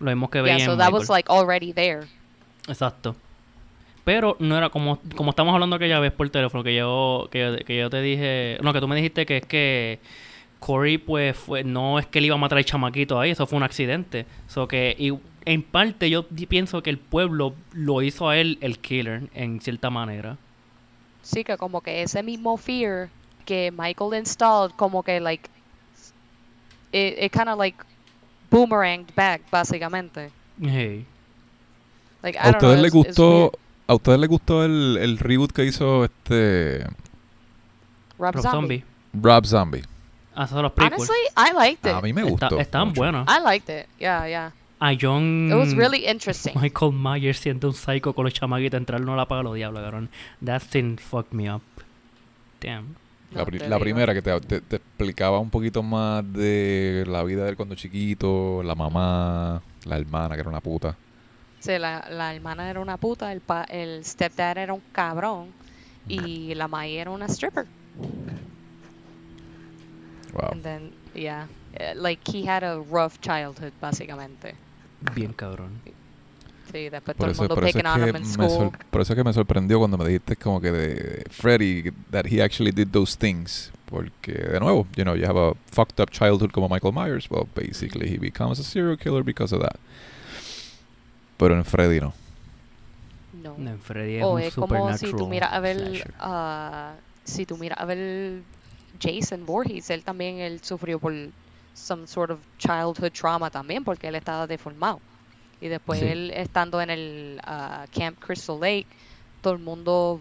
Lo 0.00 0.10
mismo 0.10 0.30
que 0.30 0.40
veía 0.42 0.56
Yeah, 0.58 0.64
en 0.66 0.70
so 0.70 0.76
that 0.76 0.86
Michael. 0.86 1.00
was 1.00 1.08
like 1.08 1.28
already 1.30 1.72
there. 1.72 2.06
Exacto. 2.68 3.16
Pero 4.04 4.36
no 4.38 4.56
era 4.58 4.68
como, 4.68 5.00
como 5.16 5.30
estamos 5.30 5.54
hablando 5.54 5.76
aquella 5.76 5.98
vez 5.98 6.12
por 6.12 6.28
teléfono, 6.28 6.62
que 6.62 6.74
yo, 6.74 7.28
que 7.30 7.40
yo, 7.40 7.64
que 7.64 7.78
yo 7.78 7.88
te 7.90 8.02
dije, 8.02 8.58
no, 8.62 8.72
que 8.72 8.80
tú 8.80 8.86
me 8.88 8.96
dijiste 8.96 9.24
que 9.24 9.38
es 9.38 9.46
que 9.46 9.98
Corey 10.60 10.98
pues 10.98 11.36
fue, 11.36 11.64
no 11.64 11.98
es 11.98 12.06
que 12.06 12.18
él 12.18 12.26
iba 12.26 12.34
a 12.34 12.38
matar 12.38 12.58
al 12.58 12.64
chamaquito 12.64 13.18
ahí, 13.18 13.30
eso 13.30 13.46
fue 13.46 13.56
un 13.56 13.62
accidente. 13.62 14.26
So 14.46 14.68
que 14.68 14.94
y 14.98 15.12
en 15.46 15.62
parte 15.62 16.10
yo 16.10 16.26
pienso 16.26 16.82
que 16.82 16.90
el 16.90 16.98
pueblo 16.98 17.54
lo 17.72 18.02
hizo 18.02 18.28
a 18.28 18.36
él 18.36 18.58
el 18.60 18.78
killer, 18.78 19.22
en 19.34 19.60
cierta 19.60 19.88
manera. 19.90 20.36
Sí, 21.24 21.42
que 21.42 21.56
como 21.56 21.80
que 21.80 22.02
ese 22.02 22.22
mismo 22.22 22.56
fear 22.56 23.08
que 23.46 23.72
Michael 23.76 24.14
installed, 24.14 24.72
como 24.76 25.02
que 25.02 25.20
like, 25.20 25.48
it, 26.92 27.18
it 27.18 27.32
kind 27.32 27.48
of 27.48 27.58
like 27.58 27.76
boomeranged 28.50 29.12
back, 29.16 29.40
básicamente. 29.50 30.30
Hey. 30.60 31.04
Like, 32.22 32.36
I 32.38 32.40
¿A 32.40 32.52
don't 32.52 32.60
know, 32.60 32.70
ustedes 32.70 32.82
les 32.82 32.94
it's- 32.94 33.06
gustó, 33.16 33.52
a 33.86 33.94
ustedes 33.94 34.18
les 34.20 34.28
gustó 34.28 34.64
el, 34.64 34.96
el 34.98 35.18
reboot 35.18 35.50
que 35.52 35.64
hizo 35.64 36.04
este 36.04 36.84
Rob 38.18 38.34
Rob 38.34 38.42
Zombie. 38.42 38.50
Zombie. 38.50 38.84
Rob 39.14 39.44
Zombie? 39.46 39.82
Ah, 40.36 40.46
son 40.46 40.62
los 40.62 40.72
prequels. 40.72 41.08
Honestly, 41.08 41.16
I 41.36 41.52
liked 41.52 41.86
it. 41.90 41.94
A 41.96 42.00
mí 42.00 42.12
me 42.12 42.22
Está- 42.22 42.48
gustó. 42.48 42.60
estaban 42.60 42.88
mucho. 42.88 43.00
buenos. 43.00 43.26
I 43.28 43.40
liked 43.42 43.68
it. 43.68 43.86
Yeah, 43.98 44.26
yeah. 44.28 44.52
A 44.80 44.94
John... 44.96 45.50
It 45.50 45.54
was 45.56 45.74
really 45.74 46.04
interesting. 46.06 46.52
Michael 46.60 46.92
Myers 46.92 47.38
siendo 47.38 47.68
un 47.68 47.74
psycho 47.74 48.12
con 48.14 48.24
los 48.24 48.34
chamaquitos, 48.34 48.76
entrar 48.78 49.00
no 49.00 49.16
la 49.16 49.26
paga 49.26 49.42
los 49.44 49.54
diablos, 49.54 49.82
cabrón. 49.82 50.10
That 50.44 50.62
thing 50.62 50.96
fucked 50.98 51.32
me 51.32 51.50
up. 51.50 51.62
Damn. 52.60 52.96
La, 53.32 53.44
pri- 53.44 53.58
la 53.60 53.78
primera 53.78 54.14
que 54.14 54.22
te, 54.22 54.40
te- 54.40 54.60
te 54.60 54.76
explicaba 54.76 55.38
un 55.40 55.50
poquito 55.50 55.82
más 55.82 56.24
de 56.32 57.04
la 57.06 57.22
vida 57.24 57.44
de 57.44 57.50
él 57.50 57.56
cuando 57.56 57.74
chiquito, 57.74 58.62
la 58.62 58.74
mamá, 58.74 59.60
la 59.84 59.96
hermana 59.96 60.34
que 60.34 60.40
era 60.40 60.50
una 60.50 60.60
puta. 60.60 60.96
Sí, 61.60 61.78
la, 61.78 62.06
la 62.10 62.34
hermana 62.34 62.68
era 62.68 62.80
una 62.80 62.96
puta, 62.96 63.32
el, 63.32 63.40
pa, 63.40 63.64
el 63.64 64.04
stepdad 64.04 64.58
era 64.58 64.72
un 64.74 64.82
cabrón 64.92 65.48
y 66.06 66.54
la 66.54 66.68
Mai 66.68 66.96
era 66.96 67.10
una 67.10 67.26
stripper. 67.26 67.66
Wow. 70.32 70.50
And 70.52 70.62
then, 70.62 70.92
yeah, 71.14 71.46
eh, 71.74 71.94
like 71.96 72.20
he 72.30 72.44
had 72.44 72.62
a 72.64 72.80
rough 72.80 73.20
childhood, 73.20 73.72
básicamente. 73.80 74.54
Bien 75.14 75.32
cabrón. 75.32 75.80
Sí, 76.72 76.88
después 76.88 77.16
Por 77.16 77.16
todo 77.16 77.26
el 77.26 77.32
eso, 77.32 77.42
mundo 77.42 77.54
por, 77.54 77.64
eso 77.64 77.78
es 77.78 77.84
que 77.84 78.00
him 78.00 78.16
in 78.16 78.22
me 78.22 78.48
sor- 78.48 78.72
por 78.90 79.00
eso 79.02 79.12
es 79.12 79.16
que 79.16 79.24
me 79.24 79.32
sorprendió 79.32 79.78
cuando 79.78 79.98
me 79.98 80.06
dijiste 80.06 80.36
como 80.36 80.60
que 80.60 80.72
de 80.72 81.24
Freddy, 81.30 81.90
that 82.10 82.24
he 82.26 82.42
actually 82.42 82.72
did 82.72 82.88
those 82.90 83.16
things. 83.16 83.70
Porque, 83.86 84.32
de 84.32 84.58
nuevo, 84.58 84.86
you 84.96 85.04
know, 85.04 85.14
you 85.14 85.24
have 85.26 85.38
a 85.38 85.52
fucked 85.70 86.00
up 86.00 86.10
childhood 86.10 86.50
como 86.50 86.68
Michael 86.68 86.92
Myers. 86.92 87.30
Well, 87.30 87.46
basically, 87.54 88.08
he 88.08 88.18
becomes 88.18 88.58
a 88.58 88.64
serial 88.64 88.96
killer 88.96 89.22
because 89.22 89.54
of 89.54 89.60
that. 89.62 89.76
Pero 91.36 91.54
en 91.54 91.64
Freddy 91.64 92.00
no. 92.00 92.12
No. 93.42 93.54
No, 93.58 93.76
Freddy 93.78 94.16
es 94.16 94.24
O 94.24 94.34
un 94.34 94.40
es 94.40 94.54
como 94.54 94.96
si 94.96 95.10
tú 95.12 95.28
miras 95.28 95.52
a 95.52 95.60
ver, 95.60 96.12
ah, 96.18 96.94
si 97.24 97.44
tú 97.46 97.56
miras 97.56 97.78
a 97.78 97.84
ver 97.84 98.40
Jason 99.00 99.44
Voorhees, 99.44 99.90
él 99.90 100.02
también 100.02 100.38
él 100.38 100.60
sufrió 100.62 100.98
por 100.98 101.12
some 101.74 102.06
sort 102.06 102.30
of 102.30 102.38
childhood 102.58 103.12
trauma 103.12 103.50
también, 103.50 103.84
porque 103.84 104.08
él 104.08 104.14
estaba 104.14 104.46
deformado. 104.46 105.00
Y 105.60 105.68
después 105.68 105.98
Sí. 106.00 106.06
él 106.06 106.30
estando 106.34 106.80
en 106.80 106.90
el 106.90 107.40
ah, 107.44 107.86
Camp 107.92 108.18
Crystal 108.18 108.58
Lake, 108.60 108.86
todo 109.42 109.54
el 109.54 109.60
mundo 109.60 110.20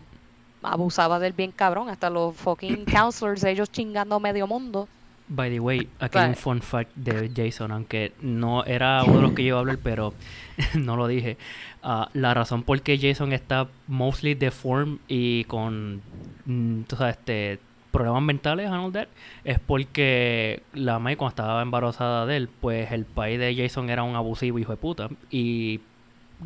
abusaba 0.62 1.20
del 1.20 1.34
bien 1.34 1.52
cabrón, 1.52 1.90
hasta 1.90 2.10
los 2.10 2.36
fucking 2.36 2.86
counselors, 2.92 3.44
ellos 3.44 3.72
chingando 3.72 4.20
medio 4.20 4.48
mundo. 4.48 4.88
By 5.30 5.50
the 5.50 5.60
way, 5.62 5.88
aquí 6.00 6.18
hay 6.18 6.30
un 6.30 6.36
fun 6.36 6.62
fact 6.62 6.92
de 6.96 7.32
Jason, 7.34 7.72
aunque 7.72 8.12
no 8.22 8.66
era 8.66 9.04
uno 9.04 9.16
de 9.16 9.22
los 9.22 9.32
que 9.32 9.46
yo 9.46 9.58
hablar, 9.58 9.80
pero 9.82 10.14
no 10.76 10.98
lo 10.98 11.08
dije. 11.08 11.38
Ah, 11.82 12.10
la 12.14 12.34
razón 12.34 12.64
por 12.64 12.82
qué 12.82 12.98
Jason 13.00 13.32
está 13.34 13.68
mostly 13.88 14.34
deformed 14.36 15.00
y 15.08 15.46
con, 15.46 16.02
mm, 16.46 16.82
tú 16.84 16.96
sabes, 16.98 17.18
este, 17.18 17.60
problemas 17.94 18.24
mentales 18.24 18.68
and 18.70 18.84
all 18.84 18.92
that, 18.92 19.08
es 19.46 19.60
porque 19.60 20.64
la 20.74 20.98
May 20.98 21.16
cuando 21.16 21.30
estaba 21.30 21.62
embarazada 21.62 22.26
de 22.26 22.38
él, 22.38 22.50
pues 22.50 22.92
el 22.92 23.06
país 23.06 23.40
de 23.40 23.56
Jason 23.56 23.90
era 23.92 24.02
un 24.02 24.16
abusivo 24.16 24.58
hijo 24.58 24.72
de 24.72 24.78
puta 24.78 25.10
y 25.30 25.80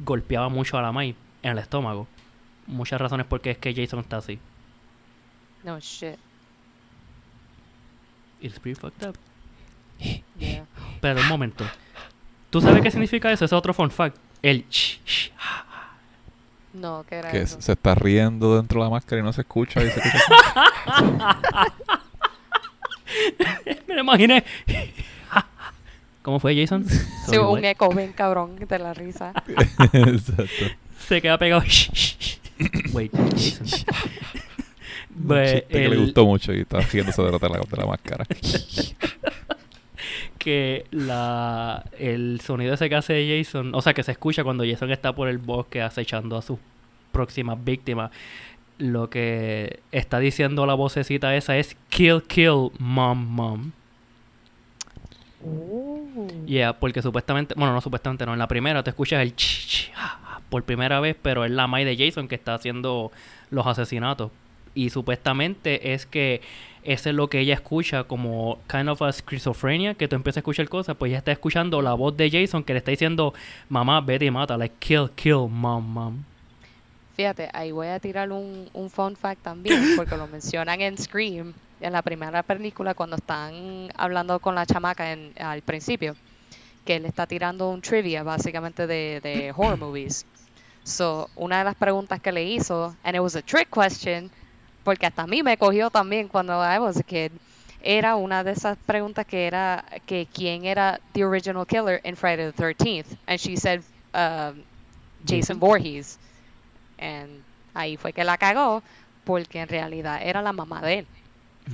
golpeaba 0.03 0.49
mucho 0.49 0.77
a 0.77 0.81
la 0.81 0.91
May 0.91 1.15
en 1.41 1.51
el 1.53 1.57
estómago. 1.57 2.05
Muchas 2.67 2.99
razones 2.99 3.25
por 3.25 3.39
qué 3.39 3.51
es 3.51 3.57
que 3.57 3.73
Jason 3.73 4.01
está 4.01 4.17
así. 4.17 4.39
No 5.63 5.79
shit. 5.79 6.19
It's 8.41 8.59
pretty 8.59 8.79
fucked 8.79 9.07
up. 9.07 9.17
Yeah. 10.37 10.65
Pero 11.01 11.21
un 11.21 11.27
momento. 11.27 11.65
¿Tú 12.51 12.61
sabes 12.61 12.83
qué 12.83 12.91
significa 12.91 13.31
eso? 13.31 13.45
Ese 13.45 13.55
es 13.55 13.57
otro 13.57 13.73
fun 13.73 13.89
fact. 13.89 14.17
El 14.43 14.65
ah. 15.39 15.65
No, 16.79 17.03
¿qué 17.09 17.15
era 17.15 17.31
Que 17.31 17.41
eso? 17.41 17.59
se 17.61 17.71
está 17.73 17.95
riendo 17.95 18.55
dentro 18.57 18.79
de 18.79 18.85
la 18.85 18.91
máscara 18.91 19.21
y 19.21 19.23
no 19.23 19.33
se 19.33 19.41
escucha. 19.41 19.83
Y 19.83 19.89
se 19.89 19.99
escucha 19.99 20.23
Me 23.87 23.95
lo 23.95 24.01
imaginé. 24.01 24.43
¿Cómo 26.21 26.39
fue, 26.39 26.55
Jason? 26.59 26.85
Sí, 27.29 27.37
un 27.37 27.63
eco 27.63 27.89
bien 27.89 28.11
cabrón 28.11 28.57
de 28.57 28.79
la 28.79 28.93
risa. 28.93 29.31
Exacto. 29.93 30.65
Se 31.07 31.21
queda 31.21 31.37
pegado. 31.37 31.63
Wait, 32.91 33.11
Jason. 33.31 33.67
Un 35.19 35.27
Pues, 35.27 35.51
chiste 35.53 35.67
que 35.69 35.79
le 35.89 35.95
el- 35.95 36.01
gustó 36.01 36.25
mucho 36.25 36.53
y 36.53 36.61
está 36.61 36.79
la, 36.79 36.85
de 36.85 37.49
la, 37.49 37.59
de 37.59 37.77
la 37.77 37.85
máscara. 37.85 38.25
Que 40.47 40.85
la, 40.91 41.83
el 41.99 42.39
sonido 42.39 42.73
ese 42.73 42.87
que 42.87 42.95
hace 42.95 43.43
Jason, 43.43 43.75
o 43.75 43.81
sea, 43.81 43.93
que 43.93 44.01
se 44.01 44.13
escucha 44.13 44.45
cuando 44.45 44.63
Jason 44.63 44.89
está 44.91 45.13
por 45.13 45.27
el 45.27 45.39
bosque 45.39 45.81
acechando 45.81 46.37
a 46.37 46.41
sus 46.41 46.57
próximas 47.11 47.61
víctimas, 47.61 48.11
lo 48.77 49.09
que 49.09 49.81
está 49.91 50.19
diciendo 50.19 50.65
la 50.65 50.73
vocecita 50.73 51.35
esa 51.35 51.57
es 51.57 51.75
kill, 51.89 52.23
kill, 52.23 52.71
mom, 52.79 53.27
mom. 53.27 53.71
Oh. 55.45 56.27
Yeah, 56.45 56.79
porque 56.79 57.01
supuestamente, 57.01 57.53
bueno, 57.57 57.73
no 57.73 57.81
supuestamente, 57.81 58.25
no, 58.25 58.31
en 58.31 58.39
la 58.39 58.47
primera 58.47 58.81
te 58.83 58.91
escuchas 58.91 59.21
el 59.21 59.35
ch, 59.35 59.67
ch, 59.67 59.91
ah, 59.97 60.39
por 60.49 60.63
primera 60.63 61.01
vez, 61.01 61.17
pero 61.21 61.43
es 61.43 61.51
la 61.51 61.67
May 61.67 61.83
de 61.83 61.97
Jason 61.97 62.29
que 62.29 62.35
está 62.35 62.53
haciendo 62.53 63.11
los 63.49 63.67
asesinatos. 63.67 64.31
Y 64.75 64.91
supuestamente 64.91 65.91
es 65.91 66.05
que 66.05 66.39
eso 66.87 67.09
es 67.09 67.15
lo 67.15 67.27
que 67.27 67.41
ella 67.41 67.53
escucha 67.53 68.05
como 68.05 68.59
kind 68.69 68.87
of 68.87 69.01
a 69.01 69.11
schizophrenia, 69.11 69.93
que 69.93 70.07
tú 70.07 70.15
empiezas 70.15 70.37
a 70.37 70.39
escuchar 70.39 70.69
cosas, 70.69 70.95
pues 70.95 71.09
ella 71.09 71.17
está 71.17 71.33
escuchando 71.33 71.81
la 71.81 71.93
voz 71.93 72.15
de 72.15 72.31
Jason 72.31 72.63
que 72.63 72.71
le 72.71 72.79
está 72.79 72.91
diciendo, 72.91 73.33
mamá, 73.67 73.99
vete 73.99 74.23
y 74.23 74.31
mata, 74.31 74.55
like 74.55 74.75
kill, 74.79 75.09
kill, 75.13 75.49
mom, 75.49 75.85
mom. 75.85 76.23
Fíjate, 77.17 77.49
ahí 77.51 77.73
voy 77.73 77.87
a 77.87 77.99
tirar 77.99 78.31
un, 78.31 78.69
un 78.71 78.89
fun 78.89 79.17
fact 79.17 79.41
también, 79.41 79.81
porque 79.97 80.15
lo 80.15 80.27
mencionan 80.27 80.79
en 80.79 80.97
Scream, 80.97 81.53
en 81.81 81.91
la 81.91 82.01
primera 82.01 82.41
película, 82.41 82.93
cuando 82.93 83.17
están 83.17 83.89
hablando 83.97 84.39
con 84.39 84.55
la 84.55 84.65
chamaca 84.65 85.11
en, 85.11 85.33
al 85.39 85.63
principio, 85.63 86.15
que 86.85 86.95
él 86.95 87.05
está 87.05 87.27
tirando 87.27 87.69
un 87.69 87.81
trivia 87.81 88.23
básicamente 88.23 88.87
de, 88.87 89.19
de 89.21 89.51
horror 89.53 89.77
movies. 89.77 90.25
So, 90.85 91.29
una 91.35 91.57
de 91.57 91.65
las 91.65 91.75
preguntas 91.75 92.21
que 92.21 92.31
le 92.31 92.45
hizo, 92.45 92.95
and 93.03 93.13
it 93.13 93.21
was 93.21 93.35
a 93.35 93.41
trick 93.41 93.67
question, 93.69 94.31
porque 94.87 95.05
hasta 95.05 95.23
a 95.23 95.27
mí 95.27 95.43
me 95.43 95.57
cogió 95.57 95.89
también 95.89 96.29
cuando 96.29 96.63
I 96.63 96.79
was 96.79 96.95
a 96.95 97.03
kid, 97.03 97.33
era 97.83 98.15
una 98.15 98.45
de 98.45 98.51
esas 98.51 98.77
preguntas 98.77 99.25
que 99.25 99.45
era 99.45 99.83
que 100.05 100.29
quién 100.33 100.63
era 100.63 101.01
the 101.11 101.25
original 101.25 101.65
killer 101.65 101.99
in 102.05 102.15
Friday 102.15 102.49
the 102.49 102.53
13th, 102.53 103.17
and 103.27 103.37
she 103.37 103.57
said 103.57 103.81
Jason. 104.13 104.63
Jason 105.25 105.59
Voorhees. 105.59 106.17
And 106.97 107.43
ahí 107.73 107.97
fue 107.97 108.13
que 108.13 108.23
la 108.23 108.37
cagó 108.37 108.81
porque 109.25 109.59
en 109.59 109.67
realidad 109.67 110.21
era 110.23 110.41
la 110.41 110.53
mamá 110.53 110.79
de 110.79 110.99
él. 110.99 111.07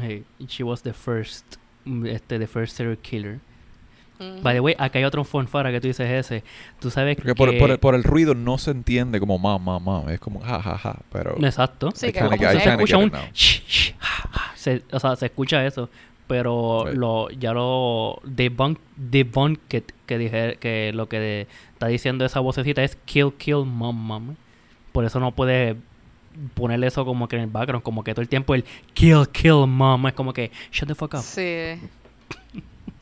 Hey, 0.02 0.24
she 0.48 0.64
was 0.64 0.82
the 0.82 0.94
first, 0.94 1.58
mm, 1.86 2.08
este, 2.08 2.40
the 2.40 2.48
first 2.48 2.76
serial 2.76 2.98
killer. 2.98 3.40
Ujú. 4.34 4.42
By 4.42 4.54
the 4.56 4.60
way, 4.60 4.76
acá 4.78 5.00
hay 5.00 5.06
otro 5.06 5.24
fonfara 5.24 5.72
que 5.72 5.80
tú 5.82 5.88
dices 5.88 6.10
ese. 6.10 6.44
Tú 6.80 6.90
sabes 6.90 7.16
Porque 7.16 7.32
que... 7.32 7.36
por, 7.36 7.58
por, 7.58 7.72
el- 7.72 7.80
por 7.80 7.96
el 7.96 8.04
ruido 8.04 8.34
no 8.36 8.58
se 8.58 8.72
entiende 8.72 9.20
como 9.20 9.38
mam, 9.40 9.64
mam, 9.64 9.84
mam. 9.84 10.10
Es 10.10 10.20
como 10.20 10.40
ja, 10.42 10.62
ja, 10.62 10.78
ja. 10.78 10.98
Pero 11.12 11.36
Exacto. 11.44 11.92
Sí, 11.96 12.12
que 12.12 12.20
como 12.20 12.36
se 12.38 12.70
escucha 12.70 12.98
un 12.98 13.12
sh, 13.34 13.62
sh, 13.68 13.94
se- 14.56 14.84
o 14.92 15.00
sea, 15.00 15.16
se 15.16 15.26
escucha 15.28 15.66
eso, 15.66 15.90
pero 16.28 16.84
Right. 16.86 16.98
lo 16.98 17.30
ya 17.32 17.54
lo 17.54 18.20
debunk 18.24 18.80
debunk 18.96 19.60
que, 19.68 19.84
que 20.06 20.18
dije 20.18 20.58
que 20.60 20.92
lo 20.94 21.08
que 21.10 21.20
de- 21.20 21.48
está 21.74 21.88
diciendo 21.88 22.26
esa 22.26 22.40
vocecita 22.40 22.84
es 22.84 22.96
kill 23.06 23.34
kill 23.38 23.66
mom 23.66 23.96
mom. 23.96 24.36
Por 24.92 25.06
eso 25.06 25.20
no 25.20 25.32
puede 25.32 25.76
ponerle 26.56 26.88
eso 26.88 27.06
como 27.06 27.28
que 27.28 27.36
en 27.36 27.44
el 27.44 27.50
background, 27.50 27.84
como 27.84 28.04
que 28.04 28.14
todo 28.14 28.22
el 28.22 28.30
tiempo 28.30 28.56
el 28.56 28.64
kill 28.94 29.28
kill 29.32 29.68
mom 29.68 30.08
es 30.08 30.14
como 30.14 30.34
que 30.34 30.50
shut 30.72 30.88
the 30.88 30.96
fuck 30.96 31.14
up. 31.16 31.22
Sí. 31.22 31.80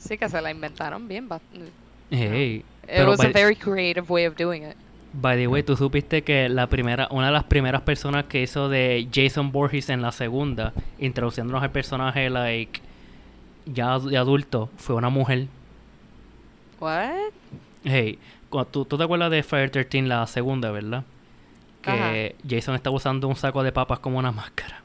Sí 0.02 0.18
que 0.18 0.28
se 0.28 0.42
la 0.42 0.52
inventaron 0.52 1.08
bien. 1.08 1.30
Hey, 2.10 2.66
It 2.88 3.08
was 3.08 3.20
a 3.20 3.24
by, 3.24 3.34
very 3.34 3.56
creative 3.56 4.10
way 4.10 4.26
of 4.26 4.36
doing 4.36 4.64
it. 4.64 4.76
by 5.14 5.38
the 5.38 5.48
way, 5.48 5.62
tú 5.64 5.76
supiste 5.78 6.24
que 6.24 6.50
la 6.50 6.68
primera 6.68 7.08
una 7.12 7.28
de 7.28 7.34
las 7.34 7.44
primeras 7.44 7.82
personas 7.82 8.26
que 8.26 8.42
hizo 8.42 8.68
de 8.70 9.08
Jason 9.14 9.52
Voorhees 9.52 9.90
en 9.90 10.02
la 10.02 10.12
segunda, 10.12 10.74
introduciéndonos 11.00 11.62
al 11.62 11.72
personaje 11.72 12.30
like 12.30 12.82
ya 13.66 14.00
de 14.00 14.18
adulto, 14.18 14.70
fue 14.78 14.96
una 14.96 15.10
mujer 15.10 15.48
What? 16.80 17.32
Hey, 17.84 18.18
¿tú, 18.72 18.86
tú 18.86 18.98
te 18.98 19.04
acuerdas 19.04 19.30
de 19.32 19.44
Fire 19.44 19.70
13, 19.70 20.02
la 20.04 20.26
segunda, 20.28 20.72
verdad? 20.72 21.04
Que 21.82 22.36
Jason 22.48 22.76
estaba 22.76 22.96
usando 22.96 23.28
un 23.28 23.36
saco 23.36 23.64
de 23.64 23.72
papas 23.72 24.00
como 24.00 24.18
una 24.18 24.32
máscara. 24.32 24.81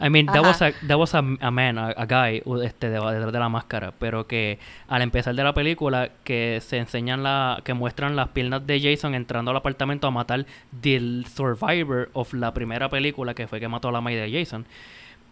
I 0.00 0.08
mean, 0.10 0.26
that 0.26 0.36
Ajá. 0.38 0.48
was 0.48 0.62
a, 0.62 0.72
that 0.86 0.96
was 0.98 1.14
a, 1.14 1.18
a 1.40 1.50
man, 1.50 1.78
a, 1.78 1.88
a 1.96 2.06
guy, 2.06 2.42
este, 2.64 2.88
de- 2.90 3.00
detrás 3.00 3.32
de 3.32 3.38
la 3.38 3.48
máscara. 3.48 3.92
Pero 3.98 4.26
que 4.26 4.58
al 4.88 5.02
empezar 5.02 5.34
de 5.34 5.42
la 5.42 5.52
película, 5.54 6.10
que 6.24 6.60
se 6.62 6.78
enseñan 6.78 7.22
la, 7.22 7.60
que 7.64 7.74
muestran 7.74 8.14
las 8.16 8.28
piernas 8.28 8.66
de 8.66 8.80
Jason 8.80 9.14
entrando 9.14 9.50
al 9.50 9.56
apartamento 9.56 10.06
a 10.06 10.10
matar 10.10 10.46
del 10.70 11.26
survivor 11.34 12.10
of 12.12 12.32
la 12.34 12.54
primera 12.54 12.88
película, 12.88 13.34
que 13.34 13.46
fue 13.48 13.58
que 13.60 13.68
mató 13.68 13.88
a 13.88 13.92
la 13.92 14.00
madre 14.00 14.30
de 14.30 14.38
Jason. 14.38 14.66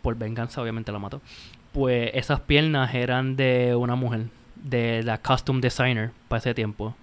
Por 0.02 0.16
venganza, 0.16 0.60
obviamente 0.62 0.90
la 0.92 0.98
mató. 0.98 1.20
Pues 1.72 2.10
esas 2.14 2.40
piernas 2.40 2.94
eran 2.94 3.36
de 3.36 3.74
una 3.76 3.94
mujer, 3.96 4.26
de 4.56 5.02
la 5.02 5.18
costume 5.18 5.60
designer 5.60 6.10
para 6.28 6.38
ese 6.38 6.54
tiempo. 6.54 6.94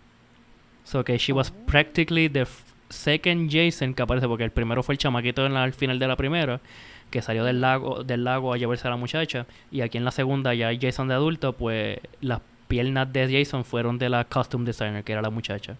So 0.83 1.03
que 1.05 1.17
she 1.17 1.31
was 1.31 1.51
practically 1.51 2.27
the 2.27 2.45
second 2.89 3.49
Jason 3.51 3.93
que 3.93 4.03
aparece, 4.03 4.27
porque 4.27 4.43
el 4.43 4.51
primero 4.51 4.83
fue 4.83 4.93
el 4.95 4.99
chamaquito 4.99 5.45
en 5.45 5.53
la- 5.53 5.63
al 5.63 5.73
final 5.73 5.97
de 5.99 6.07
la 6.07 6.15
primera, 6.15 6.59
que 7.13 7.21
salió 7.21 7.43
del 7.43 7.61
lago, 7.61 8.03
del 8.03 8.23
lago 8.23 8.53
a 8.53 8.57
llevarse 8.57 8.87
a 8.87 8.89
la 8.89 8.97
muchacha. 8.97 9.45
Y 9.69 9.81
aquí 9.81 9.99
en 9.99 10.03
la 10.03 10.09
segunda, 10.09 10.55
ya 10.55 10.71
Jason 10.81 11.07
de 11.07 11.13
adulto, 11.13 11.53
pues 11.53 11.99
las 12.21 12.41
piernas 12.67 13.13
de 13.13 13.31
Jason 13.31 13.63
fueron 13.63 13.99
de 13.99 14.09
la 14.09 14.23
costume 14.23 14.65
designer, 14.65 15.03
que 15.03 15.11
era 15.11 15.21
la 15.21 15.29
muchacha. 15.29 15.75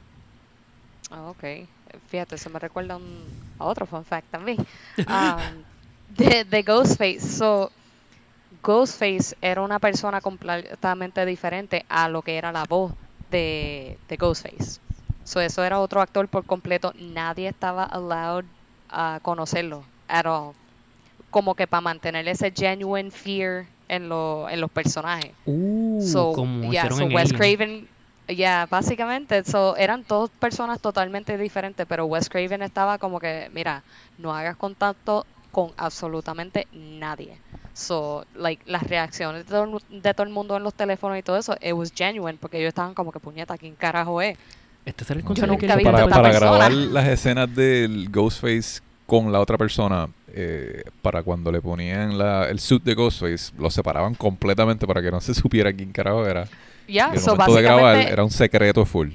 Ah, 1.10 1.24
ok. 1.32 1.68
Fíjate, 2.08 2.36
eso 2.36 2.52
me 2.52 2.60
recuerda 2.60 2.98
un, 2.98 3.26
a 3.58 3.66
otro 3.66 3.88
fun 3.88 4.06
fact 4.06 4.30
también. 4.30 4.60
Um, 5.00 5.64
de, 6.16 6.44
de 6.46 6.62
Ghostface. 6.62 7.22
So, 7.22 7.72
Ghostface 8.62 9.36
era 9.42 9.62
una 9.62 9.80
persona 9.80 10.22
completamente 10.22 11.26
diferente 11.26 11.84
a 11.90 12.10
lo 12.10 12.22
que 12.22 12.38
era 12.38 12.52
la 12.52 12.66
voz 12.66 12.94
de, 13.32 13.98
de 14.08 14.18
Ghostface. 14.18 14.80
So, 15.24 15.42
eso 15.42 15.64
era 15.64 15.80
otro 15.80 16.00
actor 16.00 16.28
por 16.28 16.46
completo. 16.46 16.94
Nadie 16.96 17.48
estaba 17.48 17.86
allowed 17.86 18.46
a 18.92 19.20
conocerlo 19.24 19.84
at 20.08 20.28
all. 20.28 20.54
Como 21.34 21.56
que 21.56 21.68
para 21.68 21.82
mantener 21.82 22.28
ese 22.28 22.54
genuine 22.56 23.12
fear 23.12 23.66
en, 23.90 24.08
lo, 24.08 24.48
en 24.50 24.62
los 24.62 24.72
personajes. 24.72 25.32
So, 25.46 26.30
Uh, 26.30 26.34
como 26.34 26.72
yeah, 26.72 26.86
hicieron 26.86 26.98
so 27.00 27.04
en 27.06 27.14
Wes 27.16 27.34
Alien. 27.34 27.38
Craven, 27.38 27.88
yeah, 28.28 28.68
básicamente, 28.70 29.44
so, 29.44 29.76
eran 29.76 30.06
dos 30.08 30.30
personas 30.40 30.80
totalmente 30.80 31.38
diferentes, 31.38 31.86
pero 31.88 32.06
Wes 32.06 32.30
Craven 32.30 32.62
estaba 32.62 32.98
como 33.00 33.20
que, 33.20 33.50
mira, 33.54 33.84
no 34.18 34.34
hagas 34.34 34.56
contacto 34.56 35.26
con 35.52 35.72
absolutamente 35.78 36.68
nadie. 36.72 37.38
So, 37.74 38.26
like, 38.36 38.64
las 38.66 38.84
reacciones 38.84 39.46
de 39.46 39.52
todo, 39.52 39.80
de 39.90 40.14
todo 40.14 40.28
el 40.28 40.32
mundo 40.34 40.56
en 40.56 40.64
los 40.64 40.76
teléfonos 40.76 41.18
y 41.18 41.24
todo 41.24 41.38
eso, 41.38 41.56
it 41.62 41.74
was 41.74 41.92
genuine, 41.94 42.38
porque 42.40 42.60
ellos 42.60 42.70
estaban 42.70 42.94
como 42.94 43.12
que, 43.12 43.20
puñeta, 43.20 43.58
¿quién 43.58 43.76
carajo 43.76 44.22
es? 44.22 44.38
Este 44.86 45.04
será 45.04 45.20
el 45.20 45.26
Yo 45.26 45.58
que 45.58 45.76
vi 45.76 45.84
para, 45.84 46.08
para 46.08 46.24
persona. 46.24 46.40
grabar 46.40 46.72
las 46.72 47.08
escenas 47.08 47.54
del 47.56 48.10
Ghostface 48.12 48.82
con 49.08 49.32
la 49.32 49.40
otra 49.40 49.58
persona, 49.58 50.08
eh, 50.34 50.84
para 51.02 51.24
cuando 51.24 51.52
le 51.52 51.62
ponían 51.62 52.18
la, 52.18 52.50
el 52.50 52.60
suit 52.60 52.84
de 52.84 52.96
Ghostface, 52.96 53.54
lo 53.58 53.70
separaban 53.70 54.16
completamente 54.16 54.86
para 54.88 55.02
que 55.02 55.12
no 55.12 55.22
se 55.22 55.34
supiera 55.36 55.72
quién 55.72 55.92
carajo 55.92 56.26
era. 56.26 56.48
Ya, 56.88 57.10
y 57.14 57.16
el 57.16 57.22
so, 57.22 57.32
momento 57.32 57.56
de 57.56 57.62
grabar 57.62 57.82
básicamente, 57.84 58.14
era 58.14 58.24
un 58.24 58.32
secreto 58.32 58.86
full. 58.86 59.10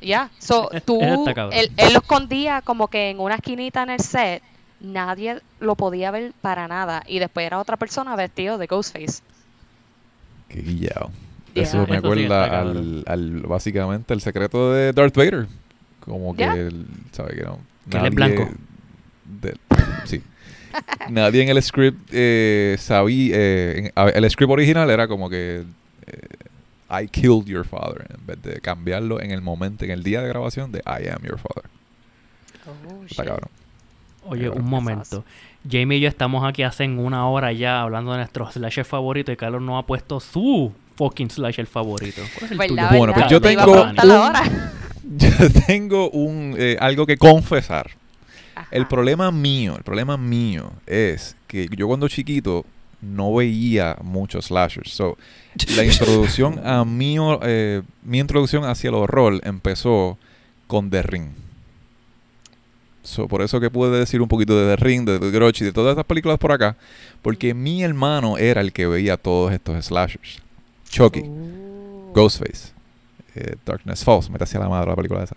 Ya, 0.00 0.30
so, 0.38 0.70
tú, 0.84 1.00
él, 1.00 1.72
él 1.76 1.92
lo 1.92 1.98
escondía 2.00 2.60
como 2.62 2.88
que 2.88 3.10
en 3.10 3.20
una 3.20 3.36
esquinita 3.36 3.82
en 3.82 3.90
el 3.90 4.00
set, 4.00 4.42
nadie 4.80 5.40
lo 5.60 5.74
podía 5.76 6.10
ver 6.10 6.32
para 6.40 6.68
nada, 6.68 7.02
y 7.06 7.18
después 7.18 7.46
era 7.46 7.58
otra 7.58 7.76
persona 7.76 8.14
vestido 8.16 8.58
de 8.58 8.66
Ghostface. 8.66 9.22
Qué 10.48 10.60
guillado. 10.60 11.10
Yeah. 11.54 11.62
Eso 11.62 11.86
me 11.88 11.96
acuerda 11.96 12.60
al, 12.60 13.04
al, 13.06 13.40
básicamente, 13.42 14.12
el 14.12 14.20
secreto 14.20 14.72
de 14.72 14.92
Darth 14.92 15.16
Vader. 15.16 15.46
Como 16.00 16.34
que, 16.36 16.42
Yeah. 16.42 16.54
él, 16.54 16.86
¿sabe 17.12 17.34
que 17.36 17.42
no? 17.44 17.58
Que 17.88 17.96
él 17.98 18.06
es 18.06 18.14
blanco. 18.14 18.48
de- 19.40 19.56
sí. 20.04 20.22
Nadie 21.10 21.42
en 21.42 21.48
el 21.50 21.62
script 21.62 22.08
eh, 22.12 22.76
sabía. 22.78 23.34
eh, 23.36 23.92
en- 23.94 24.24
el 24.24 24.30
script 24.30 24.50
original 24.52 24.90
era 24.90 25.06
como 25.08 25.28
que. 25.30 25.64
eh, 26.06 27.02
I 27.02 27.08
killed 27.08 27.46
your 27.46 27.64
father. 27.66 28.06
En 28.10 28.26
vez 28.26 28.42
de 28.42 28.60
cambiarlo 28.60 29.20
en 29.20 29.30
el 29.30 29.40
momento, 29.40 29.84
en 29.84 29.90
el 29.90 30.02
día 30.02 30.20
de 30.22 30.28
grabación 30.28 30.70
de 30.70 30.78
I 30.86 31.08
am 31.08 31.22
your 31.22 31.38
father. 31.38 31.64
Oh, 32.66 33.04
Está 33.04 33.22
shit. 33.22 33.30
cabrón. 33.30 33.50
Oye, 34.26 34.44
Cabrón. 34.44 34.62
un 34.64 34.70
momento. 34.70 35.24
Jamie 35.70 35.98
y 35.98 36.00
yo 36.02 36.08
estamos 36.08 36.44
aquí 36.46 36.62
hace 36.62 36.86
una 36.88 37.26
hora 37.28 37.52
ya 37.52 37.80
hablando 37.82 38.12
de 38.12 38.18
nuestro 38.18 38.50
slasher 38.50 38.84
favorito 38.84 39.32
y 39.32 39.36
Carlos 39.36 39.62
no 39.62 39.76
ha 39.78 39.86
puesto 39.86 40.20
su 40.20 40.72
fucking 40.96 41.30
slasher 41.30 41.66
favorito. 41.66 42.22
¿Cuál 42.34 42.44
es 42.46 42.50
el 42.52 42.58
¿Verdad, 42.58 42.88
tuyo? 42.88 42.98
Bueno, 42.98 43.14
pues 43.14 43.26
yo 43.30 43.40
tengo 43.40 43.82
un-. 43.82 43.96
Yo 45.18 45.50
tengo 45.66 46.10
un 46.10 46.54
eh, 46.58 46.76
algo 46.80 47.04
que 47.06 47.16
confesar. 47.18 47.90
El 48.70 48.86
problema 48.86 49.30
mío, 49.30 49.76
el 49.76 49.82
problema 49.84 50.16
mío 50.16 50.72
es 50.86 51.36
que 51.46 51.68
yo 51.76 51.86
cuando 51.86 52.08
chiquito 52.08 52.64
no 53.00 53.34
veía 53.34 53.96
muchos 54.02 54.46
slashers. 54.46 54.90
So, 54.90 55.16
la 55.76 55.84
introducción 55.84 56.60
a 56.66 56.84
mí, 56.84 57.16
eh, 57.42 57.82
mi 58.02 58.18
introducción 58.18 58.64
hacia 58.64 58.88
el 58.88 58.94
horror 58.94 59.40
empezó 59.44 60.18
con 60.66 60.90
The 60.90 61.02
Ring. 61.02 61.28
So, 63.02 63.28
por 63.28 63.42
eso 63.42 63.60
que 63.60 63.70
pude 63.70 63.98
decir 63.98 64.22
un 64.22 64.28
poquito 64.28 64.58
de 64.58 64.76
The 64.76 64.82
Ring, 64.82 65.04
de 65.04 65.18
The 65.18 65.30
Grudge 65.30 65.60
y 65.60 65.64
de 65.66 65.72
todas 65.72 65.90
estas 65.90 66.06
películas 66.06 66.38
por 66.38 66.52
acá, 66.52 66.76
porque 67.20 67.52
mi 67.52 67.82
hermano 67.82 68.38
era 68.38 68.62
el 68.62 68.72
que 68.72 68.86
veía 68.86 69.18
todos 69.18 69.52
estos 69.52 69.84
slashers. 69.84 70.40
Chucky, 70.88 71.20
Uh. 71.20 72.12
Ghostface, 72.14 72.72
eh, 73.34 73.56
Darkness 73.66 74.04
Falls, 74.04 74.30
me 74.30 74.38
hacía 74.40 74.60
la 74.60 74.68
madre 74.68 74.88
la 74.88 74.96
película 74.96 75.22
esa. 75.22 75.36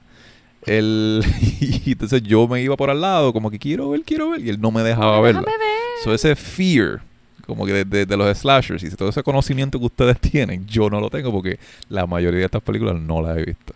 El, 0.65 1.23
y 1.61 1.91
entonces 1.91 2.21
yo 2.23 2.47
me 2.47 2.61
iba 2.61 2.75
por 2.75 2.89
al 2.89 3.01
lado, 3.01 3.31
como 3.33 3.49
que 3.51 3.59
quiero 3.59 3.89
ver, 3.91 4.01
quiero 4.03 4.31
ver, 4.31 4.41
y 4.45 4.49
él 4.49 4.59
no 4.59 4.71
me 4.71 4.81
dejaba. 4.83 5.17
Déjame 5.25 5.45
ver. 5.45 5.55
So 6.03 6.13
ese 6.13 6.35
fear, 6.35 7.01
como 7.45 7.65
que 7.65 7.73
de, 7.73 7.85
de- 7.85 8.05
de 8.05 8.17
los 8.17 8.37
slashers 8.37 8.83
y 8.83 8.89
todo 8.91 9.09
ese 9.09 9.23
conocimiento 9.23 9.79
que 9.79 9.85
ustedes 9.85 10.19
tienen, 10.21 10.65
yo 10.67 10.89
no 10.89 10.99
lo 10.99 11.09
tengo 11.09 11.31
porque 11.31 11.59
la 11.89 12.05
mayoría 12.07 12.39
de 12.39 12.45
estas 12.45 12.61
películas 12.63 12.95
no 12.99 13.21
las 13.21 13.37
he 13.37 13.43
visto. 13.45 13.73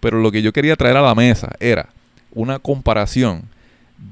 Pero 0.00 0.20
lo 0.20 0.30
que 0.30 0.42
yo 0.42 0.52
quería 0.52 0.76
traer 0.76 0.96
a 0.96 1.02
la 1.02 1.14
mesa 1.14 1.52
era 1.60 1.88
una 2.32 2.58
comparación 2.58 3.44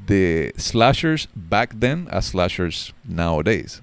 de 0.06 0.52
slashers 0.56 1.28
back 1.34 1.74
then 1.78 2.08
a 2.10 2.20
slashers 2.22 2.92
nowadays. 3.04 3.82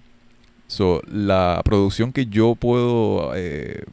So, 0.68 1.02
la 1.08 1.62
producción 1.64 2.12
que 2.12 2.26
yo 2.26 2.56
puedo 2.56 3.32
eh, 3.36 3.84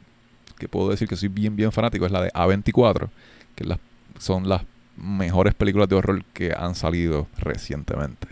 que 0.57 0.67
puedo 0.67 0.89
decir 0.89 1.07
que 1.07 1.15
soy 1.15 1.29
bien 1.29 1.55
bien 1.55 1.71
fanático 1.71 2.05
es 2.05 2.11
la 2.11 2.21
de 2.23 2.31
A24, 2.31 3.07
que 3.55 3.63
las, 3.65 3.77
son 4.21 4.47
las 4.47 4.61
mejores 4.97 5.53
películas 5.55 5.89
de 5.89 5.95
horror 5.95 6.23
que 6.33 6.53
han 6.55 6.75
salido 6.75 7.27
recientemente. 7.37 8.27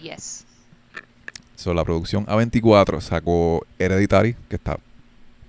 Yes. 0.00 0.46
So, 1.56 1.74
la 1.74 1.84
producción 1.84 2.26
A24 2.26 3.00
sacó 3.00 3.66
Hereditary, 3.78 4.34
que 4.48 4.56
está 4.56 4.78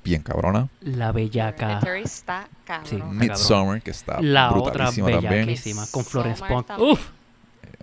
bien 0.03 0.21
cabrona. 0.21 0.69
La 0.81 1.11
bellaca. 1.11 1.71
Hereditary 1.73 2.01
está 2.03 2.43
Sí. 2.43 2.49
cabrón. 2.65 2.91
Está 2.93 3.13
Midsommar, 3.13 3.81
que 3.81 3.91
está 3.91 4.21
La 4.21 4.51
otra 4.51 4.71
brutalísima 4.71 5.11
también. 5.11 5.31
bellaquísima. 5.45 5.85
Con 5.91 6.03
Florence 6.05 6.43
Pugh. 6.47 6.63
también. 6.65 6.91
Uf. 6.91 7.09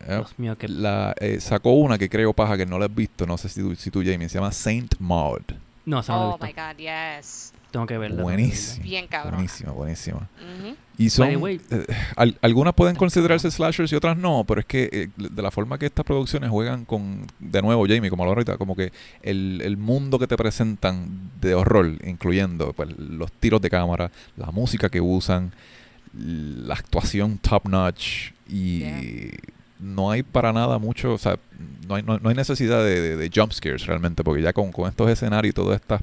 Eh, 0.07 0.15
Dios 0.17 0.39
mío, 0.39 0.57
que 0.57 0.67
la, 0.69 1.15
eh, 1.21 1.41
sacó 1.41 1.73
una 1.73 1.99
que 1.99 2.09
creo, 2.09 2.33
paja, 2.33 2.57
que 2.57 2.67
no 2.67 2.79
la 2.79 2.87
has 2.87 2.95
visto, 2.95 3.27
no 3.27 3.37
sé 3.37 3.49
si 3.49 3.61
tú, 3.61 3.75
si 3.77 3.91
tú 3.91 4.03
Jamie, 4.05 4.29
se 4.29 4.37
llama 4.39 4.51
Saint 4.53 4.95
Maud. 4.99 5.43
No, 5.85 6.01
esa 6.01 6.13
no 6.15 6.19
la 6.19 6.25
he 6.25 6.29
Oh 6.29 6.39
visto. 6.39 6.47
my 6.47 6.53
god, 6.53 6.77
yes. 6.79 7.53
Tengo 7.71 7.87
que 7.87 7.99
verla. 7.99 8.23
Buenísima. 8.23 8.85
Bien 8.85 9.07
cabrón. 9.07 9.35
Buenísima, 9.35 9.73
buenísima. 9.73 10.29
Y 10.99 11.09
son, 11.09 11.29
the 11.31 11.37
way- 11.39 11.61
eh, 11.71 11.87
al- 12.17 12.37
algunas 12.43 12.75
pueden 12.75 12.95
considerarse 12.97 13.51
slashers 13.51 13.91
y 13.93 13.95
otras 13.97 14.19
no, 14.19 14.45
pero 14.47 14.61
es 14.61 14.67
que 14.67 14.89
eh, 14.93 15.09
de 15.17 15.43
la 15.43 15.51
forma 15.51 15.79
que 15.79 15.87
estas 15.87 16.05
producciones 16.05 16.51
juegan 16.51 16.85
con, 16.85 17.27
de 17.39 17.63
nuevo 17.63 17.87
Jamie, 17.89 18.11
como 18.11 18.25
lo 18.25 18.33
ahorita, 18.33 18.59
como 18.59 18.77
que 18.77 18.93
el, 19.23 19.63
el 19.65 19.77
mundo 19.79 20.19
que 20.19 20.27
te 20.27 20.37
presentan 20.37 21.31
de 21.41 21.55
horror, 21.55 21.93
incluyendo 22.05 22.73
pues, 22.75 22.91
los 22.99 23.33
tiros 23.33 23.63
de 23.63 23.71
cámara, 23.71 24.11
la 24.37 24.51
música 24.51 24.91
que 24.91 25.01
usan, 25.01 25.53
la 26.13 26.75
actuación 26.75 27.39
top 27.39 27.69
notch 27.69 28.33
y 28.49 28.81
Yeah. 28.81 29.01
no 29.79 30.11
hay 30.11 30.23
para 30.23 30.53
nada 30.53 30.79
mucho, 30.79 31.15
o 31.15 31.19
sea, 31.19 31.39
no 31.89 31.95
hay, 31.95 32.03
no, 32.03 32.19
no 32.19 32.29
hay 32.29 32.35
necesidad 32.35 32.85
de, 32.85 33.01
de, 33.01 33.17
de 33.17 33.31
jump 33.35 33.53
scares 33.53 33.87
realmente, 33.87 34.23
porque 34.25 34.43
ya 34.43 34.53
con, 34.53 34.73
con 34.73 34.89
estos 34.89 35.09
escenarios 35.09 35.53
y 35.53 35.55
toda 35.55 35.77
esta 35.77 36.01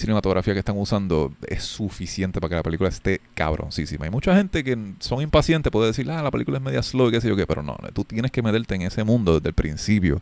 cinematografía 0.00 0.52
que 0.54 0.58
están 0.58 0.76
usando 0.78 1.32
es 1.46 1.62
suficiente 1.62 2.40
para 2.40 2.48
que 2.50 2.54
la 2.56 2.62
película 2.62 2.88
esté 2.88 3.20
cabroncísima. 3.34 4.04
Hay 4.06 4.10
mucha 4.10 4.34
gente 4.36 4.64
que 4.64 4.76
son 4.98 5.22
impacientes, 5.22 5.70
puede 5.70 5.88
decir, 5.88 6.10
ah, 6.10 6.22
la 6.22 6.30
película 6.30 6.58
es 6.58 6.62
media 6.64 6.82
slow 6.82 7.08
y 7.08 7.12
qué 7.12 7.20
sé 7.20 7.28
yo 7.28 7.36
qué, 7.36 7.46
pero 7.46 7.62
no, 7.62 7.76
tú 7.92 8.04
tienes 8.04 8.30
que 8.30 8.42
meterte 8.42 8.74
en 8.74 8.82
ese 8.82 9.04
mundo 9.04 9.34
desde 9.34 9.48
el 9.50 9.54
principio 9.54 10.20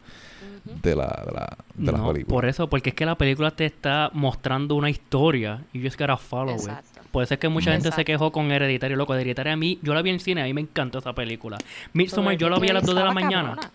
de 0.82 0.94
la, 0.94 1.06
de 1.26 1.32
la, 1.32 1.56
de 1.74 1.92
la 1.92 1.98
No, 1.98 2.12
película. 2.12 2.34
por 2.34 2.44
eso, 2.46 2.68
porque 2.68 2.90
es 2.90 2.94
que 2.94 3.06
la 3.06 3.16
película 3.16 3.50
te 3.52 3.64
está 3.64 4.10
mostrando 4.12 4.74
una 4.74 4.90
historia. 4.90 5.62
Y 5.72 5.82
just 5.82 5.98
gotta 5.98 6.16
follow 6.18 6.54
it. 6.56 6.60
Exacto. 6.60 7.00
Por 7.10 7.22
eso 7.22 7.34
es 7.34 7.40
que 7.40 7.48
mucha 7.48 7.72
gente 7.72 7.90
se 7.90 8.04
quejó 8.04 8.30
con 8.32 8.50
Hereditario, 8.52 8.94
loco. 8.96 9.14
Hereditario 9.14 9.54
a 9.54 9.56
mí, 9.56 9.78
yo 9.82 9.94
la 9.94 10.02
vi 10.02 10.10
en 10.10 10.20
cine, 10.20 10.42
a 10.42 10.44
mí 10.44 10.52
me 10.52 10.60
encantó 10.60 10.98
esa 10.98 11.14
película. 11.14 11.56
Midsommar, 11.94 12.36
yo 12.36 12.50
la 12.50 12.58
vi 12.58 12.68
a 12.68 12.74
las 12.74 12.84
2 12.84 12.94
de 12.94 13.02
la 13.04 13.12
mañana. 13.12 13.48
cabrona. 13.56 13.70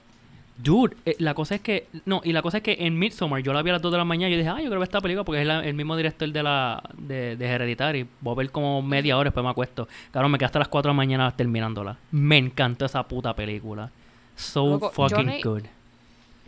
Dude, 0.55 0.95
eh, 1.05 1.15
la 1.19 1.33
cosa 1.33 1.55
es 1.55 1.61
que. 1.61 1.87
No, 2.05 2.21
y 2.23 2.31
la 2.31 2.41
cosa 2.43 2.57
es 2.57 2.63
que 2.63 2.77
en 2.79 2.97
Midsommar 2.99 3.41
yo 3.41 3.53
la 3.53 3.63
vi 3.63 3.71
a 3.71 3.73
las 3.73 3.81
2 3.81 3.91
de 3.91 3.97
la 3.97 4.05
mañana 4.05 4.29
y 4.29 4.33
yo 4.33 4.37
dije, 4.37 4.49
ah, 4.49 4.61
yo 4.61 4.67
creo 4.69 4.79
que 4.79 4.83
esta 4.83 5.01
película 5.01 5.23
porque 5.23 5.41
es 5.41 5.47
la- 5.47 5.65
el 5.65 5.73
mismo 5.73 5.97
director 5.97 6.31
de 6.31 6.43
la 6.43 6.83
de, 6.95 7.35
de 7.35 7.45
Hereditary. 7.47 8.07
Voy 8.21 8.33
a 8.33 8.37
ver 8.37 8.51
como 8.51 8.81
media 8.83 9.17
hora 9.17 9.29
después 9.29 9.43
me 9.43 9.49
acuesto. 9.49 9.87
Claro, 10.11 10.29
me 10.29 10.37
quedé 10.37 10.45
hasta 10.45 10.59
las 10.59 10.67
4 10.67 10.89
de 10.89 10.93
la 10.93 10.97
mañana 10.97 11.31
terminándola. 11.35 11.97
Me 12.11 12.37
encantó 12.37 12.85
esa 12.85 13.01
puta 13.03 13.33
película. 13.33 13.89
So 14.35 14.79
fucking 14.91 15.25
ni- 15.27 15.41
good. 15.41 15.63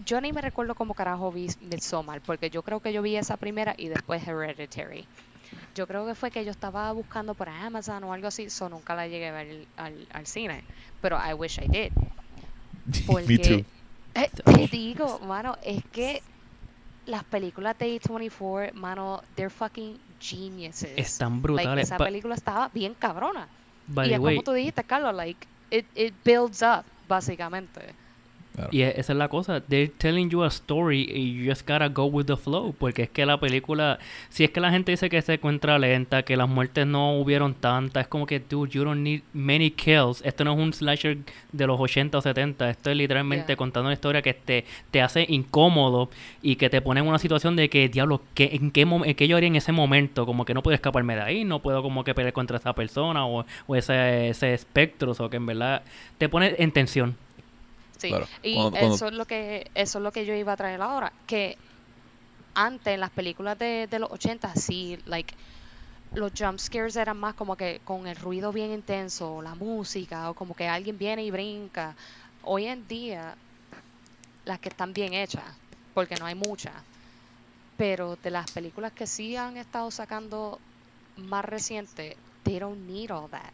Yo 0.06 0.22
ni 0.22 0.32
me 0.34 0.42
recuerdo 0.42 0.76
cómo 0.76 0.94
carajo 0.94 1.32
vi 1.32 1.48
Midsommar, 1.72 2.22
porque 2.22 2.50
yo 2.50 2.62
creo 2.62 2.82
que 2.82 2.94
yo 2.94 3.02
vi 3.02 3.16
esa 3.16 3.38
primera 3.38 3.74
y 3.78 3.88
después 3.88 4.28
Hereditary. 4.28 5.06
Yo 5.74 5.88
creo 5.88 6.06
que 6.06 6.14
fue 6.16 6.30
que 6.32 6.44
yo 6.46 6.52
estaba 6.52 6.92
buscando 6.92 7.34
por 7.34 7.50
Amazon 7.50 8.04
o 8.04 8.14
algo 8.14 8.28
así, 8.28 8.50
so 8.50 8.70
nunca 8.70 8.94
la 8.94 9.08
llegué 9.08 9.30
a 9.30 9.32
ver 9.32 9.66
al, 9.78 9.94
al 10.12 10.28
cine. 10.28 10.64
Pero 11.02 11.18
I 11.18 11.34
wish 11.34 11.60
I 11.60 11.68
did. 11.68 11.92
Porque, 13.08 13.28
Me 13.28 13.38
too. 13.38 13.66
Eh, 14.16 14.32
te 14.44 14.68
digo, 14.68 15.20
mano, 15.22 15.56
es 15.62 15.84
que 15.92 16.24
las 17.06 17.24
películas 17.26 17.78
de 17.78 18.00
A24, 18.02 18.74
mano, 18.74 19.22
they're 19.36 19.50
fucking 19.50 20.02
geniuses. 20.20 20.92
Están 20.98 21.34
Like, 21.34 21.42
brutales. 21.42 21.84
esa 21.84 21.98
Ba- 21.98 22.06
película 22.06 22.36
estaba 22.36 22.70
bien 22.70 22.96
cabrona. 22.96 23.52
by 23.88 24.08
y 24.08 24.10
the 24.10 24.16
es 24.16 24.20
way, 24.20 24.36
como 24.36 24.44
tú 24.44 24.54
dijiste, 24.54 24.84
Carlos, 24.86 25.14
like, 25.16 25.48
it, 25.70 25.90
it 25.96 26.16
builds 26.24 26.62
up, 26.64 26.86
básicamente. 27.04 27.98
Claro. 28.56 28.70
Y 28.72 28.82
e- 28.84 28.94
esa 29.00 29.14
es 29.14 29.18
la 29.18 29.28
cosa, 29.28 29.62
they're 29.62 29.92
telling 29.98 30.30
you 30.30 30.44
a 30.44 30.48
story 30.48 31.08
y 31.14 31.34
you 31.34 31.50
just 31.50 31.68
gotta 31.70 31.90
go 31.90 32.06
with 32.06 32.26
the 32.26 32.38
flow, 32.38 32.74
porque 32.78 33.04
es 33.04 33.10
que 33.10 33.26
la 33.26 33.40
película, 33.40 34.00
si 34.30 34.44
es 34.46 34.50
que 34.52 34.60
la 34.62 34.72
gente 34.72 34.92
dice 34.92 35.10
que 35.10 35.22
se 35.22 35.34
encuentra 35.34 35.78
lenta, 35.78 36.24
que 36.24 36.38
las 36.38 36.48
muertes 36.48 36.88
no 36.88 37.18
hubieron 37.20 37.54
tantas, 37.54 38.04
es 38.04 38.08
como 38.08 38.26
que, 38.26 38.40
dude, 38.40 38.72
you 38.72 38.84
don't 38.84 39.02
need 39.02 39.22
many 39.34 39.72
kills, 39.72 40.22
esto 40.26 40.44
no 40.46 40.54
es 40.54 40.60
un 40.60 40.74
slasher 40.74 41.18
de 41.52 41.68
los 41.68 41.80
80 41.80 42.18
o 42.18 42.22
70, 42.22 42.70
esto 42.70 42.90
es 42.92 42.98
literalmente 42.98 43.48
Yeah. 43.48 43.56
contando 43.58 43.88
una 43.88 43.94
historia 43.94 44.22
que 44.22 44.34
te, 44.34 44.64
te 44.92 45.02
hace 45.02 45.26
incómodo 45.28 46.10
y 46.42 46.56
que 46.56 46.70
te 46.70 46.82
pone 46.82 47.00
en 47.02 47.08
una 47.08 47.20
situación 47.20 47.56
de 47.56 47.70
que, 47.70 47.90
diablo, 47.90 48.22
¿qué, 48.34 48.52
en, 48.54 48.72
qué 48.72 48.86
mom- 48.86 49.06
en 49.06 49.16
qué 49.16 49.28
yo 49.28 49.36
haría 49.38 49.48
en 49.48 49.56
ese 49.56 49.72
momento? 49.72 50.26
Como 50.26 50.46
que 50.46 50.54
no 50.54 50.64
puedo 50.64 50.76
escaparme 50.76 51.16
de 51.16 51.22
ahí, 51.22 51.44
no 51.44 51.60
puedo 51.62 51.82
como 51.84 52.04
que 52.04 52.14
pelear 52.14 52.34
contra 52.34 52.58
esa 52.58 52.74
persona 52.74 53.26
o, 53.26 53.46
o 53.68 53.76
ese, 53.76 54.30
ese 54.30 54.54
espectro, 54.54 55.12
o 55.18 55.30
que 55.30 55.38
en 55.38 55.46
verdad 55.46 55.84
te 56.18 56.30
pone 56.30 56.56
en 56.58 56.72
tensión. 56.72 57.16
Sí, 58.06 58.10
Claro. 58.10 58.28
y 58.44 58.54
Cuando- 58.56 58.72
cuando- 58.78 58.96
eso 58.96 59.08
es 59.08 59.14
lo 59.14 59.26
que 59.26 59.72
eso 59.74 59.98
es 60.00 60.04
lo 60.04 60.12
que 60.12 60.26
yo 60.26 60.34
iba 60.34 60.54
a 60.54 60.58
traer 60.58 60.82
ahora, 60.82 61.12
que 61.26 61.58
antes 62.54 62.94
en 62.94 63.00
las 63.00 63.10
películas 63.12 63.58
de, 63.58 63.88
de 63.90 64.00
los 64.00 64.12
80 64.12 64.54
sí, 64.56 64.98
like 65.06 65.34
los 66.14 66.32
jump 66.38 66.60
scares 66.60 66.96
eran 66.96 67.18
más 67.18 67.34
como 67.36 67.58
que 67.58 67.82
con 67.84 68.08
el 68.08 68.16
ruido 68.16 68.52
bien 68.54 68.72
intenso, 68.72 69.42
la 69.42 69.56
música 69.56 70.30
o 70.30 70.34
como 70.34 70.54
que 70.56 70.68
alguien 70.68 70.98
viene 70.98 71.24
y 71.26 71.32
brinca. 71.32 71.96
Hoy 72.44 72.68
en 72.68 72.88
día 72.88 73.36
las 74.46 74.60
que 74.60 74.70
están 74.70 74.94
bien 74.94 75.14
hechas, 75.14 75.44
porque 75.94 76.16
no 76.20 76.26
hay 76.26 76.36
muchas, 76.36 76.74
pero 77.76 78.16
de 78.16 78.30
las 78.30 78.48
películas 78.52 78.94
que 78.94 79.08
sí 79.08 79.36
han 79.36 79.58
estado 79.58 79.90
sacando 79.92 80.62
más 81.18 81.44
recientes, 81.44 82.16
they 82.44 82.60
don't 82.60 82.86
need 82.86 83.12
all 83.12 83.30
that. 83.30 83.52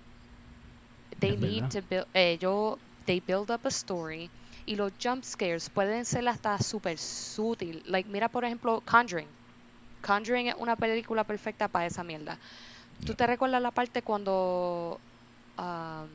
They 1.20 1.38
need 1.38 1.64
to 1.70 1.82
build, 1.90 2.08
eh, 2.14 2.38
yo, 2.40 2.78
they 3.06 3.20
build 3.22 3.50
up 3.52 3.62
a 3.64 3.70
story 3.70 4.30
y 4.72 4.76
los 4.78 4.94
jump 5.04 5.24
scares 5.26 5.70
pueden 5.70 6.06
ser 6.06 6.26
hasta 6.30 6.58
súper 6.60 6.98
sutil. 6.98 7.84
Like, 7.86 8.10
mira 8.10 8.30
por 8.30 8.46
ejemplo 8.46 8.82
Conjuring. 8.90 9.28
Conjuring 10.06 10.48
es 10.48 10.56
una 10.58 10.76
película 10.76 11.24
perfecta 11.26 11.68
para 11.68 11.86
esa 11.88 12.04
mierda. 12.04 12.38
¿Tú 13.06 13.14
te 13.14 13.28
recuerdas 13.28 13.62
la 13.62 13.72
parte 13.72 14.02
cuando... 14.02 14.98
um, 15.58 16.08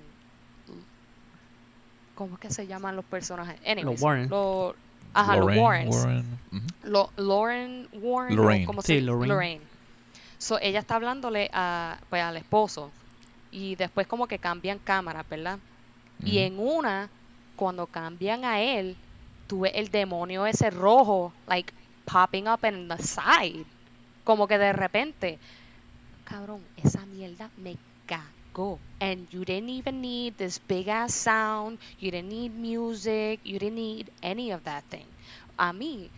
¿Cómo 2.14 2.34
es 2.34 2.40
que 2.40 2.50
se 2.50 2.66
llaman 2.66 2.96
los 2.96 3.04
personajes? 3.04 3.60
Anyways, 3.66 4.00
Warren. 4.00 4.28
lo- 4.30 4.74
ajá, 5.12 5.36
los 5.36 5.40
Lorraine, 5.46 5.62
Warrens. 5.62 5.96
Warren, 5.96 6.38
ujú. 6.52 6.90
Lo- 6.90 7.10
Lauren 7.16 7.88
Warren. 7.92 8.36
Lorraine. 8.36 8.64
¿cómo 8.64 8.80
Sí, 8.82 8.94
se- 8.94 9.00
Lorraine. 9.02 9.60
So, 10.38 10.58
ella 10.60 10.78
está 10.78 10.94
hablándole 10.94 11.50
a, 11.52 11.98
pues, 12.08 12.22
al 12.22 12.36
esposo. 12.38 12.90
Y 13.50 13.74
después 13.76 14.06
como 14.06 14.26
que 14.26 14.38
cambian 14.38 14.78
cámaras, 14.78 15.28
¿verdad? 15.28 15.58
Y 16.24 16.38
Ujú. 16.38 16.46
en 16.46 16.58
una, 16.58 17.10
cuando 17.56 17.86
cambian 17.86 18.44
a 18.44 18.60
él, 18.60 18.96
tuve 19.46 19.78
el 19.78 19.88
demonio 19.88 20.46
ese 20.46 20.70
rojo, 20.70 21.32
like, 21.46 21.72
popping 22.04 22.48
up 22.48 22.64
in 22.64 22.88
the 22.88 22.98
side. 22.98 23.64
Como 24.24 24.46
que 24.46 24.58
de 24.58 24.72
repente, 24.72 25.38
cabrón, 26.24 26.62
esa 26.76 27.04
mierda 27.06 27.50
me 27.56 27.76
cagó. 28.06 28.78
And 29.00 29.28
you 29.30 29.44
didn't 29.44 29.70
even 29.70 30.00
need 30.00 30.34
this 30.34 30.60
big 30.66 30.88
ass 30.88 31.12
sound, 31.12 31.78
you 32.00 32.10
didn't 32.10 32.28
need 32.28 32.52
music, 32.52 33.40
you 33.44 33.58
didn't 33.58 33.76
need 33.76 34.10
any 34.22 34.52
of 34.52 34.62
that 34.64 34.84
thing. 34.90 35.06
A 35.56 35.72
mí, 35.72 36.10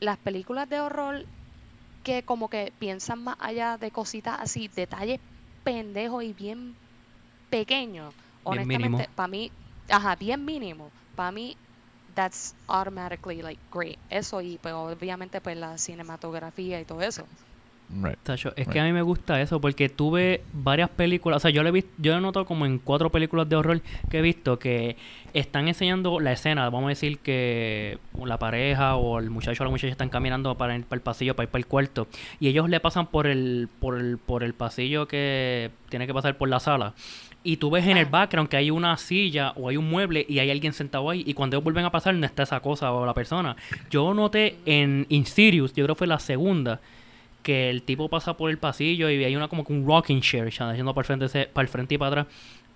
las 0.00 0.18
películas 0.18 0.68
de 0.68 0.80
horror 0.80 1.24
que 2.04 2.22
como 2.22 2.48
que 2.48 2.72
piensan 2.78 3.24
más 3.24 3.36
allá 3.40 3.78
de 3.78 3.90
cositas 3.90 4.38
así, 4.40 4.68
detalles 4.68 5.18
pendejos 5.64 6.22
y 6.22 6.32
bien 6.32 6.76
pequeños, 7.50 8.14
honestamente, 8.44 9.08
para 9.16 9.26
mí, 9.26 9.50
ajá, 9.88 10.16
bien 10.16 10.44
mínimo, 10.44 10.90
para 11.14 11.32
mí, 11.32 11.56
that's 12.14 12.54
automatically 12.66 13.42
like 13.42 13.60
great. 13.72 13.98
Eso 14.08 14.40
y 14.40 14.58
pues 14.58 14.74
obviamente 14.74 15.40
pues 15.40 15.56
la 15.56 15.76
cinematografía 15.78 16.80
y 16.80 16.84
todo 16.84 17.02
eso. 17.02 17.26
Right. 17.88 18.18
Tacho, 18.24 18.48
es 18.56 18.66
Right. 18.66 18.68
que 18.72 18.80
a 18.80 18.84
mí 18.84 18.92
me 18.92 19.02
gusta 19.02 19.40
eso 19.40 19.60
porque 19.60 19.88
tuve 19.88 20.42
varias 20.52 20.90
películas, 20.90 21.36
o 21.36 21.40
sea, 21.40 21.52
yo 21.52 21.62
le 21.62 21.68
he 21.68 21.72
visto, 21.72 21.92
yo 21.98 22.16
he 22.16 22.20
notado 22.20 22.44
como 22.44 22.66
en 22.66 22.80
cuatro 22.80 23.10
películas 23.12 23.48
de 23.48 23.54
horror 23.54 23.80
que 24.10 24.18
he 24.18 24.22
visto 24.22 24.58
que 24.58 24.96
están 25.34 25.68
enseñando 25.68 26.18
la 26.18 26.32
escena, 26.32 26.64
vamos 26.68 26.86
a 26.86 26.88
decir 26.88 27.20
que 27.20 28.00
la 28.24 28.38
pareja 28.40 28.96
o 28.96 29.20
el 29.20 29.30
muchacho 29.30 29.62
o 29.62 29.66
la 29.66 29.70
muchacha 29.70 29.92
están 29.92 30.08
caminando 30.08 30.56
para 30.56 30.74
ir 30.76 30.84
para 30.84 30.96
el 30.96 31.02
pasillo, 31.02 31.36
para 31.36 31.44
ir 31.44 31.50
para 31.50 31.60
el 31.60 31.66
cuarto 31.68 32.08
y 32.40 32.48
ellos 32.48 32.68
le 32.68 32.80
pasan 32.80 33.06
por 33.06 33.28
el 33.28 33.68
por 33.78 33.96
el 33.98 34.18
por 34.18 34.42
el 34.42 34.52
pasillo 34.52 35.06
que 35.06 35.70
tiene 35.88 36.08
que 36.08 36.14
pasar 36.14 36.36
por 36.36 36.48
la 36.48 36.58
sala. 36.58 36.94
Y 37.46 37.58
tú 37.58 37.70
ves 37.70 37.86
en 37.86 37.96
el 37.96 38.06
Ah. 38.06 38.10
background 38.10 38.48
que 38.48 38.56
hay 38.56 38.70
una 38.72 38.96
silla 38.96 39.52
o 39.56 39.68
hay 39.68 39.76
un 39.76 39.88
mueble 39.88 40.26
y 40.28 40.40
hay 40.40 40.50
alguien 40.50 40.72
sentado 40.72 41.08
ahí. 41.08 41.22
Y 41.26 41.32
cuando 41.34 41.56
ellos 41.56 41.62
vuelven 41.64 41.84
a 41.84 41.90
pasar, 41.90 42.12
no 42.14 42.26
está 42.26 42.42
esa 42.42 42.58
cosa 42.60 42.92
o 42.92 43.06
la 43.06 43.14
persona. 43.14 43.54
Yo 43.88 44.12
noté 44.14 44.56
en 44.66 45.06
Insidious, 45.08 45.72
yo 45.72 45.84
creo 45.84 45.94
que 45.94 45.98
fue 46.00 46.06
la 46.08 46.18
segunda, 46.18 46.80
que 47.44 47.70
el 47.70 47.82
tipo 47.82 48.08
pasa 48.08 48.36
por 48.36 48.50
el 48.50 48.58
pasillo 48.58 49.08
y 49.08 49.22
hay 49.22 49.36
una 49.36 49.46
como 49.46 49.64
que 49.64 49.72
un 49.72 49.86
rocking 49.86 50.20
chair 50.20 50.50
yendo 50.50 50.92
para 50.92 51.02
el 51.02 51.06
frente, 51.18 51.46
para 51.46 51.62
el 51.62 51.68
frente 51.68 51.94
y 51.94 51.98
para 51.98 52.22
atrás. 52.22 52.26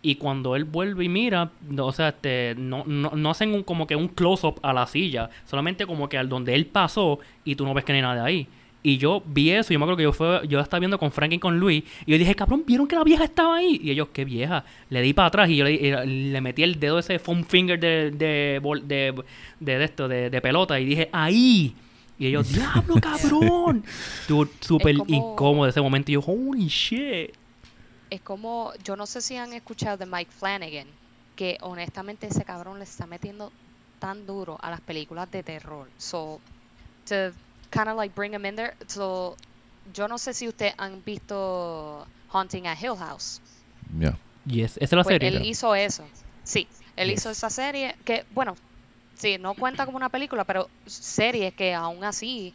Y 0.03 0.15
cuando 0.15 0.55
él 0.57 0.65
vuelve 0.65 1.05
y 1.05 1.09
mira, 1.09 1.51
no, 1.69 1.87
o 1.87 1.93
sea, 1.93 2.09
este, 2.11 2.55
no, 2.57 2.85
no, 2.87 3.11
no 3.11 3.31
hacen 3.31 3.53
un, 3.53 3.65
como 3.65 3.87
que 3.87 3.97
un 3.97 4.09
close-up 4.09 4.61
a 4.63 4.73
la 4.73 4.87
silla, 4.87 5.29
solamente 5.45 5.85
como 5.85 6.09
que 6.09 6.17
al 6.17 6.29
donde 6.29 6.55
él 6.55 6.67
pasó 6.67 7.19
y 7.45 7.57
tú 7.57 7.67
no 7.67 7.75
ves 7.75 7.85
que 7.85 7.93
no 7.93 7.97
hay 7.97 8.03
nada 8.03 8.25
ahí. 8.25 8.47
Y 8.83 8.97
yo 8.97 9.23
vi 9.27 9.51
eso, 9.51 9.73
yo 9.75 9.79
me 9.79 9.85
acuerdo 9.85 9.99
que 9.99 10.03
yo, 10.05 10.13
fue, 10.15 10.41
yo 10.49 10.59
estaba 10.59 10.79
viendo 10.81 10.99
con 10.99 11.13
Frank 11.13 11.33
y 11.33 11.39
con 11.39 11.61
Luis, 11.61 11.85
y 12.07 12.13
yo 12.13 12.19
dije, 12.19 12.35
cabrón, 12.35 12.65
¿vieron 12.67 12.89
que 12.89 12.97
la 12.97 13.05
vieja 13.05 13.25
estaba 13.25 13.57
ahí? 13.57 13.79
Y 13.83 13.91
ellos, 13.91 14.09
¿qué 14.11 14.25
vieja? 14.25 14.65
Le 14.89 15.03
di 15.03 15.13
para 15.13 15.29
atrás 15.29 15.51
y 15.51 15.57
yo 15.57 15.65
le, 15.65 15.73
y 15.75 15.91
le 16.31 16.41
metí 16.41 16.63
el 16.63 16.81
dedo 16.81 16.99
ese 16.99 17.19
foam 17.19 17.45
finger 17.45 17.79
de, 17.79 18.11
de, 18.11 18.61
de, 18.85 19.25
de, 19.61 19.75
de 19.77 19.85
esto, 19.85 20.09
de, 20.09 20.31
de 20.31 20.41
pelota, 20.41 20.81
y 20.81 20.87
dije, 20.87 21.11
¡ahí! 21.13 21.75
Y 22.19 22.27
ellos, 22.27 22.49
¡diablo, 22.55 22.95
cabrón! 23.03 23.85
Estuvo 24.23 24.47
súper 24.61 24.97
como- 24.97 25.15
incómodo 25.15 25.69
ese 25.69 25.83
momento, 25.83 26.11
y 26.11 26.15
yo, 26.15 26.21
¡holy 26.21 26.69
shit! 26.69 27.33
Es 28.09 28.21
como, 28.23 28.73
yo 28.83 28.97
no 28.97 29.05
sé 29.07 29.21
si 29.21 29.37
han 29.37 29.53
escuchado 29.53 29.99
de 29.99 30.07
Mike 30.07 30.31
Flanagan, 30.37 30.87
que 31.37 31.59
honestamente 31.61 32.27
ese 32.29 32.45
cabrón 32.45 32.79
le 32.79 32.85
está 32.85 33.07
metiendo 33.07 33.53
tan 33.99 34.27
duro 34.27 34.59
a 34.63 34.71
las 34.71 34.81
películas 34.81 35.31
de 35.31 35.43
terror. 35.43 35.87
So, 35.99 36.41
to 37.07 37.33
kind 37.71 37.89
of 37.89 37.97
like 37.97 38.15
bring 38.15 38.33
him 38.35 38.45
in 38.45 38.57
there. 38.57 38.75
So, 38.87 39.37
yo 39.95 40.09
no 40.09 40.19
sé 40.19 40.35
si 40.35 40.49
ustedes 40.49 40.75
han 40.79 41.03
visto 41.05 42.07
Haunting 42.33 42.67
at 42.67 42.79
Hill 42.81 42.97
House. 42.97 43.41
Yeah. 43.99 44.17
Yes, 44.47 44.77
esa 44.77 44.85
es 44.85 44.93
la 44.93 45.03
Pues 45.03 45.15
serie. 45.15 45.29
él 45.29 45.45
hizo 45.47 45.75
eso. 45.75 46.05
Sí, 46.45 46.67
él 46.97 47.09
Yes. 47.11 47.21
hizo 47.21 47.31
esa 47.31 47.51
serie 47.51 47.95
que, 48.05 48.25
bueno, 48.35 48.57
sí, 49.17 49.37
no 49.39 49.55
cuenta 49.55 49.85
como 49.85 49.97
una 49.97 50.09
película, 50.09 50.45
pero 50.45 50.69
series 50.87 51.55
que 51.55 51.75
aún 51.75 52.05
así, 52.05 52.55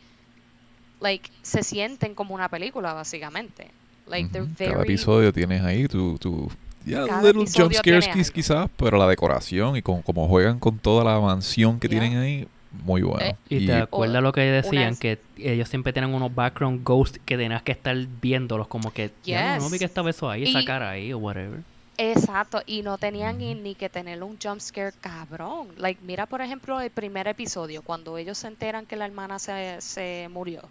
like, 0.99 1.29
se 1.41 1.63
sienten 1.63 2.15
como 2.15 2.33
una 2.33 2.49
película, 2.49 2.93
básicamente. 2.93 3.69
Like, 4.07 4.29
they're 4.29 4.45
Ujú. 4.45 4.55
very... 4.57 4.71
Cada 4.71 4.83
episodio 4.83 5.33
tienes 5.33 5.61
ahí 5.63 5.87
tu, 5.87 6.17
tu 6.17 6.49
yeah, 6.85 7.05
Cada 7.07 7.21
little 7.23 7.45
jump 7.51 7.73
scares 7.73 8.31
quizás, 8.31 8.69
pero 8.77 8.97
la 8.97 9.07
decoración 9.07 9.75
y 9.77 9.81
con, 9.81 10.01
como 10.01 10.27
juegan 10.27 10.59
con 10.59 10.77
toda 10.79 11.03
la 11.03 11.19
mansión 11.19 11.79
que 11.79 11.87
Yeah. 11.87 11.99
tienen 11.99 12.17
ahí, 12.19 12.47
muy 12.83 13.01
bueno. 13.01 13.25
Eh, 13.25 13.35
Y 13.49 13.65
te 13.65 13.73
acuerdas 13.73 14.21
lo 14.21 14.31
que 14.31 14.41
decían, 14.41 14.87
unas- 14.89 14.99
que 14.99 15.19
ellos 15.37 15.69
siempre 15.69 15.93
tienen 15.93 16.13
unos 16.13 16.33
background 16.33 16.83
ghosts 16.83 17.19
que 17.25 17.37
tenías 17.37 17.61
que 17.63 17.71
estar 17.71 17.95
viéndolos, 18.21 18.67
como 18.67 18.91
que, 18.91 19.11
ya 19.23 19.57
no 19.57 19.65
vi 19.65 19.71
Yes. 19.71 19.79
que 19.79 19.85
estaba 19.85 20.09
eso 20.09 20.29
ahí, 20.29 20.43
esa 20.43 20.61
Y- 20.61 20.65
cara 20.65 20.89
ahí, 20.91 21.13
o 21.13 21.17
whatever. 21.17 21.61
Exacto, 21.97 22.61
y 22.65 22.81
no 22.81 22.97
tenían 22.97 23.37
ni, 23.37 23.55
ni 23.55 23.73
que 23.73 23.87
tener 23.89 24.21
un 24.21 24.37
jump 24.41 24.59
scare 24.59 24.91
cabrón. 24.99 25.69
Like, 25.77 26.01
mira 26.03 26.25
por 26.25 26.41
ejemplo 26.41 26.81
el 26.81 26.89
primer 26.89 27.27
episodio, 27.27 27.81
cuando 27.83 28.17
ellos 28.17 28.37
se 28.37 28.47
enteran 28.47 28.85
que 28.85 28.97
la 28.97 29.05
hermana 29.05 29.39
se, 29.39 29.77
se 29.79 30.27
murió. 30.29 30.61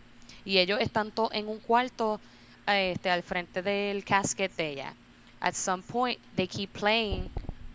Y 0.44 0.58
ellos 0.58 0.78
están 0.80 1.10
todos 1.10 1.32
en 1.32 1.48
un 1.48 1.58
cuarto 1.58 2.20
este, 2.66 3.10
al 3.10 3.22
frente 3.22 3.62
del 3.62 4.04
casket 4.04 4.54
de 4.56 4.70
ella. 4.72 4.94
At 5.40 5.54
some 5.54 5.82
point, 5.82 6.18
they 6.36 6.46
keep 6.46 6.70
playing 6.78 7.28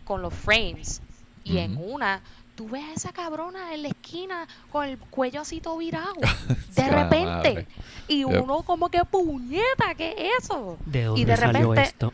con 0.04 0.22
los 0.22 0.34
frames. 0.34 1.02
Y 1.44 1.58
en 1.58 1.74
Ujú. 1.78 1.96
una, 1.96 2.22
tú 2.60 2.68
ves 2.68 2.84
a 2.84 2.94
esa 2.94 3.14
cabrona 3.14 3.73
en 3.73 3.84
la 3.84 3.88
esquina 3.88 4.45
con 4.69 4.86
el 4.86 4.98
cuello 4.98 5.40
así 5.40 5.61
todo 5.61 5.77
virado. 5.77 6.14
De 6.76 6.90
repente. 6.90 7.65
Y 8.10 8.26
uno 8.26 8.64
como 8.64 8.90
que 8.90 9.06
puñeta, 9.06 9.95
¿qué 9.95 10.14
es 10.18 10.44
eso? 10.44 10.77
¿De 10.86 10.99
y 10.99 11.03
dónde 11.06 11.26
de 11.26 11.38
salió 11.38 11.69
repente, 11.72 11.81
esto? 11.84 12.14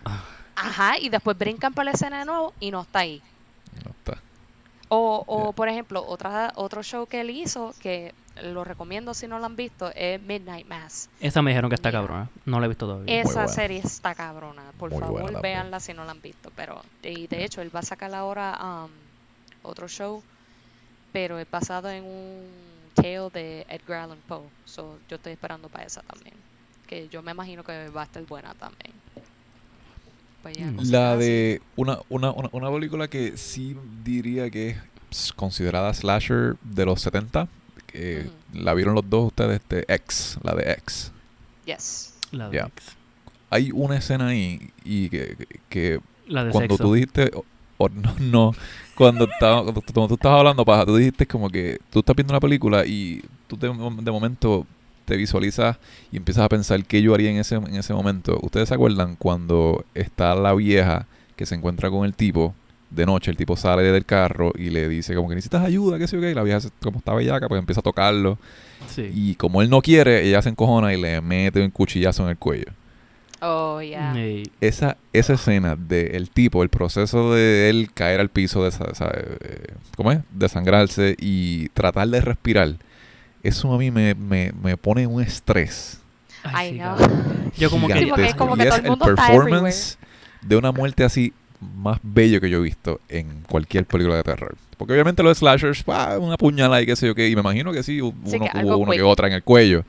Ajá, 0.56 1.00
y 1.00 1.10
después 1.10 1.36
brincan 1.36 1.74
por 1.74 1.84
la 1.84 1.92
escena 1.92 2.20
de 2.20 2.26
nuevo 2.26 2.54
y 2.60 2.70
no 2.70 2.82
está 2.82 3.00
ahí. 3.00 3.24
No 3.84 3.90
está. 3.90 4.22
O, 4.90 5.24
o 5.26 5.42
Yeah. 5.46 5.52
por 5.54 5.68
ejemplo, 5.68 6.06
otra, 6.08 6.54
otro 6.58 6.84
show 6.84 7.08
que 7.08 7.22
él 7.22 7.32
hizo, 7.32 7.74
que 7.82 8.14
lo 8.44 8.64
recomiendo 8.64 9.16
si 9.16 9.28
no 9.28 9.40
lo 9.40 9.48
han 9.48 9.56
visto, 9.56 9.92
es 9.96 10.22
Midnight 10.22 10.68
Mass. 10.68 11.10
Esa 11.22 11.42
me 11.42 11.50
dijeron 11.50 11.70
que 11.72 11.76
está 11.76 11.90
Yeah. 11.90 12.02
cabrona. 12.02 12.30
No 12.46 12.60
la 12.60 12.68
he 12.68 12.70
visto 12.70 12.86
todavía. 12.86 13.20
Esa 13.20 13.48
serie 13.48 13.80
está 13.84 14.14
cabrona. 14.14 14.62
Por 14.78 14.92
Muy 14.92 15.00
favor, 15.00 15.42
véanla 15.42 15.80
si 15.80 15.96
no 15.96 16.06
la 16.06 16.12
han 16.12 16.22
visto. 16.22 16.52
Pero, 16.56 16.84
y 17.02 17.26
de 17.26 17.44
hecho, 17.46 17.64
él 17.64 17.76
va 17.76 17.80
a 17.80 17.84
sacar 17.84 18.14
ahora 18.14 18.60
um, 18.86 18.92
otro 19.64 19.88
show, 19.88 20.22
pero 21.16 21.40
es 21.40 21.50
basado 21.50 21.90
en 21.90 22.04
un 22.04 22.42
tale 22.94 23.30
de 23.34 23.66
Edgar 23.70 24.02
Allan 24.02 24.18
Poe. 24.28 24.50
So, 24.66 25.00
yo 25.08 25.16
estoy 25.16 25.32
esperando 25.32 25.70
para 25.70 25.86
esa 25.86 26.02
también. 26.02 26.34
Que 26.88 27.08
yo 27.08 27.22
me 27.22 27.32
imagino 27.32 27.64
que 27.64 27.88
va 27.88 28.02
a 28.02 28.04
estar 28.04 28.22
buena 28.26 28.54
también. 28.56 28.92
Pues 30.44 30.58
ya, 30.58 30.66
Mm. 30.66 30.92
La 30.92 31.16
de 31.16 31.62
una, 31.78 32.00
una, 32.10 32.32
una, 32.32 32.50
una 32.52 32.70
película 32.70 33.08
que 33.08 33.38
sí 33.38 33.78
diría 34.04 34.50
que 34.50 34.76
es 35.10 35.32
considerada 35.32 35.94
slasher 35.94 36.58
de 36.62 36.86
los 36.86 37.00
70. 37.00 37.48
Que 37.88 38.30
la 38.52 38.74
vieron 38.74 38.94
los 38.94 39.10
dos 39.10 39.28
ustedes, 39.28 39.62
este, 39.62 39.86
X, 39.94 40.38
la 40.44 40.54
de 40.54 40.70
X. 40.74 41.14
Yes. 41.66 42.14
La 42.34 42.50
de, 42.50 42.58
Yeah. 42.58 42.68
X. 42.68 42.88
Hay 43.52 43.72
una 43.72 43.96
escena 43.96 44.28
ahí 44.28 44.70
y 44.84 45.08
que, 45.08 45.48
que 45.70 46.02
La 46.28 46.44
de 46.44 46.52
cuando 46.52 46.76
sexo. 46.76 46.84
tú 46.84 46.94
dijiste, 46.94 47.32
o- 47.78 47.90
no, 47.90 48.14
no, 48.20 48.52
cuando, 48.96 49.26
estaba, 49.26 49.64
cuando, 49.64 49.82
tú- 50.08 50.14
estabas 50.16 50.40
hablando, 50.40 50.64
paja, 50.66 50.86
tú 50.86 50.96
dijiste 50.96 51.26
como 51.26 51.50
que 51.50 51.80
tú 51.90 52.00
estás 52.00 52.16
viendo 52.16 52.34
una 52.34 52.40
película 52.40 52.86
y 52.86 53.22
tú 53.48 53.58
de, 53.58 53.68
de 53.68 54.12
momento 54.12 54.66
te 55.06 55.18
visualizas 55.18 55.78
y 56.12 56.18
empiezas 56.18 56.44
a 56.44 56.50
pensar 56.50 56.84
qué 56.86 57.02
yo 57.02 57.14
haría 57.14 57.30
en 57.30 57.38
ese, 57.38 57.56
en 57.56 57.76
ese 57.76 57.94
momento. 57.94 58.40
¿Ustedes 58.42 58.70
se 58.70 58.76
acuerdan 58.76 59.16
cuando 59.18 59.86
está 59.94 60.34
la 60.36 60.54
vieja 60.56 61.06
que 61.36 61.46
se 61.46 61.54
encuentra 61.56 61.90
con 61.92 62.06
el 62.06 62.14
tipo 62.16 62.56
de 62.90 63.06
noche? 63.06 63.30
El 63.30 63.38
tipo 63.38 63.56
sale 63.56 63.84
del 63.84 64.06
carro 64.06 64.52
y 64.58 64.70
le 64.72 64.88
dice 64.90 65.14
como 65.14 65.30
que 65.30 65.36
necesitas 65.36 65.64
ayuda, 65.64 66.00
qué 66.00 66.08
sé 66.08 66.16
yo 66.16 66.22
qué. 66.22 66.32
Y 66.32 66.34
la 66.34 66.42
vieja, 66.44 66.60
como 66.82 66.98
está 67.00 67.14
bellaca, 67.14 67.48
pues 67.48 67.60
empieza 67.60 67.82
a 67.82 67.84
tocarlo. 67.84 68.40
Sí. 68.88 69.12
Y 69.14 69.36
como 69.36 69.62
él 69.62 69.70
no 69.70 69.82
quiere, 69.82 70.28
ella 70.28 70.42
se 70.42 70.50
encojona 70.50 70.92
y 70.94 71.00
le 71.00 71.22
mete 71.22 71.64
un 71.64 71.70
cuchillazo 71.72 72.24
en 72.24 72.30
el 72.30 72.38
cuello 72.38 72.72
Oh, 73.48 73.82
yeah. 73.82 74.14
Sí. 74.14 74.44
esa, 74.62 74.98
esa 75.14 75.34
escena 75.34 75.76
del 75.76 76.30
tipo, 76.30 76.64
el 76.64 76.70
proceso 76.70 77.34
de 77.34 77.70
él 77.70 77.90
caer 77.94 78.20
al 78.20 78.30
piso, 78.30 78.64
de, 78.64 78.70
esa- 78.70 78.90
esa- 78.92 79.12
eh, 79.14 79.68
¿cómo 79.96 80.12
es? 80.12 80.20
Desangrarse 80.32 81.16
y 81.20 81.70
tratar 81.70 82.08
de 82.08 82.22
respirar, 82.22 82.76
eso 83.44 83.74
a 83.74 83.78
mí 83.78 83.92
me, 83.92 84.16
me, 84.16 84.52
me 84.62 84.78
pone 84.78 85.06
un 85.08 85.22
estrés. 85.22 86.00
Ay, 86.44 86.68
I 86.68 86.72
sí, 86.72 86.78
know. 86.80 86.96
cabrón. 86.98 87.52
Yo 87.58 87.70
como 87.70 87.88
que... 87.88 87.94
Sí, 87.94 88.12
es 88.18 88.36
como 88.36 88.56
Y 88.56 88.60
que 88.60 88.64
es 88.64 88.70
todo 88.70 88.78
el 88.84 88.90
mundo 88.90 89.06
el 89.06 89.12
está 89.14 89.26
performance 89.26 89.98
de 90.42 90.56
una 90.58 90.72
muerte 90.72 91.04
así 91.04 91.34
más 91.76 92.00
bello 92.04 92.40
que 92.42 92.50
yo 92.50 92.60
he 92.60 92.62
visto 92.62 93.00
en 93.10 93.42
cualquier 93.48 93.86
película 93.86 94.18
de 94.18 94.24
terror. 94.24 94.56
Porque 94.78 94.94
obviamente 94.94 95.24
los 95.24 95.38
slashers, 95.38 95.84
una 96.20 96.38
puñalada 96.38 96.82
y 96.82 96.86
qué 96.86 96.96
sé 96.96 97.08
yo 97.08 97.16
qué, 97.16 97.30
y 97.30 97.36
me 97.36 97.42
imagino 97.42 97.72
que 97.72 97.82
sí, 97.82 98.00
hu- 98.00 98.14
Sí, 98.26 98.36
uno, 98.36 98.46
que 98.52 98.58
hubo 98.66 98.78
uno 98.78 98.92
que 98.92 98.98
quick. 98.98 99.06
otra 99.08 99.28
en 99.28 99.34
el 99.34 99.44
cuello. 99.44 99.84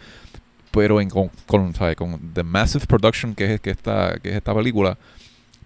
Pero 0.76 1.00
en, 1.00 1.08
con, 1.08 1.30
con, 1.46 1.74
¿sabes? 1.74 1.96
con 1.96 2.32
The 2.34 2.42
Massive 2.42 2.86
Production 2.86 3.34
que 3.34 3.54
es, 3.54 3.60
que, 3.60 3.70
esta, 3.70 4.18
que 4.22 4.28
es 4.28 4.36
esta 4.36 4.54
película, 4.54 4.96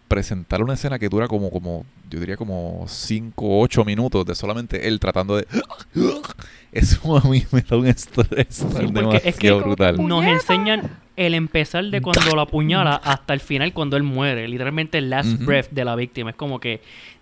presentar 0.06 0.62
una 0.62 0.74
escena 0.74 0.98
que 0.98 1.08
dura 1.08 1.28
como, 1.28 1.50
como 1.50 1.84
yo 2.08 2.20
diría 2.20 2.36
como 2.36 2.84
5 2.86 3.44
o 3.44 3.60
8 3.62 3.84
minutos 3.84 4.24
de 4.24 4.34
solamente 4.34 4.88
él 4.88 4.98
tratando 5.00 5.36
de... 5.36 5.46
Eso 6.72 7.16
a 7.16 7.28
mí 7.28 7.44
me 7.50 7.62
da 7.62 7.76
un 7.76 7.88
estrés 7.88 8.58
tan 8.58 8.92
porque 8.92 9.16
es 9.24 9.36
que 9.36 9.48
demasiado 9.48 9.60
brutal. 9.62 10.06
Nos 10.06 10.24
enseñan 10.24 10.98
el 11.16 11.34
empezar 11.34 11.84
de 11.84 12.00
cuando 12.00 12.34
lo 12.34 12.40
apuñala 12.40 12.94
hasta 12.94 13.34
el 13.34 13.40
final 13.40 13.72
cuando 13.72 13.96
él 13.96 14.04
muere. 14.04 14.46
Literalmente 14.46 14.98
el 14.98 15.10
last 15.10 15.44
breath 15.44 15.70
de 15.70 15.84
la 15.84 15.96
víctima. 15.96 16.30
Es 16.30 16.36
como 16.36 16.60
que, 16.60 16.80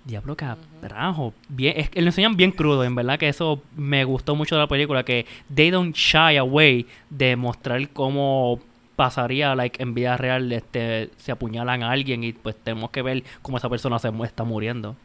diablo 0.08 0.34
carajo. 0.36 1.34
Bien, 1.48 1.74
es 1.76 1.90
lo 1.94 2.06
enseñan 2.06 2.36
bien 2.36 2.50
crudo, 2.50 2.82
en 2.82 2.94
verdad 2.96 3.18
que 3.18 3.28
eso 3.28 3.62
me 3.76 4.02
gustó 4.04 4.34
mucho 4.34 4.56
de 4.56 4.62
la 4.62 4.66
película. 4.66 5.04
Que 5.04 5.26
they 5.54 5.70
don't 5.70 5.94
shy 5.94 6.36
away 6.38 6.86
de 7.10 7.36
mostrar 7.36 7.88
cómo 7.90 8.58
pasaría 8.96 9.54
like 9.54 9.80
en 9.80 9.94
vida 9.94 10.16
real 10.16 10.50
este 10.50 11.10
se 11.18 11.30
apuñalan 11.30 11.84
a 11.84 11.92
alguien 11.92 12.24
y 12.24 12.32
pues 12.32 12.56
tenemos 12.56 12.90
que 12.90 13.02
ver 13.02 13.22
cómo 13.42 13.56
esa 13.58 13.68
persona 13.68 13.96
se 14.00 14.10
mu- 14.10 14.24
está 14.24 14.42
muriendo 14.42 14.96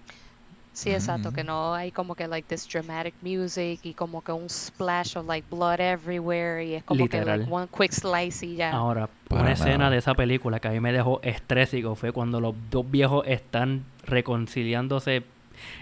Sí, 0.74 0.90
exacto, 0.91 1.30
Mm. 1.32 1.34
que 1.36 1.44
no 1.44 1.74
hay 1.76 1.91
como 1.91 2.16
que 2.16 2.28
like 2.28 2.48
this 2.48 2.68
dramatic 2.68 3.14
music 3.22 3.80
y 3.84 3.94
como 3.94 4.24
que 4.24 4.32
un 4.32 4.50
splash 4.50 5.16
of 5.18 5.28
like 5.28 5.45
blood 5.52 5.80
everywhere 5.80 6.66
y 6.66 6.74
es 6.74 6.84
como 6.84 7.08
que 7.08 7.18
Literal. 7.20 7.40
like 7.41 7.52
one 7.52 7.68
quick 7.68 7.91
slice 7.91 8.44
y 8.45 8.56
ya. 8.56 8.72
Ahora, 8.72 9.08
Para 9.30 9.41
una 9.41 9.52
escena 9.52 9.78
nada. 9.78 9.90
de 9.91 9.98
esa 9.98 10.16
película 10.16 10.60
que 10.60 10.68
a 10.70 10.72
mí 10.72 10.80
me 10.80 10.91
dejó 10.91 11.20
estrésico 11.22 11.94
fue 11.95 12.12
cuando 12.12 12.41
los 12.41 12.56
dos 12.72 12.90
viejos 12.90 13.24
están 13.28 13.84
reconciliándose 14.06 15.24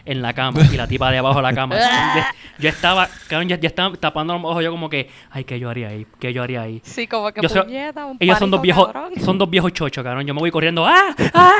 en 0.05 0.21
la 0.21 0.33
cama 0.33 0.61
y 0.71 0.77
la 0.77 0.87
tipa 0.87 1.11
de 1.11 1.17
abajo 1.19 1.37
de 1.37 1.43
la 1.43 1.53
cama. 1.53 1.75
yo, 1.77 2.21
yo 2.59 2.69
estaba, 2.69 3.07
cabrón, 3.27 3.49
ya, 3.49 3.59
ya 3.59 3.67
estaba 3.67 3.95
tapando 3.95 4.33
los 4.33 4.43
ojos 4.43 4.63
yo 4.63 4.71
como 4.71 4.89
que, 4.89 5.09
ay, 5.29 5.43
¿qué 5.43 5.59
yo 5.59 5.69
haría 5.69 5.89
ahí? 5.89 6.05
¿Qué 6.19 6.33
yo 6.33 6.43
haría 6.43 6.61
ahí? 6.61 6.81
Sí, 6.83 7.07
como 7.07 7.31
que 7.31 7.41
Yo 7.41 7.49
puñeta, 7.63 8.05
un 8.05 8.17
Ellos 8.19 8.37
son 8.39 8.51
dos 8.51 8.61
viejos, 8.61 8.87
cabrón. 8.91 9.13
son 9.23 9.37
dos 9.37 9.49
viejos 9.49 9.73
chochos, 9.73 10.03
cabrón. 10.03 10.25
Yo 10.25 10.33
me 10.33 10.39
voy 10.39 10.51
corriendo, 10.51 10.85
¡ah! 10.85 11.15
¡ah! 11.33 11.51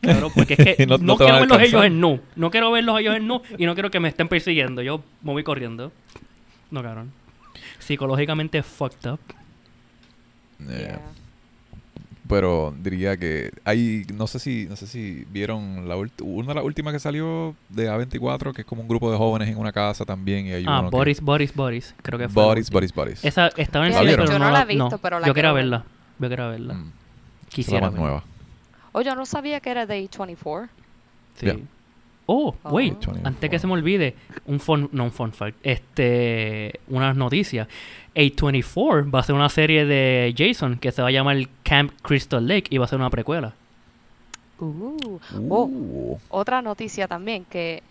Cabrón, 0.00 0.30
porque 0.34 0.54
es 0.58 0.58
que 0.76 0.86
No- 0.86 0.98
no, 0.98 1.04
no 1.04 1.16
te 1.16 1.24
quiero 1.24 1.40
verlos 1.40 1.60
ellos 1.62 1.84
en 1.84 2.00
nu. 2.00 2.20
No 2.36 2.50
quiero 2.50 2.70
verlos 2.70 3.00
ellos 3.00 3.16
en 3.16 3.26
nu 3.26 3.42
y 3.58 3.66
no 3.66 3.74
quiero 3.74 3.90
que 3.90 4.00
me 4.00 4.08
estén 4.08 4.28
persiguiendo. 4.28 4.82
Yo 4.82 5.02
me 5.22 5.32
voy 5.32 5.42
corriendo. 5.42 5.92
No, 6.70 6.82
cabrón. 6.82 7.12
Psicológicamente 7.78 8.62
fucked 8.62 9.10
up. 9.10 9.20
Yeah. 10.58 11.00
Pero 12.28 12.74
diría 12.82 13.16
que 13.16 13.50
hay, 13.64 14.04
no 14.14 14.26
sé 14.26 14.38
si, 14.38 14.66
no 14.68 14.76
sé 14.76 14.86
si 14.86 15.24
vieron 15.30 15.86
la 15.88 15.96
una 15.96 16.48
de 16.48 16.54
las 16.54 16.64
últimas 16.64 16.92
que 16.92 16.98
salió 16.98 17.54
de 17.68 17.88
A24, 17.90 18.52
que 18.52 18.62
es 18.62 18.66
como 18.66 18.82
un 18.82 18.88
grupo 18.88 19.10
de 19.12 19.16
jóvenes 19.18 19.48
en 19.48 19.58
una 19.58 19.72
casa 19.72 20.04
también 20.04 20.46
y 20.46 20.52
hay 20.52 20.64
Ah, 20.66 20.80
uno 20.80 20.90
que- 20.90 20.96
Boris, 20.96 21.20
Boris, 21.20 21.54
Boris. 21.54 21.94
Creo 22.02 22.18
que 22.18 22.28
fue. 22.28 22.42
Boris. 22.42 22.70
Boris, 22.70 22.92
Boris. 22.92 23.24
Esa 23.24 23.48
estaba 23.56 23.86
en 23.86 23.92
¿La 23.92 24.00
cine, 24.00 24.10
pero 24.12 24.24
Yo 24.26 24.38
no 24.38 24.46
no 24.46 24.50
la 24.50 24.62
he 24.62 24.74
no. 24.76 24.84
visto, 24.86 24.98
pero 24.98 25.20
la 25.20 25.26
Yo 25.26 25.34
quería 25.34 25.50
quiero 25.50 25.54
ver. 25.54 25.64
verla. 25.64 25.84
Yo 26.18 26.28
quería 26.28 26.46
verla. 26.48 26.74
Mm, 26.74 26.78
esa 26.80 26.88
es 26.88 27.44
la 27.44 27.50
Quisiera 27.50 27.80
más 27.82 27.92
verla. 27.92 28.06
nueva. 28.06 28.24
Oh, 28.92 29.00
yo 29.02 29.14
no 29.14 29.26
sabía 29.26 29.60
que 29.60 29.70
era 29.70 29.86
de 29.86 30.02
A24. 30.08 30.68
Sí. 31.36 31.46
Yeah. 31.46 31.56
Oh, 32.26 32.54
Oh. 32.64 32.70
wait, 32.70 32.92
24. 32.94 33.20
antes 33.26 33.50
que 33.50 33.58
se 33.58 33.66
me 33.68 33.72
olvide, 33.74 34.14
un 34.46 34.58
fun, 34.58 34.88
no 34.92 35.04
un 35.04 35.12
fun 35.12 35.32
fact, 35.32 35.56
este, 35.62 36.80
unas 36.88 37.16
noticias. 37.16 37.68
A24 38.16 39.14
va 39.14 39.20
a 39.20 39.22
ser 39.22 39.34
una 39.34 39.48
serie 39.48 39.84
de 39.84 40.34
Jason 40.36 40.78
que 40.78 40.90
se 40.90 41.02
va 41.02 41.08
a 41.08 41.12
llamar 41.12 41.36
Camp 41.62 41.92
Crystal 42.02 42.44
Lake 42.46 42.66
y 42.70 42.78
va 42.78 42.86
a 42.86 42.88
ser 42.88 42.98
una 42.98 43.10
precuela. 43.10 43.54
Uh. 44.58 45.18
Oh, 45.50 45.64
Uh, 45.66 46.18
otra 46.30 46.62
noticia 46.62 47.06
también 47.06 47.44
que 47.44 47.82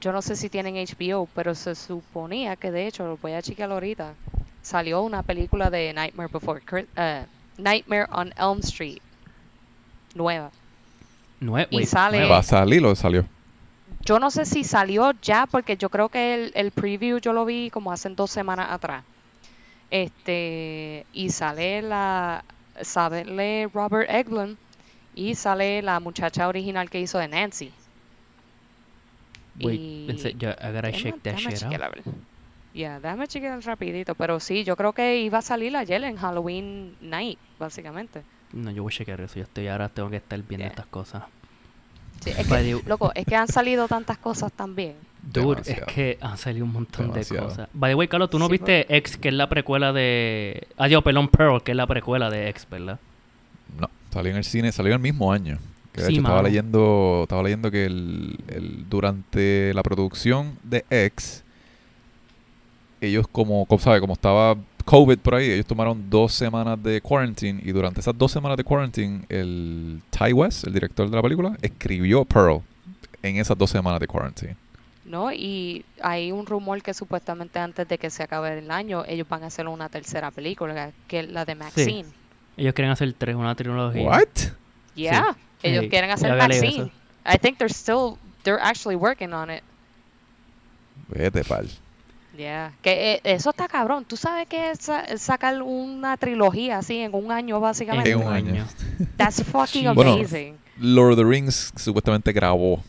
yo 0.00 0.10
no 0.12 0.22
sé 0.22 0.36
si 0.36 0.48
tienen 0.48 0.74
HBO, 0.76 1.28
pero 1.34 1.54
se 1.54 1.74
suponía 1.74 2.56
que 2.56 2.70
de 2.70 2.86
hecho, 2.86 3.06
lo 3.06 3.16
voy 3.18 3.32
a 3.32 3.42
chequear 3.42 3.70
ahorita, 3.70 4.14
salió 4.62 5.02
una 5.02 5.22
película 5.22 5.70
de 5.70 5.92
Nightmare 5.92 6.30
Before 6.32 6.62
eh, 6.96 7.24
Nightmare 7.58 8.06
on 8.12 8.32
Elm 8.38 8.60
Street 8.60 8.98
nueva. 10.14 10.50
Nue 11.40 11.68
Y 11.70 11.76
wait, 11.76 11.86
sale- 11.88 12.18
nueva. 12.18 12.34
¿Va 12.34 12.38
a 12.40 12.42
salir 12.42 12.84
o 12.84 12.94
salió? 12.96 13.24
Yo 14.08 14.18
no 14.18 14.30
sé 14.30 14.46
si 14.46 14.64
salió 14.64 15.12
ya, 15.20 15.44
porque 15.46 15.76
yo 15.76 15.90
creo 15.90 16.08
que 16.08 16.32
el, 16.34 16.52
el 16.54 16.70
preview 16.70 17.18
yo 17.18 17.34
lo 17.34 17.44
vi 17.44 17.68
como 17.68 17.92
hace 17.92 18.08
dos 18.08 18.30
semanas 18.30 18.68
atrás. 18.70 19.04
Este, 19.90 21.04
y 21.12 21.28
sale 21.28 21.82
la, 21.82 22.42
sale 22.80 23.68
Robert 23.74 24.08
Eglin 24.10 24.56
y 25.14 25.34
sale 25.34 25.82
la 25.82 26.00
muchacha 26.00 26.48
original 26.48 26.88
que 26.88 27.00
hizo 27.02 27.18
de 27.18 27.28
Nancy. 27.28 27.70
Wait, 29.60 29.78
Y- 29.78 30.34
yo- 30.38 30.52
I 30.52 30.72
gotta 30.72 30.90
check 30.92 31.22
that 31.22 31.36
shit 31.36 31.62
out. 31.64 31.96
Ya, 32.72 33.00
déjame 33.00 33.26
chequear 33.28 33.60
rapidito, 33.62 34.14
pero 34.14 34.40
sí, 34.40 34.64
yo 34.64 34.74
creo 34.76 34.94
que 34.94 35.18
iba 35.20 35.38
a 35.38 35.42
salir 35.42 35.76
ayer 35.76 36.02
en 36.04 36.16
Halloween 36.16 36.96
Night, 37.02 37.38
básicamente. 37.58 38.22
No, 38.54 38.70
yo 38.70 38.84
voy 38.84 38.90
a 38.92 38.96
chequear 38.96 39.20
eso. 39.20 39.34
Yo 39.36 39.42
estoy 39.42 39.68
ahora 39.68 39.90
tengo 39.90 40.08
que 40.08 40.16
estar 40.16 40.38
viendo 40.38 40.62
Yeah. 40.64 40.68
estas 40.70 40.86
cosas. 40.86 41.24
Sí, 42.22 42.30
es 42.30 42.48
By 42.48 42.64
que, 42.64 42.74
the- 42.82 42.88
loco, 42.88 43.12
es 43.14 43.24
que 43.24 43.36
han 43.36 43.48
salido 43.48 43.86
tantas 43.88 44.18
cosas 44.18 44.52
también. 44.52 44.94
Dude, 45.22 45.62
Demasiado. 45.62 45.86
es 45.86 45.92
que 45.94 46.18
han 46.20 46.38
salido 46.38 46.64
un 46.64 46.72
montón 46.72 47.10
Demasiado. 47.12 47.44
de 47.46 47.50
cosas. 47.50 47.68
By 47.74 47.90
the 47.90 47.94
way, 47.96 48.08
Carlos, 48.08 48.30
¿tú 48.30 48.38
no 48.38 48.46
Sí, 48.46 48.52
viste 48.52 48.96
X, 48.96 49.16
que 49.16 49.28
es 49.28 49.34
la 49.34 49.48
precuela 49.48 49.92
de... 49.92 50.66
Ah, 50.76 50.88
Dios, 50.88 51.02
perdón, 51.02 51.28
Pearl, 51.28 51.62
que 51.62 51.72
es 51.72 51.76
la 51.76 51.86
precuela 51.86 52.30
de 52.30 52.48
X, 52.48 52.66
¿verdad? 52.70 52.98
No, 53.78 53.90
salió 54.12 54.30
en 54.32 54.38
el 54.38 54.44
cine, 54.44 54.72
salió 54.72 54.94
el 54.94 55.00
mismo 55.00 55.32
año. 55.32 55.58
Que 55.92 56.00
de 56.02 56.06
Sí, 56.08 56.12
hecho 56.14 56.22
estaba 56.22 56.42
leyendo, 56.42 57.20
estaba 57.24 57.42
leyendo 57.42 57.70
que 57.70 57.84
el, 57.86 58.38
el- 58.48 58.88
durante 58.88 59.72
la 59.74 59.82
producción 59.82 60.56
de 60.62 60.84
X, 60.90 61.42
ellos 63.00 63.26
como, 63.30 63.66
como 63.66 63.80
sabe, 63.80 64.00
como 64.00 64.14
estaba 64.14 64.56
COVID 64.88 65.18
por 65.18 65.34
ahí, 65.34 65.50
ellos 65.50 65.66
tomaron 65.66 66.08
dos 66.08 66.32
semanas 66.32 66.82
de 66.82 67.02
quarantine 67.02 67.60
y 67.62 67.72
durante 67.72 68.00
esas 68.00 68.16
dos 68.16 68.32
semanas 68.32 68.56
de 68.56 68.64
quarantine, 68.64 69.20
el 69.28 70.00
Ty 70.08 70.32
West, 70.32 70.66
el 70.66 70.72
director 70.72 71.10
de 71.10 71.14
la 71.14 71.20
película, 71.20 71.58
escribió 71.60 72.24
Pearl 72.24 72.62
en 73.22 73.36
esas 73.36 73.58
dos 73.58 73.68
semanas 73.68 74.00
de 74.00 74.06
quarantine. 74.06 74.56
¿no? 75.04 75.30
Y 75.30 75.84
hay 76.00 76.32
un 76.32 76.46
rumor 76.46 76.80
que 76.82 76.94
supuestamente 76.94 77.58
antes 77.58 77.86
de 77.86 77.98
que 77.98 78.08
se 78.08 78.22
acabe 78.22 78.60
el 78.60 78.70
año, 78.70 79.04
ellos 79.06 79.28
van 79.28 79.42
a 79.42 79.48
hacer 79.48 79.68
una 79.68 79.90
tercera 79.90 80.30
película, 80.30 80.92
que 81.06 81.20
es 81.20 81.28
la 81.28 81.44
de 81.44 81.54
Maxine. 81.54 82.08
Ellos 82.56 82.72
quieren 82.72 82.90
hacer 82.90 83.12
tres, 83.12 83.36
una 83.36 83.54
trilogía. 83.54 84.08
What? 84.08 84.28
Yeah, 84.94 85.36
ellos 85.62 85.84
Sí, 85.84 85.90
quieren 85.90 86.10
hacer 86.10 86.34
Maxine. 86.34 86.90
I 87.26 87.36
think 87.36 87.58
they're 87.58 87.68
still, 87.68 88.16
they're 88.42 88.62
actually 88.62 88.96
working 88.96 89.34
on 89.34 89.50
it. 89.50 89.62
Vete 91.08 91.44
pal. 91.44 91.68
Yeah, 92.38 92.72
que 92.82 93.14
eh, 93.14 93.20
eso 93.24 93.50
está 93.50 93.66
cabrón. 93.66 94.04
Tú 94.04 94.16
sabes 94.16 94.46
que 94.46 94.70
es 94.70 94.78
sa- 94.78 95.18
sacar 95.18 95.60
una 95.60 96.16
trilogía 96.16 96.78
así 96.78 96.98
en 96.98 97.12
un 97.12 97.32
año 97.32 97.58
básicamente. 97.58 98.12
En 98.12 98.18
un 98.24 98.32
año. 98.32 98.64
That's 99.16 99.42
fucking. 99.42 99.86
Bueno, 99.94 100.12
amazing. 100.12 100.56
Lord 100.78 101.12
of 101.12 101.18
the 101.18 101.24
Rings 101.24 101.72
supuestamente 101.76 102.32
grabó 102.32 102.80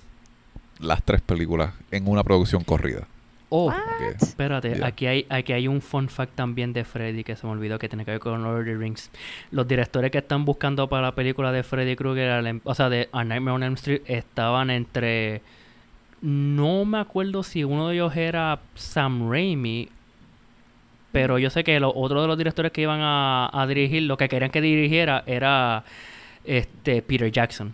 las 0.79 1.01
tres 1.03 1.21
películas 1.21 1.71
en 1.89 2.07
una 2.07 2.23
producción 2.23 2.63
corrida. 2.63 3.07
Oh, 3.51 3.73
espérate, 4.21 4.75
Yeah. 4.75 4.85
aquí 4.85 5.07
hay 5.07 5.25
aquí 5.27 5.53
hay 5.53 5.67
un 5.67 5.81
fun 5.81 6.07
fact 6.07 6.35
también 6.35 6.71
de 6.71 6.83
Freddy 6.83 7.23
que 7.23 7.35
se 7.35 7.47
me 7.47 7.53
olvidó 7.53 7.79
que 7.79 7.89
tiene 7.89 8.05
que 8.05 8.11
ver 8.11 8.19
con 8.19 8.43
Lord 8.43 8.59
of 8.59 8.65
the 8.65 8.75
Rings. 8.75 9.09
Los 9.49 9.67
directores 9.67 10.11
que 10.11 10.19
están 10.19 10.45
buscando 10.45 10.87
para 10.87 11.01
la 11.07 11.15
película 11.15 11.51
de 11.51 11.63
Freddy 11.63 11.95
Krueger, 11.95 12.45
em- 12.45 12.61
o 12.63 12.75
sea, 12.75 12.89
de 12.89 13.09
A 13.11 13.23
Nightmare 13.23 13.55
on 13.55 13.63
Elm 13.63 13.73
Street, 13.73 14.03
estaban 14.05 14.69
entre... 14.69 15.41
No 16.21 16.85
me 16.85 16.99
acuerdo 16.99 17.43
si 17.43 17.63
uno 17.63 17.87
de 17.87 17.95
ellos 17.95 18.15
era 18.15 18.59
Sam 18.75 19.29
Raimi, 19.29 19.89
pero 21.11 21.39
yo 21.39 21.49
sé 21.49 21.63
que 21.63 21.79
los 21.79 21.93
otro 21.95 22.21
de 22.21 22.27
los 22.27 22.37
directores 22.37 22.71
que 22.71 22.81
iban 22.81 22.99
a, 23.01 23.49
a 23.53 23.67
dirigir, 23.67 24.03
lo 24.03 24.17
que 24.17 24.27
querían 24.29 24.51
que 24.51 24.61
dirigiera 24.61 25.23
era 25.25 25.83
este 26.43 27.01
Peter 27.01 27.31
Jackson. 27.31 27.73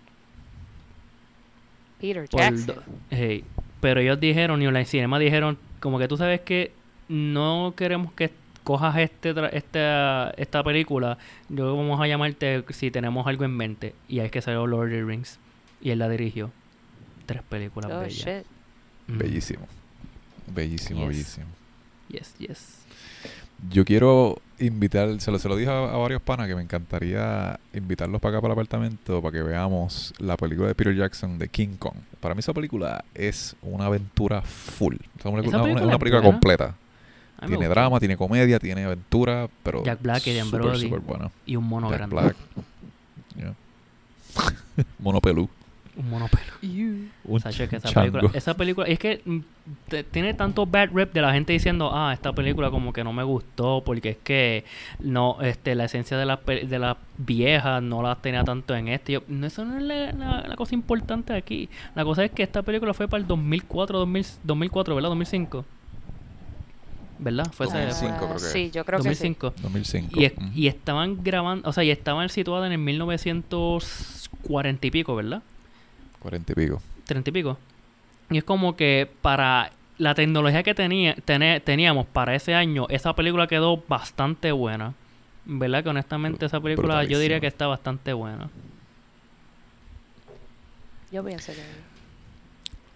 Peter 1.99 2.27
Jackson. 2.29 2.75
hey, 3.09 3.43
pero 3.81 3.99
ellos 3.99 4.19
dijeron, 4.19 4.61
y 4.61 4.71
la 4.71 4.85
cinema 4.85 5.19
dijeron, 5.19 5.57
como 5.79 5.99
que 5.99 6.07
tú 6.07 6.17
sabes 6.17 6.41
que 6.41 6.71
no 7.07 7.73
queremos 7.75 8.13
que 8.13 8.31
cojas 8.63 8.97
este 8.97 9.33
esta, 9.53 10.33
esta 10.37 10.63
película, 10.63 11.17
yo 11.49 11.75
vamos 11.75 12.01
a 12.01 12.07
llamarte 12.07 12.63
si 12.69 12.91
tenemos 12.91 13.27
algo 13.27 13.45
en 13.45 13.55
mente. 13.55 13.93
Y 14.07 14.19
ahí 14.19 14.25
es 14.25 14.31
que 14.31 14.41
salió 14.41 14.65
Lord 14.67 14.87
of 14.87 14.91
the 14.91 15.03
Rings. 15.03 15.39
Y 15.81 15.91
él 15.91 15.99
la 15.99 16.09
dirigió. 16.09 16.51
Tres 17.25 17.41
películas 17.43 17.91
Oh, 17.93 17.99
bellas. 17.99 18.13
shit. 18.13 18.45
Mm. 19.07 19.17
Bellísimo. 19.17 19.67
Bellísimo, 20.47 20.99
Yes. 21.01 21.07
bellísimo. 21.09 21.45
Yes, 22.09 22.35
yes. 22.37 22.77
Yo 23.71 23.83
quiero 23.85 24.37
invitar, 24.59 25.19
se 25.21 25.31
lo, 25.31 25.39
se 25.39 25.47
lo 25.49 25.55
dije 25.55 25.69
a, 25.71 25.77
a 25.93 25.97
varios 25.97 26.21
panas 26.21 26.47
que 26.47 26.55
me 26.55 26.61
encantaría 26.61 27.59
invitarlos 27.73 28.19
para 28.21 28.35
acá 28.37 28.41
para 28.41 28.53
el 28.53 28.59
apartamento 28.59 29.21
para 29.21 29.31
que 29.31 29.41
veamos 29.43 30.13
la 30.19 30.35
película 30.37 30.67
de 30.67 30.75
Peter 30.75 30.93
Jackson 30.95 31.39
de 31.39 31.47
King 31.47 31.77
Kong. 31.79 31.95
Para 32.19 32.35
mí 32.35 32.39
esa 32.39 32.53
película 32.53 33.03
es 33.13 33.55
una 33.61 33.85
aventura 33.85 34.41
full. 34.41 34.95
Es 35.17 35.25
una, 35.25 35.41
Esa 35.41 35.61
una- 35.63 35.83
una- 35.83 35.97
película 35.99 36.21
completa. 36.21 36.75
Tiene 37.47 37.67
drama, 37.67 37.99
tiene 37.99 38.17
comedia, 38.17 38.59
tiene 38.59 38.83
aventura, 38.85 39.47
pero 39.63 39.83
Jack 39.83 40.01
Black 40.01 40.23
Brody. 40.51 40.87
buena. 40.89 41.31
Y 41.45 41.55
un 41.55 41.65
mono 41.65 41.89
Jack 41.89 41.97
grande. 41.99 42.15
Black. 42.15 42.35
Yeah. 43.35 43.53
Mono 44.99 45.21
pelú. 45.21 45.49
Un 45.97 46.09
mono 46.09 46.27
pelo. 46.27 46.51
Un 47.23 47.39
Sacho, 47.39 47.69
que 47.69 47.77
esa 47.77 47.87
chango. 47.89 48.11
película, 48.11 48.37
esa 48.37 48.53
película, 48.53 48.85
es 48.87 48.99
que 48.99 49.21
mm, 49.23 49.39
te- 49.87 50.03
tiene 50.03 50.33
tanto 50.33 50.65
bad 50.65 50.89
rep 50.93 51.13
de 51.13 51.21
la 51.21 51.31
gente 51.31 51.53
diciendo, 51.53 51.89
ah, 51.93 52.11
esta 52.11 52.33
película 52.33 52.69
como 52.69 52.91
que 52.91 53.01
no 53.03 53.13
me 53.13 53.23
gustó 53.23 53.81
porque 53.85 54.09
es 54.09 54.17
que 54.17 54.65
no, 54.99 55.37
este, 55.41 55.73
la 55.73 55.85
esencia 55.85 56.17
de 56.17 56.25
las 56.25 56.39
de 56.45 56.79
las 56.79 56.97
viejas 57.17 57.81
no 57.81 58.01
las 58.03 58.21
tenía 58.21 58.43
tanto 58.43 58.75
en 58.75 58.89
este. 58.89 59.13
Yo, 59.13 59.23
no, 59.29 59.47
eso 59.47 59.63
no 59.63 59.77
es 59.77 59.83
la, 59.83 60.11
la- 60.11 60.41
la 60.47 60.55
cosa 60.57 60.75
importante 60.75 61.33
aquí. 61.33 61.69
La 61.95 62.03
cosa 62.03 62.25
es 62.25 62.31
que 62.31 62.43
esta 62.43 62.61
película 62.61 62.93
fue 62.93 63.07
para 63.07 63.21
el 63.21 63.27
2004, 63.27 63.99
2000 63.99 64.25
2004, 64.43 64.95
¿verdad? 64.95 65.09
2005. 65.09 65.65
¿Verdad? 67.19 67.47
Fue 67.53 67.67
esa 67.67 67.79
2005 67.85 68.15
época. 68.15 68.25
creo 68.25 68.37
que. 68.37 68.43
Sí, 68.43 68.71
yo 68.73 68.83
creo 68.83 68.97
que 68.99 69.15
sí. 69.15 69.29
2005. 69.33 69.53
2005. 69.61 70.19
Y, 70.19 70.25
es- 70.25 70.37
Mm. 70.37 70.51
y 70.53 70.67
estaban 70.67 71.23
grabando, 71.23 71.69
o 71.69 71.71
sea, 71.71 71.85
y 71.85 71.89
estaban 71.91 72.27
situadas 72.27 72.67
en 72.67 72.73
el 72.73 72.79
1940 72.79 74.87
y 74.87 74.91
pico, 74.91 75.15
¿verdad? 75.15 75.41
40 76.25 76.51
y 76.51 76.55
pico. 76.55 76.81
30 77.05 77.29
y 77.29 77.33
pico. 77.33 77.57
Y 78.31 78.37
es 78.39 78.43
como 78.43 78.75
que 78.75 79.07
para 79.21 79.71
la 79.99 80.15
tecnología 80.15 80.63
que 80.63 80.73
tenía, 80.73 81.15
tene- 81.23 81.59
teníamos 81.59 82.05
para 82.07 82.33
ese 82.35 82.53
año, 82.55 82.87
esa 82.89 83.15
película 83.15 83.45
quedó 83.47 83.83
bastante 83.87 84.51
buena. 84.51 84.93
¿Verdad? 85.45 85.83
Que 85.83 85.89
honestamente 85.89 86.45
esa 86.47 86.59
película 86.59 87.03
yo 87.03 87.19
diría 87.19 87.39
que 87.39 87.45
está 87.47 87.67
bastante 87.67 88.13
buena. 88.13 88.49
Yo 91.11 91.23
pienso 91.23 91.51
que 91.53 91.61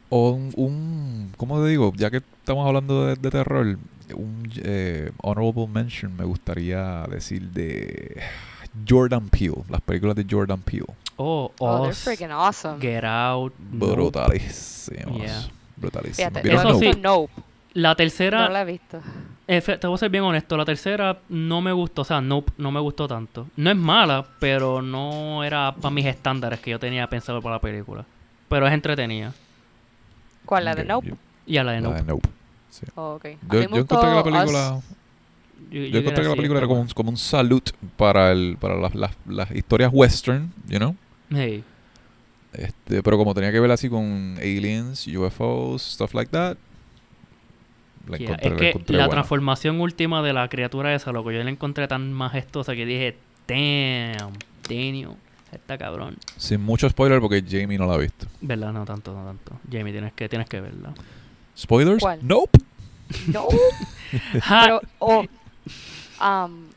O 0.10 0.32
un, 0.32 0.52
un- 0.56 1.34
¿cómo 1.38 1.62
te 1.62 1.70
digo? 1.70 1.94
Ya 1.96 2.10
que 2.10 2.18
estamos 2.18 2.66
hablando 2.68 3.06
de, 3.06 3.16
de 3.16 3.30
terror, 3.30 3.78
un 4.16 4.50
eh, 4.64 5.12
honorable 5.22 5.68
mention 5.68 6.18
me 6.18 6.24
gustaría 6.26 7.04
decir 7.12 7.44
de 7.52 8.20
Jordan 8.88 9.30
Peele, 9.30 9.64
las 9.70 9.82
películas 9.82 10.16
de 10.16 10.26
Jordan 10.28 10.60
Peele. 10.62 10.88
Oh, 11.22 11.52
Oh, 11.60 11.82
they're 11.82 11.92
Us, 11.92 12.06
freaking 12.08 12.32
awesome. 12.32 12.80
Get 12.80 13.04
Out. 13.04 13.54
Nope. 13.72 13.96
Brutalísimas. 13.96 15.18
Yeah. 15.18 15.50
Fíjate, 16.14 16.42
¿Vieron 16.42 16.60
Eso 16.62 16.70
no 16.74 16.80
sí. 16.80 16.92
Nope. 17.02 17.32
La 17.74 17.90
No 17.90 17.96
tercera, 17.96 18.50
la 18.50 18.62
he 18.62 18.66
visto. 18.66 19.00
eh, 19.48 19.62
te 19.62 19.86
voy 19.88 19.96
a 19.96 19.98
ser 19.98 20.10
bien 20.10 20.24
honesto, 20.24 20.58
la 20.58 20.66
tercera 20.66 21.20
no 21.30 21.62
me 21.62 21.72
gustó, 21.72 22.02
o 22.02 22.06
sea, 22.06 22.20
nope, 22.20 22.52
no 22.58 22.72
me 22.72 22.80
gustó 22.80 23.08
tanto. 23.08 23.48
No 23.58 23.70
es 23.70 23.76
mala, 23.76 24.26
pero 24.40 24.82
no 24.82 25.44
era 25.44 25.74
para 25.76 25.92
mis 25.92 26.06
estándares 26.06 26.60
que 26.62 26.72
yo 26.72 26.80
tenía 26.80 27.08
pensado 27.08 27.42
para 27.42 27.56
la 27.56 27.62
película. 27.62 28.06
Pero 28.48 28.66
es 28.66 28.74
entretenida. 28.74 29.34
¿Cuál? 30.46 30.66
¿La 30.66 30.74
de 30.76 30.84
Nope? 30.86 31.14
Y 31.46 31.58
a 31.58 31.64
la 31.64 31.74
de 31.74 31.82
la 31.82 31.90
Nope. 31.90 32.02
de 32.02 32.08
Nope. 32.08 32.30
sí. 32.72 32.86
Oh, 32.96 33.16
ok. 33.16 33.26
A 33.26 33.54
Yo, 33.54 33.62
encontré 33.62 33.98
que 34.00 34.06
la 34.08 34.18
Us. 34.18 34.24
película... 34.24 34.82
Yo, 35.72 35.80
Yo 35.86 36.00
encontré 36.00 36.24
que 36.24 36.30
la 36.30 36.36
película 36.36 36.60
era 36.60 36.68
como 36.68 36.82
un, 36.82 36.88
como 36.88 37.10
un 37.12 37.18
salute 37.18 37.72
para, 37.98 38.32
el, 38.32 38.58
para 38.60 38.76
las, 38.78 38.96
las, 38.96 39.12
las 39.28 39.52
historias 39.52 39.92
western, 39.94 40.52
you 40.68 40.78
know? 40.80 40.96
Hey, 41.32 41.64
Este, 42.54 43.04
pero 43.04 43.18
como 43.18 43.34
tenía 43.34 43.52
que 43.52 43.60
ver 43.60 43.72
así 43.72 43.90
con 43.90 44.36
aliens, 44.40 45.08
UFOs, 45.08 45.84
stuff 45.94 46.14
like 46.14 46.32
that, 46.32 46.58
la 48.08 48.18
yeah, 48.18 48.30
encontré, 48.30 48.48
Es 48.48 48.54
la 48.54 48.60
que 48.60 48.70
encontré 48.70 48.98
la 48.98 49.04
buena. 49.06 49.12
transformación 49.16 49.80
última 49.82 50.24
de 50.24 50.34
la 50.34 50.48
criatura 50.50 50.96
esa, 50.96 51.12
loco, 51.12 51.32
yo 51.32 51.44
la 51.44 51.50
encontré 51.50 51.88
tan 51.88 52.12
majestuosa 52.12 52.74
que 52.74 52.86
dije, 52.86 53.18
damn, 53.48 54.34
Daniel, 54.68 55.12
está 55.52 55.78
cabrón. 55.78 56.18
Sin 56.38 56.62
mucho 56.62 56.90
spoiler 56.90 57.20
porque 57.20 57.44
Jamie 57.48 57.78
no 57.78 57.86
la 57.86 57.94
ha 57.94 57.98
visto. 57.98 58.26
¿Verdad? 58.42 58.74
No 58.74 58.84
tanto, 58.86 59.14
no 59.14 59.24
tanto. 59.26 59.60
Jamie, 59.72 59.92
tienes 59.92 60.14
que, 60.14 60.28
tienes 60.28 60.50
que 60.50 60.60
verla. 60.60 60.94
¿Spoilers? 61.56 62.00
¿Cuál? 62.02 62.20
Nope. 62.24 62.60
No. 63.28 63.48
Pero, 64.64 64.82
oh, 65.00 65.26
um, 66.22 66.69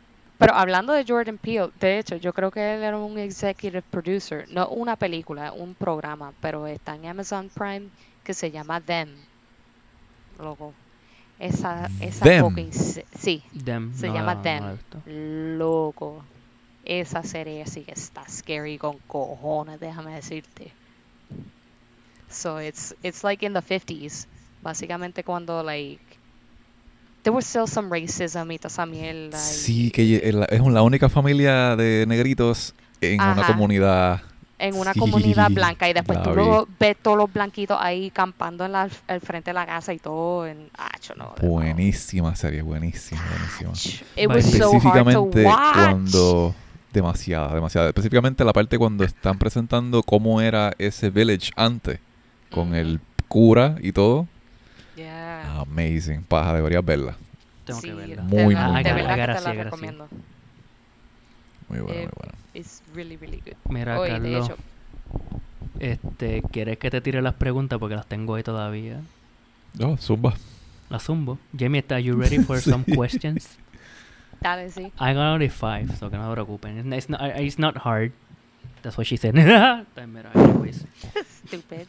pero 0.43 0.56
hablando 0.56 0.93
de 0.93 1.05
Jordan 1.06 1.39
Peele, 1.39 1.70
de 1.78 2.01
hecho, 2.01 2.16
yo 2.16 2.32
creo 2.32 2.51
que 2.51 2.74
él 2.74 2.82
era 2.82 2.98
un 2.98 3.16
executive 3.16 3.81
producer, 3.81 4.44
no 4.51 4.66
una 4.70 4.97
película, 4.97 5.52
un 5.52 5.73
programa, 5.73 6.32
pero 6.40 6.66
está 6.66 6.97
en 6.97 7.06
Amazon 7.06 7.48
Prime 7.55 7.89
que 8.24 8.35
se 8.35 8.51
llama 8.51 8.81
Them. 8.81 9.09
Loco. 10.40 10.74
Esa, 11.39 11.89
esa 12.01 12.24
Them. 12.24 12.44
fucking 12.44 12.73
sí, 12.73 13.40
Them, 13.64 13.94
se 13.94 14.09
no, 14.09 14.14
llama 14.14 14.35
no, 14.35 14.43
Them. 14.43 15.59
loco. 15.59 16.24
Esa 16.85 17.23
serie 17.23 17.64
sí 17.69 17.82
que 17.82 17.93
está 17.93 18.28
scary 18.28 18.78
con 18.78 18.98
cojones, 19.06 19.78
déjame 19.78 20.16
decirte. 20.16 20.73
So 22.28 22.60
it's 22.60 22.97
it's 23.05 23.23
like 23.23 23.47
in 23.47 23.52
the 23.52 23.62
50s, 23.62 24.27
básicamente 24.60 25.23
cuando 25.23 25.62
like 25.62 26.02
there 27.23 27.35
was 27.35 27.44
still 27.47 27.66
some 27.66 27.89
racism 27.90 28.51
y 28.53 28.59
toda 28.59 28.69
esa 28.69 28.86
mierda. 28.86 29.39
y- 29.39 29.40
Sí, 29.55 29.90
que 29.90 30.20
es 30.24 30.35
la- 30.35 30.82
única 30.82 31.09
familia 31.09 31.77
de 31.77 32.05
negritos 32.07 32.74
en 33.01 33.20
una 33.20 33.47
comunidad. 33.47 34.23
en 34.59 34.77
una 34.77 34.93
Sí, 34.93 35.01
comunidad 35.01 35.51
blanca 35.51 35.89
y 35.89 35.93
después 35.93 36.23
tú 36.23 36.31
luego 36.35 36.69
ves 36.78 36.97
todos 37.03 37.16
los 37.16 37.32
blanquitos 37.32 37.77
ahí 37.81 38.11
campando 38.12 38.65
en 38.65 38.70
la, 38.73 38.89
al 39.09 39.20
frente 39.20 39.51
de 39.51 39.55
la 39.55 39.66
casa 39.66 39.93
y 39.93 39.99
todo 39.99 40.47
en 40.47 40.70
acho, 40.78 41.15
no. 41.16 41.35
Buenísima 41.43 42.36
serie, 42.36 42.62
buenísima, 42.62 43.20
buenísima. 43.28 43.73
Ach, 43.73 44.03
It 44.16 44.28
was 44.28 44.44
so 44.44 44.51
hard 44.51 44.59
to 44.61 44.77
Específicamente 44.77 45.44
watch. 45.44 45.74
cuando... 45.74 46.55
Demasiada, 46.93 47.55
demasiada. 47.55 47.89
Específicamente 47.89 48.44
la 48.44 48.53
parte 48.53 48.77
cuando 48.78 49.03
están 49.03 49.39
presentando 49.39 50.03
cómo 50.03 50.40
era 50.43 50.73
ese 50.78 51.09
village 51.11 51.51
antes, 51.57 51.99
con 52.51 52.74
el 52.74 53.01
cura 53.28 53.77
y 53.81 53.93
todo. 53.93 54.28
Amazing, 55.62 56.22
paja, 56.24 56.55
deberías 56.55 56.84
verla. 56.84 57.16
Tengo 57.64 57.80
Sí, 57.80 57.89
que 57.89 57.94
verla. 57.94 58.22
Muy, 58.22 58.44
muy 58.44 58.55
buena. 58.55 58.82
de 58.82 58.93
verdad 58.93 59.14
que 59.34 59.34
te 59.34 59.40
la 59.56 59.64
recomiendo. 59.64 60.09
Muy 61.68 61.78
buena, 61.80 62.01
Eh, 62.01 62.05
muy 62.05 62.12
buena. 62.16 62.34
It's 62.55 62.82
really, 62.94 63.16
really 63.16 63.40
good. 63.44 63.55
Mira, 63.72 63.97
y 63.98 64.02
de 64.02 64.09
Carlos, 64.10 64.47
hecho, 64.51 64.56
este, 65.80 66.43
¿quieres 66.51 66.78
que 66.78 66.90
te 66.90 67.01
tire 67.01 67.22
las 67.22 67.34
preguntas? 67.34 67.78
Porque 67.78 67.94
las 67.97 68.06
tengo 68.06 68.34
ahí 68.34 68.43
todavía. 68.43 69.01
Oh, 69.80 69.97
zumba. 69.97 70.34
Las 70.90 71.05
zumbo. 71.05 71.39
Jamie, 71.59 71.78
¿está 71.80 71.98
you 72.01 72.14
ready 72.16 72.39
for 72.40 72.60
some 72.62 72.84
Sí. 72.84 72.94
questions? 72.94 73.56
dale, 74.40 74.70
sí. 74.70 74.93
I 75.01 75.14
got 75.14 75.32
only 75.34 75.48
five, 75.48 75.97
so 75.98 76.10
que 76.10 76.16
no 76.18 76.26
se 76.28 76.32
preocupen. 76.32 76.78
It's, 76.78 76.86
it's 77.06 77.09
not, 77.09 77.20
it's 77.39 77.59
not 77.59 77.76
hard. 77.78 78.12
That's 78.82 78.98
what 78.98 79.06
she 79.06 79.16
said. 79.16 79.34
Stupid. 81.47 81.86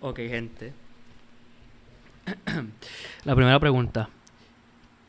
Ok, 0.00 0.18
gente. 0.28 0.72
La 3.24 3.34
primera 3.34 3.58
pregunta. 3.58 4.08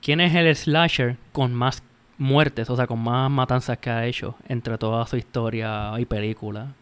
¿Quién 0.02 0.22
es 0.22 0.34
el 0.36 0.56
slasher 0.56 1.18
con 1.32 1.54
más 1.54 1.84
muertes, 2.18 2.70
o 2.70 2.76
sea, 2.76 2.88
con 2.88 3.00
más 3.00 3.30
matanzas 3.30 3.78
que 3.78 3.90
ha 3.90 4.06
hecho 4.06 4.36
entre 4.48 4.78
toda 4.78 5.06
su 5.08 5.18
historia 5.18 5.94
y 5.98 6.06
película? 6.06 6.74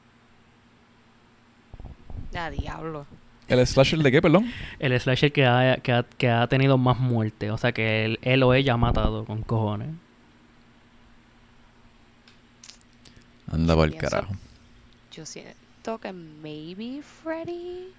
A 2.35 2.49
diablo. 2.49 3.05
¿El 3.47 3.65
slasher 3.65 3.99
de 3.99 4.11
qué, 4.11 4.21
perdón? 4.21 4.51
El 4.79 4.99
slasher 4.99 5.31
que 5.31 5.45
ha, 5.45 5.77
que 5.77 5.93
ha, 5.93 6.03
que 6.03 6.29
ha 6.29 6.47
tenido 6.47 6.77
más 6.77 6.99
muertes, 6.99 7.49
o 7.49 7.57
sea, 7.57 7.71
que 7.71 8.05
él, 8.05 8.19
él 8.21 8.43
o 8.43 8.53
ella 8.53 8.73
ha 8.73 8.77
matado 8.77 9.25
con 9.25 9.41
cojones. 9.41 9.89
Anda 13.49 13.75
para 13.75 13.87
el 13.87 13.95
carajo. 13.95 14.35
Yo 15.11 15.25
siento 15.25 15.97
que 15.99 16.11
maybe 16.11 17.01
Freddy. 17.01 17.93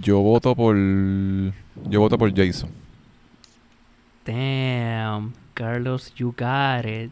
Yo 0.00 0.20
voto 0.20 0.54
por. 0.54 0.76
Yo 0.76 2.00
voto 2.00 2.16
por 2.18 2.34
Jason. 2.34 2.70
Damn, 4.24 5.32
Carlos, 5.54 6.12
you 6.16 6.34
got 6.36 6.84
it. 6.86 7.10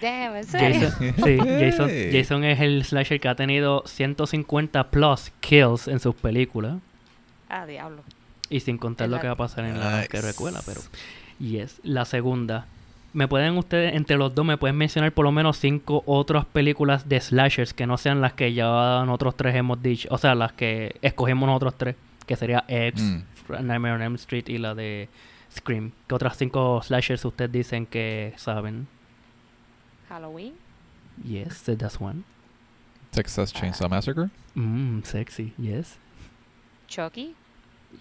Damn, 0.00 0.36
¿en 0.36 0.44
serio? 0.44 0.90
Jason, 0.90 1.14
sí, 1.24 1.38
Jason. 1.38 1.90
Jason 2.12 2.44
es 2.44 2.60
el 2.60 2.84
slasher 2.84 3.18
que 3.20 3.28
ha 3.28 3.34
tenido 3.34 3.82
150 3.86 4.90
plus 4.90 5.32
kills 5.40 5.88
en 5.88 5.98
sus 6.00 6.14
películas. 6.14 6.76
A 7.48 7.66
diablo. 7.66 8.02
Y 8.50 8.60
sin 8.60 8.78
contar 8.78 9.08
lo 9.08 9.20
que 9.20 9.26
va 9.26 9.32
a 9.32 9.36
pasar 9.36 9.64
en 9.64 9.78
la 9.80 9.96
Nice. 9.98 10.08
que 10.08 10.20
recuela, 10.20 10.60
pero. 10.64 10.80
Yes. 11.40 11.80
La 11.82 12.04
segunda. 12.04 12.66
¿Me 13.18 13.26
pueden 13.26 13.58
ustedes, 13.58 13.96
entre 13.96 14.16
los 14.16 14.32
dos, 14.32 14.46
me 14.46 14.56
pueden 14.56 14.76
mencionar 14.76 15.10
por 15.10 15.24
lo 15.24 15.32
menos 15.32 15.56
cinco 15.58 16.04
otras 16.06 16.44
películas 16.44 17.08
de 17.08 17.20
slashers 17.20 17.74
que 17.74 17.84
no 17.84 17.96
sean 17.98 18.20
las 18.20 18.34
que 18.34 18.52
ya 18.54 19.02
nosotros 19.04 19.36
tres 19.36 19.56
hemos 19.56 19.82
dicho? 19.82 20.06
O 20.12 20.18
sea, 20.18 20.36
las 20.36 20.52
que 20.52 20.94
escogimos 21.02 21.48
nosotros 21.48 21.74
tres, 21.76 21.96
que 22.26 22.36
sería 22.36 22.64
X, 22.68 23.02
Mm. 23.02 23.66
Nightmare 23.66 23.94
on 23.96 24.02
Elm 24.02 24.14
Street 24.14 24.44
y 24.48 24.58
la 24.58 24.76
de 24.76 25.08
Scream. 25.52 25.90
¿Qué 26.06 26.14
otras 26.14 26.36
cinco 26.36 26.80
slashers 26.80 27.24
ustedes 27.24 27.50
dicen 27.50 27.86
que 27.86 28.34
saben? 28.36 28.86
Halloween. 30.08 30.54
Yes, 31.24 31.64
that's 31.64 32.00
one. 32.00 32.22
Texas 33.10 33.52
Chainsaw 33.52 33.88
Massacre. 33.88 34.28
Mmm, 34.54 35.02
sexy, 35.02 35.54
yes. 35.58 35.98
Chucky. 36.86 37.34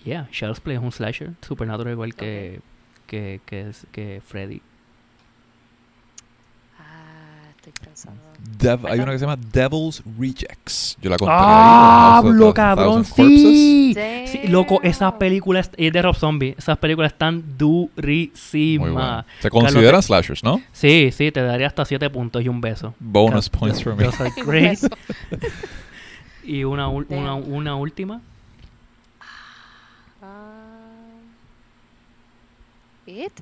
Yeah, 0.05 0.27
Child's 0.29 0.59
Play 0.59 0.75
es 0.75 0.83
un 0.83 0.91
slasher, 0.91 1.33
supernatural 1.41 1.93
igual 1.93 2.13
que, 2.13 2.61
que, 3.07 3.41
que 3.47 4.21
Freddy. 4.23 4.61
Ah, 6.79 7.49
estoy 7.69 7.85
pensando. 7.85 8.21
Dev- 8.59 8.87
hay 8.89 8.99
una 8.99 9.11
que 9.11 9.19
se 9.19 9.25
llama 9.25 9.37
Devil's 9.51 10.01
Rejects. 10.19 10.97
Yo 11.01 11.09
la 11.09 11.17
conté 11.17 11.33
¡Ah, 11.35 12.17
¡Hablo, 12.17 12.47
the 12.47 12.53
cabrón! 12.53 13.05
¡Sí! 13.05 13.93
Sí, 14.27 14.47
loco, 14.47 14.79
películas, 15.13 15.71
y 15.77 15.87
es 15.87 15.93
de 15.93 16.01
Rob 16.01 16.15
Zombie, 16.15 16.55
esas 16.57 16.77
películas 16.77 17.11
están 17.13 17.57
durísimas. 17.57 18.91
buena. 18.91 19.25
Se 19.41 19.49
Carlos, 19.49 19.63
consideran 19.73 20.01
te- 20.01 20.07
slashers, 20.07 20.43
¿no? 20.43 20.61
Sí, 20.71 21.09
sí, 21.11 21.31
te 21.31 21.41
daría 21.41 21.67
hasta 21.67 21.83
7 21.85 22.09
puntos 22.09 22.43
y 22.43 22.47
un 22.49 22.61
beso. 22.61 22.93
Bonus 22.99 23.49
points 23.49 23.83
for 23.83 23.95
me. 23.95 24.03
Those 24.05 24.21
are 24.23 24.31
great. 24.43 24.79
Y 26.43 26.63
una, 26.63 26.87
una, 26.87 27.35
una 27.35 27.75
última. 27.75 28.21
Ah, 30.21 31.19
It? 33.05 33.33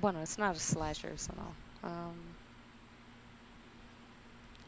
Bueno, 0.00 0.20
it's 0.22 0.36
not 0.36 0.56
a 0.56 0.58
slasher, 0.58 1.16
so 1.16 1.32
no. 1.36 1.88
Um, 1.88 2.14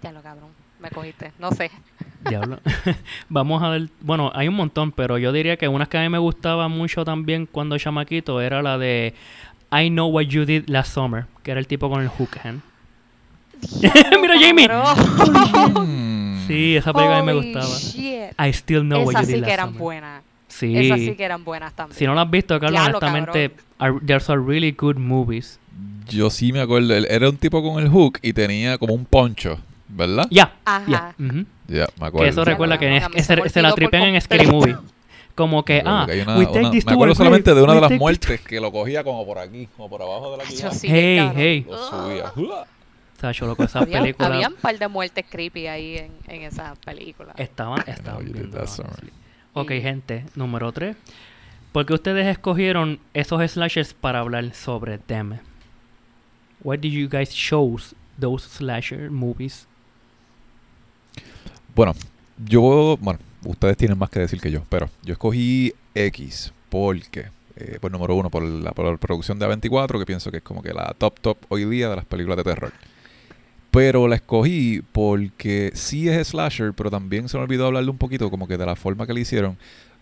ya 0.03 0.13
lo 0.13 0.23
cabrón. 0.23 0.51
Me 0.81 0.91
cogiste. 0.91 1.33
No 1.39 1.51
sé. 1.51 1.71
Diablo. 2.29 2.61
Vamos 3.29 3.63
a 3.63 3.71
ver. 3.71 3.89
Bueno, 4.01 4.31
hay 4.35 4.47
un 4.49 4.55
montón, 4.55 4.93
pero 4.93 5.19
yo 5.19 5.33
diría 5.33 5.57
que 5.57 5.67
una 5.69 5.87
que 5.87 5.99
a 5.99 6.03
mí 6.03 6.09
me 6.09 6.19
gustaba 6.19 6.69
mucho 6.69 7.05
también 7.05 7.47
cuando 7.47 7.77
chamaquito 7.79 8.41
era 8.41 8.63
la 8.63 8.79
de 8.79 9.15
I 9.73 9.89
Know 9.91 10.09
What 10.09 10.25
You 10.25 10.45
Did 10.45 10.69
Last 10.69 10.95
Summer, 10.95 11.27
que 11.43 11.51
era 11.51 11.61
el 11.61 11.67
tipo 11.67 11.91
con 11.91 12.01
el 12.01 12.09
hook 12.09 12.31
hand. 12.43 12.61
Mira, 14.21 14.35
Jamie. 14.41 14.69
Mm. 14.69 16.47
Sí, 16.47 16.77
esa 16.77 16.93
película 16.93 17.19
a 17.19 17.23
mí 17.23 17.27
me 17.27 17.35
gustaba. 17.35 17.77
shit. 17.77 18.33
I 18.39 18.53
Still 18.53 18.83
Know 18.83 19.03
What 19.05 19.15
You 19.15 19.21
Did 19.21 19.27
sí 19.27 19.33
Last 19.33 19.45
que 19.47 19.53
eran 19.53 19.67
Summer. 19.69 19.83
buenas. 19.83 20.23
Sí. 20.49 20.77
Esas 20.79 21.01
sí 21.01 21.15
que 21.15 21.25
eran 21.25 21.45
buenas 21.45 21.75
también. 21.75 21.99
Si 21.99 22.07
no 22.07 22.15
lo 22.15 22.21
has 22.21 22.31
visto, 22.31 22.59
Carlos, 22.59 22.81
Diablo, 22.81 22.99
honestamente, 22.99 23.55
are, 23.79 23.95
there's 24.07 24.31
a 24.31 24.37
really 24.37 24.71
good 24.71 24.97
movies. 24.97 25.59
Yo 26.09 26.31
sí 26.31 26.53
me 26.53 26.61
acuerdo. 26.61 26.95
Él 26.95 27.07
era 27.11 27.29
un 27.29 27.37
tipo 27.37 27.63
con 27.63 27.83
el 27.83 27.91
hook 27.91 28.19
y 28.23 28.33
tenía 28.33 28.79
como 28.79 28.95
un 28.95 29.05
poncho, 29.05 29.59
¿verdad? 29.89 30.27
Ya, 30.31 30.55
Ajá. 30.65 30.85
ya. 30.89 31.15
Ya, 31.69 31.87
me 32.01 32.07
acuerdo. 32.07 32.19
Que 32.25 32.29
eso 32.29 32.45
recuerda 32.45 32.79
que 32.79 32.97
es- 33.15 33.27
se 33.53 33.63
la 33.63 33.73
tripean 33.73 34.15
en. 34.15 34.21
Scary 34.21 34.47
Movie. 34.47 34.77
Como 35.35 35.65
que, 35.65 35.83
ah, 35.85 36.05
una- 36.09 36.37
we 36.39 36.47
take 36.47 36.59
una- 36.61 36.71
this 36.73 36.85
me 36.85 36.93
acuerdo 36.93 37.15
solamente 37.15 37.55
de 37.55 37.63
una 37.63 37.75
de 37.75 37.81
las 37.81 37.93
muertes 37.93 38.41
que 38.41 38.61
lo 38.61 38.73
cogía 38.73 39.05
como 39.05 39.25
por 39.25 39.39
aquí, 39.39 39.69
como 39.77 39.89
por 39.89 40.03
abajo 40.03 40.33
de 40.33 40.39
la 40.39 40.45
sí, 40.45 40.89
Hey, 40.91 41.31
hey. 41.37 41.67
Lo 41.69 41.79
subía. 41.79 42.33
Sacho, 43.21 43.47
loco, 43.47 43.63
esas 43.65 43.83
Había, 43.83 44.01
películas 44.01 44.31
había 44.33 44.49
un 44.49 44.55
par 44.55 44.77
de 44.79 44.89
muertes 44.89 45.25
creepy 45.29 45.67
ahí 45.69 45.99
en, 45.99 46.13
en 46.29 46.43
esa 46.43 46.75
película. 46.85 47.35
estaban, 47.37 47.83
estaban 47.87 48.27
honestly. 48.27 49.11
Ok, 49.53 49.71
Sí. 49.73 49.81
gente, 49.81 50.25
número 50.35 50.73
3. 50.73 50.97
¿Por 51.73 51.87
qué 51.87 51.95
ustedes 51.95 52.27
escogieron 52.27 52.99
esos 53.15 53.49
slashers 53.51 53.95
para 53.95 54.21
hablar 54.21 54.53
sobre 54.55 54.99
them? 54.99 55.39
Why 56.65 56.77
did 56.79 56.91
you 56.91 57.09
guys 57.09 57.31
choose 57.33 57.95
those 58.21 58.49
slasher 58.49 59.09
movies? 59.11 59.68
Bueno, 61.79 61.95
yo, 62.45 62.99
bueno, 63.01 63.21
ustedes 63.45 63.77
tienen 63.77 63.97
más 63.97 64.11
que 64.11 64.19
decir 64.19 64.41
que 64.41 64.51
yo, 64.51 64.65
pero 64.69 64.91
yo 65.05 65.13
escogí 65.13 65.73
X 65.95 66.53
porque, 66.71 67.27
eh, 67.55 67.79
pues 67.81 67.93
número 67.93 68.17
uno, 68.17 68.31
por 68.31 68.43
la, 68.43 68.73
por 68.73 68.85
la 68.87 68.97
producción 68.97 69.39
de 69.39 69.47
A24, 69.47 70.01
que 70.01 70.05
pienso 70.05 70.33
que 70.33 70.39
es 70.39 70.43
como 70.43 70.61
que 70.61 70.75
la 70.75 70.93
top 70.99 71.21
top 71.21 71.39
hoy 71.49 71.67
día 71.67 71.89
de 71.89 71.95
las 71.95 72.05
películas 72.05 72.37
de 72.39 72.43
terror. 72.43 72.73
Pero 73.71 74.09
la 74.09 74.17
escogí 74.17 74.83
porque 74.91 75.71
sí 75.75 76.09
es 76.09 76.27
slasher, 76.27 76.73
pero 76.73 76.91
también 76.91 77.29
se 77.29 77.37
me 77.37 77.45
olvidó 77.45 77.67
hablarle 77.67 77.91
un 77.91 77.99
poquito 77.99 78.29
como 78.29 78.49
que 78.49 78.57
de 78.57 78.67
la 78.67 78.75
forma 78.75 79.07
que 79.07 79.15
le 79.15 79.21
hicieron. 79.21 79.57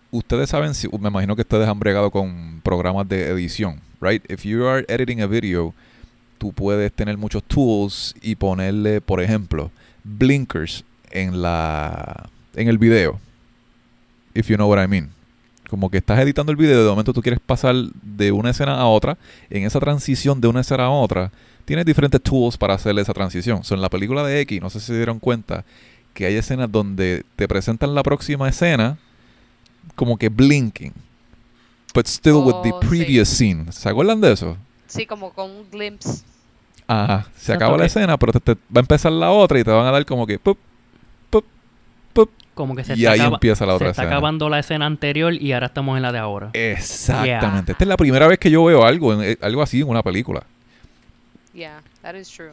Ustedes 0.09 0.49
saben, 0.49 0.73
si, 0.73 0.87
me 0.87 1.09
imagino 1.09 1.35
que 1.35 1.43
ustedes 1.43 1.67
han 1.67 1.79
bregado 1.79 2.09
con 2.09 2.59
programas 2.63 3.07
de 3.07 3.27
edición, 3.27 3.81
right? 4.01 4.23
If 4.31 4.45
you 4.45 4.65
are 4.65 4.83
editing 4.89 5.21
a 5.21 5.27
video, 5.27 5.75
tú 6.39 6.53
puedes 6.53 6.91
tener 6.91 7.17
muchos 7.17 7.43
tools 7.43 8.15
y 8.19 8.33
ponerle, 8.33 8.99
por 8.99 9.21
ejemplo, 9.21 9.69
blinkers 10.03 10.83
en 11.11 11.41
la 11.41 12.29
en 12.55 12.67
el 12.67 12.77
video. 12.77 13.19
If 14.33 14.47
you 14.49 14.55
know 14.55 14.69
what 14.69 14.83
I 14.83 14.87
mean. 14.87 15.09
Como 15.69 15.89
que 15.89 15.97
estás 15.97 16.19
editando 16.19 16.51
el 16.51 16.55
video 16.57 16.81
de 16.81 16.89
momento 16.89 17.11
tú 17.11 17.21
quieres 17.21 17.41
pasar 17.45 17.75
de 18.01 18.31
una 18.31 18.51
escena 18.51 18.75
a 18.79 18.85
otra. 18.85 19.17
En 19.49 19.63
esa 19.65 19.79
transición 19.79 20.39
de 20.39 20.47
una 20.47 20.61
escena 20.61 20.85
a 20.85 20.89
otra, 20.89 21.31
tienes 21.65 21.85
diferentes 21.85 22.21
tools 22.21 22.57
para 22.57 22.75
hacer 22.75 22.97
esa 22.99 23.13
transición. 23.13 23.63
So, 23.65 23.75
en 23.75 23.81
la 23.81 23.89
película 23.89 24.23
de 24.23 24.39
X, 24.41 24.61
no 24.61 24.69
sé 24.69 24.79
si 24.79 24.87
se 24.87 24.95
dieron 24.95 25.19
cuenta 25.19 25.65
que 26.13 26.25
hay 26.25 26.35
escenas 26.35 26.71
donde 26.71 27.25
te 27.35 27.47
presentan 27.49 27.93
la 27.93 28.01
próxima 28.03 28.47
escena 28.47 28.97
como 29.95 30.17
que 30.17 30.29
blinking. 30.29 30.93
But 31.93 32.07
still 32.07 32.35
with 32.45 32.55
the 32.63 32.71
Oh, 32.73 32.79
sí. 32.81 32.87
previous 32.87 33.27
scene. 33.27 33.71
¿Se 33.71 33.89
acuerdan 33.89 34.21
de 34.21 34.31
eso? 34.31 34.55
Sí, 34.87 35.05
como 35.05 35.31
con 35.33 35.49
un 35.51 35.69
glimpse. 35.69 36.23
Ajá, 36.87 37.27
se 37.37 37.51
acaba 37.51 37.77
la 37.77 37.85
escena, 37.87 38.17
pero 38.17 38.31
te, 38.31 38.39
te 38.39 38.53
va 38.53 38.77
a 38.77 38.79
empezar 38.79 39.11
la 39.11 39.31
otra 39.31 39.59
y 39.59 39.63
te 39.65 39.71
van 39.71 39.85
a 39.85 39.91
dar 39.91 40.05
como 40.05 40.25
que 40.25 40.39
pup, 40.39 40.57
pup, 42.25 42.29
Como 42.53 42.75
que 42.75 42.83
se 42.83 42.93
y 42.95 42.99
está, 43.01 43.11
ahí 43.11 43.19
acaba- 43.19 43.35
empieza 43.35 43.65
la 43.65 43.71
se 43.73 43.75
otra 43.75 43.89
está 43.91 44.01
escena. 44.03 44.15
acabando 44.17 44.49
la 44.49 44.59
escena 44.59 44.85
anterior 44.85 45.33
y 45.33 45.53
ahora 45.53 45.67
estamos 45.67 45.95
en 45.97 46.01
la 46.03 46.11
de 46.11 46.19
ahora. 46.19 46.49
Exactamente. 46.53 47.71
Esta 47.73 47.83
es 47.83 47.87
la 47.87 47.97
primera 47.97 48.27
vez 48.27 48.39
que 48.39 48.49
yo 48.49 48.63
veo 48.65 48.83
algo, 48.85 49.13
en- 49.13 49.21
eh, 49.31 49.37
algo 49.41 49.61
así 49.61 49.81
en 49.81 49.89
una 49.89 50.01
película. 50.03 50.43
Yeah, 51.53 51.81
that 52.01 52.15
is 52.15 52.29
true. 52.29 52.51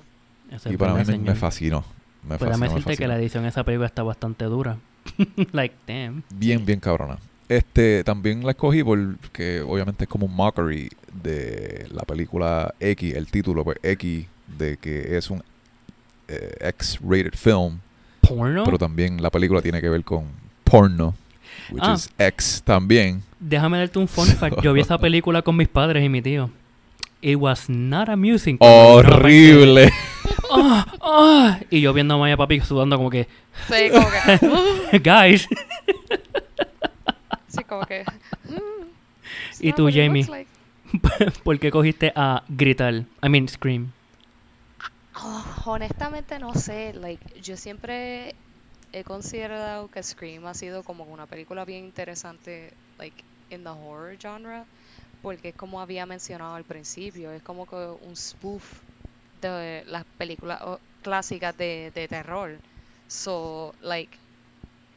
Y 0.70 0.76
para 0.76 0.94
mí 0.94 1.02
me, 1.06 1.18
me 1.18 1.34
fascinó. 1.34 1.84
Me 2.22 2.38
Pues 2.38 2.50
fascinó, 2.50 2.58
me 2.58 2.68
decirte 2.68 2.96
que 2.96 3.08
la 3.08 3.16
edición 3.18 3.42
de 3.42 3.50
esa 3.50 3.64
película 3.64 3.86
está 3.86 4.02
bastante 4.02 4.44
dura. 4.46 4.76
like, 5.52 5.74
damn. 5.86 6.22
Bien, 6.30 6.64
bien 6.64 6.80
cabrona. 6.80 7.18
Este, 7.48 8.02
también 8.04 8.44
la 8.44 8.52
escogí 8.52 8.82
porque 8.82 9.60
obviamente 9.60 10.04
es 10.04 10.08
como 10.08 10.24
un 10.26 10.34
mockery 10.34 10.88
de 11.22 11.86
la 11.90 12.02
película 12.02 12.74
X, 12.80 13.14
el 13.14 13.26
título, 13.30 13.64
pues 13.64 13.78
X, 13.82 14.26
de 14.58 14.78
que 14.78 15.16
es 15.18 15.28
un 15.30 15.42
eh, 16.28 16.54
X-rated 16.60 17.34
film, 17.34 17.80
¿Porno? 18.28 18.64
pero 18.64 18.78
también 18.78 19.22
la 19.22 19.30
película 19.30 19.60
tiene 19.62 19.80
que 19.80 19.88
ver 19.88 20.04
con 20.04 20.24
porno, 20.64 21.14
which 21.70 21.82
Ah. 21.84 21.94
is 21.94 22.10
X 22.18 22.62
también. 22.64 23.22
Déjame 23.40 23.78
darte 23.78 23.98
un 23.98 24.08
fun 24.08 24.26
fact. 24.26 24.60
Yo 24.62 24.72
vi 24.72 24.80
esa 24.82 24.98
película 24.98 25.42
con 25.42 25.56
mis 25.56 25.68
padres 25.68 26.04
y 26.04 26.08
mi 26.08 26.22
tío. 26.22 26.50
It 27.20 27.36
was 27.36 27.68
not 27.70 28.08
amusing. 28.08 28.58
de- 28.58 28.66
Horrible. 28.66 29.90
¡Ah! 30.50 30.86
¡Ah! 31.00 31.58
Y 31.70 31.80
yo 31.80 31.92
viendo 31.94 32.14
a 32.14 32.18
Maya 32.18 32.36
Papi 32.36 32.60
sudando 32.60 32.96
como 32.96 33.08
que, 33.10 33.26
Sí, 33.68 33.90
como 33.92 34.06
que. 34.10 34.98
guys. 34.98 35.48
sí, 37.48 37.64
como 37.64 37.84
que. 37.86 38.00
it's 39.50 39.60
¿Y 39.60 39.68
not 39.68 39.76
tú, 39.76 39.90
Jamie? 39.92 40.24
like. 40.28 40.50
¿Por 41.42 41.58
qué 41.58 41.70
cogiste 41.70 42.12
a 42.14 42.42
gritar? 42.48 42.94
I 43.22 43.28
mean, 43.28 43.48
scream. 43.48 43.90
Oh, 45.26 45.44
honestamente 45.66 46.38
no 46.38 46.54
sé, 46.54 46.92
like, 46.92 47.40
yo 47.40 47.56
siempre 47.56 48.36
he 48.92 49.04
considerado 49.04 49.88
que 49.88 50.02
Scream 50.02 50.46
ha 50.46 50.54
sido 50.54 50.84
como 50.84 51.04
una 51.04 51.26
película 51.26 51.64
bien 51.64 51.84
interesante, 51.86 52.76
like, 52.98 53.24
in 53.48 53.64
the 53.64 53.70
horror 53.70 54.16
genre, 54.20 54.66
porque 55.22 55.54
como 55.54 55.80
había 55.80 56.06
mencionado 56.06 56.54
al 56.56 56.64
principio, 56.64 57.32
es 57.32 57.42
como 57.42 57.66
que 57.66 57.76
un 57.76 58.16
spoof 58.16 58.82
de 59.34 59.84
las 59.86 60.04
películas 60.18 60.60
clásicas 61.02 61.56
de, 61.56 61.92
de 61.94 62.08
terror. 62.08 62.62
So, 63.08 63.74
like, 63.80 64.18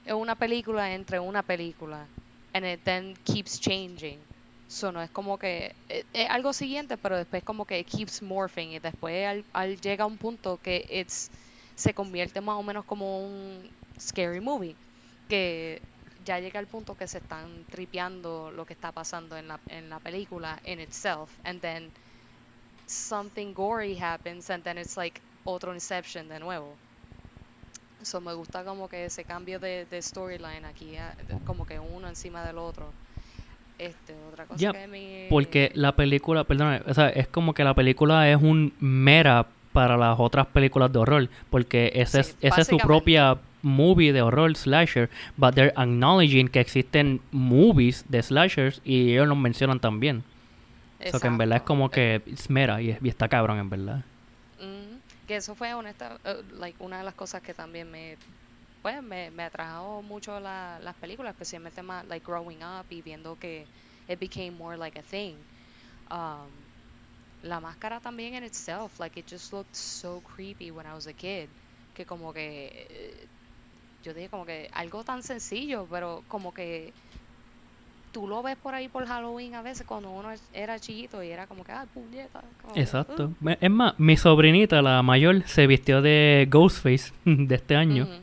es 0.05 0.13
una 0.15 0.35
película 0.37 0.93
entre 0.95 1.19
una 1.19 1.43
película, 1.43 2.11
and 2.53 2.65
it 2.65 2.83
then 2.85 3.15
keeps 3.25 3.59
changing. 3.59 4.26
So, 4.68 4.91
no 4.91 5.02
es 5.02 5.10
como 5.11 5.38
que 5.38 5.73
es, 5.88 6.06
es 6.14 6.30
algo 6.30 6.52
siguiente, 6.53 6.98
pero 6.98 7.18
después 7.18 7.44
como 7.44 7.65
que 7.65 7.80
it 7.80 7.88
keeps 7.88 8.22
morphing 8.22 8.72
y 8.72 8.80
después 8.80 9.44
al, 9.53 9.81
llega 9.81 10.06
un 10.06 10.18
punto 10.18 10.57
que 10.61 10.85
it's 10.89 11.30
se 11.76 11.94
convierte 11.94 12.41
más 12.41 12.57
o 12.57 12.64
menos 12.64 12.85
como 12.85 13.19
un 13.19 13.69
scary 13.99 14.41
movie, 14.41 14.76
que 15.30 15.80
ya 16.26 16.39
llega 16.39 16.60
al 16.60 16.65
punto 16.65 16.95
que 16.95 17.07
se 17.07 17.19
están 17.19 17.65
tripeando 17.69 18.52
lo 18.52 18.65
que 18.65 18.73
está 18.73 18.91
pasando 18.91 19.38
en 19.38 19.48
la, 19.48 19.60
en 19.69 19.89
la 19.89 19.99
película 19.99 20.60
in 20.65 20.80
itself, 20.80 21.30
and 21.45 21.61
then 21.61 21.91
something 22.88 23.53
gory 23.53 23.95
happens, 23.95 24.49
and 24.49 24.64
then 24.64 24.77
it's 24.77 24.98
like 24.98 25.22
otro 25.45 25.72
Inception 25.73 26.27
de 26.27 26.39
nuevo. 26.39 26.76
So 28.02 28.19
me 28.22 28.34
gusta 28.34 28.64
como 28.64 28.88
que 28.88 29.06
ese 29.06 29.23
cambio 29.23 29.60
de, 29.60 29.85
storyline 30.02 30.65
aquí, 30.65 30.98
como 31.45 31.65
que 31.65 31.80
uno 31.80 32.07
encima 32.07 32.44
del 32.44 32.57
otro. 32.57 32.91
Este, 33.77 34.15
otra 34.31 34.45
cosa 34.45 34.71
que 34.71 34.87
me... 34.87 35.27
Porque 35.29 35.71
la 35.75 35.95
película, 35.95 36.43
perdón, 36.43 36.81
o 36.87 36.93
sea, 36.93 37.09
es 37.09 37.27
como 37.27 37.53
que 37.53 37.63
la 37.63 37.73
película 37.73 38.29
es 38.29 38.41
un 38.41 38.73
mera 38.79 39.47
para 39.71 39.97
las 39.97 40.19
otras 40.19 40.47
películas 40.47 40.91
de 40.91 40.99
horror, 40.99 41.29
porque 41.49 41.91
ese 41.93 42.23
Sí, 42.23 42.31
es, 42.31 42.37
esa 42.41 42.61
es 42.61 42.67
su 42.67 42.77
propia 42.77 43.37
movie 43.61 44.13
de 44.13 44.21
horror 44.21 44.55
slasher, 44.55 45.09
but 45.35 45.53
they're 45.53 45.73
acknowledging 45.75 46.47
que 46.47 46.59
existen 46.59 47.21
movies 47.31 48.05
de 48.09 48.23
slashers 48.23 48.81
y 48.83 49.11
ellos 49.11 49.27
los 49.27 49.37
mencionan 49.37 49.79
también. 49.79 50.23
O 50.99 51.09
sea, 51.11 51.19
que 51.19 51.27
en 51.27 51.37
verdad 51.37 51.57
es 51.57 51.63
como 51.63 51.91
que 51.91 52.23
es 52.25 52.49
mera 52.49 52.81
y, 52.81 52.97
y 52.99 53.09
está 53.09 53.27
cabrón 53.27 53.59
en 53.59 53.69
verdad. 53.69 54.03
Mm, 54.59 54.97
que 55.27 55.35
eso 55.35 55.53
fue 55.53 55.73
honesta, 55.75 56.17
eh, 56.25 56.41
like, 56.57 56.83
una 56.83 56.97
de 56.97 57.03
las 57.03 57.13
cosas 57.13 57.43
que 57.43 57.53
también 57.53 57.91
me 57.91 58.17
pues 58.81 59.01
me, 59.03 59.31
me 59.31 59.43
atrajo 59.43 60.01
mucho 60.01 60.39
la- 60.39 60.79
las 60.81 60.95
películas, 60.95 61.31
especialmente 61.33 61.81
más 61.81 62.05
like 62.07 62.25
growing 62.25 62.59
up 62.63 62.85
y 62.89 63.01
viendo 63.01 63.37
que 63.39 63.65
it 64.07 64.19
became 64.19 64.51
more 64.51 64.77
like 64.77 64.97
a 64.97 65.03
thing. 65.03 65.35
Um, 66.09 66.47
la 67.43 67.59
máscara 67.59 67.99
también 67.99 68.33
in 68.35 68.43
itself, 68.43 68.99
like 68.99 69.19
it 69.19 69.25
just 69.29 69.51
looked 69.53 69.75
so 69.75 70.21
creepy 70.35 70.71
when 70.71 70.85
I 70.87 70.93
was 70.93 71.07
a 71.07 71.13
kid, 71.13 71.47
que 71.93 72.05
como 72.05 72.33
que 72.33 72.87
eh, 72.89 73.27
yo 74.03 74.13
dije 74.13 74.29
como 74.29 74.45
que 74.45 74.69
algo 74.73 75.03
tan 75.03 75.21
sencillo, 75.21 75.85
pero 75.89 76.23
como 76.27 76.53
que 76.53 76.93
tú 78.11 78.27
lo 78.27 78.41
ves 78.41 78.55
por 78.57 78.73
ahí 78.73 78.87
por 78.87 79.05
Halloween 79.05 79.53
a 79.55 79.61
veces 79.61 79.85
cuando 79.85 80.09
uno 80.09 80.29
era 80.53 80.79
chiquito 80.79 81.21
y 81.21 81.29
era 81.29 81.45
como 81.45 81.63
que, 81.63 81.71
ah, 81.71 81.85
puñeta. 81.93 82.41
que, 82.73 82.79
Exacto. 82.79 83.33
Es 83.59 83.69
más, 83.69 83.99
mi 83.99 84.17
sobrinita, 84.17 84.81
la 84.81 85.03
mayor, 85.03 85.43
se 85.47 85.67
vistió 85.67 86.01
de 86.01 86.47
Ghostface 86.49 87.13
de 87.25 87.55
este 87.55 87.75
año. 87.75 88.03
Ujú. 88.05 88.13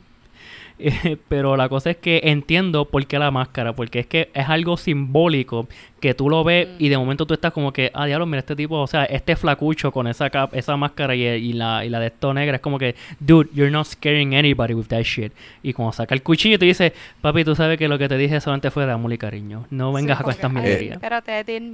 Eh, 0.79 1.17
Pero 1.29 1.55
la 1.57 1.69
cosa 1.69 1.91
es 1.91 1.97
que 1.97 2.21
entiendo 2.25 2.85
por 2.85 3.05
qué 3.07 3.17
la 3.19 3.31
máscara, 3.31 3.73
porque 3.73 3.99
es 3.99 4.07
que 4.07 4.29
es 4.33 4.49
algo 4.49 4.77
simbólico 4.77 5.67
que 6.01 6.13
tú 6.13 6.29
lo 6.29 6.43
ves 6.43 6.67
y 6.77 6.89
de 6.89 6.97
momento 6.97 7.25
tú 7.25 7.33
estás 7.33 7.51
como 7.51 7.73
que, 7.73 7.89
ah, 7.93 8.05
diablo, 8.05 8.25
mira 8.27 8.39
este 8.39 8.55
tipo, 8.55 8.79
o 8.79 8.85
sea, 8.85 9.05
este 9.05 9.35
flacucho 9.35 9.91
con 9.91 10.05
esa 10.07 10.29
cap, 10.29 10.53
esa 10.53 10.77
máscara 10.77 11.15
y, 11.15 11.23
y 11.23 11.53
la, 11.53 11.83
y 11.83 11.89
la 11.89 11.99
de 11.99 12.07
esto 12.07 12.31
negra, 12.33 12.57
es 12.57 12.61
como 12.61 12.77
que, 12.77 12.93
dude, 13.19 13.49
you're 13.53 13.71
not 13.71 13.87
scaring 13.87 14.35
anybody 14.35 14.73
with 14.75 14.85
that 14.87 15.01
shit. 15.01 15.31
Y 15.63 15.73
cuando 15.73 15.93
saca 15.93 16.13
el 16.13 16.21
cuchillo 16.21 16.59
te 16.59 16.65
dice, 16.65 16.93
papi, 17.21 17.43
tú 17.43 17.55
sabes 17.55 17.79
que 17.79 17.87
lo 17.87 17.97
que 17.97 18.07
te 18.07 18.17
dije 18.17 18.39
solamente 18.39 18.69
fue 18.69 18.85
de 18.85 18.91
amor 18.91 19.13
y 19.13 19.17
cariño, 19.17 19.65
no 19.71 19.89
Sí, 19.89 19.95
vengas 19.95 20.17
como 20.17 20.23
con 20.25 20.31
estas 20.33 20.51
que, 20.51 20.57
"Ay, 20.59 20.63
mierderías. 20.63 20.99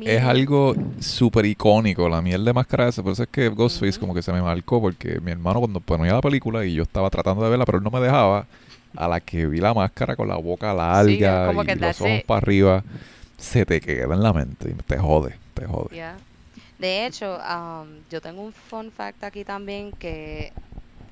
Es 0.07 0.21
it". 0.21 0.29
algo 0.29 0.75
súper 0.99 1.45
icónico, 1.47 2.07
la 2.07 2.21
miel 2.21 2.45
de 2.45 2.53
máscara 2.53 2.87
esa. 2.87 3.03
Por 3.03 3.11
eso 3.13 3.23
es 3.23 3.29
que 3.29 3.49
Ghostface 3.49 3.99
como 3.99 4.13
que 4.13 4.21
se 4.21 4.31
me 4.31 4.41
marcó, 4.41 4.79
porque 4.79 5.19
mi 5.19 5.31
hermano 5.31 5.59
cuando 5.59 5.79
ponía 5.81 6.13
la 6.13 6.21
película 6.21 6.63
y 6.65 6.75
yo 6.75 6.83
estaba 6.83 7.09
tratando 7.09 7.43
de 7.43 7.49
verla, 7.49 7.65
pero 7.65 7.79
él 7.79 7.83
no 7.83 7.91
me 7.91 7.99
dejaba, 7.99 8.45
a 8.95 9.07
la 9.07 9.19
que 9.19 9.47
vi 9.47 9.59
la 9.59 9.73
máscara 9.73 10.15
con 10.15 10.27
la 10.27 10.37
boca 10.37 10.73
larga 10.73 11.47
como 11.47 11.63
que 11.63 11.73
y 11.73 11.75
los 11.75 12.01
ojos 12.01 12.19
it. 12.19 12.25
para 12.25 12.37
arriba, 12.39 12.83
se 13.37 13.65
te 13.65 13.79
queda 13.81 14.13
en 14.13 14.23
la 14.23 14.33
mente 14.33 14.69
y 14.69 14.73
te 14.73 14.97
jode, 14.97 15.35
te 15.53 15.65
jode. 15.65 15.95
Yeah. 15.95 16.17
De 16.79 17.05
hecho, 17.05 17.37
um, 17.37 17.87
yo 18.09 18.21
tengo 18.21 18.41
un 18.41 18.53
fun 18.53 18.91
fact 18.91 19.23
aquí 19.23 19.43
también 19.43 19.91
que 19.91 20.51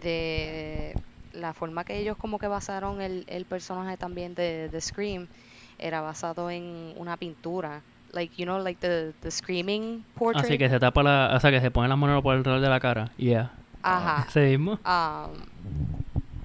de 0.01 0.95
la 1.33 1.53
forma 1.53 1.83
que 1.83 1.97
ellos 1.97 2.17
como 2.17 2.39
que 2.39 2.47
basaron 2.47 3.01
el, 3.01 3.23
el 3.27 3.45
personaje 3.45 3.97
también 3.97 4.33
de, 4.33 4.69
de 4.69 4.81
Scream 4.81 5.27
era 5.77 6.01
basado 6.01 6.49
en 6.49 6.93
una 6.97 7.17
pintura. 7.17 7.81
Like, 8.11 8.35
you 8.37 8.45
know, 8.45 8.57
like 8.57 8.79
the, 8.81 9.13
the 9.21 9.29
screaming 9.29 10.03
portrait. 10.15 10.45
Así 10.45 10.57
que 10.57 10.67
se 10.67 10.79
tapa 10.79 11.03
la, 11.03 11.31
o 11.35 11.39
sea, 11.39 11.51
que 11.51 11.61
se 11.61 11.69
pone 11.69 11.87
las 11.87 11.97
manos 11.97 12.23
por 12.23 12.35
alrededor 12.35 12.59
de 12.59 12.67
la 12.69 12.79
cara. 12.79 13.11
Yeah. 13.17 13.51
Ajá. 13.83 14.25
Ese 14.27 14.57
mismo. 14.57 14.79
Um, 14.83 15.29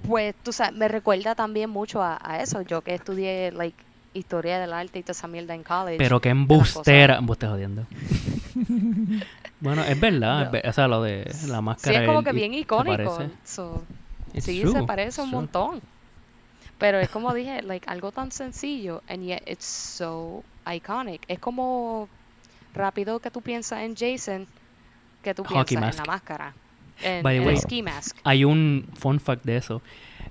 pues, 0.07 0.35
tú 0.43 0.51
sabes, 0.53 0.73
me 0.75 0.87
recuerda 0.87 1.35
también 1.35 1.69
mucho 1.69 2.01
a, 2.01 2.17
a 2.21 2.41
eso. 2.41 2.61
Yo 2.61 2.81
que 2.81 2.95
estudié, 2.95 3.51
like, 3.51 3.77
historia 4.13 4.59
del 4.59 4.71
arte 4.73 4.99
y 4.99 5.03
toda 5.03 5.11
esa 5.11 5.27
mierda 5.27 5.53
en 5.55 5.63
college. 5.63 5.97
Pero 5.97 6.21
que 6.21 6.29
embustera. 6.29 7.17
Embuste 7.17 7.47
jodiendo. 7.47 7.85
bueno, 9.59 9.83
es 9.83 9.99
verdad. 9.99 10.41
es 10.41 10.45
No. 10.47 10.51
ver- 10.51 10.67
o 10.69 10.73
sea, 10.73 10.87
lo 10.87 11.01
de 11.03 11.25
la 11.47 11.57
Sí, 11.57 11.61
máscara. 11.63 12.01
es 12.01 12.07
como 12.07 12.23
que 12.23 12.31
bien 12.31 12.53
icónico. 12.53 13.19
So, 13.43 13.83
sí, 14.37 14.61
true, 14.61 14.71
se 14.71 14.83
parece 14.83 15.21
un 15.21 15.31
montón. 15.31 15.81
Pero 16.77 16.99
es 16.99 17.09
como 17.09 17.33
dije, 17.33 17.61
like, 17.61 17.89
algo 17.89 18.11
tan 18.11 18.31
sencillo, 18.31 19.01
and 19.07 19.23
yet 19.23 19.41
it's 19.47 19.65
so 19.65 20.43
iconic. 20.69 21.21
Es 21.29 21.39
como 21.39 22.09
rápido 22.73 23.19
que 23.19 23.31
tú 23.31 23.41
piensas 23.41 23.79
en 23.83 23.95
Jason, 23.95 24.45
que 25.23 25.33
tú 25.33 25.43
Hockey 25.45 25.77
piensas 25.77 25.81
en 25.81 25.85
mask. 25.85 25.99
la 25.99 26.05
máscara. 26.13 26.53
En, 27.03 27.23
By 27.23 27.35
the 27.35 27.41
en 27.41 27.47
way, 27.47 27.55
el 27.55 27.61
ski 27.61 27.81
mask. 27.83 28.17
Hay 28.23 28.45
un 28.45 28.87
fun 28.97 29.19
fact 29.19 29.43
de 29.45 29.57
eso. 29.57 29.81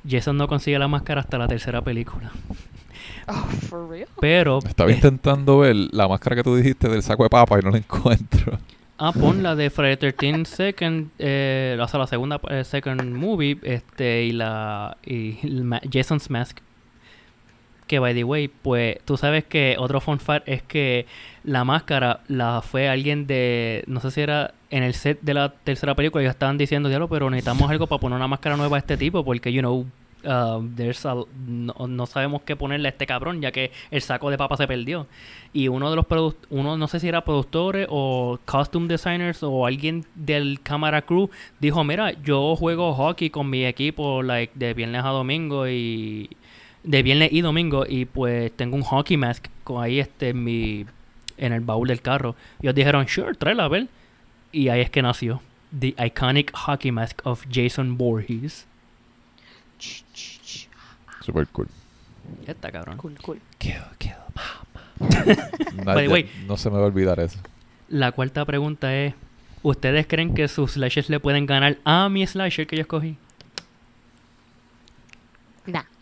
Jason 0.09 0.37
no 0.37 0.49
consigue 0.49 0.79
la 0.79 0.89
máscara 0.89 1.21
hasta 1.21 1.39
la 1.39 1.49
tercera 1.49 1.83
película. 1.83 2.31
Oh, 3.27 3.47
for 3.69 3.89
real? 3.89 4.07
Pero. 4.21 4.59
Estaba 4.67 4.91
eh, 4.91 4.95
intentando 4.95 5.59
ver 5.59 5.75
la 5.93 6.07
máscara 6.07 6.37
que 6.37 6.43
tú 6.43 6.57
dijiste 6.57 6.89
del 6.91 7.03
saco 7.03 7.23
de 7.23 7.31
papa 7.31 7.59
y 7.59 7.63
no 7.63 7.71
la 7.71 7.79
encuentro. 7.85 8.59
Ah, 8.99 9.13
pon 9.13 9.43
la 9.43 9.57
de 9.57 9.71
Friday 9.71 9.97
13 9.97 10.45
Second, 10.45 11.09
eh, 11.19 11.77
o 11.81 11.89
sea, 11.89 12.01
la 12.01 12.07
segunda 12.07 12.39
eh, 12.51 12.65
second 12.65 13.03
movie, 13.15 13.59
este, 13.63 14.25
y 14.25 14.33
la 14.33 14.97
y 15.05 15.39
ma- 15.63 15.81
Jason's 15.91 16.29
Mask. 16.31 16.59
Que 17.87 17.99
by 17.99 18.15
the 18.15 18.25
way, 18.25 18.49
pues 18.49 18.99
tú 19.05 19.17
sabes 19.17 19.45
que 19.45 19.77
otro 19.79 20.01
fun 20.01 20.21
fact 20.21 20.49
es 20.49 20.63
que 20.63 21.07
la 21.45 21.65
máscara 21.65 22.21
la 22.29 22.63
fue 22.63 22.89
alguien 22.89 23.27
de, 23.27 23.85
no 23.87 24.01
sé 24.01 24.11
si 24.11 24.21
era 24.21 24.55
en 24.77 24.83
el 24.83 24.95
set 24.95 25.19
de 25.23 25.35
la 25.35 25.51
tercera 25.53 25.95
película, 25.95 26.25
ya 26.25 26.31
estaban 26.31 26.59
diciendo, 26.59 26.89
diablo, 26.89 27.09
pero 27.09 27.31
necesitamos 27.31 27.71
algo 27.71 27.87
para 27.87 28.01
poner 28.01 28.17
una 28.17 28.27
máscara 28.29 28.57
nueva 28.57 28.77
a 28.77 28.81
este 28.81 28.97
tipo, 28.97 29.25
porque, 29.25 29.53
you 29.53 29.61
know, 29.61 29.87
uh, 30.25 30.67
there's 30.75 31.05
a- 31.07 31.15
no, 31.47 31.75
no 31.87 32.07
sabemos 32.07 32.43
qué 32.43 32.57
ponerle 32.57 32.89
a 32.89 32.91
este 32.91 33.07
cabrón, 33.07 33.41
ya 33.41 33.53
que 33.53 33.71
el 33.91 34.01
saco 34.03 34.31
de 34.31 34.39
papa 34.39 34.57
se 34.57 34.67
perdió. 34.67 35.07
Y 35.53 35.69
uno 35.69 35.91
de 35.91 35.97
los 35.97 36.07
produ- 36.07 36.35
uno 36.51 36.77
no 36.77 36.89
sé 36.89 36.99
si 36.99 37.07
era 37.09 37.21
productores 37.25 37.87
o 37.91 38.39
costume 38.45 38.89
designers 38.89 39.43
o 39.43 39.65
alguien 39.67 40.05
del 40.17 40.59
cámara 40.63 41.03
crew 41.03 41.31
dijo, 41.61 41.85
mira, 41.85 42.11
yo 42.25 42.57
juego 42.57 42.95
hockey 42.95 43.31
con 43.31 43.49
mi 43.51 43.65
equipo 43.67 44.23
like 44.25 44.53
de 44.57 44.75
viernes 44.75 45.05
a 45.05 45.09
domingo 45.11 45.69
y 45.69 46.31
de 46.83 47.03
viernes 47.03 47.33
y 47.33 47.41
domingo 47.43 47.85
y 47.89 48.07
pues 48.07 48.51
tengo 48.57 48.75
un 48.77 48.83
hockey 48.83 49.17
mask 49.17 49.47
con 49.63 49.83
ahí 49.85 50.01
este 50.01 50.31
en 50.31 50.43
mi 50.43 50.85
en 51.37 51.53
el 51.53 51.61
baúl 51.61 51.87
del 51.89 52.01
carro. 52.01 52.35
Y 52.61 52.67
ellos 52.67 52.75
dijeron, 52.75 53.07
"Sure, 53.07 53.35
tráela 53.35 53.65
a 53.67 53.69
ver." 53.69 53.87
Y 54.55 54.69
ahí 54.69 54.83
es 54.83 54.91
que 54.91 55.03
nació 55.03 55.43
the 55.77 55.95
iconic 55.99 56.53
hockey 56.55 56.93
mask 56.93 57.21
of 57.25 57.45
Jason 57.51 57.99
Voorhees. 57.99 58.67
Ch, 59.79 60.05
ch, 60.15 60.41
ch. 60.45 60.69
Super 61.21 61.47
cool. 61.49 61.67
Está 62.47 62.71
cabrón. 62.71 62.97
Cool, 62.97 63.17
cool. 63.23 63.41
Kill, 63.59 63.83
kill, 63.99 64.15
mama. 64.35 65.49
no 66.47 66.57
se 66.57 66.71
me 66.71 66.77
va 66.77 66.83
a 66.83 66.87
olvidar 66.87 67.19
eso. 67.19 67.39
La 67.89 68.13
cuarta 68.13 68.45
pregunta 68.45 68.95
es, 68.95 69.15
¿ustedes 69.63 70.07
creen 70.07 70.35
que 70.35 70.47
sus 70.47 70.73
slashers 70.73 71.11
le 71.11 71.19
pueden 71.19 71.47
ganar 71.47 71.79
a 71.85 72.09
mi 72.09 72.25
slasher 72.25 72.69
que 72.69 72.77
yo 72.77 72.83
escogí? 72.83 73.17
Nah. 75.67 75.83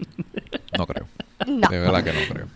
No 0.76 0.86
creo. 0.86 1.06
No. 1.46 1.68
De 1.68 1.78
verdad 1.78 2.02
que 2.02 2.12
no 2.12 2.20
creo. 2.32 2.46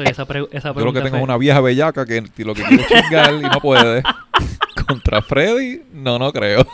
Esa, 0.10 0.72
Yo 0.74 0.84
lo 0.84 0.92
que 0.92 1.02
tengo 1.02 1.16
es 1.18 1.22
una 1.22 1.36
vieja 1.36 1.60
bellaca 1.60 2.06
que 2.06 2.22
lo 2.38 2.54
que 2.54 2.62
quiere 2.62 2.86
chingar 2.86 3.34
y 3.34 3.40
no 3.42 3.60
puede. 3.60 4.02
Contra 4.86 5.22
Freddy, 5.22 5.82
no, 5.92 6.18
no 6.18 6.32
creo. 6.32 6.66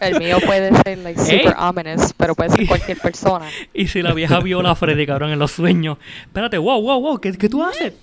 El 0.00 0.18
mío 0.18 0.38
puede 0.44 0.74
ser 0.82 0.98
like 0.98 1.20
super 1.24 1.56
ominous, 1.58 2.12
pero 2.16 2.34
puede 2.34 2.50
ser 2.50 2.66
cualquier 2.68 2.98
persona. 2.98 3.48
Y 3.74 3.88
si 3.88 4.02
la 4.02 4.12
vieja 4.12 4.40
viola 4.42 4.72
a 4.72 4.74
Freddy, 4.74 5.06
cabrón, 5.06 5.30
en 5.30 5.38
los 5.38 5.52
sueños. 5.52 5.98
Espérate, 6.22 6.58
wow, 6.58 6.80
wow, 6.80 7.00
wow, 7.00 7.20
¿qué, 7.20 7.32
qué 7.32 7.48
tú 7.48 7.62
haces? 7.62 7.94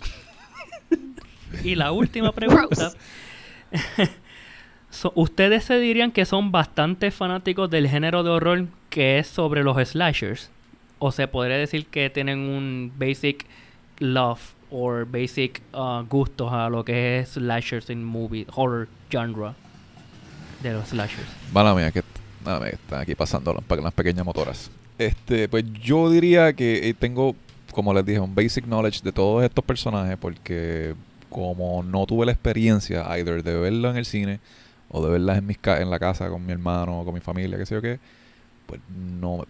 y 1.64 1.76
la 1.76 1.92
última 1.92 2.32
pregunta. 2.32 2.92
So, 4.90 5.12
¿Ustedes 5.16 5.64
se 5.66 5.80
dirían 5.80 6.12
que 6.12 6.26
son 6.26 6.52
bastante 6.52 7.12
fanáticos 7.12 7.70
del 7.70 7.88
género 7.88 8.24
de 8.24 8.30
horror 8.30 8.66
que 8.90 9.20
es 9.20 9.28
sobre 9.28 9.64
los 9.64 9.78
slashers? 9.88 10.50
o 11.00 11.12
se 11.12 11.28
podría 11.28 11.58
decir 11.58 11.86
que 11.88 12.10
tienen 12.10 12.40
un 12.40 12.92
basic 12.98 13.46
love 13.98 14.54
o 14.72 15.06
basic 15.06 15.62
uh, 15.74 16.04
gustos 16.08 16.52
a 16.54 16.70
lo 16.70 16.84
que 16.86 17.20
es 17.20 17.30
slashers 17.30 17.90
en 17.90 18.04
movie, 18.04 18.46
horror 18.54 18.88
genre 19.10 19.54
de 20.62 20.74
los 20.74 20.90
slashers. 20.90 21.28
Mala 21.54 21.74
mía, 21.74 21.92
que 21.92 22.00
están 22.00 23.00
aquí 23.02 23.16
pasando 23.16 23.54
las, 23.54 23.80
las 23.84 23.94
pequeñas 23.94 24.26
motoras. 24.26 24.70
Este, 24.98 25.48
pues 25.48 25.64
yo 25.82 26.10
diría 26.10 26.54
que 26.54 26.90
eh, 26.90 26.94
tengo, 26.94 27.36
como 27.72 27.94
les 27.94 28.06
dije, 28.06 28.20
un 28.20 28.36
basic 28.36 28.66
knowledge 28.66 29.02
de 29.02 29.12
todos 29.12 29.44
estos 29.44 29.64
personajes 29.64 30.18
porque 30.20 30.94
como 31.30 31.84
no 31.84 32.06
tuve 32.06 32.26
la 32.26 32.32
experiencia 32.32 33.06
either 33.18 33.44
de 33.44 33.58
verlo 33.58 33.90
en 33.92 33.98
el 33.98 34.06
cine 34.06 34.40
o 34.90 35.04
de 35.06 35.12
verlas 35.12 35.38
en, 35.38 35.46
mis 35.46 35.58
ca- 35.58 35.80
en 35.82 35.90
la 35.90 36.00
casa 36.00 36.28
con 36.30 36.46
mi 36.46 36.52
hermano 36.52 37.02
o 37.02 37.06
con 37.06 37.14
mi 37.14 37.20
familia, 37.22 37.58
qué 37.58 37.66
sé 37.66 37.76
yo 37.76 37.82
qué, 37.82 38.00
pues 38.66 38.82
no, 39.22 39.46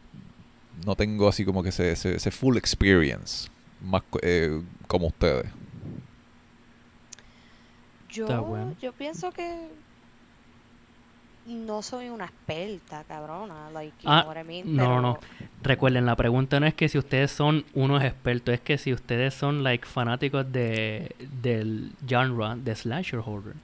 no 0.85 0.95
tengo 0.95 1.27
así 1.27 1.45
como 1.45 1.63
que 1.63 1.69
ese, 1.69 1.91
ese 1.91 2.31
full 2.31 2.57
experience 2.57 3.49
más 3.81 4.03
eh, 4.21 4.61
como 4.87 5.07
ustedes. 5.07 5.45
Yo, 8.09 8.43
bueno. 8.43 8.73
yo 8.81 8.91
pienso 8.91 9.31
que 9.31 9.67
no 11.45 11.81
soy 11.81 12.09
una 12.09 12.25
experta, 12.25 13.03
cabrona. 13.07 13.69
Like, 13.71 13.93
you 14.01 14.09
Ah, 14.09 14.21
know 14.23 14.33
what 14.33 14.41
I 14.41 14.47
mean? 14.47 14.75
no, 14.75 14.83
Pero- 14.83 15.01
no. 15.01 15.19
Recuerden, 15.61 16.05
la 16.05 16.15
pregunta 16.15 16.59
no 16.59 16.65
es 16.65 16.73
que 16.73 16.89
si 16.89 16.97
ustedes 16.97 17.31
son 17.31 17.65
unos 17.73 18.03
expertos, 18.03 18.53
es 18.53 18.61
que 18.61 18.77
si 18.77 18.93
ustedes 18.93 19.33
son 19.33 19.63
like 19.63 19.85
fanáticos 19.85 20.51
de 20.51 21.15
del 21.41 21.91
genre 22.07 22.55
de 22.57 22.75
slasher 22.75 23.19
horror. 23.19 23.55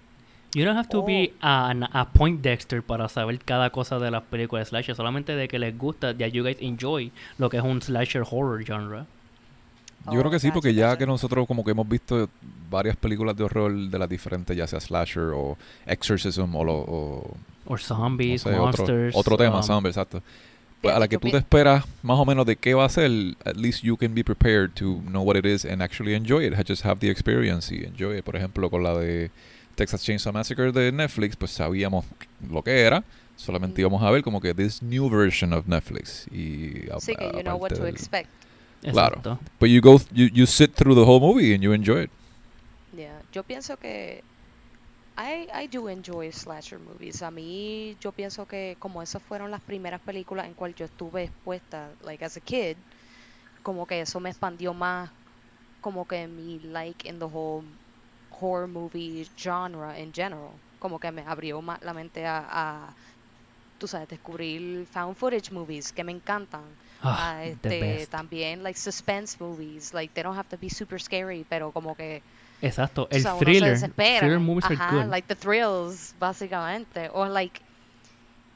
You 0.54 0.64
don't 0.64 0.78
have 0.78 0.88
to 0.90 1.04
be 1.04 1.34
Oh. 1.42 1.46
a, 1.48 1.72
a 1.92 2.06
point 2.14 2.42
Dexter 2.42 2.82
para 2.82 3.10
saber 3.10 3.40
cada 3.40 3.72
cosa 3.72 4.00
de 4.00 4.10
las 4.10 4.24
películas 4.24 4.68
de 4.68 4.70
slasher, 4.70 4.96
solamente 4.96 5.36
de 5.36 5.48
que 5.48 5.60
les 5.60 5.78
gusta, 5.78 6.16
that 6.18 6.28
you 6.30 6.44
guys 6.44 6.58
enjoy 6.62 7.12
lo 7.38 7.50
que 7.50 7.58
es 7.58 7.64
un 7.64 7.82
slasher 7.82 8.22
horror 8.30 8.64
genre. 8.64 9.06
Yo 10.11 10.19
creo 10.19 10.32
que 10.32 10.40
sí, 10.40 10.52
porque 10.52 10.73
ya 10.73 10.98
que 10.98 11.06
nosotros 11.06 11.48
como 11.48 11.64
que 11.64 11.72
hemos 11.72 11.88
visto 11.88 12.30
varias 12.69 12.95
películas 12.95 13.36
de 13.36 13.44
horror 13.44 13.73
de 13.73 13.99
las 13.99 14.07
diferentes, 14.10 14.56
ya 14.56 14.68
sea 14.68 14.80
slasher 14.80 15.32
o 15.34 15.57
exorcism 15.86 16.56
o, 16.56 16.64
lo, 16.64 16.73
o 16.76 17.38
O 17.65 17.72
no 17.72 17.77
zombies, 17.77 18.41
sé, 18.44 18.49
otro, 18.49 18.64
monsters. 18.65 19.15
otro 19.15 19.38
tema, 19.38 19.57
um, 19.57 19.64
zombie, 19.64 19.90
exacto. 19.90 20.22
Pues 20.82 20.94
a 20.95 20.99
la 20.99 21.07
que 21.07 21.18
tú 21.18 21.32
te 21.32 21.38
esperas 21.38 21.84
más 22.03 22.19
o 22.19 22.26
menos 22.26 22.45
de 22.45 22.56
qué 22.57 22.76
va 22.76 22.86
a 22.86 22.90
ser, 22.90 23.10
at 23.45 23.56
least 23.56 23.82
you 23.84 23.98
can 23.98 24.14
be 24.14 24.23
prepared 24.23 24.72
to 24.76 25.02
know 25.07 25.23
what 25.23 25.36
it 25.36 25.45
is 25.45 25.65
and 25.65 25.82
actually 25.82 26.14
enjoy 26.14 26.45
it. 26.45 26.53
Just 26.68 26.86
have 26.86 26.99
the 26.99 27.10
experience 27.10 27.73
y 27.73 27.84
enjoy 27.86 28.18
it. 28.19 28.23
Por 28.23 28.36
ejemplo, 28.36 28.69
con 28.69 28.84
la 28.84 28.94
de 28.95 29.32
Texas 29.73 30.03
Chainsaw 30.03 30.32
Massacre 30.32 30.72
de 30.72 30.91
Netflix, 30.91 31.36
pues 31.36 31.49
sabíamos 31.52 32.06
lo 32.52 32.61
que 32.61 32.82
era. 32.82 33.03
Solamente 33.36 33.82
Mm. 33.82 33.86
íbamos 33.86 34.03
a 34.03 34.11
ver 34.11 34.22
como 34.22 34.40
que 34.40 34.53
this 34.53 34.84
new 34.84 35.10
version 35.10 35.53
of 35.53 35.65
Netflix. 35.68 36.27
Y 36.32 36.88
a- 36.91 36.99
Sí, 36.99 37.15
que 37.15 37.32
you 37.34 37.41
know 37.41 37.57
what 37.57 37.69
to 37.69 37.84
del- 37.84 37.95
Claro. 38.82 39.22
But 39.60 39.70
you 39.70 39.82
go, 39.82 40.00
you, 40.14 40.30
you 40.34 40.46
sit 40.46 40.76
through 40.76 40.96
the 40.96 41.06
whole 41.06 41.20
movie 41.20 41.54
and 41.54 41.64
you 41.64 41.74
enjoy 41.74 42.04
it. 42.04 42.12
Yeah, 42.96 43.22
yo 43.34 43.44
pienso 43.44 43.78
que 43.78 44.22
I, 45.18 45.48
I 45.54 45.68
do 45.68 45.88
enjoy 45.88 46.32
slasher 46.32 46.80
movies. 46.80 47.22
A 47.22 47.32
mí 47.32 47.98
yo 48.00 48.12
pienso 48.12 48.46
que 48.46 48.76
como 48.80 49.02
esas 49.02 49.22
fueron 49.24 49.50
las 49.50 49.62
primeras 49.62 50.02
películas 50.02 50.46
en 50.46 50.54
cual 50.54 50.76
yo 50.76 50.86
estuve 50.86 51.24
expuesta, 51.24 51.96
like 52.02 52.24
as 52.24 52.38
a 52.38 52.42
kid, 52.42 52.78
como 53.64 53.86
que 53.86 54.02
eso 54.02 54.20
me 54.20 54.30
expandió 54.30 54.74
más 54.74 55.10
como 55.82 56.06
que 56.06 56.28
mi 56.28 56.60
like 56.60 57.08
in 57.08 57.20
the 57.20 57.26
whole 57.26 57.64
horror 58.30 58.68
movie 58.68 59.26
genre 59.38 59.98
in 60.00 60.12
general. 60.12 60.60
Como 60.80 61.00
que 61.00 61.12
me 61.12 61.22
abrió 61.22 61.62
más 61.62 61.82
la 61.82 61.94
mente 61.94 62.26
a, 62.26 62.46
a 62.50 62.96
tú 63.78 63.88
sabes, 63.88 64.08
descubrir 64.08 64.86
found 64.88 65.16
footage 65.16 65.52
movies 65.52 65.92
que 65.94 66.04
me 66.04 66.12
encantan. 66.12 66.64
Ah, 67.06 67.38
a 67.38 67.41
the 67.44 67.49
este, 67.49 68.07
también 68.07 68.64
like 68.64 68.77
suspense 68.80 69.38
movies, 69.40 69.94
like 69.94 70.14
they 70.14 70.23
don't 70.23 70.38
have 70.38 70.49
to 70.49 70.57
be 70.57 70.69
super 70.69 70.99
scary, 70.99 71.45
pero 71.49 71.72
como 71.72 71.95
que 71.95 72.22
Exacto. 72.61 73.03
o 73.03 73.07
El 73.11 73.22
sea, 73.22 73.34
uno 73.36 73.44
se 73.44 73.45
thriller. 73.45 73.76
Thriller 74.19 74.40
movies 74.40 74.65
Ajá, 74.65 74.90
are 74.90 75.03
good. 75.03 75.11
like 75.11 75.27
the 75.27 75.36
thrills, 75.36 76.14
básicamente. 76.19 77.10
O 77.14 77.26
like, 77.27 77.61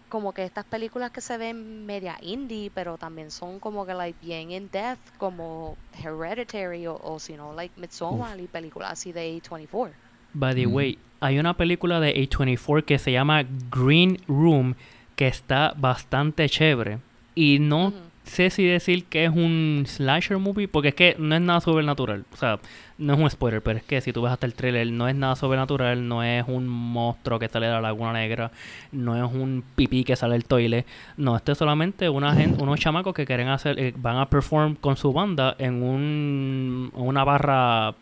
como 0.09 0.33
que 0.33 0.43
estas 0.43 0.65
películas 0.65 1.11
que 1.11 1.21
se 1.21 1.37
ven 1.37 1.85
media 1.85 2.17
indie, 2.21 2.71
pero 2.71 2.97
también 2.97 3.29
son 3.29 3.59
como 3.59 3.85
que 3.85 3.93
like 3.93 4.17
bien 4.19 4.51
in 4.51 4.67
depth, 4.71 5.15
como 5.17 5.77
Hereditary 5.93 6.87
o, 6.87 6.95
o 6.95 7.19
si 7.19 7.33
no, 7.37 7.53
like 7.53 7.79
Midsommar 7.79 8.39
y 8.39 8.47
películas 8.47 8.93
así 8.93 9.11
de 9.11 9.21
A24. 9.39 9.93
By 10.33 10.55
the 10.55 10.65
Mm. 10.65 10.73
way, 10.73 10.99
hay 11.21 11.39
una 11.39 11.55
película 11.55 11.99
de 11.99 12.09
A24 12.09 12.85
que 12.85 12.97
se 12.97 13.11
llama 13.11 13.43
Green 13.69 14.17
Room 14.27 14.75
que 15.15 15.27
está 15.27 15.73
bastante 15.77 16.47
chévere. 16.49 16.99
Y 17.35 17.59
no 17.59 17.87
Ujú. 17.89 18.08
Sé 18.29 18.49
si 18.49 18.65
decir 18.65 19.03
que 19.05 19.25
es 19.25 19.31
un 19.31 19.83
slasher 19.85 20.37
movie, 20.37 20.69
porque 20.69 20.89
es 20.89 20.95
que 20.95 21.15
no 21.19 21.35
es 21.35 21.41
nada 21.41 21.59
sobrenatural. 21.59 22.23
O 22.31 22.37
sea, 22.37 22.59
no 22.97 23.13
es 23.13 23.19
un 23.19 23.29
spoiler, 23.29 23.61
pero 23.61 23.79
es 23.79 23.83
que 23.83 23.99
si 23.99 24.13
tú 24.13 24.21
ves 24.21 24.31
hasta 24.31 24.45
el 24.45 24.53
trailer, 24.53 24.89
no 24.91 25.07
es 25.09 25.15
nada 25.15 25.35
sobrenatural, 25.35 26.07
no 26.07 26.23
es 26.23 26.45
un 26.47 26.67
monstruo 26.67 27.39
que 27.39 27.49
sale 27.49 27.65
de 27.65 27.73
la 27.73 27.81
Laguna 27.81 28.13
Negra, 28.13 28.51
no 28.93 29.17
es 29.17 29.33
un 29.33 29.63
pipí 29.75 30.05
que 30.05 30.15
sale 30.15 30.33
del 30.33 30.45
toile. 30.45 30.85
No, 31.17 31.35
esto 31.35 31.51
es 31.51 31.57
solamente 31.57 32.07
una 32.07 32.33
gente, 32.33 32.63
unos 32.63 32.79
chamacos 32.79 33.13
que 33.13 33.25
quieren 33.25 33.49
hacer, 33.49 33.79
eh, 33.79 33.93
van 33.97 34.17
a 34.17 34.29
perform 34.29 34.75
con 34.75 34.95
su 34.95 35.11
banda 35.11 35.55
en 35.59 35.83
un, 35.83 36.91
una 36.93 37.23
barra 37.25 37.95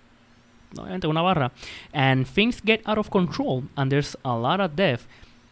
obviamente 0.77 1.07
una 1.07 1.21
barra. 1.21 1.51
And 1.93 2.27
things 2.27 2.61
get 2.63 2.81
out 2.85 2.97
of 2.97 3.09
control 3.09 3.63
and 3.75 3.89
there's 3.89 4.17
a 4.23 4.35
lot 4.35 4.59
of 4.59 4.75
death. 4.75 5.01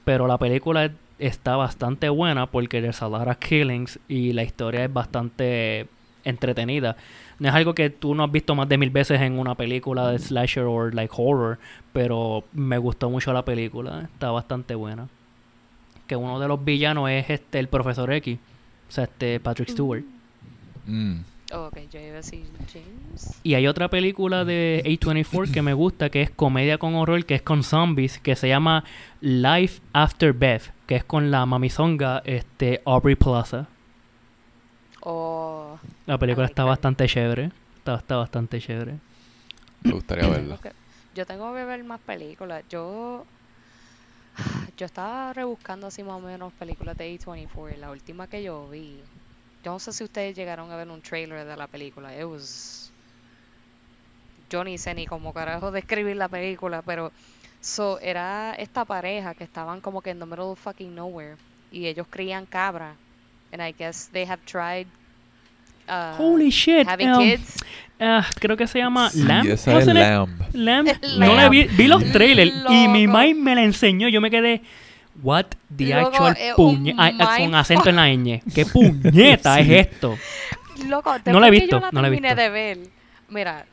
Pero 0.03 0.27
la 0.27 0.38
película 0.38 0.91
está 1.20 1.56
bastante 1.56 2.10
buena 2.10 2.46
porque 2.48 2.82
there's 2.82 3.02
a 3.02 3.08
lot 3.08 3.28
of 3.28 3.38
killings 3.38 4.00
y 4.08 4.34
la 4.34 4.44
historia 4.44 4.84
es 4.84 4.94
bastante 4.94 5.88
entretenida. 6.24 6.98
No 7.40 7.50
es 7.50 7.56
algo 7.56 7.76
que 7.76 7.90
tú 7.90 8.16
no 8.16 8.24
has 8.24 8.32
visto 8.32 8.56
más 8.56 8.68
de 8.70 8.78
mil 8.78 8.90
veces 8.90 9.22
en 9.22 9.38
una 9.38 9.56
película 9.56 10.10
de 10.12 10.20
slasher 10.20 10.64
o 10.64 10.90
like 10.90 11.14
horror, 11.16 11.60
pero 11.94 12.44
me 12.54 12.78
gustó 12.78 13.10
mucho 13.10 13.34
la 13.34 13.46
película, 13.46 14.10
está 14.14 14.32
bastante 14.32 14.76
buena. 14.76 15.08
Que 16.08 16.16
uno 16.16 16.40
de 16.40 16.48
los 16.48 16.64
villanos 16.64 17.10
es 17.10 17.30
este 17.30 17.60
el 17.60 17.68
profesor 17.68 18.12
X, 18.14 18.38
o 18.90 18.92
sea, 18.92 19.06
este 19.06 19.40
Patrick 19.40 19.70
Stewart. 19.70 20.04
Mm. 20.86 21.20
Oh, 21.53 21.67
ok, 21.67 21.77
yo 21.91 21.99
iba 21.99 22.13
a 22.13 22.15
decir 22.15 22.43
James. 22.73 23.39
Y 23.43 23.53
hay 23.53 23.67
otra 23.67 23.89
película 23.89 24.45
de 24.45 24.81
A24 24.85 25.51
que 25.51 25.61
me 25.61 25.73
gusta, 25.73 26.09
que 26.09 26.23
es 26.23 26.31
comedia 26.31 26.80
con 26.80 26.95
horror, 26.95 27.23
que 27.26 27.35
es 27.35 27.41
con 27.43 27.63
zombies, 27.63 28.17
que 28.17 28.35
se 28.35 28.47
llama 28.47 28.84
Life 29.22 29.81
After 29.93 30.34
Beth, 30.34 30.72
que 30.88 30.95
es 30.95 31.03
con 31.03 31.30
la 31.30 31.45
mamizonga 31.45 32.23
este, 32.26 32.81
Aubrey 32.85 33.15
Plaza. 33.15 33.67
O 35.01 35.77
La 36.07 36.17
película 36.17 36.47
está 36.47 36.63
bastante 36.63 37.07
chévere. 37.07 37.51
Está, 37.77 37.95
está 37.95 38.15
bastante 38.15 38.59
chévere. 38.59 38.95
Me 39.84 39.91
gustaría 39.91 40.27
verla. 40.27 40.57
yo 41.13 41.26
tengo 41.27 41.53
que 41.53 41.63
ver 41.63 41.84
más 41.84 41.99
películas. 41.99 42.63
Yo 42.69 43.23
yo 44.77 44.85
estaba 44.85 45.31
rebuscando 45.34 45.88
así 45.88 46.03
más 46.03 46.15
o 46.15 46.19
menos 46.19 46.51
películas 46.53 46.97
de 46.97 47.17
A24. 47.17 47.77
La 47.77 47.91
última 47.91 48.27
que 48.27 48.43
yo 48.43 48.67
vi. 48.69 48.99
Yo 49.66 49.72
no 49.72 49.80
sé 49.80 49.92
si 49.92 50.04
ustedes 50.04 50.36
llegaron 50.38 50.72
a 50.72 50.76
ver 50.76 50.88
un 50.90 51.02
trailer 51.02 51.44
de 51.44 51.58
la 51.58 51.66
película. 51.66 52.16
It 52.16 52.26
was 52.26 52.92
yo 54.48 54.64
ni 54.64 54.78
sé 54.78 54.94
ni 54.94 55.08
cómo 55.08 55.34
carajo 55.34 55.72
describir 55.80 56.16
la 56.18 56.28
película, 56.28 56.84
pero 56.84 57.12
so, 57.62 58.00
era 58.00 58.54
esta 58.60 58.86
pareja 58.86 59.34
que 59.34 59.44
estaban 59.44 59.82
como 59.82 60.02
que 60.02 60.12
en 60.12 60.20
the 60.20 60.26
middle 60.26 60.46
of 60.46 60.60
fucking 60.60 60.94
nowhere 60.94 61.36
y 61.72 61.88
ellos 61.88 62.06
crían 62.10 62.46
cabra 62.46 62.94
and 63.52 63.60
I 63.60 63.74
guess 63.78 64.08
they 64.12 64.24
have 64.24 64.40
tried 64.46 64.86
uh, 65.90 66.16
Holy 66.16 66.52
shit. 66.52 66.88
having 66.88 67.10
um, 67.10 67.24
kids. 67.24 67.56
ah, 68.00 68.24
creo 68.40 68.56
que 68.56 68.68
se 68.68 68.78
llama 68.78 69.10
Sí, 69.10 69.24
Lamb. 69.24 69.48
esa 69.48 69.72
¿Cómo 69.72 69.80
es 69.80 69.88
Lamb. 70.54 70.88
No 71.18 71.26
le 71.28 71.36
Lamb. 71.36 71.50
vi, 71.50 71.64
vi 71.64 71.88
los 71.88 72.04
trailers 72.12 72.54
y 72.70 72.88
mi 72.88 73.08
mind 73.08 73.40
me 73.40 73.56
la 73.56 73.64
enseñó. 73.64 74.10
Yo 74.10 74.22
me 74.22 74.30
quedé. 74.30 74.62
What 75.24 75.46
the 75.76 75.94
actual 75.94 76.36
es 76.38 76.56
puñe- 76.56 76.94
un 76.94 77.00
ay, 77.00 77.16
ay, 77.20 77.44
con 77.46 77.56
acento 77.56 77.90
en 77.90 77.96
la 77.96 78.08
ñ. 78.10 78.42
¿Qué 78.54 78.66
puñeta 78.74 79.56
Sí. 79.56 79.62
es 79.74 79.88
esto? 79.88 80.18
Loco, 80.88 81.10
No 81.12 81.16
después 81.24 81.42
la 81.42 81.48
he 81.48 81.52
que 81.52 81.60
visto, 81.62 81.76
yo 81.78 81.80
la 81.82 81.92
no 81.92 82.02
la 82.02 82.08
he 82.08 82.12
terminé 82.12 82.28
visto. 82.36 82.42
de 82.42 82.50
ver, 82.50 82.78
mira, 83.30 83.66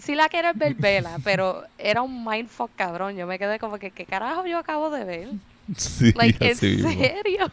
si 0.00 0.14
la 0.14 0.28
quieres 0.30 0.56
ver, 0.56 0.74
vela, 0.74 1.18
pero 1.24 1.62
era 1.78 2.00
un 2.02 2.24
mindfuck 2.24 2.70
cabrón. 2.76 3.14
Yo 3.16 3.26
me 3.26 3.38
quedé 3.38 3.58
como 3.58 3.78
que, 3.78 3.90
¿qué 3.90 4.06
carajo 4.06 4.46
yo 4.46 4.58
acabo 4.58 4.90
de 4.90 5.04
ver? 5.04 5.28
Sí, 5.76 6.12
Like, 6.16 6.38
¿en 6.44 6.58
mismo. 6.76 6.90
serio? 6.92 7.50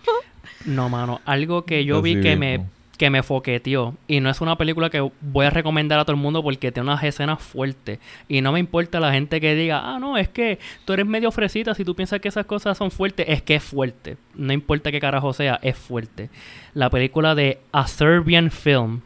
No, 0.66 0.90
mano. 0.90 1.22
Algo 1.26 1.64
que 1.66 1.86
yo 1.86 2.00
Así 2.00 2.16
vi 2.16 2.22
que 2.22 2.36
me. 2.38 2.66
Que 3.00 3.10
me 3.10 3.24
foqueteó. 3.24 3.96
Y 4.10 4.20
no 4.20 4.30
es 4.30 4.42
una 4.42 4.58
película 4.58 4.90
que 4.90 5.10
voy 5.22 5.46
a 5.46 5.50
recomendar 5.50 6.00
a 6.00 6.04
todo 6.04 6.18
el 6.18 6.22
mundo 6.22 6.44
porque 6.44 6.70
tiene 6.70 6.90
unas 6.90 7.02
escenas 7.02 7.42
fuertes. 7.42 7.98
Y 8.28 8.42
no 8.42 8.52
me 8.52 8.60
importa 8.60 9.00
la 9.00 9.14
gente 9.14 9.40
que 9.40 9.56
diga, 9.56 9.82
ah, 9.86 10.00
no, 10.00 10.18
es 10.18 10.28
que 10.28 10.60
tú 10.84 10.92
eres 10.92 11.06
medio 11.06 11.32
fresita. 11.32 11.74
Si 11.74 11.86
tú 11.86 11.96
piensas 11.96 12.20
que 12.20 12.28
esas 12.28 12.46
cosas 12.46 12.78
son 12.78 12.92
fuertes, 12.92 13.26
es 13.30 13.42
que 13.42 13.56
es 13.56 13.64
fuerte. 13.64 14.18
No 14.36 14.52
importa 14.52 14.92
qué 14.92 15.00
carajo 15.00 15.32
sea, 15.32 15.60
es 15.64 15.78
fuerte. 15.78 16.30
La 16.74 16.90
película 16.90 17.36
de 17.36 17.62
A 17.72 17.88
Serbian 17.88 18.52
Film. 18.52 19.00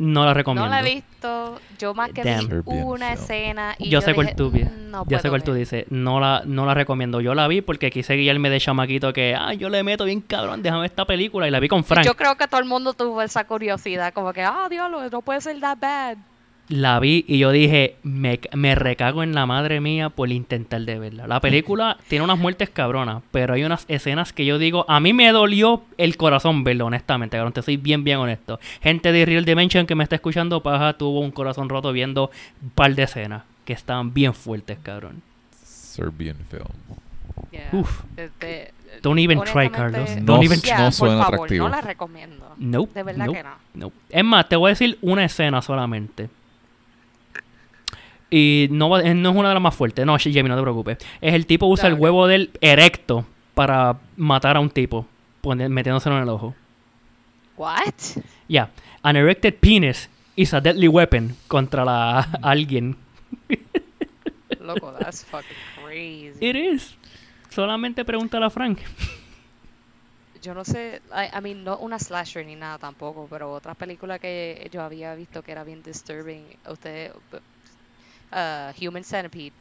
No 0.00 0.24
la 0.24 0.34
recomiendo. 0.34 0.68
No 0.68 0.74
la 0.74 0.80
he 0.80 0.94
visto. 0.94 1.09
Visto, 1.20 1.60
yo 1.78 1.94
más 1.94 2.10
que 2.12 2.24
Damn. 2.24 2.40
vi 2.40 2.46
Serbian 2.48 2.84
una 2.84 3.12
escena 3.12 3.74
y 3.78 3.88
Yo 3.90 4.00
sé 4.00 4.14
cuál 4.14 4.34
tú 4.34 4.50
"Mm, 4.50 4.90
no 4.90 5.04
ya 5.08 5.18
sé 5.20 5.28
cuál 5.28 5.42
tú 5.42 5.52
ver". 5.52 5.60
dices. 5.60 5.84
No 5.90 6.20
la, 6.20 6.42
no 6.46 6.66
la 6.66 6.74
recomiendo. 6.74 7.20
Yo 7.20 7.34
la 7.34 7.46
vi 7.48 7.60
porque 7.60 7.90
quise 7.90 8.14
guiarme 8.14 8.50
de 8.50 8.58
chamaquito 8.60 9.12
que, 9.12 9.34
ah, 9.38 9.54
yo 9.54 9.68
le 9.68 9.82
meto 9.82 10.04
bien 10.04 10.20
cabrón, 10.20 10.62
déjame 10.62 10.86
esta 10.86 11.04
película. 11.04 11.46
Y 11.46 11.50
la 11.50 11.60
vi 11.60 11.68
con 11.68 11.84
Frank. 11.84 12.04
Yo 12.06 12.14
creo 12.16 12.36
que 12.36 12.48
todo 12.48 12.60
el 12.60 12.66
mundo 12.66 12.92
tuvo 12.94 13.22
esa 13.22 13.44
curiosidad, 13.44 14.12
como 14.12 14.32
que, 14.32 14.42
ah, 14.42 14.68
diablo, 14.70 15.08
no 15.10 15.22
puede 15.22 15.40
ser 15.40 15.60
that 15.60 15.78
bad. 15.78 16.16
La 16.70 17.00
vi 17.00 17.24
y 17.26 17.38
yo 17.38 17.50
dije, 17.50 17.96
me, 18.04 18.38
me 18.54 18.76
recago 18.76 19.24
en 19.24 19.34
la 19.34 19.44
madre 19.44 19.80
mía 19.80 20.08
por 20.08 20.30
intentar 20.30 20.80
de 20.82 21.00
verla. 21.00 21.26
La 21.26 21.40
película 21.40 21.96
tiene 22.08 22.24
unas 22.24 22.38
muertes 22.38 22.70
cabronas, 22.70 23.24
pero 23.32 23.54
hay 23.54 23.64
unas 23.64 23.84
escenas 23.88 24.32
que 24.32 24.44
yo 24.46 24.56
digo, 24.56 24.84
a 24.88 25.00
mí 25.00 25.12
me 25.12 25.32
dolió 25.32 25.82
el 25.98 26.16
corazón 26.16 26.62
verlo, 26.62 26.86
honestamente, 26.86 27.36
cabrón. 27.36 27.52
Te 27.52 27.62
soy 27.62 27.76
bien, 27.76 28.04
bien 28.04 28.18
honesto. 28.18 28.60
Gente 28.80 29.10
de 29.10 29.26
Real 29.26 29.44
Dimension 29.44 29.84
que 29.84 29.96
me 29.96 30.04
está 30.04 30.14
escuchando, 30.14 30.62
paja, 30.62 30.92
tuvo 30.92 31.18
un 31.18 31.32
corazón 31.32 31.68
roto 31.68 31.92
viendo 31.92 32.30
un 32.62 32.70
par 32.70 32.94
de 32.94 33.02
escenas 33.02 33.42
que 33.64 33.72
estaban 33.72 34.14
bien 34.14 34.32
fuertes, 34.32 34.78
cabrón. 34.80 35.22
Serbian 35.64 36.36
film. 36.48 36.64
Yeah. 37.50 37.68
Uf. 37.72 38.02
Este, 38.16 38.72
Don't 39.02 39.18
even 39.18 39.40
try, 39.42 39.68
Carlos. 39.70 40.08
No- 40.18 40.34
Don't 40.34 40.44
even 40.44 40.60
yeah, 40.60 40.78
no 40.78 40.84
por 40.84 40.92
suena 40.92 41.18
favor, 41.22 41.34
atractivo. 41.34 41.64
No 41.68 41.74
la 41.74 41.80
recomiendo. 41.80 42.46
Nope. 42.58 42.92
De 42.94 43.02
verdad 43.02 43.26
nope, 43.26 43.38
que 43.38 43.42
no. 43.44 43.50
nope. 43.74 43.96
Es 44.08 44.24
más, 44.24 44.48
te 44.48 44.56
voy 44.56 44.68
a 44.68 44.70
decir 44.70 44.98
una 45.00 45.24
escena 45.24 45.62
solamente. 45.62 46.28
Y 48.30 48.68
no, 48.70 48.98
eh, 48.98 49.14
no 49.14 49.30
es 49.30 49.36
una 49.36 49.48
de 49.48 49.54
las 49.54 49.62
más 49.62 49.74
fuertes. 49.74 50.06
No, 50.06 50.16
Jamie, 50.18 50.44
no 50.44 50.56
te 50.56 50.62
preocupes. 50.62 50.98
Es 51.20 51.34
el 51.34 51.46
tipo 51.46 51.66
usa 51.66 51.88
el 51.88 51.94
Dale. 51.94 52.02
huevo 52.02 52.26
del 52.26 52.50
erecto 52.60 53.26
para 53.54 53.98
matar 54.16 54.56
a 54.56 54.60
un 54.60 54.70
tipo, 54.70 55.06
metiéndoselo 55.42 56.16
en 56.16 56.22
el 56.22 56.28
ojo. 56.28 56.54
What? 57.56 57.94
Ya. 58.48 58.70
An 59.02 59.16
erected 59.16 59.54
penis 59.60 60.08
is 60.36 60.54
a 60.54 60.60
deadly 60.60 60.88
weapon 60.88 61.36
contra 61.48 61.84
la 61.84 62.20
alguien. 62.42 62.96
Loco, 64.60 64.92
that's 64.98 65.24
fucking 65.24 65.56
crazy. 65.82 66.38
It 66.40 66.56
is. 66.56 66.94
Solamente 67.48 68.04
pregúntale 68.04 68.46
a 68.46 68.50
Frank. 68.50 68.78
Yo 70.42 70.54
no 70.54 70.64
sé, 70.64 71.02
I, 71.12 71.36
I 71.36 71.40
mean, 71.42 71.64
no 71.64 71.76
una 71.78 71.98
slasher 71.98 72.46
ni 72.46 72.54
nada 72.56 72.78
tampoco, 72.78 73.26
pero 73.28 73.52
otra 73.52 73.74
película 73.74 74.18
que 74.18 74.70
yo 74.72 74.80
había 74.82 75.14
visto 75.14 75.42
que 75.42 75.52
era 75.52 75.64
bien 75.64 75.82
disturbing, 75.82 76.44
usted, 76.70 77.12
uh, 78.32 78.86
Human 78.86 79.04
Centipede. 79.04 79.52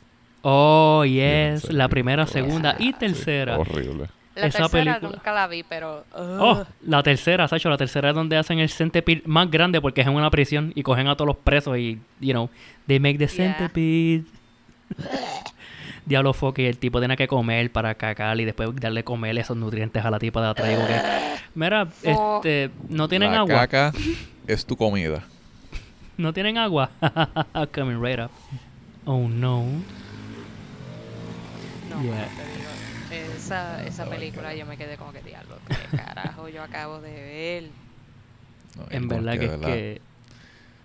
Oh, 0.41 1.03
yes. 1.05 1.69
La 1.71 1.87
primera, 1.89 2.25
segunda 2.25 2.75
y 2.79 2.87
sí, 2.87 2.93
tercera. 2.93 3.57
horrible. 3.57 4.07
La 4.35 4.45
Esa 4.45 4.59
tercera 4.59 4.69
película- 4.93 5.11
nunca 5.11 5.33
la 5.33 5.47
vi, 5.47 5.63
pero... 5.63 6.05
Oh, 6.13 6.63
la 6.85 7.03
tercera, 7.03 7.45
Sacho, 7.49 7.69
la 7.69 7.75
tercera 7.77 8.09
es 8.09 8.15
donde 8.15 8.37
hacen 8.37 8.59
el 8.59 8.69
centipede 8.69 9.21
más 9.25 9.51
grande 9.51 9.81
porque 9.81 9.99
es 10.01 10.07
en 10.07 10.13
una 10.13 10.29
prisión 10.31 10.71
y 10.75 10.83
cogen 10.83 11.07
a 11.09 11.15
todos 11.15 11.27
los 11.27 11.35
presos 11.37 11.77
y, 11.77 11.99
you 12.21 12.31
know, 12.31 12.49
they 12.87 12.99
make 13.01 13.17
the 13.17 13.27
Yeah. 13.27 13.55
centipede. 13.57 14.23
Diablo 16.05 16.33
y 16.57 16.65
el 16.65 16.77
tipo 16.77 16.99
tiene 16.99 17.15
que 17.17 17.27
comer 17.27 17.71
para 17.71 17.93
cacar 17.95 18.39
y 18.39 18.45
después 18.45 18.69
darle 18.75 19.03
comer 19.03 19.37
esos 19.37 19.55
nutrientes 19.57 20.03
a 20.03 20.09
la 20.09 20.17
tipa 20.19 20.41
de 20.41 20.47
atrás. 20.47 20.69
que, 20.87 21.39
Mira, 21.53 21.87
Oh. 22.07 22.37
este, 22.37 22.71
no 22.87 23.07
tienen 23.07 23.31
la 23.31 23.39
agua. 23.39 23.67
caca 23.67 23.91
es 24.47 24.65
tu 24.65 24.75
comida. 24.75 25.23
No 26.19 26.33
tienen 26.33 26.57
agua. 26.57 26.89
Coming 27.73 28.01
right 28.01 28.19
up. 28.19 28.29
Oh 29.05 29.29
no. 29.29 29.63
No, 31.89 32.03
Yeah. 32.03 32.27
te 32.35 33.15
digo, 33.23 33.35
esa, 33.37 33.81
esa 33.85 34.05
película 34.05 34.53
yo 34.53 34.65
me 34.65 34.75
quedé 34.75 34.97
como 34.97 35.13
que 35.13 35.21
diablo, 35.21 35.55
¿qué 35.65 35.97
carajo 35.97 36.49
yo 36.49 36.61
acabo 36.61 36.99
de 36.99 37.13
ver? 37.13 37.63
No, 38.77 38.85
En 38.91 39.07
verdad 39.07 39.39
que 39.39 39.45
es 39.45 39.51
que. 39.61 40.01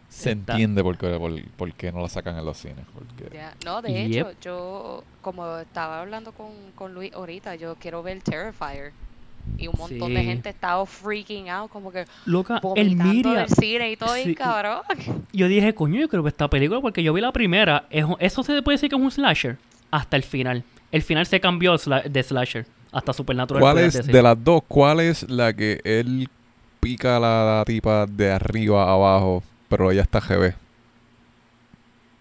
Se 0.09 0.31
entiende 0.31 0.85
por 0.85 0.97
qué, 0.97 1.19
por, 1.19 1.43
por 1.57 1.73
qué 1.75 1.91
no 1.91 2.01
la 2.01 2.09
sacan 2.09 2.39
en 2.39 2.45
los 2.45 2.57
cines. 2.57 2.87
Porque 2.95 3.37
Ya, 3.37 3.53
No, 3.65 3.83
de 3.83 4.09
Yep. 4.09 4.27
hecho, 4.29 4.41
yo, 4.41 5.05
como 5.21 5.59
estaba 5.59 6.01
hablando 6.01 6.31
con, 6.31 6.53
con 6.77 6.95
Luis 6.95 7.13
ahorita, 7.13 7.57
yo 7.57 7.75
quiero 7.75 8.05
ver 8.05 8.23
Terrifier. 8.23 8.93
Y 9.57 9.69
un 9.69 9.75
montón 9.79 10.15
de 10.15 10.25
gente 10.25 10.49
estaba 10.49 10.85
freaking 10.85 11.49
out, 11.49 11.71
como 11.71 11.93
que 11.93 12.07
Loca, 12.25 12.61
el 12.77 12.97
Miria. 12.97 13.41
del 13.41 13.49
cine 13.49 13.91
y 13.93 13.97
todo, 13.97 14.17
y 14.17 14.35
cabrón. 14.35 14.81
Yo 15.33 15.49
dije, 15.49 15.75
coño, 15.75 16.01
yo 16.01 16.09
creo 16.09 16.23
que 16.23 16.29
esta 16.29 16.49
película, 16.49 16.81
porque 16.81 17.03
yo 17.03 17.13
vi 17.13 17.21
la 17.21 17.33
primera, 17.33 17.85
es 17.91 18.05
eso 18.19 18.43
se 18.43 18.63
puede 18.63 18.77
decir 18.77 18.91
que 18.91 18.97
es 18.97 19.03
un 19.03 19.11
slasher 19.11 19.57
hasta 19.91 20.17
el 20.17 20.23
final. 20.23 20.65
El 20.91 21.03
final 21.03 21.27
se 21.27 21.41
cambió 21.41 21.77
de 21.77 22.23
slasher 22.23 22.67
hasta 22.93 23.13
Supernatural. 23.13 23.61
¿Cuál 23.61 23.79
es, 23.79 23.95
decir. 23.95 24.13
de 24.13 24.23
las 24.23 24.43
dos, 24.43 24.63
cuál 24.69 25.01
es 25.01 25.29
la 25.29 25.53
que 25.53 25.81
él 25.85 26.29
pica 26.81 27.17
a 27.17 27.21
la 27.21 27.65
tipa 27.67 28.07
de 28.07 28.31
arriba 28.31 28.85
a 28.85 28.93
abajo, 28.93 29.43
pero 29.69 29.91
ella 29.91 30.03
está 30.03 30.21
GB? 30.21 30.55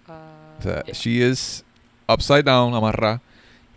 Ah, 0.08 0.56
O 0.60 0.62
sea, 0.64 0.84
she 0.92 1.28
is 1.30 1.64
upside 2.08 2.44
down, 2.44 2.74
amarrada, 2.74 3.22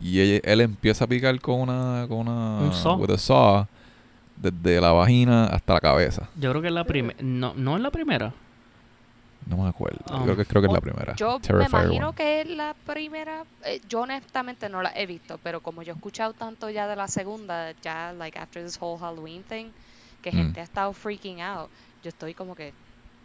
y 0.01 0.21
ella- 0.21 0.41
él 0.45 0.61
empieza 0.61 1.05
a 1.05 1.09
picar 1.09 1.39
con 1.41 1.61
una, 1.61 2.07
con 2.09 2.19
una, 2.19 2.59
Un 2.61 2.73
saw. 2.73 2.97
with 3.01 3.11
a 3.11 3.19
saw, 3.19 3.67
desde 4.37 4.81
la 4.81 4.93
vagina 4.93 5.47
hasta 5.47 5.75
la 5.75 5.81
cabeza. 5.81 6.29
Yo 6.39 6.51
creo 6.51 6.63
que 6.63 6.69
es 6.69 6.75
la 6.75 6.85
primera. 6.85 7.19
No, 7.23 7.55
no 7.55 7.77
es 7.77 7.83
la 7.83 7.91
primera. 7.91 8.33
No 9.47 9.59
me 9.59 9.69
acuerdo. 9.69 9.99
Um, 10.13 10.25
creo 10.25 10.37
que 10.37 10.45
creo 10.45 10.61
que 10.61 10.67
es 10.67 10.73
la 10.75 10.81
primera. 10.81 11.15
Yo 11.15 11.35
me 11.35 11.41
Terrifier 11.41 11.69
imagino 11.85 12.09
one. 12.09 12.17
que 12.17 12.41
es 12.41 12.49
la 12.49 12.75
primera. 12.85 13.45
eh, 13.65 13.81
yo 13.89 14.01
honestamente 14.01 14.69
no 14.69 14.83
la 14.83 14.93
he 14.97 15.07
visto, 15.07 15.39
pero 15.43 15.61
como 15.61 15.83
yo 15.83 15.93
he 15.93 15.97
escuchado 15.97 16.33
tanto 16.33 16.69
ya 16.69 16.89
de 16.89 16.97
la 16.97 17.07
segunda, 17.07 17.71
ya, 17.81 18.13
like, 18.13 18.37
after 18.39 18.63
this 18.65 18.77
whole 18.81 18.99
Halloween 18.99 19.45
thing, 19.45 19.67
que 20.21 20.33
Mm. 20.33 20.35
gente 20.35 20.61
ha 20.61 20.65
estado 20.65 20.93
freaking 20.93 21.41
out, 21.41 21.71
yo 22.03 22.09
estoy 22.09 22.35
como 22.35 22.57
que. 22.57 22.73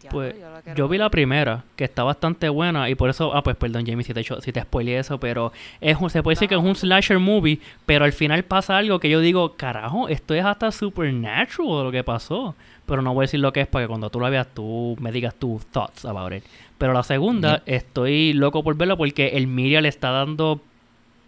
"Diablo, 0.02 0.20
Pues 0.20 0.36
yo 0.76 0.88
vi 0.88 0.98
la 0.98 1.06
ver". 1.06 1.12
primera, 1.12 1.64
que 1.76 1.84
está 1.84 2.04
bastante 2.04 2.50
buena, 2.50 2.90
y 2.90 2.96
por 2.96 3.10
eso, 3.10 3.36
ah, 3.36 3.44
pues 3.44 3.56
perdón, 3.56 3.86
Jamie, 3.86 4.04
si 4.04 4.14
te, 4.14 4.24
si 4.24 4.52
te 4.52 4.62
spoileé 4.62 5.00
eso, 5.00 5.20
pero 5.20 5.52
es 5.80 5.98
un- 6.00 6.10
se 6.10 6.22
puede 6.24 6.34
decir 6.36 6.48
que 6.50 6.56
es 6.56 6.62
un 6.62 6.76
slasher 6.76 7.20
movie, 7.20 7.60
pero 7.86 8.06
al 8.06 8.14
final 8.14 8.44
pasa 8.44 8.78
algo 8.78 9.00
que 9.00 9.10
yo 9.10 9.20
digo, 9.20 9.54
carajo, 9.54 10.08
esto 10.10 10.34
es 10.34 10.44
hasta 10.46 10.72
supernatural 10.72 11.86
lo 11.86 11.92
que 11.92 12.04
pasó. 12.04 12.56
Pero 12.86 13.02
no 13.02 13.14
voy 13.14 13.24
a 13.24 13.26
decir 13.26 13.40
lo 13.40 13.54
que 13.54 13.62
es 13.62 13.68
para 13.68 13.86
que 13.86 13.88
cuando 13.88 14.10
tú 14.10 14.20
la 14.20 14.30
veas 14.30 14.48
tú 14.54 14.98
me 15.00 15.12
digas 15.14 15.36
tus 15.36 15.66
thoughts 15.68 16.04
about 16.04 16.34
it. 16.34 16.44
Pero 16.78 16.92
la 16.94 17.04
segunda, 17.04 17.62
estoy 17.66 18.34
loco 18.34 18.64
por 18.64 18.76
verla 18.76 18.98
porque 18.98 19.30
el 19.30 19.48
media 19.48 19.80
le 19.82 19.88
está 19.88 20.10
dando 20.12 20.62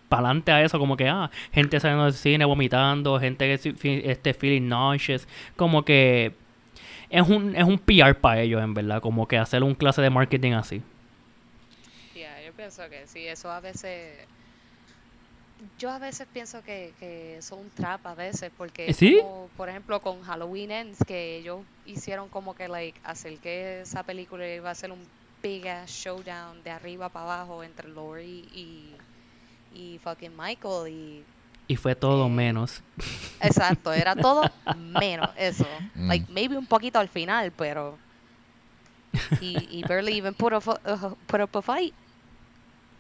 pa'lante 0.10 0.52
a 0.52 0.62
eso, 0.64 0.78
como 0.80 0.98
que, 0.98 1.08
ah, 1.08 1.32
gente 1.54 1.80
saliendo 1.80 2.06
del 2.06 2.14
cine 2.14 2.46
vomitando, 2.46 3.20
gente 3.20 3.54
este, 3.54 4.34
feeling 4.34 4.68
nauseous, 4.68 5.28
como 5.56 5.84
que 5.86 6.34
es 7.14 7.30
un, 7.30 7.56
es 7.56 7.64
un 7.64 7.78
PR 7.78 8.16
para 8.16 8.42
ellos, 8.42 8.62
en 8.64 8.74
verdad, 8.74 9.00
como 9.00 9.28
que 9.28 9.38
hacer 9.38 9.62
un 9.62 9.76
clase 9.76 10.02
de 10.02 10.10
marketing 10.10 10.54
así. 10.54 10.82
Yeah, 12.16 12.42
yo 12.44 12.54
pienso 12.54 12.90
que 12.90 13.06
sí, 13.06 13.28
eso 13.28 13.52
a 13.52 13.60
veces. 13.60 14.28
Yo 15.78 15.92
a 15.92 16.00
veces 16.00 16.28
pienso 16.34 16.64
que, 16.64 16.96
que 17.00 17.38
es 17.38 17.52
un 17.52 17.70
trap 17.70 18.06
a 18.08 18.16
veces, 18.16 18.52
porque 18.58 18.94
¿Sí? 18.94 19.18
como, 19.22 19.48
por 19.56 19.70
ejemplo, 19.70 20.02
con 20.02 20.24
Halloween 20.24 20.72
Ends, 20.72 20.98
que 21.06 21.38
ellos 21.38 21.68
hicieron 21.86 22.30
como 22.30 22.56
que, 22.56 22.68
like, 22.68 23.00
hacer 23.04 23.38
que 23.40 23.82
esa 23.82 24.04
película 24.04 24.48
iba 24.52 24.72
a 24.72 24.76
ser 24.76 24.92
un 24.92 25.08
big 25.44 25.68
ass 25.68 25.92
showdown 25.92 26.64
de 26.64 26.72
arriba 26.72 27.10
para 27.10 27.26
abajo 27.26 27.64
entre 27.64 27.90
Laurie 27.90 28.48
y, 28.52 28.98
y 29.72 30.00
fucking 30.00 30.36
Michael. 30.36 30.92
Y 30.92 31.24
Y 31.68 31.76
fue 31.78 31.96
todo 31.96 32.28
Eh, 32.28 32.30
menos. 32.30 32.82
exacto, 33.42 33.94
era 33.94 34.16
todo 34.18 34.44
menos 34.76 35.30
eso. 35.38 35.66
Mm. 35.96 36.08
Like, 36.08 36.32
maybe 36.32 36.58
un 36.58 36.66
poquito 36.66 37.00
al 37.00 37.08
final, 37.10 37.52
pero. 37.52 37.98
Y, 39.42 39.68
y 39.70 39.84
barely 39.88 40.18
even 40.18 40.34
put, 40.34 40.54
a, 40.54 40.58
uh, 40.58 41.16
put 41.28 41.40
up 41.42 41.58
a 41.58 41.62
fight. 41.62 41.94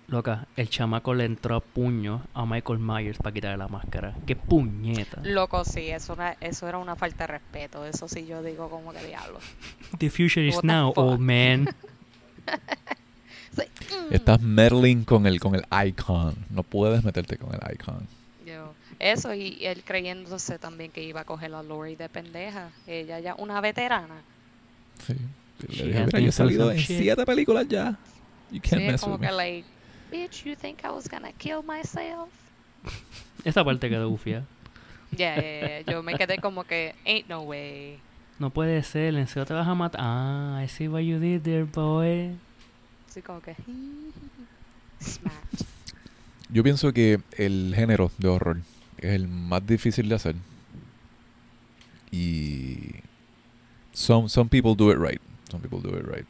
Loca, 0.07 0.47
el 0.57 0.69
chamaco 0.69 1.13
le 1.13 1.25
entró 1.25 1.55
a 1.55 1.59
puño 1.59 2.21
a 2.33 2.45
Michael 2.45 2.77
Myers 2.77 3.17
para 3.17 3.33
quitarle 3.33 3.57
la 3.57 3.67
máscara. 3.67 4.13
¡Qué 4.27 4.35
puñeta! 4.35 5.21
Loco, 5.23 5.63
sí, 5.65 5.89
eso, 5.89 6.13
era- 6.13 6.37
eso 6.41 6.67
era 6.67 6.77
una 6.77 6.95
falta 6.95 7.23
de 7.25 7.33
respeto. 7.33 7.85
Eso 7.85 8.07
sí 8.07 8.25
yo 8.27 8.43
digo 8.43 8.69
como 8.69 8.91
que 8.93 9.03
diablo. 9.03 9.39
The 9.97 10.09
future 10.09 10.45
is 10.45 10.55
What 10.57 10.63
now, 10.65 10.89
fuck? 10.93 10.97
old 11.03 11.19
man. 11.19 11.69
Sí, 13.55 13.61
mm, 14.09 14.11
Estás 14.13 14.41
meddling 14.41 15.03
con 15.03 15.27
el, 15.27 15.39
con 15.39 15.53
el 15.53 15.63
icon. 15.87 16.33
No 16.49 16.63
puedes 16.63 17.03
meterte 17.03 17.37
con 17.37 17.53
el 17.53 17.59
icon. 17.73 18.07
Eso 18.99 19.33
y 19.33 19.65
él 19.65 19.83
creyéndose 19.83 20.59
también 20.59 20.91
que 20.91 21.03
iba 21.03 21.21
a 21.21 21.25
coger 21.25 21.53
a 21.53 21.63
Lori 21.63 21.95
de 21.95 22.09
pendeja. 22.09 22.69
Ella 22.87 23.19
ya 23.19 23.35
una 23.35 23.61
veterana. 23.61 24.21
Sí. 25.05 25.15
Dije, 25.67 26.07
yo 26.11 26.17
he 26.17 26.31
salido 26.31 26.71
en 26.71 26.77
shit." 26.77 26.99
siete 26.99 27.25
películas 27.25 27.67
ya. 27.67 27.97
You 28.51 28.59
can't 28.61 28.81
Sí, 28.81 28.87
mess 28.87 29.01
como 29.01 29.15
with 29.15 29.21
que 29.21 29.27
me. 29.27 29.37
like, 29.37 29.67
bitch, 30.11 30.43
you 30.45 30.55
think 30.55 30.83
I 30.83 30.89
was 30.89 31.07
gonna 31.09 31.31
kill 31.33 31.61
myself? 31.63 32.29
Esa 33.45 33.63
parte 33.63 33.89
quedó 33.89 34.09
gufia. 34.09 34.43
Yeah, 35.15 35.35
yeah, 35.41 35.67
yeah. 35.83 35.91
Yo 35.93 36.03
me 36.03 36.15
quedé 36.15 36.39
como 36.39 36.63
que, 36.65 36.95
ain't 37.05 37.27
no 37.29 37.41
way. 37.43 37.99
No 38.39 38.49
puede 38.49 38.81
ser, 38.83 39.15
en 39.15 39.27
serio 39.27 39.45
te 39.45 39.53
vas 39.53 39.67
a 39.67 39.75
matar. 39.75 40.01
Ah, 40.03 40.61
I 40.63 40.67
see 40.67 40.87
what 40.87 41.01
you 41.01 41.19
did 41.19 41.41
there, 41.43 41.63
boy. 41.63 42.35
Así 43.07 43.21
como 43.21 43.41
que, 43.41 43.55
smash. 44.99 45.33
Yo 46.49 46.63
pienso 46.63 46.91
que 46.93 47.19
el 47.37 47.73
género 47.75 48.11
de 48.17 48.27
horror 48.27 48.57
es 49.07 49.13
el 49.15 49.27
más 49.27 49.65
difícil 49.65 50.07
de 50.09 50.15
hacer. 50.15 50.35
Y 52.11 52.95
some, 53.91 54.29
some 54.29 54.49
people 54.49 54.75
do 54.75 54.91
it 54.91 54.97
right. 54.97 55.21
Some 55.49 55.61
people 55.67 55.79
do 55.81 55.97
it 55.97 56.05
right. 56.05 56.25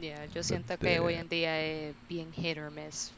Yeah, 0.00 0.26
yo 0.34 0.42
siento 0.42 0.76
que 0.78 0.94
Este- 0.94 1.00
hoy 1.00 1.14
en 1.14 1.28
día 1.28 1.60
es 1.60 1.94
bien 2.08 2.32
hit 2.32 2.58
or 2.58 2.70
miss. 2.70 3.12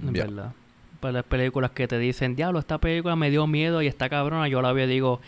En 0.00 0.14
Ya. 0.14 0.24
verdad. 0.24 0.52
Para 1.00 1.12
las 1.12 1.24
películas 1.24 1.72
que 1.72 1.88
te 1.88 1.98
dicen, 1.98 2.36
diablo, 2.36 2.60
esta 2.60 2.78
película 2.78 3.16
me 3.16 3.30
dio 3.30 3.46
miedo 3.48 3.82
y 3.82 3.88
está 3.88 4.08
cabrona, 4.08 4.46
yo 4.48 4.62
la 4.62 4.72
veo 4.72 4.86
y 4.86 4.90
digo, 4.90 5.20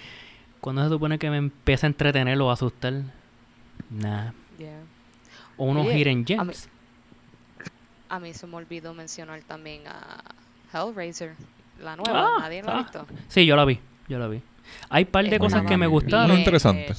¿cuándo 0.60 0.84
se 0.84 0.88
supone 0.90 1.18
que 1.18 1.30
me 1.30 1.38
empieza 1.38 1.86
a 1.86 1.88
entretener 1.88 2.40
o 2.40 2.50
a 2.50 2.52
asustar? 2.52 3.02
Nah. 3.90 4.30
Yeah. 4.58 4.80
O 5.56 5.64
unos 5.66 5.86
Oye, 5.86 5.98
hidden 5.98 6.18
a 6.18 6.44
mí- 6.44 6.52
gems. 6.52 6.68
A 8.08 8.20
mí 8.20 8.32
se 8.32 8.46
me 8.46 8.54
olvidó 8.56 8.94
mencionar 8.94 9.40
también 9.42 9.82
a 9.88 10.22
Hellraiser, 10.72 11.34
la 11.82 11.96
nueva, 11.96 12.28
Ah, 12.36 12.40
nadie 12.40 12.62
la 12.62 12.72
ha 12.72 12.78
ah. 12.78 12.82
visto. 12.82 13.06
Sí, 13.28 13.46
yo 13.46 13.56
la 13.56 13.64
vi, 13.64 13.78
yo 14.08 14.18
la 14.18 14.28
vi. 14.28 14.40
Hay 14.90 15.04
par 15.04 15.28
de 15.28 15.38
cosas 15.38 15.62
que 15.64 15.76
me 15.76 15.86
gustaron, 15.86 16.30
Muy 16.30 16.38
interesante. 16.38 16.94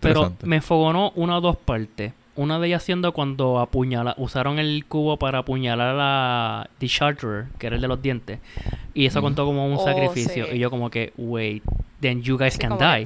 pero 0.00 0.32
me 0.42 0.60
fogonó 0.60 1.12
una 1.14 1.38
o 1.38 1.40
dos 1.40 1.56
partes. 1.56 2.12
Una 2.34 2.58
de 2.58 2.66
ellas 2.68 2.82
siendo 2.82 3.12
cuando 3.12 3.60
apuñala, 3.60 4.14
usaron 4.18 4.58
el 4.58 4.84
cubo 4.86 5.16
para 5.18 5.38
apuñalar 5.38 5.96
a 5.98 6.68
The 6.78 6.86
Sharterer, 6.86 7.46
que 7.58 7.66
era 7.68 7.76
el 7.76 7.82
de 7.82 7.88
los 7.88 8.02
dientes. 8.02 8.40
Y 8.92 9.06
eso 9.06 9.20
Mm. 9.20 9.22
contó 9.22 9.46
como 9.46 9.66
un 9.66 9.76
Oh, 9.78 9.84
sacrificio. 9.84 10.44
sí. 10.46 10.56
Y 10.56 10.58
yo 10.58 10.68
como 10.70 10.90
que, 10.90 11.14
wait, 11.16 11.62
then 12.00 12.20
you 12.22 12.36
guys 12.36 12.58
can 12.58 12.76
die. 12.76 13.04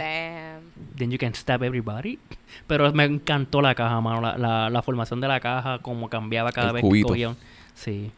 Then 0.97 1.10
you 1.12 1.18
can 1.18 1.35
stab 1.35 1.62
everybody. 1.62 2.18
Pero 2.66 2.93
me 2.93 3.05
encantó 3.05 3.60
la 3.62 3.74
caja, 3.77 4.01
mano. 4.01 4.20
La, 4.20 4.36
la, 4.36 4.68
la 4.70 4.82
formación 4.82 5.20
de 5.20 5.28
la 5.28 5.39
caja, 5.39 5.78
como 5.78 6.09
cambiaba 6.09 6.51
cada 6.51 6.68
El 6.68 6.74
vez 6.74 6.82
cubito. 6.82 7.06
que 7.09 7.12
cogían. 7.12 7.36
Sí. 7.74 8.10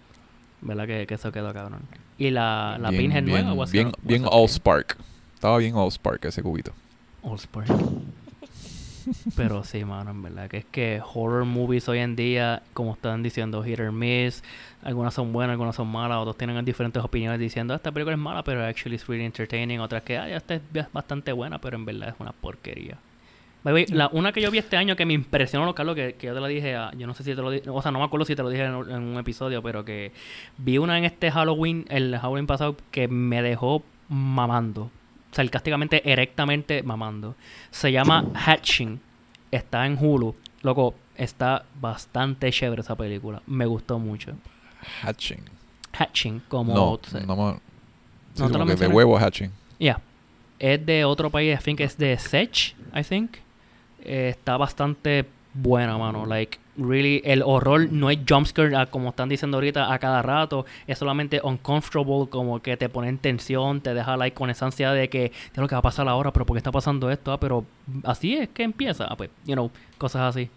¿Verdad 0.62 0.86
que, 0.86 1.06
que 1.06 1.14
eso 1.14 1.30
quedó 1.32 1.52
cabrón? 1.52 1.82
Y 2.18 2.30
la, 2.30 2.78
la 2.80 2.90
bien, 2.90 3.02
Pinhead 3.02 3.24
bien, 3.24 3.44
nueva. 3.44 3.52
what's 3.54 3.72
bien, 3.72 3.92
bien 4.02 4.24
All? 4.30 4.48
Spark. 4.48 4.96
Estaba 5.34 5.58
bien 5.58 5.74
All 5.74 5.90
Spark 5.90 6.24
ese 6.24 6.42
cubito. 6.42 6.72
Allspark. 7.24 7.68
Pero 9.36 9.64
sí, 9.64 9.84
mano, 9.84 10.12
en 10.12 10.22
verdad 10.22 10.48
que 10.48 10.58
es 10.58 10.64
que 10.64 11.02
horror 11.14 11.44
movies 11.44 11.88
hoy 11.88 11.98
en 11.98 12.14
día, 12.14 12.62
como 12.72 12.92
están 12.92 13.22
diciendo, 13.22 13.62
hit 13.64 13.80
or 13.80 13.90
miss, 13.90 14.44
algunas 14.82 15.12
son 15.14 15.32
buenas, 15.32 15.54
algunas 15.54 15.74
son 15.74 15.88
malas, 15.88 16.18
otros 16.18 16.38
tienen 16.38 16.64
diferentes 16.64 17.02
opiniones 17.02 17.40
diciendo, 17.40 17.74
esta 17.74 17.90
película 17.90 18.14
es 18.14 18.20
mala, 18.20 18.44
pero 18.44 18.64
actually 18.64 18.94
is 18.94 19.06
really 19.08 19.24
entertaining, 19.24 19.80
otras 19.80 20.04
que, 20.04 20.18
ay, 20.18 20.32
esta 20.32 20.54
es 20.54 20.62
bastante 20.92 21.32
buena, 21.32 21.60
pero 21.60 21.76
en 21.76 21.84
verdad 21.84 22.10
es 22.10 22.14
una 22.20 22.32
porquería. 22.32 22.96
La, 23.64 24.08
una 24.12 24.32
que 24.32 24.40
yo 24.40 24.50
vi 24.50 24.58
este 24.58 24.76
año 24.76 24.96
que 24.96 25.06
me 25.06 25.12
impresionó, 25.12 25.64
lo 25.64 25.74
Carlos, 25.74 25.94
que, 25.94 26.14
que 26.14 26.26
yo 26.26 26.34
te 26.34 26.40
la 26.40 26.48
dije, 26.48 26.74
a- 26.74 26.90
yo 26.96 27.06
no 27.06 27.14
sé 27.14 27.22
si 27.22 27.30
te 27.34 27.40
lo 27.42 27.50
dije, 27.50 27.70
o 27.70 27.80
sea, 27.80 27.92
no 27.92 28.00
me 28.00 28.04
acuerdo 28.04 28.24
si 28.26 28.34
te 28.34 28.42
lo 28.42 28.48
dije 28.48 28.64
en, 28.64 28.74
un- 28.74 28.90
en 28.90 29.02
un 29.02 29.18
episodio, 29.18 29.62
pero 29.62 29.84
que 29.84 30.12
vi 30.58 30.78
una 30.78 30.98
en 30.98 31.04
este 31.04 31.30
Halloween, 31.30 31.86
el 31.88 32.16
Halloween 32.18 32.46
pasado, 32.48 32.76
que 32.90 33.06
me 33.08 33.40
dejó 33.42 33.82
mamando. 34.08 34.90
Sarcásticamente, 35.30 36.02
erectamente 36.10 36.82
mamando. 36.82 37.36
Se 37.70 37.90
llama 37.92 38.26
Hatching. 38.34 39.00
Está 39.50 39.86
en 39.86 39.96
Hulu. 39.98 40.34
Loco, 40.62 40.94
está 41.16 41.64
bastante 41.80 42.50
chévere 42.50 42.82
esa 42.82 42.96
película. 42.96 43.42
Me 43.46 43.64
gustó 43.66 43.98
mucho. 43.98 44.32
Hatching. 45.02 45.42
Hatching, 45.92 46.40
como... 46.48 46.74
No, 46.74 47.00
no 47.26 47.36
me... 47.36 47.52
Sí, 48.34 48.42
¿No 48.42 48.50
te 48.50 48.58
lo 48.58 48.66
que 48.66 48.76
de 48.76 48.88
huevo 48.88 49.18
hatching. 49.18 49.50
Yeah. 49.78 50.00
Es 50.58 50.84
de 50.84 51.04
otro 51.04 51.28
país, 51.30 51.58
I 51.58 51.62
think 51.62 51.80
es 51.80 51.96
de 51.98 52.16
Sech, 52.18 52.74
I 52.94 53.02
think. 53.02 53.36
Eh, 54.02 54.28
está 54.30 54.56
bastante 54.56 55.26
buena, 55.54 55.98
mano. 55.98 56.26
Like, 56.26 56.58
really, 56.76 57.22
el 57.24 57.42
horror 57.42 57.90
no 57.90 58.10
es 58.10 58.18
jumpscare 58.28 58.74
ah, 58.76 58.86
como 58.86 59.10
están 59.10 59.28
diciendo 59.28 59.56
ahorita 59.56 59.92
a 59.92 59.98
cada 59.98 60.22
rato. 60.22 60.66
Es 60.86 60.98
solamente 60.98 61.40
uncomfortable, 61.42 62.28
como 62.30 62.60
que 62.60 62.76
te 62.76 62.88
pone 62.88 63.08
en 63.08 63.18
tensión, 63.18 63.80
te 63.80 63.94
deja 63.94 64.16
like 64.16 64.34
con 64.34 64.50
esa 64.50 64.66
ansiedad 64.66 64.94
de 64.94 65.08
que, 65.08 65.30
¿qué 65.30 65.50
es 65.52 65.58
lo 65.58 65.68
que 65.68 65.74
va 65.74 65.80
a 65.80 65.82
pasar 65.82 66.08
ahora? 66.08 66.32
¿Pero 66.32 66.46
por 66.46 66.54
qué 66.54 66.58
está 66.58 66.72
pasando 66.72 67.10
esto? 67.10 67.32
Ah, 67.32 67.40
pero 67.40 67.64
así 68.04 68.36
es 68.36 68.48
que 68.48 68.62
empieza. 68.62 69.06
Ah, 69.08 69.16
pues, 69.16 69.30
you 69.44 69.54
know, 69.54 69.70
cosas 69.98 70.22
así. 70.22 70.50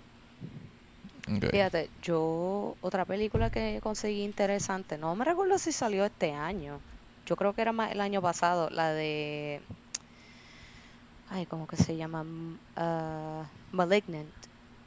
Fíjate, 1.25 1.89
yo 2.03 2.75
otra 2.81 3.03
película 3.05 3.49
que 3.49 3.79
conseguí 3.81 4.21
interesante, 4.21 4.97
no 4.99 5.15
me 5.15 5.25
recuerdo 5.25 5.57
si 5.57 5.71
salió 5.71 6.05
este 6.05 6.33
año. 6.33 6.79
Yo 7.25 7.35
creo 7.35 7.53
que 7.53 7.63
era 7.63 7.71
más 7.71 7.91
el 7.91 8.01
año 8.01 8.21
pasado, 8.21 8.69
la 8.69 8.93
de 8.93 9.59
ay, 11.29 11.45
¿cómo 11.45 11.67
que 11.67 11.75
se 11.77 11.95
llama? 11.97 12.23
Ah, 12.75 13.43
Malignant. 13.71 14.27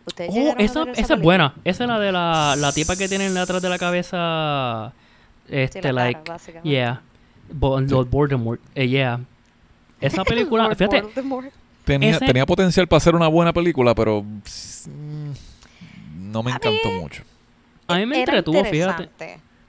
¿Ustedes 0.07 0.31
Oh, 0.33 0.55
esa, 0.59 0.85
ver 0.85 0.99
esa 0.99 1.15
es 1.15 1.21
buena. 1.21 1.55
Esa 1.65 1.85
es 1.85 1.89
la 1.89 1.99
de 2.01 2.13
la, 2.13 2.55
la 2.57 2.73
tipa 2.73 2.97
que 2.97 3.09
tienen 3.09 3.37
atrás 3.37 3.61
de 3.61 3.69
la 3.69 3.79
cabeza. 3.79 4.93
Sí, 5.47 5.55
Este, 5.55 5.81
la 5.93 6.01
cara, 6.01 6.05
like, 6.05 6.31
básicamente. 6.31 6.69
yeah. 6.71 7.03
Bo- 7.53 7.81
Lord 7.81 8.09
Voldemort. 8.09 8.61
eh, 8.75 8.89
yeah. 8.89 9.21
Esa 10.01 10.25
película, 10.25 10.65
Lord 10.65 10.77
fíjate, 10.77 11.03
Voldemort. 11.03 11.49
Tenía, 11.85 12.11
Ese- 12.11 12.27
tenía 12.27 12.47
potencial 12.47 12.87
para 12.87 13.01
ser 13.01 13.15
una 13.15 13.29
buena 13.29 13.53
película, 13.53 13.95
pero 13.95 14.23
mm, 14.23 15.31
no 16.31 16.43
me 16.43 16.53
A 16.53 16.55
encantó 16.57 16.89
mí- 16.91 17.01
mucho. 17.01 17.23
a 17.87 17.97
mí 17.97 18.07
me 18.07 18.21
entretuvo, 18.21 18.65
fíjate. 18.65 19.09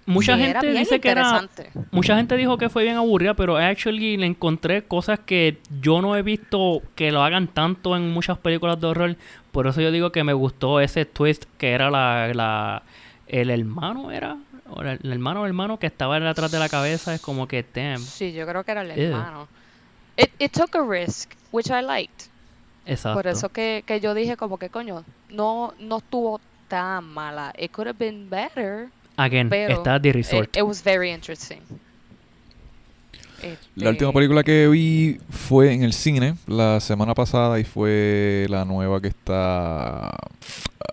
Mucha 0.09 0.35
Sí, 0.35 0.41
gente 0.43 0.71
dice 0.71 0.99
que 0.99 1.09
era. 1.09 1.47
Mucha 1.91 2.15
gente 2.15 2.35
dijo 2.35 2.57
que 2.57 2.69
fue 2.69 2.83
bien 2.83 2.95
aburrida, 2.97 3.35
pero 3.35 3.57
actually 3.57 4.17
le 4.17 4.25
encontré 4.25 4.83
cosas 4.83 5.19
que 5.19 5.59
yo 5.81 6.01
no 6.01 6.15
he 6.17 6.23
visto 6.23 6.81
que 6.95 7.11
lo 7.11 7.21
hagan 7.23 7.47
tanto 7.47 7.95
en 7.95 8.11
muchas 8.11 8.37
películas 8.37 8.79
de 8.81 8.87
horror. 8.87 9.15
Por 9.51 9.67
eso 9.67 9.81
yo 9.81 9.91
digo 9.91 10.11
que 10.11 10.23
me 10.23 10.33
gustó 10.33 10.79
ese 10.79 11.05
twist 11.05 11.45
que 11.57 11.71
era 11.71 11.89
la, 11.91 12.31
la 12.33 12.83
el 13.27 13.49
hermano 13.51 14.11
era 14.11 14.37
o 14.71 14.81
el, 14.81 14.99
el 15.03 15.11
hermano 15.11 15.41
o 15.41 15.45
hermano 15.45 15.77
que 15.77 15.87
estaba 15.87 16.19
detrás 16.19 16.51
de 16.51 16.59
la 16.59 16.69
cabeza 16.69 17.13
es 17.13 17.21
como 17.21 17.47
que 17.47 17.63
damn. 17.73 17.99
Sí, 17.99 18.33
yo 18.33 18.47
creo 18.47 18.63
que 18.63 18.71
era 18.71 18.81
el 18.81 18.91
Ew. 18.91 19.03
hermano. 19.11 19.47
It, 20.17 20.31
it 20.39 20.51
took 20.51 20.75
a 20.75 20.81
risk, 20.81 21.31
which 21.51 21.67
I 21.67 21.81
liked. 21.81 22.25
Exacto. 22.85 23.15
Por 23.17 23.27
eso 23.27 23.49
que, 23.49 23.83
que 23.85 23.99
yo 23.99 24.13
dije 24.15 24.35
como 24.37 24.57
que 24.57 24.69
coño, 24.69 25.03
no, 25.29 25.73
no 25.79 25.97
estuvo 25.97 26.41
tan 26.67 27.05
mala. 27.05 27.53
It 27.57 27.71
could 27.71 27.87
have 27.87 27.97
been 27.99 28.29
better, 28.29 28.89
Again, 29.21 29.49
pero 29.49 29.73
está 29.73 29.99
The 30.01 30.09
it, 30.09 30.15
Resort. 30.15 30.57
it 30.57 30.63
was 30.63 30.81
very 30.83 31.11
interesting. 31.11 31.59
La 33.75 33.89
última 33.91 34.09
Este, 34.09 34.13
película 34.13 34.43
que 34.43 34.67
vi 34.67 35.17
fue 35.29 35.73
en 35.73 35.83
el 35.83 35.93
cine 35.93 36.35
la 36.45 36.79
semana 36.81 37.13
pasada 37.13 37.57
y 37.59 37.63
fue 37.63 38.47
la 38.49 38.65
nueva 38.65 38.99
que 39.01 39.07
está. 39.07 40.07
ah, 40.09 40.17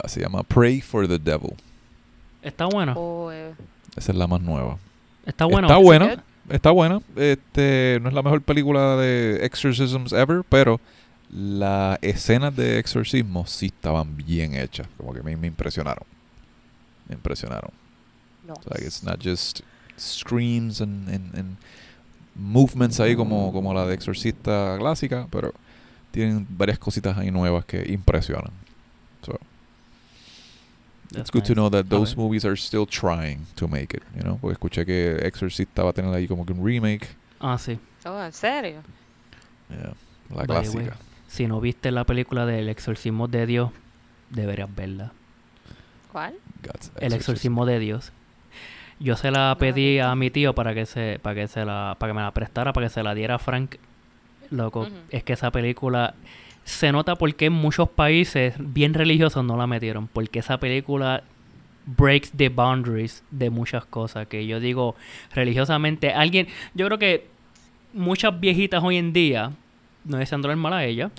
se 0.06 0.20
llama 0.20 0.42
Pray 0.44 0.80
for 0.80 1.08
the 1.08 1.18
Devil. 1.18 1.54
Está 2.42 2.66
buena. 2.66 2.94
oh, 2.96 3.30
eh, 3.32 3.52
Esa 3.96 4.12
es 4.12 4.18
la 4.18 4.26
más 4.28 4.40
nueva. 4.40 4.78
Está 5.24 5.44
buena. 5.46 5.66
Está 5.66 5.74
¿Is 5.76 5.80
it 5.80 5.86
buena. 5.86 6.24
Está 6.48 6.70
buena. 6.70 7.00
Este, 7.16 7.98
no 8.00 8.08
es 8.08 8.14
la 8.14 8.22
mejor 8.22 8.40
película 8.42 8.96
de 8.96 9.44
exorcisms 9.44 10.12
ever, 10.12 10.42
pero 10.48 10.80
las 11.28 11.98
escenas 12.02 12.54
de 12.54 12.78
exorcismo 12.78 13.44
sí 13.48 13.66
estaban 13.66 14.16
bien 14.16 14.54
hechas. 14.54 14.86
Como 14.96 15.12
que 15.12 15.22
me, 15.24 15.36
me 15.36 15.48
impresionaron. 15.48 16.04
Me 17.08 17.16
impresionaron. 17.16 17.72
No. 18.46 18.54
Like 18.70 18.84
it's 18.84 19.02
not 19.02 19.18
just 19.18 19.62
screams 19.96 20.80
and, 20.80 21.08
and, 21.08 21.34
and 21.34 21.56
movements 22.34 23.00
ahí 23.00 23.16
como, 23.16 23.52
como 23.52 23.72
la 23.72 23.86
de 23.86 23.94
Exorcista 23.94 24.76
clásica, 24.78 25.26
pero 25.30 25.52
tienen 26.10 26.46
varias 26.50 26.78
cositas 26.78 27.16
ahí 27.18 27.30
nuevas 27.30 27.64
que 27.64 27.84
impresionan. 27.92 28.52
So 29.22 29.38
That's 31.10 31.20
it's 31.20 31.30
good 31.30 31.44
to 31.44 31.54
nice. 31.54 31.56
know 31.56 31.70
that 31.70 31.88
those 31.88 32.14
ver. 32.14 32.22
movies 32.22 32.44
are 32.44 32.56
still 32.56 32.86
trying 32.86 33.46
to 33.56 33.68
make 33.68 33.94
it, 33.94 34.02
you 34.14 34.22
know? 34.22 34.38
Porque 34.38 34.54
escuché 34.54 34.84
que 34.84 35.16
Exorcista 35.26 35.82
va 35.82 35.90
a 35.90 35.92
tener 35.92 36.12
ahí 36.14 36.26
como 36.26 36.44
que 36.44 36.52
un 36.52 36.64
remake. 36.64 37.08
Ah, 37.40 37.58
sí. 37.58 37.78
Oh, 38.04 38.22
¿en 38.22 38.32
serio? 38.32 38.82
Yeah, 39.68 39.94
la 40.30 40.44
By 40.44 40.46
the 40.46 40.52
way, 40.52 40.84
clásica. 40.84 40.96
Si 41.28 41.46
no 41.46 41.60
viste 41.60 41.90
la 41.90 42.04
película 42.04 42.46
del 42.46 42.68
exorcismo 42.68 43.28
de 43.28 43.46
Dios, 43.46 43.70
deberías 44.30 44.74
verla. 44.74 45.12
¿Cuál? 46.12 46.34
God's 46.62 46.90
El 46.98 47.12
exorcismo 47.12 47.66
de 47.66 47.78
Dios. 47.78 48.12
Yo 48.98 49.16
se 49.16 49.30
la 49.30 49.54
pedí 49.58 49.98
a 49.98 50.14
mi 50.14 50.30
tío 50.30 50.54
para 50.54 50.72
que 50.74 50.86
se 50.86 51.18
para 51.20 51.34
que 51.34 51.48
se 51.48 51.64
la 51.64 51.96
para 51.98 52.12
que 52.12 52.16
me 52.16 52.22
la 52.22 52.30
prestara 52.30 52.72
para 52.72 52.86
que 52.86 52.92
se 52.92 53.02
la 53.02 53.14
diera 53.14 53.34
a 53.34 53.38
Frank. 53.38 53.76
Loco, 54.50 54.86
es 55.10 55.24
que 55.24 55.32
esa 55.34 55.50
película 55.50 56.14
se 56.64 56.92
nota 56.92 57.16
porque 57.16 57.46
en 57.46 57.52
muchos 57.52 57.88
países 57.88 58.54
bien 58.58 58.94
religiosos 58.94 59.44
no 59.44 59.56
la 59.56 59.66
metieron, 59.66 60.08
porque 60.08 60.38
esa 60.38 60.58
película 60.58 61.22
breaks 61.86 62.32
the 62.36 62.48
boundaries 62.48 63.22
de 63.30 63.50
muchas 63.50 63.84
cosas 63.84 64.26
que 64.26 64.46
yo 64.46 64.58
digo 64.60 64.96
religiosamente 65.34 66.12
alguien, 66.12 66.48
yo 66.74 66.86
creo 66.86 66.98
que 66.98 67.26
muchas 67.92 68.38
viejitas 68.40 68.82
hoy 68.82 68.96
en 68.96 69.12
día, 69.12 69.52
no 70.04 70.16
deseando 70.16 70.50
el 70.50 70.56
mal 70.56 70.72
a 70.72 70.84
ella, 70.84 71.10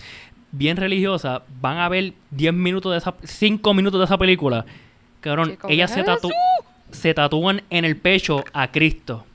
bien 0.51 0.75
religiosas, 0.77 1.41
van 1.61 1.77
a 1.77 1.87
ver 1.89 2.13
10 2.31 2.53
minutos 2.53 2.91
de 2.91 2.97
esa 2.97 3.13
5 3.23 3.73
minutos 3.73 3.99
de 3.99 4.05
esa 4.05 4.17
película. 4.17 4.65
Cabrón, 5.21 5.57
que, 5.67 5.73
se, 5.87 6.01
tatu- 6.21 6.29
se 6.91 7.13
tatúan 7.13 7.61
en 7.69 7.85
el 7.85 7.97
pecho 7.97 8.43
a 8.53 8.71
Cristo. 8.71 9.25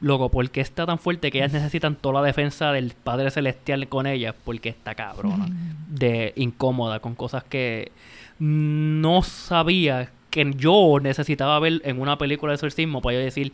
Loco, 0.00 0.28
porque 0.28 0.60
está 0.60 0.84
tan 0.84 0.98
fuerte 0.98 1.30
que 1.30 1.38
ellas 1.38 1.52
necesitan 1.52 1.96
toda 1.96 2.20
la 2.20 2.26
defensa 2.26 2.72
del 2.72 2.92
Padre 2.92 3.30
Celestial 3.30 3.88
con 3.88 4.06
ellas, 4.06 4.34
porque 4.44 4.68
está 4.68 4.94
cabrona, 4.94 5.46
de 5.88 6.32
incómoda, 6.36 7.00
con 7.00 7.14
cosas 7.14 7.44
que 7.44 7.90
no 8.38 9.22
sabía 9.22 10.10
que 10.30 10.52
yo 10.56 10.98
necesitaba 11.00 11.58
ver 11.60 11.80
en 11.84 12.00
una 12.00 12.18
película 12.18 12.50
de 12.50 12.56
exorcismo 12.56 13.00
para 13.00 13.18
yo 13.18 13.24
decir, 13.24 13.52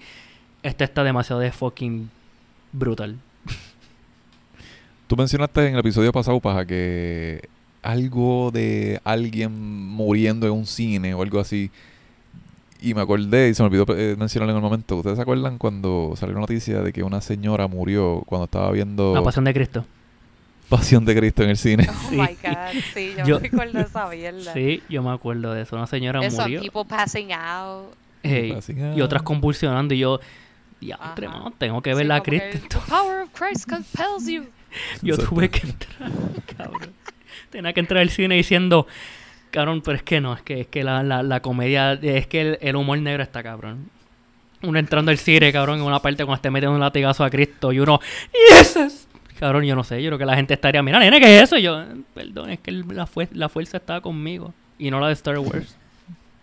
esta 0.62 0.84
está 0.84 1.04
demasiado 1.04 1.40
de 1.40 1.52
fucking 1.52 2.10
brutal. 2.72 3.16
Tú 5.06 5.16
mencionaste 5.16 5.68
en 5.68 5.74
el 5.74 5.80
episodio 5.80 6.10
pasado, 6.10 6.40
Paja, 6.40 6.64
que 6.64 7.48
algo 7.82 8.50
de 8.50 9.00
alguien 9.04 9.52
muriendo 9.88 10.46
en 10.46 10.52
un 10.52 10.66
cine 10.66 11.14
o 11.14 11.22
algo 11.22 11.40
así. 11.40 11.70
Y 12.82 12.94
me 12.94 13.02
acordé, 13.02 13.48
y 13.50 13.54
se 13.54 13.62
me 13.62 13.66
olvidó 13.68 13.84
eh, 13.96 14.16
mencionarlo 14.18 14.52
en 14.52 14.56
el 14.56 14.62
momento. 14.62 14.96
¿Ustedes 14.96 15.16
se 15.16 15.22
acuerdan 15.22 15.58
cuando 15.58 16.14
salió 16.16 16.34
la 16.34 16.40
noticia 16.40 16.80
de 16.82 16.92
que 16.92 17.02
una 17.02 17.20
señora 17.20 17.66
murió 17.66 18.22
cuando 18.26 18.44
estaba 18.46 18.70
viendo 18.72 19.14
La 19.14 19.22
pasión 19.22 19.44
de 19.44 19.52
Cristo. 19.54 19.84
Pasión 20.68 21.04
de 21.04 21.16
Cristo 21.16 21.42
en 21.42 21.50
el 21.50 21.56
cine? 21.56 21.86
Oh 21.90 22.08
Sí. 22.08 22.16
my 22.16 22.26
god, 22.42 22.80
sí, 22.94 23.12
yo, 23.18 23.24
Yo- 23.26 23.40
me 23.40 23.48
recuerdo 23.48 23.80
esa 23.80 24.08
mierda. 24.08 24.52
Sí, 24.54 24.82
yo 24.88 25.02
me 25.02 25.10
acuerdo 25.10 25.52
de 25.52 25.62
eso. 25.62 25.76
Una 25.76 25.86
señora 25.86 26.24
Eso, 26.24 26.42
murió. 26.42 26.60
people 26.62 26.84
passing 26.88 27.32
out. 27.32 27.92
Passing 28.22 28.94
y 28.96 29.00
otras 29.02 29.22
convulsionando. 29.22 29.92
Y 29.94 29.98
yo, 29.98 30.20
diantre, 30.80 31.28
mano, 31.28 31.52
tengo 31.58 31.82
que 31.82 31.90
Sí, 31.90 31.96
ver 31.98 32.06
la 32.06 32.20
como 32.20 32.24
que, 32.38 32.50
Cristo. 32.50 32.80
The 32.86 32.90
power 32.90 33.20
of 33.22 33.30
Christ 33.38 33.68
compels 33.68 34.26
you. 34.26 34.44
Yo 35.02 35.14
Exacto. 35.16 35.34
tuve 35.34 35.50
que 35.50 35.66
entrar, 35.66 36.10
cabrón. 36.56 36.90
Tenía 37.50 37.72
que 37.72 37.80
entrar 37.80 38.00
al 38.00 38.10
cine 38.10 38.36
diciendo, 38.36 38.86
cabrón, 39.50 39.82
pero 39.82 39.96
es 39.96 40.02
que 40.02 40.20
no, 40.20 40.34
es 40.34 40.42
que, 40.42 40.60
es 40.60 40.66
que 40.66 40.82
la, 40.84 41.02
la, 41.02 41.22
la 41.22 41.40
comedia, 41.40 41.92
es 41.94 42.26
que 42.26 42.40
el, 42.40 42.58
el 42.60 42.76
humor 42.76 42.98
negro 42.98 43.22
está 43.22 43.42
cabrón. 43.42 43.90
Uno 44.62 44.78
entrando 44.78 45.10
al 45.10 45.18
cine, 45.18 45.52
cabrón, 45.52 45.78
en 45.78 45.84
una 45.86 46.00
parte 46.00 46.24
cuando 46.24 46.36
esté 46.36 46.50
metiendo 46.50 46.74
un 46.74 46.80
latigazo 46.80 47.24
a 47.24 47.30
Cristo 47.30 47.72
y 47.72 47.80
uno, 47.80 47.98
¡Yes! 48.50 49.06
Cabrón, 49.38 49.64
yo 49.64 49.74
no 49.74 49.84
sé, 49.84 50.02
yo 50.02 50.10
creo 50.10 50.18
que 50.18 50.26
la 50.26 50.36
gente 50.36 50.52
estaría, 50.52 50.82
mira, 50.82 50.98
nene, 50.98 51.18
¿qué 51.18 51.38
es 51.38 51.44
eso? 51.44 51.56
Y 51.56 51.62
yo, 51.62 51.82
perdón, 52.14 52.50
es 52.50 52.60
que 52.60 52.72
la, 52.72 53.06
fue- 53.06 53.28
la 53.32 53.48
fuerza 53.48 53.78
estaba 53.78 54.02
conmigo 54.02 54.52
y 54.78 54.90
no 54.90 55.00
la 55.00 55.06
de 55.06 55.14
Star 55.14 55.38
Wars. 55.38 55.76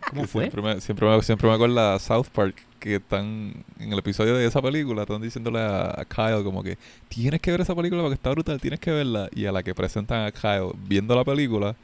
¿Cómo 0.09 0.25
fue? 0.25 0.43
Siempre 0.43 0.61
me, 0.63 0.81
siempre, 0.81 1.07
me, 1.07 1.21
siempre 1.21 1.47
me 1.47 1.53
acuerda 1.55 1.99
South 1.99 2.27
Park 2.33 2.55
que 2.79 2.95
están 2.95 3.53
en 3.79 3.93
el 3.93 3.99
episodio 3.99 4.35
de 4.35 4.45
esa 4.45 4.61
película, 4.63 5.03
están 5.03 5.21
diciéndole 5.21 5.59
a, 5.59 5.89
a 5.99 6.05
Kyle 6.05 6.43
como 6.43 6.63
que 6.63 6.77
tienes 7.07 7.39
que 7.39 7.51
ver 7.51 7.61
esa 7.61 7.75
película 7.75 8.01
porque 8.01 8.15
está 8.15 8.31
brutal, 8.31 8.59
tienes 8.59 8.79
que 8.79 8.89
verla. 8.91 9.29
Y 9.35 9.45
a 9.45 9.51
la 9.51 9.61
que 9.61 9.75
presentan 9.75 10.25
a 10.25 10.31
Kyle 10.31 10.71
viendo 10.87 11.13
la 11.15 11.23
película, 11.23 11.75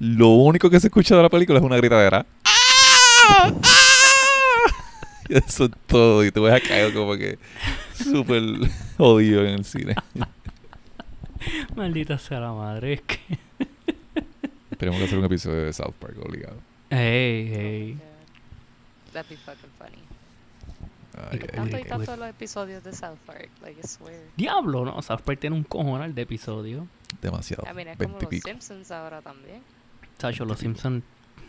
lo 0.00 0.28
único 0.28 0.70
que 0.70 0.80
se 0.80 0.88
escucha 0.88 1.16
de 1.16 1.22
la 1.22 1.28
película 1.28 1.58
es 1.58 1.64
una 1.64 1.76
gritadera. 1.76 2.24
¡Ah! 2.44 3.52
¡Ah! 3.62 3.90
Y 5.28 5.34
eso 5.38 5.66
es 5.66 5.70
todo. 5.86 6.24
Y 6.24 6.30
tú 6.30 6.42
ves 6.42 6.54
a 6.54 6.60
Kyle 6.60 6.92
como 6.92 7.16
que 7.16 7.38
súper 7.94 8.42
jodido 8.96 9.42
en 9.42 9.54
el 9.54 9.64
cine. 9.64 9.94
Maldita 11.76 12.18
sea 12.18 12.40
la 12.40 12.52
madre, 12.52 12.94
es 12.94 13.02
que... 13.02 13.18
Tenemos 14.78 14.98
que 14.98 15.04
hacer 15.04 15.18
un 15.18 15.24
episodio 15.26 15.64
de 15.64 15.72
South 15.72 15.94
Park 15.98 16.16
obligado. 16.24 16.56
Hey, 16.88 17.50
hey. 17.54 17.96
Yeah. 17.98 18.10
That'd 19.12 19.28
be 19.28 19.36
fucking 19.36 19.70
funny. 19.78 19.98
Ay, 21.16 21.40
ay, 21.42 21.48
Tanto 21.54 21.78
y 21.78 21.84
tanto 21.84 22.16
los 22.16 22.28
episodios 22.28 22.82
de 22.82 22.92
South 22.92 23.18
Park, 23.26 23.50
like 23.62 23.78
I 23.78 23.86
swear. 23.86 24.20
Diablo, 24.36 24.84
¿no? 24.86 25.02
South 25.02 25.20
Park 25.20 25.38
tiene 25.40 25.56
un 25.56 25.64
cojonal 25.64 26.14
de 26.14 26.22
episodio. 26.22 26.86
Demasiado. 27.20 27.64
I 27.70 27.74
mean, 27.74 27.88
es 27.88 27.98
como 27.98 28.18
los. 28.18 28.40
Simpsons 28.42 28.90
ahora 28.90 29.20
también. 29.20 29.60
Tacho, 30.20 30.44
los 30.44 30.58
Simpsons 30.58 31.02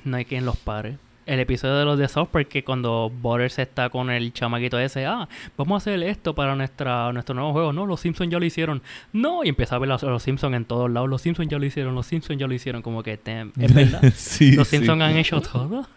no 0.04 0.18
hay 0.18 0.26
quien 0.26 0.46
los 0.46 0.58
pare. 0.58 0.98
El 1.28 1.40
episodio 1.40 1.76
de 1.76 1.86
los 1.86 2.00
de 2.00 2.08
South 2.08 2.30
Park 2.32 2.48
que 2.48 2.64
cuando 2.64 3.12
Butters 3.22 3.60
está 3.60 3.90
con 3.90 4.10
el 4.10 4.34
chamaquito 4.34 4.80
ese, 4.80 5.06
ah, 5.06 5.30
vamos 5.56 5.76
a 5.76 5.78
hacer 5.78 6.02
esto 6.02 6.34
para 6.34 6.56
nuestra 6.56 7.14
nuestro 7.14 7.36
nuevo 7.36 7.52
juego. 7.54 7.74
No, 7.74 7.86
los 7.86 8.00
Simpsons 8.00 8.32
ya 8.32 8.40
lo 8.40 8.46
hicieron. 8.46 8.82
No, 9.14 9.44
y 9.44 9.50
empieza 9.50 9.76
a 9.76 9.80
ver 9.80 9.88
los, 9.90 10.02
los 10.02 10.24
Simpsons 10.24 10.56
en 10.56 10.66
todos 10.66 10.90
lados. 10.90 11.08
Los 11.10 11.22
Simpsons 11.22 11.48
ya 11.50 11.60
lo 11.60 11.66
hicieron, 11.66 11.94
los 11.94 12.08
Simpsons 12.08 12.40
ya 12.40 12.48
lo 12.48 12.54
hicieron. 12.54 12.82
Como 12.82 13.04
que, 13.04 13.20
damn, 13.24 13.54
es 13.60 13.74
verdad. 13.76 14.02
sí, 14.16 14.54
los 14.54 14.68
sí. 14.68 14.78
Simpsons 14.78 15.02
han 15.02 15.18
hecho 15.18 15.42
todo. 15.42 15.88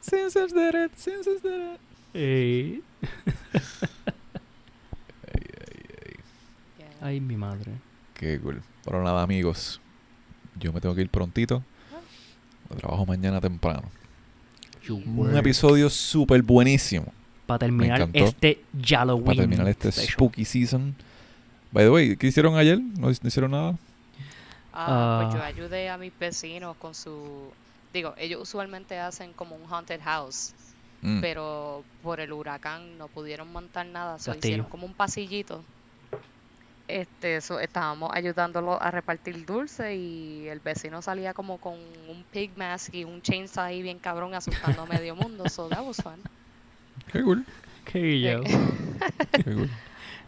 Simpsons 0.00 0.54
did 0.54 0.84
it, 0.84 0.92
Simpsons 0.94 1.42
did 1.42 1.74
it. 1.74 1.80
Ey. 2.14 2.82
Ay, 5.26 5.34
ay, 5.34 5.84
ay. 6.06 6.14
Yeah. 6.78 6.88
Ay, 7.00 7.20
mi 7.20 7.36
madre. 7.36 7.72
Qué 8.14 8.38
cool. 8.40 8.62
Pero 8.84 9.02
nada, 9.02 9.22
amigos. 9.22 9.80
Yo 10.58 10.72
me 10.72 10.80
tengo 10.80 10.94
que 10.94 11.00
ir 11.02 11.08
prontito. 11.08 11.64
Trabajo 12.76 13.06
mañana 13.06 13.40
temprano. 13.40 13.82
Un 14.88 15.36
episodio 15.36 15.88
súper 15.90 16.42
buenísimo. 16.42 17.12
Para 17.46 17.58
terminar 17.60 18.08
este 18.12 18.62
Halloween. 18.84 19.24
Para 19.24 19.36
terminar 19.36 19.68
este 19.68 19.92
special. 19.92 20.12
spooky 20.14 20.44
season. 20.44 20.94
By 21.70 21.84
the 21.84 21.90
way, 21.90 22.16
¿qué 22.16 22.26
hicieron 22.26 22.56
ayer? 22.56 22.78
¿No, 22.80 23.10
hicieron 23.10 23.50
nada? 23.52 23.76
Ah, 24.72 25.20
pues 25.24 25.34
yo 25.34 25.42
Ah. 25.42 25.46
ayudé 25.46 25.88
a 25.90 25.98
mis 25.98 26.12
vecinos 26.18 26.76
con 26.76 26.94
su... 26.94 27.50
Digo, 27.92 28.14
ellos 28.16 28.40
usualmente 28.42 28.98
hacen 28.98 29.32
como 29.34 29.54
un 29.56 29.70
haunted 29.70 30.00
house, 30.02 30.54
Mm. 31.02 31.20
pero 31.20 31.84
por 32.02 32.20
el 32.20 32.32
huracán 32.32 32.96
no 32.96 33.08
pudieron 33.08 33.52
montar 33.52 33.84
nada, 33.86 34.18
so 34.18 34.32
Castillo. 34.32 34.38
hicieron 34.54 34.66
como 34.66 34.86
un 34.86 34.94
pasillito. 34.94 35.62
Este, 36.92 37.40
so, 37.40 37.58
estábamos 37.58 38.10
ayudándolo 38.12 38.80
a 38.80 38.90
repartir 38.90 39.46
dulce 39.46 39.96
y 39.96 40.46
el 40.48 40.60
vecino 40.60 41.00
salía 41.00 41.32
como 41.32 41.56
con 41.56 41.72
un 41.72 42.22
pig 42.30 42.50
mask 42.56 42.94
y 42.94 43.04
un 43.04 43.22
chainsaw 43.22 43.64
ahí 43.64 43.80
bien 43.80 43.98
cabrón 43.98 44.34
asustando 44.34 44.82
a 44.82 44.86
medio 44.86 45.16
mundo, 45.16 45.48
so 45.48 45.68
that 45.68 45.82
was 45.82 45.96
fun. 45.96 46.20
Qué 47.10 47.22
cool. 47.22 47.46
Qué 47.86 48.20
yo. 48.20 48.42
Qué 49.32 49.44
cool. 49.44 49.70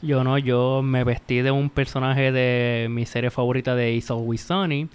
Yo 0.03 0.23
no, 0.23 0.36
yo 0.36 0.82
me 0.82 1.03
vestí 1.03 1.41
de 1.41 1.51
un 1.51 1.70
personaje 1.70 2.31
de 2.31 2.89
mi 2.91 3.07
serie 3.07 3.31
favorita 3.31 3.74
de 3.74 3.95
It's 3.95 4.11
Always 4.11 4.43
Sunny. 4.43 4.89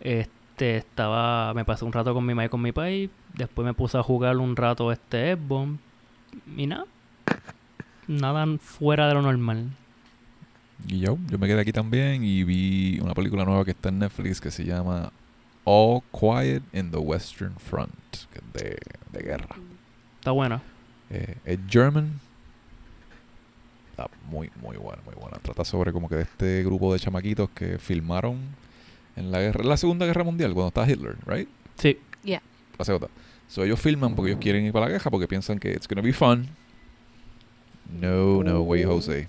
Este, 0.00 0.78
estaba, 0.78 1.54
me 1.54 1.64
pasé 1.64 1.84
un 1.84 1.92
rato 1.92 2.12
con 2.12 2.26
mi 2.26 2.34
mamá 2.34 2.46
y 2.46 2.48
con 2.48 2.60
mi 2.60 2.72
país. 2.72 3.08
Después 3.34 3.64
me 3.64 3.72
puse 3.72 3.98
a 3.98 4.02
jugar 4.02 4.36
un 4.38 4.56
rato 4.56 4.90
este 4.90 5.36
Xbox. 5.36 5.78
Y 6.56 6.66
nada. 6.66 6.86
Nada 8.08 8.46
fuera 8.58 9.06
de 9.06 9.14
lo 9.14 9.22
normal. 9.22 9.68
Y 10.86 11.00
yo, 11.00 11.18
yo 11.28 11.38
me 11.38 11.46
quedé 11.46 11.60
aquí 11.60 11.72
también 11.72 12.24
y 12.24 12.44
vi 12.44 13.00
una 13.00 13.14
película 13.14 13.44
nueva 13.44 13.64
que 13.64 13.72
está 13.72 13.88
en 13.88 13.98
Netflix 13.98 14.40
que 14.40 14.50
se 14.50 14.64
llama 14.64 15.12
All 15.64 16.02
Quiet 16.12 16.62
in 16.72 16.90
the 16.90 16.98
Western 16.98 17.54
Front, 17.58 17.92
que 18.32 18.38
es 18.38 18.52
de, 18.52 18.78
de 19.12 19.22
guerra. 19.24 19.56
Está 20.18 20.30
buena. 20.30 20.62
Eh, 21.10 21.36
es 21.44 21.58
German. 21.68 22.20
Está 23.90 24.08
muy, 24.30 24.50
muy 24.62 24.76
buena, 24.76 25.02
muy 25.04 25.14
buena. 25.14 25.38
Trata 25.42 25.64
sobre 25.64 25.92
como 25.92 26.08
que 26.08 26.14
de 26.16 26.22
este 26.22 26.62
grupo 26.62 26.92
de 26.92 27.00
chamaquitos 27.00 27.50
que 27.50 27.78
filmaron 27.78 28.38
en 29.16 29.32
la 29.32 29.40
guerra, 29.40 29.62
en 29.62 29.68
la 29.68 29.76
Segunda 29.76 30.06
Guerra 30.06 30.22
Mundial, 30.22 30.54
cuando 30.54 30.68
estaba 30.68 30.88
Hitler, 30.88 31.16
right? 31.26 31.48
Sí. 31.76 31.98
La 32.78 32.84
segunda. 32.84 33.08
So 33.48 33.64
ellos 33.64 33.80
filman 33.80 34.14
porque 34.14 34.30
ellos 34.30 34.40
quieren 34.40 34.64
ir 34.64 34.72
para 34.72 34.86
la 34.86 34.92
guerra 34.92 35.10
porque 35.10 35.26
piensan 35.26 35.58
que 35.58 35.72
it's 35.72 35.88
gonna 35.88 36.02
be 36.02 36.12
fun. 36.12 36.46
No, 38.00 38.44
no 38.44 38.62
way, 38.62 38.84
Jose. 38.84 39.26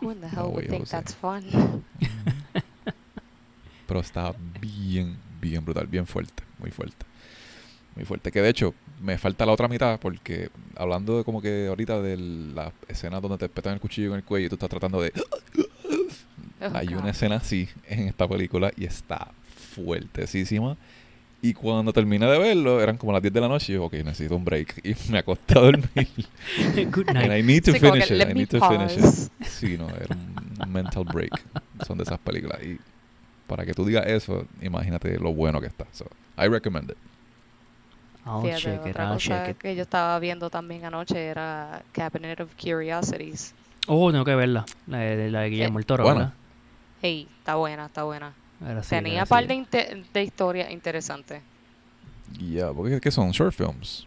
Who 0.00 0.10
in 0.12 0.20
the 0.20 0.28
hell 0.32 0.44
No 0.44 0.48
would 0.50 0.68
think 0.68 0.88
that's 0.88 1.14
fun? 1.14 1.44
Pero 3.86 4.00
está 4.00 4.34
bien, 4.60 5.16
bien 5.40 5.64
brutal, 5.64 5.86
bien 5.86 6.06
fuerte, 6.06 6.42
muy 6.58 6.70
fuerte. 6.70 7.06
Muy 7.96 8.04
fuerte. 8.04 8.30
Que 8.30 8.42
de 8.42 8.50
hecho, 8.50 8.74
me 9.00 9.16
falta 9.18 9.46
la 9.46 9.52
otra 9.52 9.66
mitad 9.66 9.98
porque 9.98 10.50
hablando 10.76 11.18
de 11.18 11.24
como 11.24 11.40
que 11.40 11.66
ahorita 11.68 12.00
de 12.02 12.16
la 12.16 12.72
escena 12.86 13.20
donde 13.20 13.38
te 13.38 13.48
petan 13.48 13.72
el 13.74 13.80
cuchillo 13.80 14.10
en 14.10 14.16
el 14.16 14.24
cuello 14.24 14.46
y 14.46 14.48
tú 14.50 14.54
estás 14.56 14.70
tratando 14.70 15.00
de... 15.00 15.12
Oh, 16.60 16.70
Hay 16.74 16.88
God. 16.88 17.02
una 17.02 17.10
escena 17.10 17.36
así 17.36 17.68
en 17.86 18.08
esta 18.08 18.26
película 18.26 18.72
y 18.76 18.84
está 18.84 19.30
fuertesísima. 19.76 20.76
Y 21.40 21.54
cuando 21.54 21.92
terminé 21.92 22.26
de 22.26 22.36
verlo, 22.38 22.80
eran 22.80 22.96
como 22.96 23.12
las 23.12 23.22
10 23.22 23.32
de 23.32 23.40
la 23.40 23.48
noche 23.48 23.72
y 23.72 23.76
yo, 23.76 23.84
ok, 23.84 23.92
necesito 24.04 24.34
un 24.34 24.44
break. 24.44 24.80
Y 24.84 24.94
me 25.12 25.18
acosté 25.18 25.56
a 25.56 25.62
dormir. 25.62 25.88
Good 26.92 27.10
And 27.14 27.28
night. 27.28 27.30
I 27.30 27.42
need 27.42 27.62
to 27.64 27.72
Sí, 27.72 27.78
finish 27.78 28.10
it. 28.10 28.16
"Let 28.18 28.30
I 28.30 28.34
need 28.34 28.48
to 28.48 28.60
finish 28.60 28.96
pause". 28.96 29.30
it. 29.40 29.46
Sí, 29.46 29.78
no, 29.78 29.88
era 29.88 30.16
un 30.16 30.72
mental 30.72 31.04
break. 31.04 31.30
Son 31.86 31.96
de 31.96 32.02
esas 32.04 32.18
películas. 32.18 32.60
Y 32.62 32.78
para 33.46 33.64
que 33.64 33.72
tú 33.72 33.84
digas 33.84 34.06
eso, 34.06 34.46
imagínate 34.60 35.16
lo 35.18 35.32
bueno 35.32 35.60
que 35.60 35.68
está. 35.68 35.86
So, 35.92 36.06
I 36.36 36.48
recommend 36.48 36.90
it. 36.90 36.96
I'll 38.26 38.42
Fíjate, 38.42 38.60
check 38.60 38.86
it, 38.86 38.90
otra 38.90 39.04
I'll 39.04 39.14
cosa 39.14 39.44
check 39.44 39.48
it. 39.56 39.58
que 39.58 39.76
yo 39.76 39.82
estaba 39.82 40.18
viendo 40.18 40.50
también 40.50 40.84
anoche 40.84 41.24
era 41.26 41.82
Cabinet 41.92 42.40
of 42.40 42.50
Curiosities. 42.56 43.54
Oh, 43.86 44.10
tengo 44.10 44.24
que 44.24 44.34
verla. 44.34 44.66
La 44.86 44.98
de, 44.98 45.30
la 45.30 45.40
de 45.42 45.50
Guillermo 45.50 45.78
el 45.78 45.86
Toro, 45.86 46.02
buena. 46.04 46.18
¿verdad? 46.18 46.34
Hey, 47.00 47.28
está 47.38 47.54
buena, 47.54 47.86
está 47.86 48.02
buena. 48.02 48.32
Tenía 49.04 49.22
un 49.22 49.28
par 49.28 49.46
de, 49.46 49.54
inte- 49.54 50.04
de 50.12 50.22
historias 50.22 50.70
interesantes. 50.70 51.42
Ya, 52.38 52.72
porque 52.72 53.00
¿qué 53.00 53.10
son? 53.10 53.30
Short 53.30 53.54
films. 53.54 54.06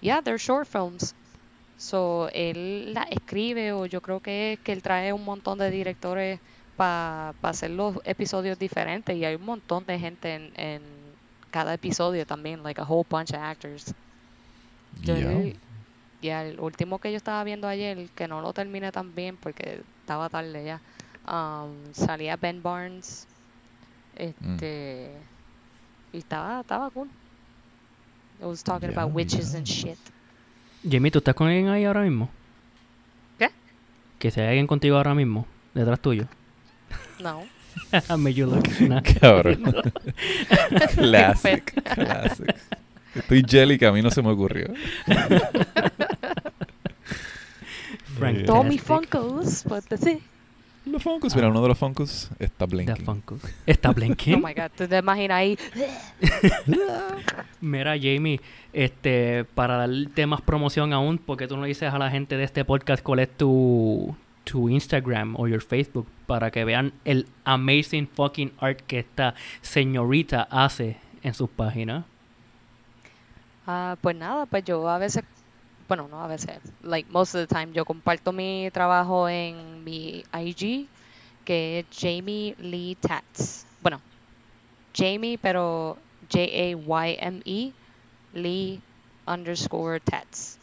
Yeah, 0.00 0.20
they're 0.22 0.38
short 0.38 0.66
films. 0.68 1.14
So, 1.76 2.28
él 2.32 2.92
la 2.94 3.02
escribe 3.04 3.72
o 3.72 3.86
yo 3.86 4.00
creo 4.00 4.20
que 4.20 4.52
es 4.54 4.58
que 4.60 4.72
él 4.72 4.82
trae 4.82 5.12
un 5.12 5.24
montón 5.24 5.58
de 5.58 5.70
directores 5.70 6.38
para 6.76 7.34
hacer 7.42 7.70
los 7.70 7.96
episodios 8.04 8.58
diferentes 8.58 9.16
y 9.16 9.24
hay 9.24 9.34
un 9.36 9.44
montón 9.44 9.84
de 9.86 9.98
gente 9.98 10.34
en, 10.34 10.52
en 10.56 10.82
cada 11.50 11.74
episodio 11.74 12.24
también, 12.26 12.62
like 12.62 12.80
a 12.80 12.84
whole 12.84 13.06
bunch 13.08 13.30
of 13.30 13.40
actors. 13.40 13.94
Yo 15.02 15.14
el- 15.16 15.56
ya 16.20 16.44
el 16.44 16.60
último 16.60 16.98
que 17.00 17.10
yo 17.10 17.16
estaba 17.16 17.42
viendo 17.44 17.66
ayer, 17.66 18.08
que 18.14 18.28
no 18.28 18.40
lo 18.40 18.52
terminé 18.52 18.92
tan 18.92 19.14
bien 19.14 19.36
porque 19.36 19.80
estaba 20.00 20.28
tarde 20.28 20.64
ya, 20.64 20.80
um, 21.26 21.72
salía 21.92 22.36
Ben 22.36 22.62
Barnes, 22.62 23.26
este, 24.30 25.10
y 26.12 26.18
estaba, 26.18 26.60
estaba 26.60 26.90
cool. 26.90 27.08
It 28.40 28.46
was 28.46 28.62
talking 28.62 28.90
Ya, 28.90 29.00
about 29.00 29.14
witches 29.14 29.52
ya. 29.52 29.58
and 29.58 29.66
shit. 29.66 29.98
Jimmy, 30.88 31.10
¿tú 31.10 31.18
estás 31.18 31.34
con 31.34 31.46
alguien 31.48 31.68
ahí 31.68 31.84
ahora 31.84 32.02
mismo? 32.02 32.28
¿Qué? 33.38 33.50
Que 34.18 34.30
si 34.30 34.40
hay 34.40 34.48
alguien 34.48 34.66
contigo 34.66 34.96
ahora 34.96 35.14
mismo, 35.14 35.46
detrás 35.74 36.00
tuyo. 36.00 36.26
No. 37.20 37.42
Made 38.18 38.34
you 38.34 38.46
look. 38.46 38.68
nah. 38.80 39.00
Cabrón. 39.02 39.62
Classic. 40.94 41.72
Classic. 41.94 42.54
Estoy 43.14 43.42
jelly 43.48 43.78
que 43.78 43.86
a 43.86 43.92
mí 43.92 44.02
no 44.02 44.10
se 44.10 44.22
me 44.22 44.30
ocurrió. 44.30 44.66
Frank 48.18 48.44
Tommy. 48.46 48.78
Funkos, 48.78 49.64
but 49.64 49.84
that's 49.88 50.06
it. 50.06 50.20
Los 50.84 51.02
Funkos, 51.02 51.34
mira, 51.36 51.48
uno 51.48 51.62
de 51.62 51.68
los 51.68 51.78
Funkos 51.78 52.30
está 52.40 52.66
The 52.66 52.74
blinking. 52.74 53.04
Funkos. 53.04 53.40
Está 53.66 53.90
Oh 53.90 53.94
blinking. 53.94 54.42
my 54.42 54.52
god, 54.52 54.70
¿tú 54.76 54.88
te 54.88 54.98
imaginas 54.98 55.36
ahí? 55.36 55.56
Mira, 57.60 57.92
Jamie, 57.96 58.40
este, 58.72 59.44
para 59.54 59.76
dar 59.76 59.90
temas 60.14 60.40
promoción 60.40 60.92
aún, 60.92 61.18
porque 61.18 61.46
tú 61.46 61.56
no 61.56 61.64
dices 61.64 61.92
a 61.92 61.98
la 61.98 62.10
gente 62.10 62.36
de 62.36 62.42
este 62.44 62.64
podcast 62.64 63.02
cuál 63.02 63.20
es 63.20 63.30
tu, 63.36 64.16
tu 64.44 64.68
Instagram 64.68 65.36
o 65.38 65.46
your 65.46 65.62
Facebook 65.62 66.06
para 66.26 66.50
que 66.50 66.64
vean 66.64 66.92
el 67.04 67.26
amazing 67.44 68.08
fucking 68.08 68.52
art 68.58 68.80
que 68.86 68.98
esta 68.98 69.34
señorita 69.60 70.48
hace 70.50 70.96
en 71.22 71.34
sus 71.34 71.48
páginas. 71.48 72.04
Ah, 73.66 73.96
pues 74.00 74.16
nada, 74.16 74.46
pues 74.46 74.64
yo 74.64 74.88
a 74.88 74.98
veces, 74.98 75.22
bueno, 75.92 76.08
no 76.08 76.24
a 76.24 76.26
veces, 76.26 76.58
like 76.82 77.06
most 77.10 77.34
of 77.34 77.46
the 77.46 77.54
time, 77.54 77.70
yo 77.74 77.84
comparto 77.84 78.32
mi 78.32 78.70
trabajo 78.72 79.28
en 79.28 79.84
mi 79.84 80.24
IG, 80.32 80.88
que 81.44 81.80
es 81.80 81.86
Jamie 81.94 82.54
Lee 82.58 82.96
Tats. 82.98 83.66
Bueno, 83.82 84.00
Jamie, 84.94 85.36
pero 85.36 85.98
J-A-Y-M-E, 86.32 87.72
Lee 88.32 88.80
underscore 89.26 90.00
Tats. 90.00 90.58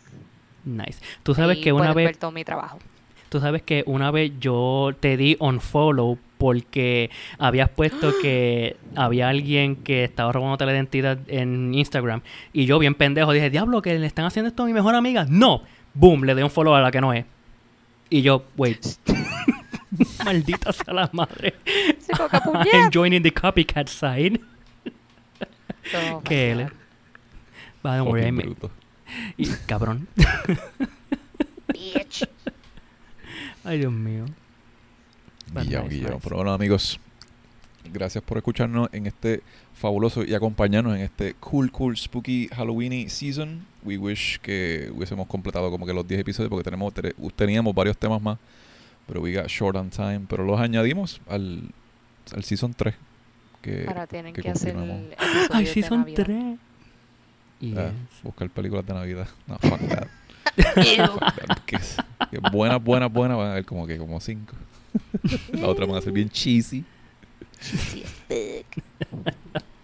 Nice. 0.65 0.99
Tú 1.21 1.35
sabes 1.35 1.57
Ahí 1.57 1.63
que 1.63 1.73
una 1.73 1.93
vez, 1.93 2.17
todo 2.17 2.31
mi 2.31 2.43
trabajo. 2.43 2.79
Tú 3.29 3.39
sabes 3.39 3.61
que 3.61 3.83
una 3.85 4.11
vez 4.11 4.31
yo 4.39 4.91
te 4.99 5.17
di 5.17 5.35
on 5.39 5.61
follow 5.61 6.17
porque 6.37 7.09
habías 7.37 7.69
puesto 7.69 8.13
que 8.21 8.75
había 8.95 9.29
alguien 9.29 9.75
que 9.75 10.03
estaba 10.03 10.31
robándote 10.31 10.65
la 10.65 10.73
identidad 10.73 11.19
en 11.27 11.73
Instagram 11.73 12.21
y 12.53 12.65
yo 12.65 12.79
bien 12.79 12.95
pendejo 12.95 13.31
dije, 13.31 13.49
"Diablo, 13.49 13.81
que 13.81 13.97
le 13.97 14.05
están 14.07 14.25
haciendo 14.25 14.49
esto 14.49 14.63
a 14.63 14.65
mi 14.65 14.73
mejor 14.73 14.95
amiga." 14.95 15.25
No. 15.29 15.63
Boom, 15.93 16.23
le 16.23 16.33
doy 16.33 16.43
un 16.43 16.51
follow 16.51 16.75
a 16.75 16.81
la 16.81 16.91
que 16.91 17.01
no 17.01 17.13
es. 17.13 17.25
Y 18.09 18.21
yo, 18.21 18.43
wait. 18.57 18.85
Maldita 20.25 20.71
sea 20.71 20.93
la 20.93 21.09
madre. 21.13 21.55
Sí, 21.65 22.11
I'm 22.73 22.89
joining 22.91 23.21
the 23.23 23.31
copycat 23.31 23.87
side. 23.87 24.39
Oh 26.13 26.21
que 26.23 26.51
él. 26.51 26.71
Va, 27.85 28.03
ma- 28.03 28.41
bruto. 28.43 28.71
y, 29.37 29.47
cabrón. 29.65 30.07
Bitch. 31.73 32.27
Ay, 33.63 33.79
Dios 33.79 33.91
mío. 33.93 34.25
Guillao, 35.53 35.83
nice, 35.83 35.95
guillao. 35.95 36.11
nice. 36.13 36.21
Pero 36.23 36.35
bueno, 36.37 36.53
amigos, 36.53 36.99
gracias 37.91 38.23
por 38.23 38.37
escucharnos 38.37 38.89
en 38.93 39.07
este 39.07 39.41
fabuloso 39.73 40.23
y 40.23 40.33
acompañarnos 40.33 40.95
en 40.95 41.01
este 41.01 41.33
cool, 41.35 41.71
cool, 41.71 41.97
spooky 41.97 42.49
Halloweeny 42.55 43.09
season. 43.09 43.65
We 43.83 43.97
wish 43.97 44.39
que 44.39 44.91
hubiésemos 44.93 45.27
completado 45.27 45.71
como 45.71 45.85
que 45.85 45.93
los 45.93 46.07
10 46.07 46.21
episodios 46.21 46.49
porque 46.49 46.63
tenemos 46.63 46.93
tre- 46.93 47.13
teníamos 47.35 47.73
varios 47.73 47.97
temas 47.97 48.21
más, 48.21 48.37
pero 49.07 49.21
we 49.21 49.33
got 49.35 49.47
short 49.47 49.75
on 49.75 49.89
time. 49.89 50.21
Pero 50.29 50.43
los 50.45 50.59
añadimos 50.59 51.21
al, 51.27 51.63
al 52.35 52.43
season 52.43 52.73
3. 52.73 52.93
Que, 53.61 53.85
Ahora 53.87 54.07
tienen 54.07 54.33
que 54.33 54.41
que 54.41 54.49
hacer 54.51 54.73
continuamos. 54.73 55.11
el 55.11 55.15
Ay, 55.51 55.63
episodio 55.65 55.73
sí 55.73 55.81
de 55.81 55.87
son 55.87 55.99
Navidad. 55.99 56.23
tres. 56.25 56.57
Yes. 57.59 57.77
ah, 57.77 57.91
buscar 58.23 58.49
películas 58.49 58.85
de 58.85 58.93
Navidad. 58.93 59.27
No, 59.47 59.57
fuck 59.59 59.79
that. 59.89 60.07
Buenas, 62.51 62.83
buenas, 62.83 63.11
buenas 63.11 63.37
van 63.37 63.47
a 63.47 63.51
haber 63.51 63.65
como 63.65 63.87
que 63.87 63.97
como 63.97 64.19
5. 64.19 64.55
La 65.53 65.67
otra 65.67 65.85
van 65.85 65.97
a 65.97 66.01
ser 66.01 66.13
bien 66.13 66.29
cheesy. 66.29 66.83
Cheesy. 67.61 68.03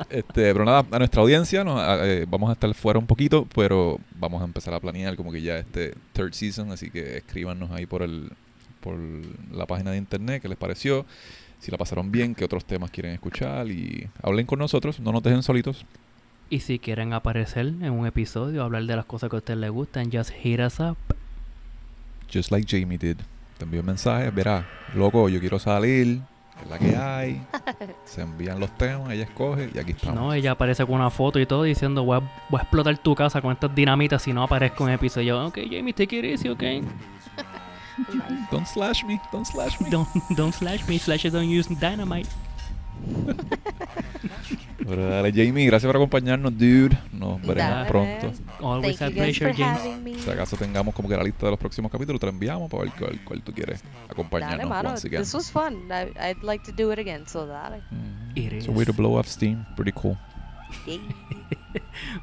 Este, 0.09 0.53
pero 0.53 0.65
nada, 0.65 0.85
a 0.91 0.99
nuestra 0.99 1.21
audiencia 1.21 1.63
eh, 2.03 2.25
vamos 2.27 2.49
a 2.49 2.53
estar 2.53 2.73
fuera 2.73 2.99
un 2.99 3.07
poquito, 3.07 3.47
pero 3.55 3.99
vamos 4.19 4.41
a 4.41 4.45
empezar 4.45 4.73
a 4.73 4.79
planear 4.79 5.15
como 5.15 5.31
que 5.31 5.41
ya 5.41 5.57
este 5.57 5.95
third 6.13 6.33
season, 6.33 6.71
así 6.71 6.89
que 6.89 7.17
escríbanos 7.17 7.71
ahí 7.71 7.85
por 7.85 8.01
el 8.01 8.31
por 8.81 8.97
la 9.51 9.65
página 9.65 9.91
de 9.91 9.97
internet 9.97 10.43
qué 10.43 10.47
les 10.47 10.57
pareció, 10.57 11.05
si 11.59 11.71
la 11.71 11.77
pasaron 11.77 12.11
bien, 12.11 12.35
qué 12.35 12.45
otros 12.45 12.65
temas 12.65 12.91
quieren 12.91 13.13
escuchar 13.13 13.67
y 13.67 14.07
hablen 14.21 14.45
con 14.45 14.59
nosotros, 14.59 14.99
no 14.99 15.11
nos 15.11 15.23
dejen 15.23 15.41
solitos. 15.41 15.85
Y 16.49 16.59
si 16.59 16.79
quieren 16.79 17.13
aparecer 17.13 17.65
en 17.65 17.91
un 17.91 18.05
episodio, 18.05 18.63
hablar 18.63 18.83
de 18.83 18.95
las 18.95 19.05
cosas 19.05 19.29
que 19.29 19.35
a 19.35 19.39
ustedes 19.39 19.59
les 19.59 19.71
gustan, 19.71 20.11
just 20.11 20.31
hit 20.31 20.59
us 20.59 20.79
up. 20.79 20.97
Just 22.31 22.51
like 22.51 22.67
Jamie 22.67 22.97
did. 22.97 23.17
Te 23.57 23.63
envío 23.63 23.79
un 23.79 23.85
mensaje, 23.87 24.29
verá, 24.31 24.67
loco, 24.93 25.29
yo 25.29 25.39
quiero 25.39 25.57
salir, 25.59 26.21
es 26.61 26.69
la 26.69 26.77
que 26.77 26.95
hay. 26.95 27.41
Se 28.05 28.21
envían 28.21 28.59
los 28.59 28.69
temas, 28.77 29.11
ella 29.11 29.23
escoge 29.23 29.71
y 29.73 29.79
aquí 29.79 29.91
estamos. 29.91 30.15
No, 30.15 30.33
ella 30.33 30.51
aparece 30.51 30.85
con 30.85 30.95
una 30.95 31.09
foto 31.09 31.39
y 31.39 31.45
todo 31.45 31.63
diciendo 31.63 32.03
voy 32.03 32.17
a, 32.17 32.19
voy 32.49 32.59
a 32.59 32.63
explotar 32.63 32.97
tu 32.97 33.15
casa 33.15 33.41
con 33.41 33.53
estas 33.53 33.73
dinamitas 33.73 34.21
si 34.21 34.33
no 34.33 34.43
aparezco 34.43 34.83
en 34.83 34.89
el 34.89 34.95
episodio. 34.95 35.27
Yo, 35.27 35.47
ok, 35.47 35.59
Jamie, 35.71 35.93
take 35.93 36.17
it 36.17 36.25
easy, 36.25 36.49
ok. 36.49 36.63
Don't 38.51 38.67
slash 38.67 39.05
me, 39.05 39.21
don't 39.31 39.45
slash 39.45 39.79
me. 39.79 39.89
Don't, 39.89 40.07
don't 40.35 40.53
slash 40.53 40.85
me, 40.85 40.99
slashes 40.99 41.31
don't 41.31 41.47
use 41.49 41.69
dynamite. 41.79 42.27
Pero 44.87 45.09
dale, 45.09 45.31
Jamie, 45.33 45.65
gracias 45.65 45.87
por 45.89 45.95
acompañarnos, 45.95 46.53
dude. 46.57 46.95
Nos 47.11 47.41
veremos 47.41 47.55
Dale. 47.71 47.89
pronto. 47.89 48.31
Always 48.61 48.99
Thank 48.99 49.01
a 49.01 49.15
you 49.15 49.15
guys 49.23 49.37
pleasure, 49.39 49.53
for 49.53 49.57
James. 49.63 49.79
having 49.81 50.03
me. 50.03 50.19
Si 50.19 50.29
acaso 50.29 50.55
tengamos 50.57 50.93
como 50.93 51.09
que 51.09 51.17
la 51.17 51.23
lista 51.23 51.47
de 51.47 51.51
los 51.51 51.59
próximos 51.59 51.91
capítulos, 51.91 52.19
te 52.19 52.27
la 52.27 52.31
enviamos 52.31 52.69
para 52.69 52.83
ver 52.83 52.91
cuál, 52.99 53.19
cuál 53.25 53.41
tú 53.41 53.51
quieres 53.51 53.81
Dale, 53.81 54.05
acompañarnos 54.09 54.69
mano. 54.69 54.89
once 54.91 55.07
again. 55.07 55.21
This 55.21 55.33
was 55.33 55.49
fun. 55.51 55.89
I, 55.91 56.11
I'd 56.29 56.43
like 56.43 56.63
to 56.65 56.71
do 56.71 56.91
it 56.91 56.99
again, 56.99 57.25
so 57.27 57.47
dale. 57.47 57.81
Mm, 57.91 58.31
It 58.37 58.53
It's 58.53 58.67
a 58.67 58.71
way 58.71 58.85
to 58.85 58.91
is. 58.91 58.97
blow 58.97 59.17
off 59.17 59.27
steam. 59.27 59.65
Pretty 59.75 59.91
cool. 59.93 60.17
Yay. 60.85 61.01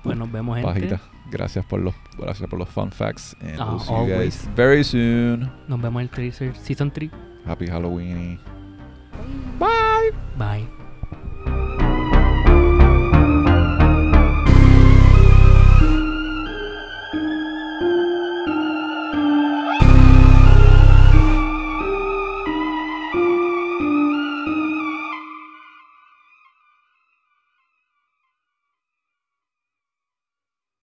Pues 0.02 0.16
nos 0.16 0.30
vemos, 0.30 0.56
gente. 0.56 0.68
Pajita. 0.72 1.01
Gracias 1.30 1.64
por 1.64 1.80
los, 1.80 1.94
gracias 2.18 2.48
por 2.48 2.59
los 2.59 2.68
fun 2.68 2.90
facts. 2.93 3.34
And 3.40 3.59
Ah, 3.60 3.70
we'll 3.70 3.80
see 3.80 3.93
you 3.93 4.01
guys 4.06 4.12
always. 4.47 4.48
very 4.55 4.84
soon. 4.84 5.51
Nos 5.68 5.80
vemos 5.80 6.01
en 6.02 6.09
el 6.09 6.10
teaser, 6.10 6.55
season 6.56 6.90
3. 6.90 7.10
Happy 7.47 7.66
Halloween. 7.66 8.39
Bye. 9.59 10.81